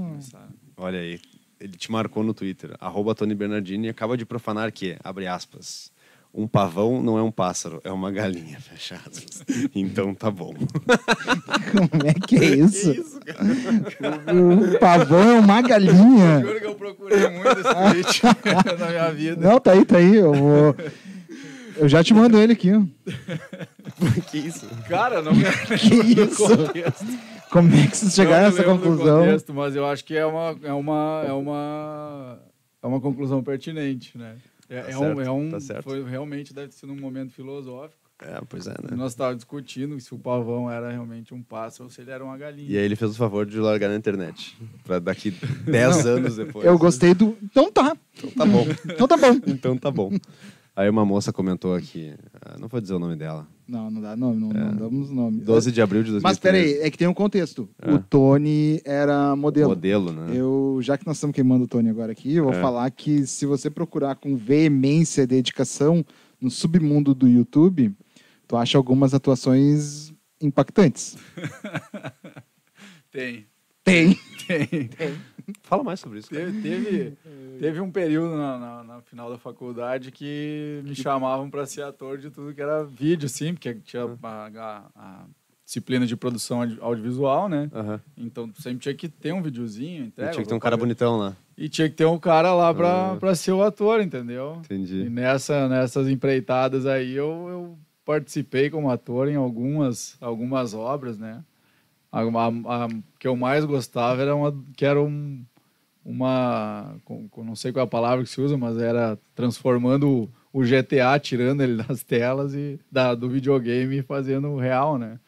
Olha 0.77 1.01
aí. 1.01 1.19
Ele 1.63 1.77
te 1.77 1.93
marcou 1.93 2.25
no 2.25 2.35
Twitter. 2.35 2.75
Arroba 2.81 3.15
Tony 3.15 3.37
Bernardini 3.37 3.89
acaba 3.89 4.17
de 4.17 4.27
profanar 4.27 4.73
que, 4.73 4.97
abre 5.05 5.29
aspas, 5.29 5.93
um 6.35 6.49
pavão 6.49 7.01
não 7.01 7.17
é 7.17 7.23
um 7.23 7.31
pássaro, 7.31 7.81
é 7.85 7.93
uma 7.93 8.11
galinha, 8.11 8.59
fecha 8.61 8.97
aspas. 8.97 9.45
Então 9.73 10.13
tá 10.13 10.29
bom. 10.29 10.53
Como 10.55 12.07
é 12.07 12.15
que 12.15 12.37
é 12.37 12.57
isso? 12.57 12.91
isso, 12.91 13.21
cara? 13.21 14.35
O 14.35 14.79
pavão 14.81 15.37
é 15.37 15.39
uma 15.39 15.63
galinha. 15.63 16.41
Juro 16.41 16.61
que 16.61 16.67
eu 16.67 16.75
procurei 16.75 17.29
muito 17.29 17.61
esse 17.61 18.03
tweet 18.03 18.23
na 18.81 18.89
minha 18.89 19.13
vida. 19.13 19.49
Não, 19.49 19.61
tá 19.61 19.71
aí, 19.73 19.85
tá 19.85 19.99
aí. 19.99 20.17
Eu 20.17 20.35
vou. 20.35 20.77
Eu 21.77 21.89
já 21.89 22.03
te 22.03 22.13
mando 22.13 22.39
ele 22.39 22.53
aqui, 22.53 22.71
que 24.31 24.39
isso? 24.39 24.67
Cara, 24.89 25.23
não 25.23 25.33
me 25.35 25.45
Que 25.79 26.21
isso? 26.21 26.45
Como 27.53 27.73
é 27.75 27.87
que 27.87 27.97
vocês 27.97 28.15
chegaram 28.15 28.47
a 28.47 28.49
essa 28.49 28.65
conclusão? 28.65 29.21
contexto, 29.21 29.53
mas 29.55 29.77
eu 29.77 29.87
acho 29.87 30.05
que 30.05 30.17
é 30.17 30.25
uma, 30.27 30.57
é 30.63 30.73
uma, 30.73 31.25
é 31.29 31.33
uma, 31.33 32.39
é 32.83 32.87
uma 32.87 33.01
conclusão 33.01 33.43
pertinente, 33.43 34.17
né? 34.19 34.37
É, 34.69 34.81
Tá 34.81 34.89
é 34.89 34.93
certo, 34.93 35.19
um, 35.19 35.21
é 35.21 35.31
um, 35.31 35.51
tá 35.51 35.61
certo. 35.61 35.83
foi 35.85 36.03
realmente 36.09 36.55
deve 36.55 36.69
ter 36.69 36.75
sido 36.77 36.93
um 36.93 36.97
momento 37.01 37.33
filosófico. 37.33 38.01
É, 38.25 38.41
pois 38.49 38.67
é, 38.69 38.71
né? 38.71 38.97
Nós 38.97 39.13
estávamos 39.13 39.39
discutindo 39.39 39.99
se 40.01 40.15
o 40.15 40.19
pavão 40.19 40.71
era 40.71 40.91
realmente 40.91 41.35
um 41.35 41.43
pássaro 41.43 41.85
ou 41.85 41.91
se 41.91 42.01
ele 42.01 42.11
era 42.13 42.25
uma 42.25 42.37
E 42.37 42.39
galinha. 42.39 42.79
aí 42.79 42.85
ele 42.85 42.95
fez 42.97 43.11
o 43.11 43.15
favor 43.17 43.45
de 43.45 43.59
largar 43.59 43.89
na 43.91 43.97
internet. 43.97 44.57
Pra 44.85 44.99
daqui 45.01 45.33
10 45.67 46.07
anos 46.07 46.37
depois. 46.37 46.65
Eu 46.65 46.79
gostei 46.79 47.13
do. 47.15 47.37
Então 47.43 47.71
tá. 47.73 47.97
Então 48.17 48.31
tá 48.31 48.47
bom. 48.47 48.67
Então 48.87 49.09
tá 49.09 49.17
bom. 49.17 49.41
Então 49.47 49.77
tá 49.77 49.91
bom. 49.91 50.11
Aí 50.75 50.89
uma 50.89 51.05
moça 51.05 51.33
comentou 51.35 51.75
aqui, 51.75 52.15
ah, 52.41 52.57
não 52.59 52.67
vou 52.67 52.81
dizer 52.81 52.95
o 52.95 52.99
nome 52.99 53.15
dela, 53.15 53.47
Não, 53.69 53.91
não 53.91 54.01
dá 54.01 54.17
nome, 54.17 54.41
não, 54.41 54.49
não 54.49 54.75
damos 54.75 55.11
nome. 55.11 55.41
12 55.43 55.71
de 55.71 55.83
abril 55.83 56.03
de 56.03 56.11
2013. 56.13 56.23
Mas 56.23 56.39
peraí, 56.39 56.81
é 56.87 56.91
que 56.91 56.97
tem 56.97 57.07
um 57.07 57.13
contexto. 57.13 57.69
O 57.87 57.99
Tony 57.99 58.81
era 58.85 59.37
modelo. 59.37 59.69
Modelo, 59.71 60.11
né? 60.13 60.31
Eu, 60.35 60.79
já 60.81 60.97
que 60.97 61.07
nós 61.07 61.17
estamos 61.19 61.35
queimando 61.35 61.65
o 61.65 61.69
Tony 61.69 61.91
agora 61.91 62.13
aqui, 62.13 62.37
eu 62.37 62.45
vou 62.45 62.55
É. 62.55 62.61
falar 62.61 62.91
que 62.91 63.27
se 63.27 63.45
você 63.45 63.69
procurar 63.69 64.15
com 64.17 64.35
veemência 64.35 65.23
e 65.23 65.27
dedicação 65.27 66.03
no 66.41 66.51
submundo 66.51 67.15
do 67.15 67.29
YouTube, 67.29 67.95
tu 68.49 68.57
acha 68.57 68.79
algumas 68.79 69.13
atuações 69.13 70.11
impactantes. 70.41 71.17
Tem, 73.13 73.47
Tem. 73.85 74.17
tem. 74.49 74.89
Fala 75.63 75.83
mais 75.83 76.01
sobre 76.01 76.19
isso. 76.19 76.31
cara. 76.31 76.45
Teve, 76.47 76.61
teve, 76.63 77.17
teve 77.59 77.81
um 77.81 77.91
período 77.91 78.37
na, 78.37 78.59
na- 78.59 78.85
na 78.85 79.01
final 79.03 79.31
da 79.31 79.39
faculdade 79.39 80.11
que 80.11 80.81
me 80.85 80.95
chamavam 80.95 81.49
para 81.51 81.67
ser 81.67 81.83
ator 81.83 82.19
de 82.19 82.31
tudo 82.31 82.55
que 82.55 82.61
era 82.63 82.85
vídeo, 82.85 83.29
sim, 83.29 83.55
porque 83.55 83.75
tinha 83.75 84.05
a, 84.23 84.47
a- 84.57 84.83
a 84.95 85.25
disciplina 85.65 86.05
de 86.07 86.17
produção 86.17 86.61
audi- 86.63 86.79
audiovisual, 86.81 87.49
né? 87.49 87.71
Aham. 87.73 88.01
Então 88.17 88.51
sempre 88.59 88.79
tinha 88.81 88.95
que 88.95 89.09
ter 89.09 89.33
um 89.33 89.43
videozinho, 89.43 90.05
entrega, 90.07 90.33
Tinha 90.33 90.43
que 90.43 90.49
ter 90.49 90.55
um 90.55 90.59
cara 90.59 90.77
propaganda. 90.77 91.07
bonitão 91.07 91.17
lá. 91.19 91.37
E 91.57 91.69
tinha 91.69 91.89
que 91.89 91.95
ter 91.95 92.05
um 92.07 92.19
cara 92.19 92.53
lá 92.55 92.73
pra, 92.75 93.13
Ah. 93.13 93.17
pra 93.17 93.35
ser 93.35 93.53
o 93.53 93.63
ator, 93.63 94.01
entendeu? 94.01 94.57
E 94.57 94.59
Entendi. 94.75 95.09
nessa, 95.09 95.69
nessas 95.69 96.09
empreitadas 96.09 96.87
aí 96.87 97.13
eu, 97.13 97.47
eu 97.49 97.79
participei 98.05 98.69
como 98.69 98.91
ator 98.91 99.29
em 99.29 99.37
algumas, 99.37 100.17
algumas 100.21 100.75
obras, 100.75 101.17
né? 101.19 101.43
A, 102.13 102.21
a- 102.21 102.85
a 102.85 102.89
que 103.19 103.27
eu 103.27 103.35
mais 103.35 103.65
gostava 103.65 104.21
era 104.21 104.37
uma 104.37 104.55
que 104.77 104.85
era 104.85 105.01
um, 105.03 105.43
uma. 106.05 106.95
com- 107.05 107.29
com- 107.29 107.45
não 107.45 107.57
sei 107.57 107.73
qual 107.73 107.83
é 107.83 107.85
a 107.87 107.91
palavra 107.91 108.23
que 108.25 108.31
se 108.31 108.41
usa, 108.41 108.57
mas 108.59 108.77
era 108.79 109.19
transformando 109.35 110.29
o, 110.53 110.61
o 110.61 110.65
GTA, 110.65 111.19
tirando 111.19 111.63
ele 111.63 111.83
das 111.83 112.03
telas 112.03 112.55
e 112.55 112.79
da, 112.91 113.15
do 113.15 113.29
videogame 113.29 113.99
e 113.99 114.03
fazendo 114.03 114.57
real, 114.57 114.99
né? 114.99 115.19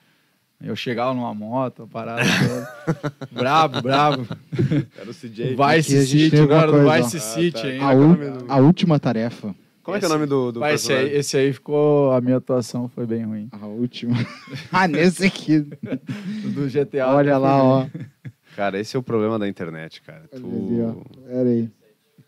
Eu 0.62 0.74
chegava 0.76 1.12
numa 1.12 1.34
moto, 1.34 1.86
parada 1.92 2.22
toda. 2.38 2.68
brabo, 3.30 3.82
brabo. 3.82 4.28
Era 4.96 5.10
o 5.10 5.14
CJ. 5.14 5.56
Vice 5.56 6.06
City, 6.06 6.36
agora 6.36 6.72
do. 6.72 6.90
Vice 6.90 7.16
Ah, 7.16 7.20
City, 7.20 7.60
tá. 7.62 7.68
hein? 7.68 7.80
A, 7.82 7.92
u- 7.94 8.50
a 8.50 8.56
última 8.58 8.98
tarefa. 8.98 9.54
Como 9.84 9.96
é 9.98 10.00
que 10.00 10.06
é 10.06 10.08
o 10.08 10.12
nome 10.12 10.26
do, 10.26 10.50
do 10.50 10.60
Vai, 10.60 10.74
esse, 10.74 10.92
aí, 10.92 11.14
esse 11.14 11.36
aí 11.36 11.52
ficou. 11.52 12.10
A 12.12 12.20
minha 12.20 12.38
atuação 12.38 12.88
foi 12.88 13.06
bem 13.06 13.22
ruim. 13.22 13.48
A 13.52 13.66
última. 13.66 14.16
ah, 14.72 14.88
nesse 14.88 15.26
aqui. 15.26 15.60
Do 16.54 16.66
GTA. 16.70 17.08
Olha 17.08 17.36
lá, 17.36 17.62
ó. 17.62 17.86
Cara, 18.56 18.80
esse 18.80 18.96
é 18.96 18.98
o 18.98 19.02
problema 19.02 19.38
da 19.38 19.46
internet, 19.46 20.00
cara. 20.00 20.24
Olha 20.32 20.40
Tu... 20.40 20.46
ali, 20.46 20.80
ó. 20.80 21.26
Pera 21.26 21.48
aí. 21.50 21.70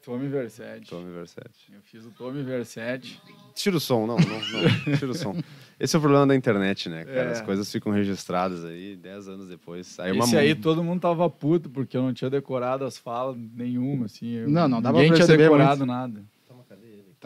Tommy 0.05 0.29
Versetti. 0.29 0.91
Tommy 0.91 1.11
Versetti. 1.13 1.73
Eu 1.73 1.81
fiz 1.83 2.05
o 2.05 2.11
Tommy 2.11 2.43
Versetti. 2.43 3.21
Tira 3.55 3.77
o 3.77 3.81
som, 3.81 4.07
não, 4.07 4.17
não, 4.17 4.29
não. 4.29 4.97
Tira 4.99 5.11
o 5.11 5.15
som. 5.15 5.35
Esse 5.81 5.97
é 5.97 5.99
o 5.99 6.03
problema 6.03 6.27
da 6.27 6.37
internet, 6.37 6.89
né, 6.89 7.05
cara? 7.05 7.31
É. 7.31 7.33
As 7.33 7.41
coisas 7.41 7.73
ficam 7.73 7.91
registradas 7.91 8.65
aí 8.65 8.95
10 8.97 9.29
anos 9.29 9.49
depois. 9.49 9.99
Aí 9.99 10.13
uma 10.13 10.25
Esse 10.25 10.37
aí 10.37 10.55
todo 10.55 10.85
mundo 10.85 11.01
tava 11.01 11.29
puto, 11.29 11.69
porque 11.69 11.97
eu 11.97 12.03
não 12.03 12.13
tinha 12.13 12.31
decorado 12.31 12.85
as 12.85 12.97
falas 12.97 13.37
nenhuma, 13.37 14.07
assim. 14.07 14.29
Eu- 14.29 14.49
Não, 14.49 14.69
não, 14.69 14.81
dá 14.81 14.93
pra 14.93 15.01
Ninguém 15.01 15.17
tinha 15.17 15.37
decorado 15.37 15.85
nada. 15.85 16.23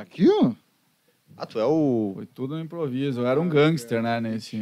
Tá 0.00 0.04
aqui, 0.04 0.26
ó. 0.42 0.52
Ah, 1.36 1.44
tu 1.44 1.58
é 1.60 1.66
o. 1.66 2.12
Foi 2.14 2.24
tudo 2.24 2.54
um 2.54 2.58
improviso. 2.58 3.20
Eu 3.20 3.26
era 3.26 3.38
um 3.38 3.46
gangster, 3.46 4.02
né, 4.02 4.18
nesse, 4.18 4.56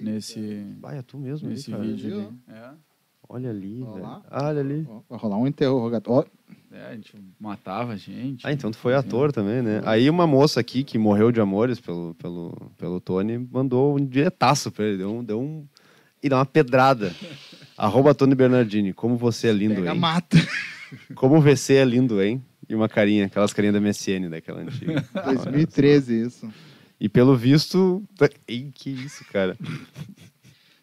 nesse, 0.00 0.64
Vai, 0.80 0.98
é 0.98 1.02
tu 1.02 1.18
mesmo 1.18 1.48
aí, 1.48 1.54
nesse 1.54 1.72
cara. 1.72 1.82
vídeo 1.82 2.14
ali. 2.20 2.28
É. 2.48 2.70
Olha 3.28 3.50
ali, 3.50 3.82
Olha 3.82 3.92
velho. 3.92 4.04
lá. 4.04 4.22
Ah, 4.30 4.48
olha 4.48 4.60
ali. 4.60 4.88
Vai 5.10 5.18
rolar 5.18 5.36
um 5.38 5.48
interrogatório. 5.48 6.30
É, 6.70 6.86
a 6.86 6.94
gente 6.94 7.12
matava 7.40 7.94
a 7.94 7.96
gente. 7.96 8.46
Ah, 8.46 8.52
então 8.52 8.70
tu 8.70 8.76
foi 8.76 8.94
ator 8.94 9.32
também, 9.32 9.62
né? 9.62 9.82
Aí 9.84 10.08
uma 10.08 10.28
moça 10.28 10.60
aqui 10.60 10.84
que 10.84 10.96
morreu 10.96 11.32
de 11.32 11.40
amores 11.40 11.80
pelo, 11.80 12.14
pelo, 12.14 12.70
pelo 12.78 13.00
Tony 13.00 13.36
mandou 13.36 13.96
um 13.96 14.06
diretaço 14.06 14.70
pra 14.70 14.84
ele. 14.84 14.98
Deu 14.98 15.10
um. 15.10 15.24
Deu 15.24 15.40
um 15.40 15.66
e 16.22 16.28
deu 16.28 16.38
uma 16.38 16.46
pedrada. 16.46 17.12
Arroba 17.76 18.14
Tony 18.14 18.36
Bernardini. 18.36 18.92
Como 18.92 19.16
você 19.16 19.48
é 19.48 19.52
lindo, 19.52 19.74
pega 19.74 19.92
hein? 19.92 19.98
mata. 19.98 20.36
Como 21.16 21.40
VC 21.40 21.74
é 21.74 21.84
lindo, 21.84 22.22
hein? 22.22 22.40
E 22.68 22.74
uma 22.74 22.88
carinha, 22.88 23.26
aquelas 23.26 23.52
carinhas 23.52 23.74
da 23.74 23.80
MSN 23.80 24.28
daquela 24.30 24.60
antiga. 24.60 25.04
2013 25.12 26.22
isso. 26.26 26.52
E 27.00 27.08
pelo 27.08 27.36
visto. 27.36 28.02
tá- 28.16 28.30
Ei, 28.48 28.70
que 28.74 28.90
isso, 28.90 29.24
cara. 29.32 29.56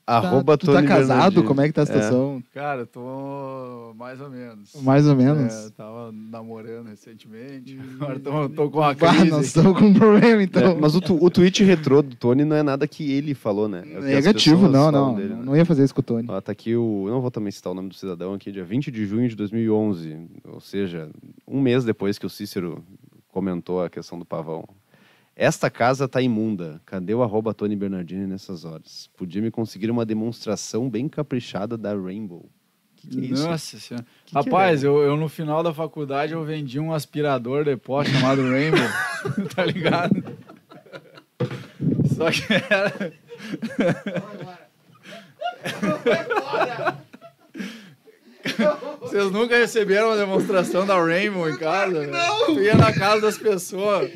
Arroba 0.06 0.58
tu 0.58 0.66
tá 0.72 0.84
casado? 0.84 1.44
Como 1.44 1.62
é 1.62 1.68
que 1.68 1.74
tá 1.74 1.84
a 1.84 1.86
situação? 1.86 2.44
Cara, 2.54 2.86
tô 2.86 3.94
mais 3.98 4.20
ou 4.20 4.30
menos. 4.30 4.72
Mais 4.82 5.08
ou 5.08 5.16
menos. 5.16 5.54
É, 5.54 5.70
tava 5.72 6.12
namorando 6.12 6.88
recentemente. 6.88 7.80
Agora 7.96 8.20
tô, 8.20 8.50
tô 8.50 8.70
com 8.70 8.80
uma 8.80 8.90
Ah, 8.92 8.96
crise. 8.96 9.30
nós 9.30 9.46
estamos 9.46 9.78
com 9.78 9.86
um 9.86 9.94
problema, 9.94 10.44
então. 10.44 10.72
É, 10.72 10.76
mas 10.76 10.96
o, 10.96 11.02
tu- 11.02 11.24
o 11.24 11.30
tweet 11.30 11.64
retrô 11.64 12.02
do 12.02 12.16
Tony 12.16 12.44
não 12.44 12.56
é 12.56 12.64
nada 12.64 12.88
que 12.88 13.12
ele 13.12 13.34
falou, 13.34 13.68
né? 13.70 13.84
É 13.86 14.00
Negativo, 14.02 14.68
não, 14.68 14.92
não. 14.92 15.16
dele, 15.16 15.30
não, 15.30 15.38
né? 15.38 15.44
não 15.46 15.56
ia 15.56 15.66
fazer 15.66 15.84
isso 15.84 15.94
com 15.96 16.02
o 16.02 16.04
Tony. 16.04 16.28
Ó, 16.30 16.42
tá 16.42 16.52
aqui 16.52 16.76
o. 16.76 17.06
eu 17.08 17.12
Não 17.14 17.22
vou 17.22 17.32
também 17.32 17.52
citar 17.52 17.72
o 17.72 17.76
nome 17.76 17.90
do 17.90 17.96
cidadão 17.96 18.34
aqui, 18.34 18.52
dia 18.52 18.64
20 18.66 18.92
de 18.92 19.06
junho 19.06 19.30
de 19.30 19.36
2011. 19.36 20.18
Ou 20.46 20.60
seja, 20.60 21.10
um 21.48 21.62
mês 21.62 21.84
depois 21.86 22.18
que 22.18 22.26
o 22.26 22.30
Cícero 22.30 22.84
comentou 23.30 23.82
a 23.84 23.90
questão 23.90 24.18
do 24.20 24.26
pavão. 24.26 24.68
Esta 25.42 25.72
casa 25.72 26.08
tá 26.08 26.22
imunda. 26.22 26.80
Cadê 26.86 27.16
o 27.16 27.24
arroba 27.24 27.52
Tony 27.52 27.76
Bernardini 27.76 28.28
nessas 28.28 28.64
horas? 28.64 29.10
Podia 29.18 29.42
me 29.42 29.50
conseguir 29.50 29.90
uma 29.90 30.06
demonstração 30.06 30.88
bem 30.88 31.10
caprichada 31.10 31.76
da 31.76 31.96
Rainbow. 31.96 32.48
Que 32.96 33.08
que 33.08 33.20
é 33.20 33.24
isso? 33.24 33.48
Nossa 33.48 33.80
senhora. 33.80 34.06
Que 34.24 34.34
que 34.34 34.38
é? 34.38 34.40
Rapaz, 34.40 34.84
eu, 34.84 35.00
eu 35.00 35.18
no 35.18 35.28
final 35.28 35.64
da 35.64 35.74
faculdade 35.74 36.34
eu 36.34 36.46
vendi 36.46 36.80
um 36.80 36.94
aspirador 36.94 37.64
de 37.64 37.76
pó 37.76 38.04
chamado 38.04 38.44
Rainbow. 38.44 38.88
tá 39.56 39.66
ligado? 39.66 40.24
Só 42.16 42.30
que 42.30 42.44
era. 42.70 43.12
Vocês 49.00 49.32
nunca 49.32 49.58
receberam 49.58 50.10
uma 50.10 50.18
demonstração 50.18 50.86
da 50.86 51.04
Rainbow 51.04 51.50
em 51.50 51.58
casa? 51.58 52.06
Não! 52.06 52.46
Tu 52.46 52.62
ia 52.62 52.76
na 52.76 52.94
casa 52.94 53.22
das 53.22 53.40
pessoas, 53.40 54.12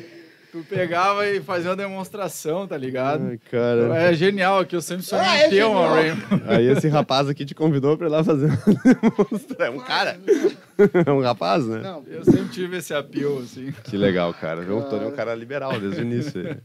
tu 0.62 0.64
pegava 0.68 1.26
e 1.26 1.40
fazia 1.40 1.70
uma 1.70 1.76
demonstração, 1.76 2.66
tá 2.66 2.76
ligado? 2.76 3.26
Ai, 3.28 3.38
cara. 3.50 3.96
É 3.96 4.14
genial 4.14 4.60
aqui, 4.60 4.74
eu 4.76 4.80
sempre 4.80 5.02
sonhei 5.04 5.24
Ah, 5.24 5.36
é 5.38 5.48
ter 5.48 5.64
uma. 5.64 5.88
Rainbow. 5.88 6.40
Aí 6.46 6.66
esse 6.66 6.88
rapaz 6.88 7.28
aqui 7.28 7.44
te 7.44 7.54
convidou 7.54 7.96
pra 7.98 8.06
ir 8.06 8.10
lá 8.10 8.24
fazer 8.24 8.46
uma 8.46 8.56
demonstração. 8.84 9.66
É 9.66 9.70
um 9.70 9.78
cara? 9.78 10.18
É 11.06 11.10
um 11.10 11.22
rapaz, 11.22 11.66
né? 11.66 11.80
Não, 11.82 12.04
Eu 12.06 12.22
sempre 12.22 12.48
tive 12.50 12.76
esse 12.76 12.92
apelo, 12.92 13.38
assim. 13.38 13.72
Que 13.84 13.96
legal, 13.96 14.34
cara. 14.34 14.60
Viu? 14.60 14.76
O 14.76 14.82
Tony 14.82 15.04
é 15.04 15.08
um 15.08 15.12
cara 15.12 15.34
liberal 15.34 15.80
desde 15.80 16.00
o 16.00 16.02
início. 16.02 16.58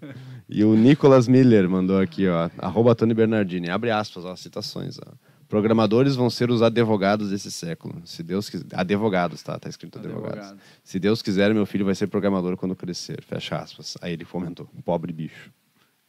E 0.49 0.65
o 0.65 0.73
Nicolas 0.75 1.29
Miller 1.29 1.69
mandou 1.69 1.97
aqui, 1.97 2.27
ó. 2.27 2.49
Arroba 2.57 2.93
Tony 2.93 3.13
Bernardini. 3.13 3.69
Abre 3.69 3.89
aspas, 3.89 4.25
ó, 4.25 4.35
citações. 4.35 4.97
Ó. 4.99 5.11
Programadores 5.51 6.15
vão 6.15 6.29
ser 6.29 6.49
os 6.49 6.61
advogados 6.61 7.29
desse 7.29 7.51
século. 7.51 8.01
Se 8.05 8.23
Deus 8.23 8.49
quiser. 8.49 8.65
Advogados, 8.73 9.43
tá? 9.43 9.59
Tá 9.59 9.67
escrito 9.67 9.99
advogados. 9.99 10.37
Advogado. 10.37 10.59
Se 10.81 10.97
Deus 10.97 11.21
quiser, 11.21 11.53
meu 11.53 11.65
filho 11.65 11.83
vai 11.83 11.93
ser 11.93 12.07
programador 12.07 12.55
quando 12.55 12.73
crescer. 12.73 13.21
Fecha 13.21 13.57
aspas. 13.57 13.97
Aí 14.01 14.13
ele 14.13 14.23
comentou. 14.23 14.65
Pobre 14.85 15.11
bicho. 15.11 15.51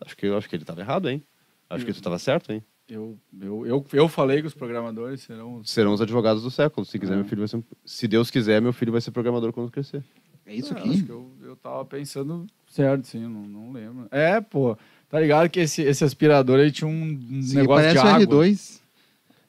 Acho 0.01 0.17
que, 0.17 0.27
eu 0.27 0.37
acho 0.39 0.49
que 0.49 0.55
ele 0.55 0.65
tava 0.65 0.81
errado, 0.81 1.11
hein? 1.11 1.21
Acho 1.69 1.85
que 1.85 1.93
tu 1.93 2.01
tava 2.01 2.21
certo, 2.21 2.53
hein? 2.53 2.63
Eu, 2.89 3.19
eu, 3.41 3.67
eu, 3.67 3.87
eu 3.93 4.09
falei 4.09 4.41
que 4.43 4.47
os 4.47 4.55
programadores 4.55 5.23
serão 5.23 5.57
os. 5.57 5.71
Serão 5.71 5.93
os 5.93 6.01
advogados 6.01 6.45
do 6.45 6.51
século. 6.51 6.85
Se 6.87 6.97
quiser, 6.97 7.15
Ah. 7.15 7.17
meu 7.17 7.25
filho 7.25 7.41
vai 7.41 7.49
ser. 7.49 7.65
Se 7.85 8.07
Deus 8.07 8.31
quiser, 8.31 8.63
meu 8.63 8.73
filho 8.73 8.93
vai 8.93 9.01
ser 9.01 9.11
programador 9.11 9.53
quando 9.53 9.73
crescer. 9.73 10.05
é 10.47 10.55
isso 10.55 10.73
Ah, 10.73 10.79
aqui? 10.79 10.91
Acho 10.91 11.05
que 11.05 11.11
eu, 11.11 11.33
eu 11.43 11.57
tava 11.57 11.85
pensando 11.85 12.47
certo, 12.69 13.07
sim, 13.09 13.21
não, 13.23 13.43
não 13.47 13.73
lembro. 13.73 14.07
É, 14.13 14.41
pô, 14.41 14.77
tá 15.09 15.19
ligado 15.19 15.49
que 15.49 15.59
esse, 15.61 15.83
esse 15.83 16.05
aspirador 16.05 16.61
aí 16.61 16.71
tinha 16.71 16.87
um, 16.89 16.93
um 16.93 17.41
aqui 17.41 17.55
negócio 17.57 17.89
de 17.89 17.95
parece 17.95 17.99
o 17.99 18.01
água. 18.09 18.45
R2. 18.47 18.82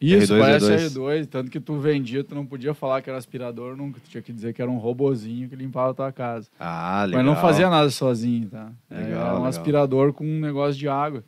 Isso, 0.05 0.33
R2, 0.33 0.39
parece 0.39 0.65
R2. 0.65 0.89
R2. 0.93 1.25
Tanto 1.27 1.51
que 1.51 1.59
tu 1.59 1.77
vendia, 1.79 2.23
tu 2.23 2.35
não 2.35 2.45
podia 2.45 2.73
falar 2.73 3.01
que 3.01 3.09
era 3.09 3.17
aspirador 3.17 3.77
nunca. 3.77 3.99
Tu 4.01 4.09
tinha 4.09 4.21
que 4.21 4.33
dizer 4.33 4.53
que 4.53 4.61
era 4.61 4.69
um 4.69 4.77
robozinho 4.77 5.47
que 5.47 5.55
limpava 5.55 5.91
a 5.91 5.93
tua 5.93 6.11
casa. 6.11 6.49
Ah, 6.59 7.05
legal. 7.05 7.23
Mas 7.23 7.33
não 7.33 7.41
fazia 7.41 7.69
nada 7.69 7.89
sozinho, 7.89 8.49
tá? 8.49 8.71
É, 8.89 8.95
Legal, 8.95 9.11
era 9.21 9.29
um 9.29 9.33
legal. 9.35 9.45
aspirador 9.45 10.11
com 10.13 10.25
um 10.25 10.39
negócio 10.39 10.77
de 10.77 10.89
água. 10.89 11.23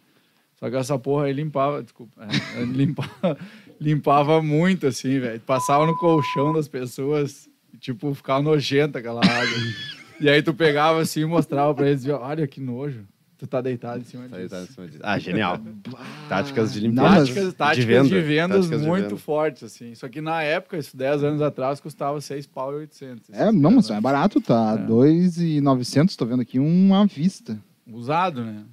Só 0.60 0.70
que 0.70 0.76
essa 0.76 0.98
porra 0.98 1.26
aí 1.26 1.34
limpava, 1.34 1.84
desculpa, 1.84 2.22
é, 2.58 2.64
limpava, 2.66 3.38
limpava 3.80 4.42
muito, 4.42 4.88
assim, 4.88 5.20
velho. 5.20 5.40
Passava 5.40 5.86
no 5.86 5.96
colchão 5.98 6.54
das 6.54 6.68
pessoas, 6.68 7.50
tipo, 7.80 8.14
ficava 8.14 8.42
nojenta 8.42 9.00
aquela 9.00 9.22
água. 9.22 9.58
e 10.20 10.30
aí 10.30 10.42
tu 10.42 10.54
pegava 10.54 11.00
assim 11.00 11.22
e 11.22 11.26
mostrava 11.26 11.74
pra 11.74 11.88
eles, 11.88 12.02
dizia, 12.02 12.18
olha 12.18 12.48
que 12.48 12.60
nojo. 12.60 13.06
Tu 13.46 13.50
tá 13.50 13.62
deitado 13.62 14.02
em 14.02 14.04
cima 14.04 14.28
Tá 14.28 14.38
disso. 14.38 14.50
tá 14.50 14.62
em 14.62 14.66
cima 14.66 14.88
disso. 14.88 15.00
Ah, 15.04 15.20
genial. 15.20 15.60
Táticas 16.28 16.74
de 16.74 16.80
limpeza. 16.80 17.08
Táticas, 17.08 17.54
táticas 17.54 17.78
de, 17.78 17.86
venda, 17.86 18.22
vendas 18.22 18.58
táticas 18.62 18.82
de 18.82 18.88
muito 18.88 19.04
venda. 19.10 19.18
fortes, 19.18 19.64
assim. 19.64 19.94
Só 19.94 20.10
que 20.10 20.20
na 20.20 20.42
época, 20.42 20.78
isso 20.78 20.98
10 20.98 21.24
anos 21.24 21.42
atrás, 21.42 21.80
custava 21.80 22.20
6 22.20 22.48
pau 22.48 22.72
e 22.74 22.78
800. 22.78 23.30
É, 23.32 23.52
não, 23.52 23.72
mas 23.72 23.90
é 23.92 24.02
barato, 24.02 24.42
tá? 24.42 24.78
É. 24.80 24.86
2,900, 24.86 26.16
tô 26.16 26.26
vendo 26.26 26.42
aqui 26.42 26.60
um 26.60 26.96
à 26.96 27.06
vista. 27.06 27.58
Usado, 27.88 28.44
né? 28.44 28.64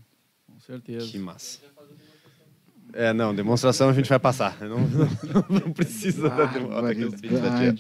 Com 0.47 0.59
certeza. 0.61 1.07
Que 1.07 1.19
massa. 1.19 1.59
É, 2.95 3.11
não, 3.13 3.35
demonstração 3.35 3.89
a 3.89 3.93
gente 3.95 4.07
vai 4.07 4.19
passar. 4.19 4.55
Não, 4.61 4.79
não, 4.81 5.47
não 5.65 5.73
precisa 5.73 6.29
da 6.29 6.45
demonstração. 6.45 7.73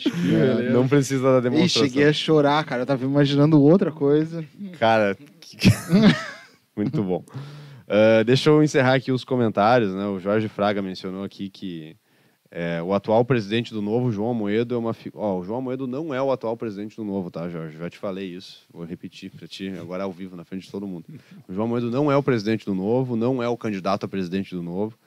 Não 0.72 0.88
precisa 0.88 1.32
da 1.32 1.38
Ih, 1.38 1.43
demonstração. 1.51 1.82
cheguei 1.88 2.09
a 2.09 2.12
chorar, 2.14 2.64
cara. 2.64 2.82
Eu 2.82 2.86
tava 2.86 3.05
imaginando 3.05 3.61
outra 3.61 3.93
coisa. 3.93 4.43
Cara, 4.78 5.14
que- 5.38 5.59
muito 6.77 7.03
bom. 7.03 7.25
Ah, 7.95 8.23
deixa 8.23 8.49
eu 8.49 8.62
encerrar 8.62 8.95
aqui 8.95 9.12
os 9.12 9.23
comentários. 9.23 9.95
Né? 9.95 10.07
O 10.07 10.18
Jorge 10.18 10.49
Fraga 10.49 10.81
mencionou 10.81 11.25
aqui 11.25 11.51
que 11.51 11.95
é, 12.51 12.83
o 12.83 12.95
atual 12.95 13.23
presidente 13.25 13.73
do 13.73 13.83
Novo, 13.83 14.11
João 14.11 14.31
Amoedo, 14.31 14.75
é 14.75 14.79
uma. 14.79 14.95
Fi... 14.95 15.11
Ó, 15.14 15.39
o 15.39 15.45
João 15.45 15.59
Amoedo 15.59 15.87
não 15.87 16.12
é 16.12 16.20
o 16.23 16.33
atual 16.33 16.57
presidente 16.57 16.97
do 16.97 17.05
Novo, 17.05 17.31
tá, 17.31 17.49
Jorge? 17.51 17.77
Já 17.77 17.91
te 17.91 17.99
falei 17.99 18.35
isso. 18.35 18.66
Vou 18.73 18.85
repetir 18.85 19.31
para 19.31 19.47
ti, 19.47 19.68
agora 19.79 20.05
ao 20.05 20.12
vivo, 20.12 20.37
na 20.37 20.45
frente 20.45 20.64
de 20.64 20.70
todo 20.70 20.87
mundo. 20.87 21.05
O 21.49 21.53
João 21.53 21.66
Amoedo 21.66 21.91
não 21.91 22.11
é 22.11 22.16
o 22.16 22.23
presidente 22.23 22.64
do 22.64 22.75
Novo, 22.75 23.14
não 23.14 23.43
é 23.43 23.49
o 23.49 23.57
candidato 23.59 24.05
a 24.05 24.09
presidente 24.09 24.55
do 24.55 24.62
Novo. 24.62 24.99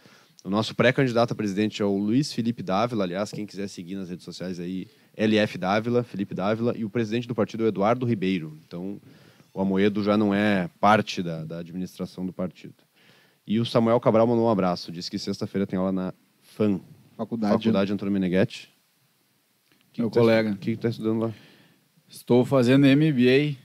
O 0.43 0.49
nosso 0.49 0.75
pré-candidato 0.75 1.31
a 1.31 1.35
presidente 1.35 1.81
é 1.81 1.85
o 1.85 1.97
Luiz 1.97 2.31
Felipe 2.31 2.61
Dávila, 2.61 3.03
aliás, 3.03 3.31
quem 3.31 3.47
quiser 3.47 3.67
seguir 3.67 3.95
nas 3.95 4.11
redes 4.11 4.23
sociais 4.23 4.59
aí, 4.59 4.87
LF 5.17 5.57
Dávila, 5.57 6.03
Felipe 6.03 6.35
Dávila, 6.35 6.77
e 6.77 6.85
o 6.85 6.89
presidente 6.89 7.27
do 7.27 7.33
partido 7.33 7.63
é 7.63 7.65
o 7.65 7.69
Eduardo 7.69 8.05
Ribeiro. 8.05 8.55
Então, 8.67 9.01
o 9.55 9.61
Amoedo 9.61 10.03
já 10.03 10.17
não 10.17 10.33
é 10.33 10.69
parte 10.79 11.23
da, 11.23 11.43
da 11.45 11.59
administração 11.59 12.25
do 12.25 12.33
partido. 12.33 12.75
E 13.47 13.59
o 13.59 13.65
Samuel 13.65 13.99
Cabral 13.99 14.27
mandou 14.27 14.45
um 14.45 14.49
abraço, 14.49 14.91
disse 14.91 15.09
que 15.09 15.17
sexta-feira 15.17 15.65
tem 15.65 15.79
aula 15.79 15.91
na 15.91 16.13
FAM, 16.41 16.81
Faculdade. 17.15 17.53
Faculdade 17.53 17.93
Antônio 17.93 18.11
Meneghetti. 18.13 18.69
Que 19.93 20.01
Meu 20.01 20.09
que 20.09 20.15
tá- 20.15 20.19
colega. 20.19 20.51
O 20.51 20.57
que 20.57 20.71
que 20.75 20.81
tá 20.81 20.89
estudando 20.89 21.19
lá? 21.21 21.33
Estou 22.09 22.43
fazendo 22.43 22.85
MBA, 22.85 23.55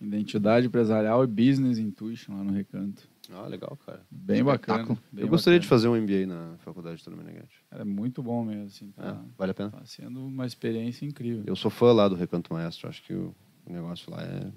Identidade 0.00 0.66
Empresarial 0.68 1.24
e 1.24 1.26
Business 1.26 1.78
Intuition 1.78 2.36
lá 2.36 2.44
no 2.44 2.52
Recanto. 2.52 3.10
Ah, 3.32 3.46
legal, 3.46 3.76
cara. 3.84 4.02
Bem 4.10 4.44
bacana. 4.44 4.84
Bem 5.10 5.24
Eu 5.24 5.28
gostaria 5.28 5.58
de 5.58 5.66
bacana. 5.66 5.80
fazer 5.80 5.88
um 5.88 5.96
MBA 5.96 6.26
na 6.26 6.56
Faculdade 6.58 7.00
Antônio 7.00 7.18
Meneghetti. 7.24 7.56
É 7.70 7.82
muito 7.84 8.22
bom 8.22 8.44
mesmo, 8.44 8.66
assim. 8.66 8.90
Tá, 8.92 9.08
É, 9.24 9.30
vale 9.38 9.50
a 9.50 9.54
pena? 9.54 9.70
tá 9.70 9.80
sendo 9.84 10.24
uma 10.24 10.46
experiência 10.46 11.04
incrível. 11.06 11.42
Eu 11.46 11.56
sou 11.56 11.70
fã 11.70 11.92
lá 11.92 12.08
do 12.08 12.14
Recanto 12.14 12.52
Maestro, 12.52 12.88
acho 12.88 13.02
que 13.02 13.14
o 13.14 13.34
negócio 13.68 14.10
lá 14.12 14.22
é 14.22 14.52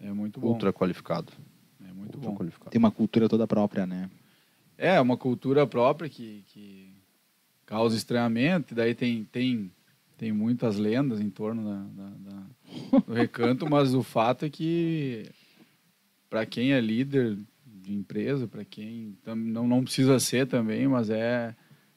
É 0.00 0.12
muito 0.12 0.40
bom. 0.40 0.48
ultra 0.48 0.72
qualificado. 0.72 1.32
É 1.88 1.92
muito 1.92 2.16
ultra 2.16 2.30
bom. 2.30 2.36
qualificado. 2.36 2.70
Tem 2.70 2.78
uma 2.78 2.90
cultura 2.90 3.28
toda 3.28 3.46
própria, 3.46 3.86
né? 3.86 4.10
É, 4.76 5.00
uma 5.00 5.16
cultura 5.16 5.66
própria 5.66 6.08
que, 6.08 6.44
que 6.48 6.92
causa 7.66 7.96
estranhamento, 7.96 8.74
daí 8.74 8.94
tem, 8.94 9.24
tem, 9.24 9.72
tem 10.16 10.30
muitas 10.32 10.76
lendas 10.76 11.20
em 11.20 11.28
torno 11.28 11.64
da, 11.64 11.82
da- 12.04 12.16
da- 12.30 13.00
do 13.00 13.12
recanto, 13.12 13.66
mas 13.70 13.92
o 13.94 14.02
fato 14.02 14.44
é 14.44 14.50
que 14.50 15.28
para 16.30 16.46
quem 16.46 16.72
é 16.72 16.80
líder 16.80 17.36
de 17.66 17.92
empresa, 17.94 18.46
para 18.46 18.64
quem 18.64 19.16
não, 19.26 19.66
não 19.66 19.82
precisa 19.82 20.20
ser 20.20 20.46
também, 20.46 20.86
mas 20.86 21.10
é, 21.10 21.54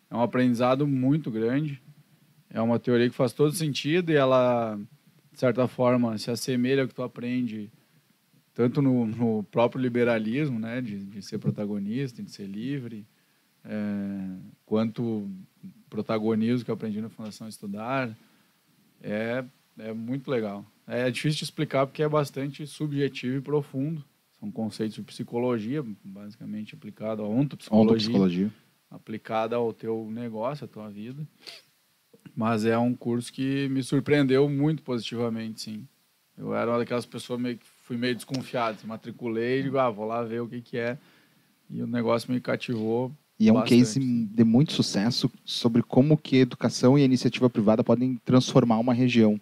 é 0.10 0.16
um 0.16 0.22
aprendizado 0.22 0.88
muito 0.88 1.30
grande. 1.30 1.82
É 2.50 2.60
uma 2.62 2.80
teoria 2.80 3.10
que 3.10 3.16
faz 3.16 3.32
todo 3.32 3.54
sentido 3.54 4.12
e 4.12 4.16
ela, 4.16 4.78
de 5.32 5.40
certa 5.40 5.68
forma, 5.68 6.18
se 6.18 6.32
assemelha 6.32 6.82
ao 6.82 6.88
que 6.88 6.94
tu 6.96 7.04
aprende 7.04 7.70
tanto 8.54 8.82
no, 8.82 9.06
no 9.06 9.44
próprio 9.44 9.82
liberalismo, 9.82 10.60
né, 10.60 10.82
de, 10.82 11.00
de 11.06 11.22
ser 11.22 11.38
protagonista, 11.38 12.22
de 12.22 12.32
ser 12.32 12.48
livre, 12.48 13.06
é, 13.64 14.38
quanto 14.66 15.30
protagonismo 15.90 16.66
que 16.66 16.72
eu 16.72 16.76
aprendi 16.76 17.02
na 17.02 17.10
Fundação 17.10 17.48
Estudar, 17.48 18.16
é, 19.02 19.44
é 19.78 19.94
muito 19.94 20.30
legal. 20.30 20.66
É 20.88 21.10
difícil 21.10 21.40
de 21.40 21.44
explicar 21.46 21.86
porque 21.86 22.04
é 22.04 22.10
bastante 22.10 22.66
subjetivo 22.68 23.38
e 23.38 23.42
profundo. 23.42 24.04
São 24.40 24.52
conceitos 24.52 24.96
de 24.96 25.04
psicologia, 25.04 25.86
basicamente 26.04 26.74
aplicado 26.74 27.22
à 27.22 27.28
ontopsicologia, 27.28 27.92
Ontopsicologia. 27.92 28.54
aplicada 28.90 29.56
ao 29.56 29.72
teu 29.72 30.10
negócio, 30.12 30.66
à 30.66 30.68
tua 30.68 30.90
vida. 30.90 31.26
Mas 32.36 32.66
é 32.66 32.78
um 32.78 32.96
curso 32.96 33.32
que 33.32 33.68
me 33.70 33.84
surpreendeu 33.84 34.50
muito 34.50 34.82
positivamente, 34.82 35.62
sim. 35.62 35.88
Eu 36.38 36.56
era 36.56 36.72
uma 36.72 36.80
daquelas 36.80 37.06
pessoas 37.06 37.40
meio 37.40 37.58
que 37.58 37.66
fui 37.92 37.98
meio 37.98 38.16
desconfiado, 38.16 38.80
se 38.80 38.88
matriculei 38.88 39.60
e 39.60 39.64
digo, 39.64 39.78
ah, 39.78 39.90
vou 39.90 40.06
lá 40.06 40.24
ver 40.24 40.42
o 40.42 40.48
que 40.48 40.62
que 40.62 40.78
é. 40.78 40.98
E 41.70 41.82
o 41.84 41.88
negócio 41.88 42.32
me 42.32 42.40
cativou. 42.40 43.12
E 43.38 43.50
é 43.50 43.52
um 43.52 43.56
bastante. 43.56 43.80
case 43.80 44.00
de 44.00 44.44
muito 44.46 44.72
sucesso 44.72 45.30
sobre 45.44 45.84
como 45.84 46.18
que 46.18 46.38
a 46.38 46.40
educação 46.40 46.98
e 46.98 47.02
a 47.02 47.06
iniciativa 47.06 47.50
privada 47.50 47.84
podem 47.84 48.16
transformar 48.24 48.80
uma 48.80 48.94
região. 48.94 49.40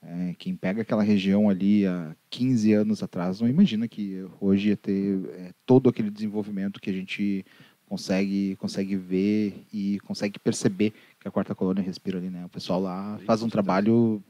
É, 0.00 0.32
quem 0.38 0.54
pega 0.54 0.82
aquela 0.82 1.02
região 1.02 1.50
ali 1.50 1.84
há 1.86 2.14
15 2.30 2.72
anos 2.72 3.02
atrás 3.02 3.40
não 3.40 3.48
imagina 3.48 3.88
que 3.88 4.24
hoje 4.40 4.68
ia 4.68 4.76
ter 4.76 5.18
é, 5.30 5.50
todo 5.66 5.88
aquele 5.88 6.08
desenvolvimento 6.08 6.80
que 6.80 6.90
a 6.90 6.92
gente 6.92 7.44
consegue, 7.88 8.54
consegue 8.60 8.94
ver 8.94 9.64
e 9.72 9.98
consegue 10.04 10.38
perceber 10.38 10.92
que 11.18 11.26
a 11.26 11.32
quarta 11.32 11.52
colônia 11.52 11.82
respira 11.82 12.18
ali, 12.18 12.30
né? 12.30 12.44
O 12.44 12.48
pessoal 12.48 12.80
lá 12.80 13.18
faz 13.26 13.42
um 13.42 13.48
trabalho 13.48 14.22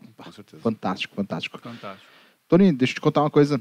fantástico, 0.58 1.14
fantástico. 1.14 1.58
Fantástico. 1.58 2.17
Tony, 2.48 2.72
deixa 2.72 2.92
eu 2.92 2.94
te 2.94 3.00
contar 3.00 3.20
uma 3.20 3.30
coisa. 3.30 3.60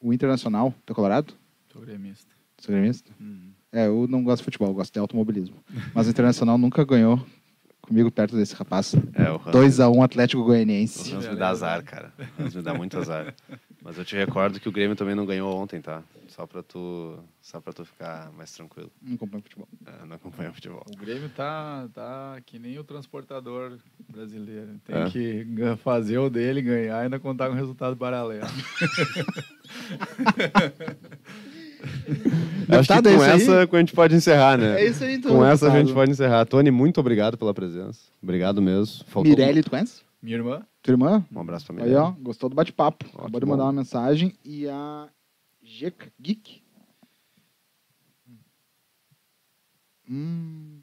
O 0.00 0.12
Internacional, 0.12 0.74
tá 0.84 0.92
colorado? 0.92 1.32
Sou 1.72 1.80
gremista. 1.82 2.34
É 2.64 2.66
gremista? 2.66 3.12
Uhum. 3.20 3.52
É, 3.70 3.86
eu 3.86 4.06
não 4.08 4.24
gosto 4.24 4.38
de 4.38 4.44
futebol, 4.44 4.68
eu 4.68 4.74
gosto 4.74 4.92
de 4.92 4.98
automobilismo. 4.98 5.56
Mas 5.94 6.08
o 6.08 6.10
Internacional 6.10 6.58
nunca 6.58 6.84
ganhou 6.84 7.24
comigo 7.92 8.10
perto 8.10 8.34
desse 8.36 8.54
rapaz. 8.54 8.94
É, 9.14 9.30
o 9.30 9.34
Hans, 9.36 9.76
2x1 9.76 10.02
Atlético 10.02 10.40
o 10.42 10.46
Goianiense. 10.46 11.14
Hans 11.14 11.28
me 11.28 11.36
dá 11.36 11.50
azar, 11.50 11.84
cara. 11.84 12.12
O 12.38 12.42
Hans 12.42 12.54
me 12.54 12.62
dá 12.62 12.72
muito 12.72 12.98
azar. 12.98 13.34
Mas 13.84 13.98
eu 13.98 14.04
te 14.04 14.16
recordo 14.16 14.58
que 14.58 14.68
o 14.68 14.72
Grêmio 14.72 14.96
também 14.96 15.14
não 15.14 15.26
ganhou 15.26 15.54
ontem, 15.54 15.80
tá? 15.80 16.02
Só 16.28 16.46
pra 16.46 16.62
tu, 16.62 17.18
só 17.42 17.60
pra 17.60 17.72
tu 17.72 17.84
ficar 17.84 18.30
mais 18.32 18.50
tranquilo. 18.52 18.90
Não 19.02 19.16
acompanho 19.16 19.42
futebol. 19.42 19.68
É, 19.84 20.06
não 20.06 20.16
acompanha 20.16 20.52
futebol. 20.52 20.86
O 20.90 20.96
Grêmio 20.96 21.28
tá, 21.28 21.86
tá 21.92 22.38
que 22.46 22.58
nem 22.58 22.78
o 22.78 22.84
transportador 22.84 23.76
brasileiro. 24.08 24.80
Tem 24.84 24.96
É. 24.96 25.10
que 25.10 25.46
fazer 25.82 26.16
o 26.18 26.30
dele, 26.30 26.62
ganhar 26.62 27.02
e 27.02 27.04
ainda 27.04 27.18
contar 27.18 27.48
com 27.50 27.54
resultado 27.54 27.96
paralelo. 27.96 28.46
Acho 31.82 32.22
que 32.62 32.70
Deputado, 32.70 33.08
é 33.08 33.16
com 33.16 33.22
aí? 33.22 33.30
essa 33.30 33.62
a 33.62 33.78
gente 33.78 33.92
pode 33.92 34.14
encerrar, 34.14 34.56
né? 34.58 34.80
É 34.80 34.88
isso 34.88 35.02
aí, 35.04 35.14
então. 35.16 35.32
Com 35.36 35.44
essa 35.44 35.70
a 35.72 35.78
gente 35.78 35.92
pode 35.92 36.10
encerrar. 36.12 36.44
Tony, 36.46 36.70
muito 36.70 36.98
obrigado 37.00 37.36
pela 37.36 37.52
presença. 37.52 38.00
Obrigado 38.22 38.62
mesmo. 38.62 39.04
Faltou 39.06 39.30
Mirelle, 39.30 39.62
tu 39.62 39.70
conhece? 39.70 40.02
Minha 40.22 40.36
irmã, 40.36 40.62
Tua 40.82 40.92
irmã? 40.92 41.24
Um 41.34 41.40
abraço 41.40 41.66
pra 41.66 41.74
Aí, 41.76 41.82
Mirelle. 41.90 41.96
ó, 41.96 42.10
gostou 42.12 42.48
do 42.48 42.54
bate-papo. 42.54 43.04
Acabou 43.14 43.30
que 43.32 43.40
de 43.40 43.46
mandar 43.50 43.64
uma 43.64 43.72
mensagem. 43.72 44.32
E 44.44 44.68
a 44.68 45.08
Geek. 45.62 46.10
Geek. 46.20 46.62
Hum, 50.08 50.80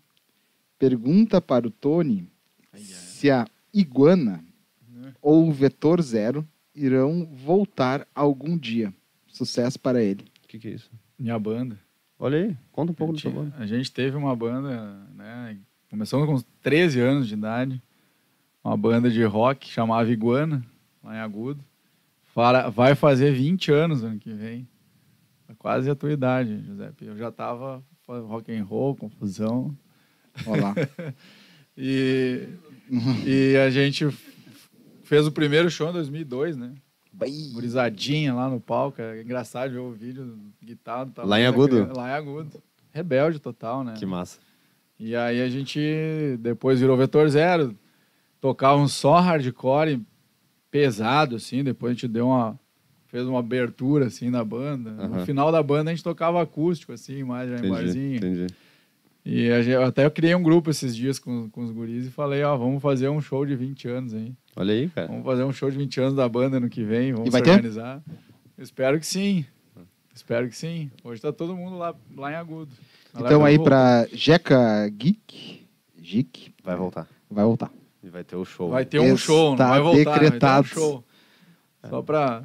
pergunta 0.77 1.41
para 1.41 1.67
o 1.67 1.71
Tony 1.71 2.27
Ai, 2.73 2.79
ai. 2.81 2.85
se 2.85 3.29
a 3.29 3.45
Iguana 3.73 4.43
Né? 4.87 5.13
ou 5.21 5.47
o 5.47 5.51
Vetor 5.51 6.01
Zero 6.01 6.47
irão 6.73 7.25
voltar 7.33 8.07
algum 8.15 8.57
dia. 8.57 8.93
Sucesso 9.27 9.79
para 9.79 10.01
ele. 10.01 10.25
O 10.49 10.51
que, 10.51 10.57
que 10.57 10.67
é 10.67 10.71
isso? 10.71 10.89
minha 11.19 11.37
banda. 11.37 11.77
Olha 12.17 12.39
aí, 12.39 12.57
conta 12.71 12.91
um 12.91 12.95
pouco 12.95 13.13
da 13.13 13.19
sua 13.19 13.29
banda. 13.29 13.55
a 13.55 13.67
gente 13.67 13.91
teve 13.91 14.17
uma 14.17 14.35
banda, 14.35 15.07
né? 15.13 15.59
Começamos 15.91 16.25
com 16.25 16.33
uns 16.33 16.45
13 16.63 16.99
anos 16.99 17.27
de 17.27 17.35
idade. 17.35 17.79
Uma 18.63 18.75
banda 18.75 19.11
de 19.11 19.23
rock 19.23 19.69
chamava 19.69 20.11
Iguana, 20.11 20.65
lá 21.03 21.17
em 21.17 21.19
Agudo. 21.19 21.63
Vai 22.73 22.95
fazer 22.95 23.31
20 23.31 23.71
anos 23.71 24.03
ano 24.03 24.17
que 24.17 24.33
vem. 24.33 24.67
É 25.47 25.53
quase 25.53 25.87
a 25.87 25.93
tua 25.93 26.11
idade, 26.11 26.59
Giuseppe. 26.65 27.05
Eu 27.05 27.15
já 27.15 27.31
tava 27.31 27.83
rock 28.07 28.51
and 28.51 28.63
roll, 28.63 28.95
confusão. 28.95 29.77
Olha 30.47 30.61
lá. 30.63 30.75
E, 31.81 32.49
e 33.25 33.55
a 33.55 33.69
gente 33.69 34.05
fez 35.03 35.25
o 35.25 35.31
primeiro 35.31 35.71
show 35.71 35.89
em 35.89 35.93
2002, 35.93 36.57
né? 36.57 36.73
Gurizadinha 37.53 38.33
lá 38.33 38.49
no 38.49 38.59
palco. 38.59 39.01
É 39.01 39.21
engraçado 39.21 39.71
ver 39.71 39.79
o 39.79 39.91
vídeo 39.91 40.37
guitarra. 40.63 41.05
do 41.05 41.25
Lá 41.25 41.39
em 41.39 41.45
Agudo? 41.45 41.75
criança. 41.75 41.93
Lá 41.93 42.09
em 42.09 42.13
Agudo. 42.13 42.63
Rebelde 42.91 43.39
total, 43.39 43.83
né? 43.83 43.93
Que 43.97 44.05
massa. 44.05 44.39
E 44.99 45.15
aí 45.15 45.41
a 45.41 45.49
gente 45.49 45.79
depois 46.39 46.79
virou 46.79 46.97
Vetor 46.97 47.29
Zero, 47.29 47.75
tocava 48.41 48.79
um 48.81 48.87
só 48.87 49.19
hardcore 49.19 50.01
pesado, 50.71 51.35
assim, 51.37 51.63
depois 51.63 51.91
a 51.91 51.93
gente 51.93 52.07
deu 52.07 52.27
uma. 52.27 52.59
fez 53.07 53.25
uma 53.25 53.39
abertura 53.39 54.07
assim 54.07 54.29
na 54.29 54.43
banda. 54.43 54.91
No 55.07 55.25
final 55.25 55.51
da 55.51 55.63
banda 55.63 55.89
a 55.89 55.93
gente 55.93 56.03
tocava 56.03 56.41
acústico, 56.41 56.91
assim, 56.91 57.23
mais 57.23 57.49
já 57.49 57.55
em 57.55 57.59
Entendi, 57.59 57.73
barzinho. 57.73 58.15
entendi. 58.17 58.47
E 59.25 59.51
a 59.51 59.61
gente- 59.61 59.75
até 59.75 60.05
eu 60.05 60.11
criei 60.11 60.33
um 60.35 60.41
grupo 60.43 60.69
esses 60.69 60.95
dias 60.95 61.19
com, 61.19 61.49
com 61.49 61.61
os 61.63 61.71
guris 61.71 62.07
e 62.07 62.11
falei, 62.11 62.43
ó, 62.43 62.55
vamos 62.57 62.81
fazer 62.81 63.09
um 63.09 63.19
show 63.21 63.45
de 63.45 63.55
20 63.55 63.87
anos 63.87 64.13
aí. 64.13 64.33
Olha 64.55 64.73
aí, 64.73 64.89
cara. 64.89 65.07
Vamos 65.07 65.23
fazer 65.25 65.43
um 65.43 65.51
show 65.53 65.69
de 65.71 65.77
20 65.77 65.99
anos 66.01 66.13
da 66.15 66.27
banda 66.27 66.57
ano 66.57 66.69
que 66.69 66.83
vem, 66.83 67.13
vamos 67.13 67.27
E 67.27 67.31
vai 67.31 67.39
se 67.41 67.45
ter? 67.45 67.51
organizar. 67.51 68.01
Espero 68.57 68.99
que 68.99 69.05
sim. 69.05 69.45
Espero 70.13 70.49
que 70.49 70.55
sim. 70.55 70.91
Hoje 71.03 71.21
tá 71.21 71.31
todo 71.31 71.55
mundo 71.55 71.77
lá, 71.77 71.95
lá 72.15 72.31
em 72.31 72.35
Agudo. 72.35 72.71
Então 73.17 73.45
aí 73.45 73.57
para 73.57 74.05
Jeca 74.11 74.87
Geek, 74.89 75.65
Geek, 75.97 76.53
Vai 76.63 76.75
voltar. 76.75 77.07
vai 77.29 77.45
voltar. 77.45 77.71
E 78.03 78.09
vai 78.09 78.23
ter 78.23 78.35
o 78.35 78.43
show. 78.45 78.69
Vai 78.69 78.85
ter 78.85 78.99
um 78.99 79.05
Está 79.13 79.17
show, 79.17 79.49
não 79.51 79.57
vai 79.57 79.79
voltar, 79.81 80.19
decretado. 80.19 80.63
vai 80.67 80.73
ter 80.73 80.79
um 80.79 80.83
show. 80.83 81.03
Só 81.89 82.01
pra 82.01 82.43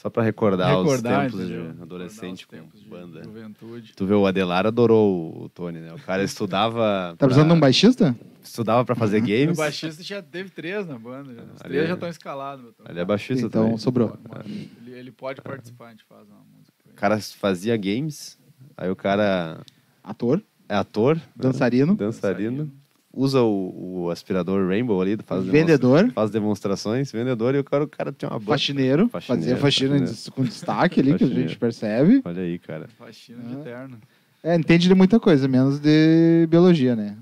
Só 0.00 0.08
pra 0.08 0.22
recordar, 0.22 0.76
recordar, 0.76 1.26
os 1.26 1.32
tempos 1.32 1.44
entendeu? 1.50 1.72
de 1.72 1.82
adolescente 1.82 2.46
tempos 2.46 2.72
com 2.72 2.78
de 2.78 2.88
banda. 2.88 3.24
Juventude. 3.24 3.92
Tu 3.96 4.06
vê, 4.06 4.14
o 4.14 4.26
Adelar 4.26 4.64
adorou 4.66 5.44
o 5.44 5.48
Tony, 5.48 5.80
né? 5.80 5.92
O 5.92 5.98
cara 5.98 6.22
estudava. 6.22 7.14
Tá 7.18 7.26
precisando 7.26 7.48
de 7.48 7.54
um 7.54 7.60
baixista? 7.60 8.16
Estudava 8.42 8.84
pra 8.84 8.94
fazer 8.94 9.18
O 9.18 9.26
games. 9.26 9.56
baixista 9.58 10.02
já 10.02 10.22
teve 10.22 10.50
três 10.50 10.86
na 10.86 10.96
banda. 10.98 11.34
já. 11.34 11.42
Os 11.42 11.60
Ali 11.62 11.68
três 11.70 11.84
é- 11.84 11.86
já 11.88 11.94
estão 11.94 12.08
escalados. 12.08 12.64
meu 12.64 12.72
Ele 12.88 13.00
é 13.00 13.04
baixista 13.04 13.46
Então 13.46 13.64
também. 13.64 13.78
sobrou. 13.78 14.16
Ele, 14.46 14.70
ele 14.92 15.10
pode 15.10 15.42
participar, 15.42 15.86
a 15.86 15.90
gente 15.90 16.04
faz 16.04 16.28
uma 16.28 16.38
música. 16.56 16.72
O 16.90 16.94
cara 16.94 17.18
fazia 17.20 17.76
games, 17.76 18.38
aí 18.76 18.88
o 18.90 18.96
cara 18.96 19.60
Ator, 20.02 20.40
é 20.68 20.74
ator, 20.76 21.16
né? 21.16 21.22
dançarino, 21.36 21.94
dançarino, 21.96 22.70
usa 23.18 23.42
o, 23.42 24.04
o 24.04 24.10
aspirador 24.10 24.68
Rainbow 24.68 25.00
ali, 25.00 25.18
faz, 25.26 25.44
vendedor, 25.44 25.96
demonstra- 25.98 26.12
faz 26.14 26.30
demonstrações, 26.30 27.10
vendedor, 27.12 27.54
e 27.54 27.58
o 27.58 27.64
cara, 27.64 27.84
o 27.84 27.88
cara 27.88 28.12
tinha 28.12 28.30
uma 28.30 28.38
banda. 28.38 28.50
faxineiro, 28.52 29.08
Faxineiro, 29.08 29.40
fazia 29.42 29.56
faxina 29.56 29.98
faxineiro. 29.98 30.32
com 30.32 30.42
destaque 30.44 31.00
ali, 31.00 31.14
que 31.18 31.24
a 31.24 31.26
gente 31.26 31.58
percebe. 31.58 32.22
Olha 32.24 32.42
aí, 32.42 32.58
cara. 32.58 32.86
Faxina 32.98 33.42
de 33.42 33.54
Ah. 33.56 33.58
terno. 33.64 33.98
É, 34.42 34.54
entende 34.54 34.86
de 34.86 34.94
muita 34.94 35.18
coisa, 35.18 35.48
menos 35.48 35.80
de 35.80 36.46
biologia, 36.48 36.94
né? 36.94 37.16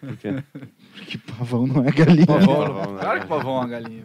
Por 0.00 0.16
quê? 0.16 0.42
Porque 0.96 1.18
pavão 1.18 1.66
não 1.68 1.84
é 1.86 1.92
galinha. 1.92 2.26
Pavão, 2.26 2.56
pavão, 2.56 2.92
né? 2.94 3.00
claro 3.00 3.20
que 3.20 3.26
pavão 3.28 3.54
é 3.54 3.58
uma 3.60 3.68
galinha. 3.68 4.02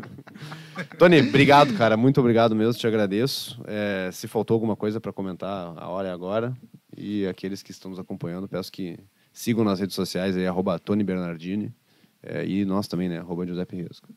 Tony, 1.00 1.20
obrigado, 1.22 1.74
cara. 1.74 1.98
Muito 1.98 2.20
obrigado 2.20 2.56
mesmo, 2.56 2.80
te 2.80 2.86
agradeço. 2.86 3.60
É, 3.66 4.10
se 4.14 4.28
faltou 4.28 4.54
alguma 4.54 4.76
coisa 4.76 5.00
para 5.02 5.12
comentar, 5.12 5.74
a 5.76 5.88
hora 5.90 6.10
é 6.10 6.12
agora. 6.12 6.54
E 6.96 7.26
aqueles 7.26 7.64
que 7.64 7.72
estão 7.72 7.90
nos 7.90 8.00
acompanhando, 8.00 8.48
peço 8.48 8.72
que 8.72 9.00
sigam 9.34 9.64
nas 9.66 9.80
redes 9.82 9.96
sociais 9.96 10.38
aí, 10.38 10.48
arroba 10.48 10.80
Tony 10.80 11.04
Bernardini. 11.04 11.74
É, 12.22 12.46
e 12.46 12.64
nós 12.64 12.88
também, 12.88 13.10
né? 13.10 13.18
Arroba 13.20 13.46
Giuseppe 13.46 13.76
Riesco. 13.76 14.08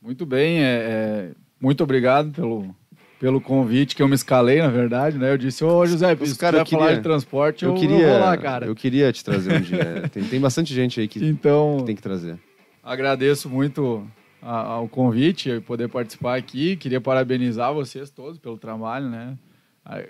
Muito 0.00 0.26
bem, 0.26 0.64
é, 0.64 0.64
é, 0.64 1.30
muito 1.60 1.84
obrigado 1.84 2.32
pelo, 2.32 2.74
pelo 3.20 3.40
convite 3.40 3.94
que 3.94 4.02
eu 4.02 4.08
me 4.08 4.16
escalei, 4.16 4.60
na 4.60 4.66
verdade, 4.68 5.16
né? 5.16 5.30
Eu 5.32 5.38
disse, 5.38 5.62
ô 5.62 5.86
José, 5.86 6.12
Os 6.20 6.30
se 6.30 6.38
cara, 6.38 6.58
quiser 6.58 6.62
eu 6.62 6.66
falar 6.66 6.86
queria- 6.86 6.96
de 6.96 7.02
transporte, 7.04 7.64
eu, 7.64 7.70
Eu 7.70 7.74
eu 7.76 7.80
queria, 7.80 8.08
vou 8.08 8.18
lá, 8.18 8.36
cara. 8.36 8.66
eu 8.66 8.74
queria 8.74 9.12
te 9.12 9.22
trazer 9.24 9.54
um 9.54 9.60
dia. 9.60 10.08
Tem, 10.10 10.24
tem 10.24 10.40
bastante 10.40 10.74
gente 10.74 10.98
aí 11.00 11.06
que, 11.06 11.20
que 11.20 11.26
Então, 11.26 11.84
tem 11.86 11.94
que 11.94 12.02
trazer. 12.02 12.36
agradeço 12.82 13.48
muito 13.48 14.04
a- 14.42 14.62
ao 14.72 14.88
convite 14.88 15.48
e 15.50 15.60
poder 15.60 15.88
participar 15.88 16.36
aqui. 16.36 16.74
Queria 16.74 17.00
parabenizar 17.00 17.72
vocês 17.72 18.10
todos 18.10 18.38
pelo 18.40 18.58
trabalho, 18.58 19.08
né? 19.08 19.38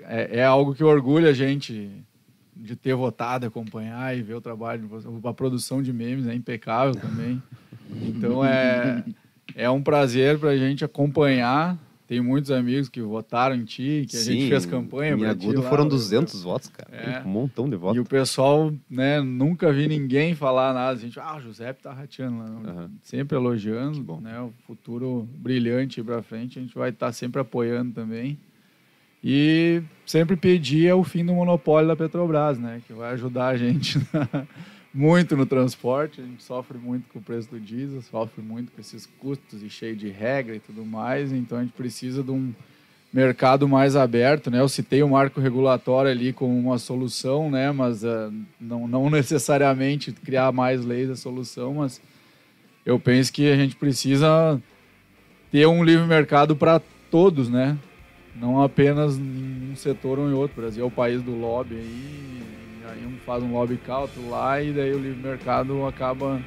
É, 0.08 0.38
é 0.38 0.44
algo 0.44 0.74
que 0.74 0.82
orgulha 0.82 1.28
a 1.30 1.32
gente 1.34 1.90
de 2.62 2.76
ter 2.76 2.94
votado, 2.94 3.44
acompanhar 3.46 4.16
e 4.16 4.22
ver 4.22 4.34
o 4.34 4.40
trabalho. 4.40 4.88
A 5.24 5.32
produção 5.34 5.82
de 5.82 5.92
memes 5.92 6.26
é 6.26 6.34
impecável 6.34 6.94
também. 6.94 7.42
Então 8.02 8.44
é, 8.44 9.04
é 9.54 9.68
um 9.68 9.82
prazer 9.82 10.38
para 10.38 10.50
a 10.50 10.56
gente 10.56 10.84
acompanhar. 10.84 11.76
Tem 12.06 12.20
muitos 12.20 12.50
amigos 12.50 12.90
que 12.90 13.00
votaram 13.00 13.54
em 13.54 13.64
ti, 13.64 14.04
que 14.08 14.16
a 14.16 14.20
gente 14.22 14.48
fez 14.48 14.66
campanha 14.66 15.16
pra 15.16 15.34
ti 15.34 15.44
Agudo 15.46 15.62
lá. 15.62 15.68
foram 15.70 15.88
200 15.88 16.42
votos, 16.42 16.68
cara. 16.68 16.94
É. 16.94 17.22
Um 17.26 17.30
montão 17.30 17.66
de 17.70 17.74
E 17.74 17.78
votos. 17.78 17.98
o 18.02 18.04
pessoal, 18.04 18.70
né, 18.90 19.20
nunca 19.22 19.72
vi 19.72 19.88
ninguém 19.88 20.34
falar 20.34 20.74
nada. 20.74 20.92
A 20.92 21.00
gente, 21.00 21.18
ah, 21.18 21.36
o 21.36 21.40
Giuseppe 21.40 21.82
tá 21.82 21.90
rateando 21.92 22.36
lá. 22.38 22.70
Aham. 22.70 22.90
Sempre 23.02 23.36
elogiando, 23.38 24.02
bom. 24.02 24.20
né? 24.20 24.38
O 24.40 24.52
futuro 24.66 25.26
brilhante 25.36 26.02
pra 26.02 26.22
frente, 26.22 26.58
a 26.58 26.62
gente 26.62 26.74
vai 26.74 26.90
estar 26.90 27.12
sempre 27.12 27.40
apoiando 27.40 27.92
também. 27.94 28.38
E 29.24 29.82
sempre 30.04 30.36
pedir 30.36 30.88
é 30.88 30.94
o 30.94 31.04
fim 31.04 31.24
do 31.24 31.32
monopólio 31.32 31.88
da 31.88 31.96
Petrobras, 31.96 32.58
né? 32.58 32.82
Que 32.86 32.92
vai 32.92 33.12
ajudar 33.12 33.48
a 33.48 33.56
gente 33.56 34.00
muito 34.92 35.36
no 35.36 35.46
transporte. 35.46 36.20
A 36.20 36.24
gente 36.24 36.42
sofre 36.42 36.76
muito 36.76 37.08
com 37.12 37.20
o 37.20 37.22
preço 37.22 37.48
do 37.50 37.60
diesel, 37.60 38.02
sofre 38.02 38.42
muito 38.42 38.72
com 38.72 38.80
esses 38.80 39.06
custos 39.18 39.62
e 39.62 39.70
cheio 39.70 39.94
de 39.94 40.08
regra 40.08 40.56
e 40.56 40.60
tudo 40.60 40.84
mais. 40.84 41.32
Então 41.32 41.58
a 41.58 41.62
gente 41.62 41.72
precisa 41.72 42.22
de 42.22 42.30
um 42.32 42.52
mercado 43.12 43.68
mais 43.68 43.94
aberto, 43.94 44.50
né? 44.50 44.58
Eu 44.58 44.68
citei 44.68 45.02
o 45.02 45.08
marco 45.08 45.40
regulatório 45.40 46.10
ali 46.10 46.32
como 46.32 46.58
uma 46.58 46.78
solução, 46.78 47.50
né? 47.50 47.70
Mas 47.70 48.04
ah, 48.04 48.30
não, 48.60 48.88
não 48.88 49.10
necessariamente 49.10 50.10
criar 50.12 50.50
mais 50.50 50.84
leis 50.84 51.10
é 51.10 51.14
solução, 51.14 51.74
mas 51.74 52.00
eu 52.84 52.98
penso 52.98 53.32
que 53.32 53.50
a 53.50 53.56
gente 53.56 53.76
precisa 53.76 54.60
ter 55.52 55.66
um 55.66 55.84
livre 55.84 56.06
mercado 56.06 56.56
para 56.56 56.80
todos, 57.10 57.48
né? 57.48 57.78
Não 58.34 58.62
apenas 58.62 59.18
em 59.18 59.70
um 59.72 59.76
setor 59.76 60.18
ou 60.18 60.28
em 60.28 60.32
outro. 60.32 60.58
O 60.58 60.60
Brasil 60.62 60.84
é 60.84 60.86
o 60.86 60.90
país 60.90 61.22
do 61.22 61.32
lobby 61.32 61.76
aí, 61.76 62.42
aí 62.90 63.06
um 63.06 63.16
faz 63.26 63.42
um 63.42 63.52
lobby 63.52 63.76
cá, 63.76 64.00
outro 64.00 64.28
lá, 64.28 64.60
e 64.62 64.72
daí 64.72 64.92
o 64.92 64.98
livre 64.98 65.22
mercado 65.22 65.86
acaba 65.86 66.40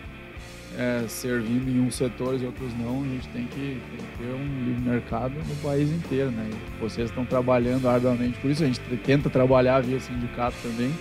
é, 0.77 1.05
servindo 1.07 1.69
em 1.69 1.79
uns 1.79 1.95
setores 1.95 2.41
e 2.41 2.45
outros 2.45 2.73
não. 2.77 3.03
A 3.03 3.05
gente 3.05 3.27
tem 3.29 3.45
que, 3.45 3.55
tem 3.55 3.97
que 3.97 4.17
ter 4.17 4.33
um 4.33 4.65
livre 4.65 4.89
mercado 4.89 5.33
no 5.35 5.55
país 5.57 5.89
inteiro, 5.91 6.31
né? 6.31 6.49
E 6.51 6.81
vocês 6.81 7.09
estão 7.09 7.25
trabalhando 7.25 7.87
arduamente 7.87 8.37
por 8.39 8.49
isso. 8.49 8.63
A 8.63 8.67
gente 8.67 8.79
tenta 9.03 9.29
trabalhar 9.29 9.81
via 9.81 9.99
sindicato 9.99 10.55
também. 10.61 10.91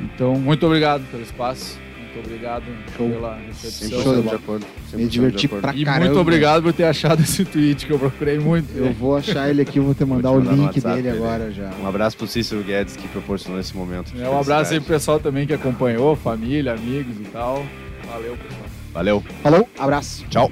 Então, 0.00 0.34
muito 0.34 0.66
obrigado 0.66 1.08
pelo 1.10 1.22
espaço. 1.22 1.78
Muito 2.14 2.26
obrigado 2.26 2.64
Show. 2.96 3.10
pela 3.10 3.36
100% 3.36 3.46
recepção. 3.62 4.02
Show 4.02 4.22
de 4.22 4.28
acordo. 4.34 4.66
100% 4.92 4.96
Me 4.96 5.06
diverti 5.06 5.48
pra 5.48 5.74
E 5.74 5.84
caramba. 5.84 6.04
muito 6.06 6.20
obrigado 6.20 6.62
por 6.62 6.72
ter 6.72 6.84
achado 6.84 7.22
esse 7.22 7.44
tweet 7.44 7.86
que 7.86 7.92
eu 7.92 7.98
procurei 7.98 8.38
muito. 8.38 8.72
Eu 8.76 8.92
vou 8.92 9.16
achar 9.16 9.48
ele 9.50 9.62
aqui, 9.62 9.80
vou 9.80 9.94
te 9.94 10.04
mandar 10.04 10.30
Vou 10.30 10.38
o 10.38 10.42
te 10.42 10.46
mandar 10.46 10.56
no 10.56 10.62
link 10.66 10.76
WhatsApp 10.76 11.02
dele 11.02 11.16
agora 11.16 11.50
já. 11.50 11.70
Um 11.82 11.86
abraço 11.86 12.16
pro 12.16 12.26
Cícero 12.26 12.62
Guedes 12.62 12.96
que 12.96 13.08
proporcionou 13.08 13.58
esse 13.60 13.76
momento. 13.76 14.12
É, 14.18 14.28
um 14.28 14.38
abraço 14.38 14.72
aí 14.72 14.80
pro 14.80 14.88
pessoal 14.88 15.18
também 15.18 15.46
que 15.46 15.52
acompanhou, 15.52 16.14
família, 16.14 16.72
amigos 16.74 17.16
e 17.20 17.24
tal. 17.24 17.64
Valeu, 18.06 18.36
pessoal. 18.36 18.66
Valeu. 18.92 19.24
Falou, 19.42 19.68
abraço. 19.78 20.24
Tchau. 20.30 20.50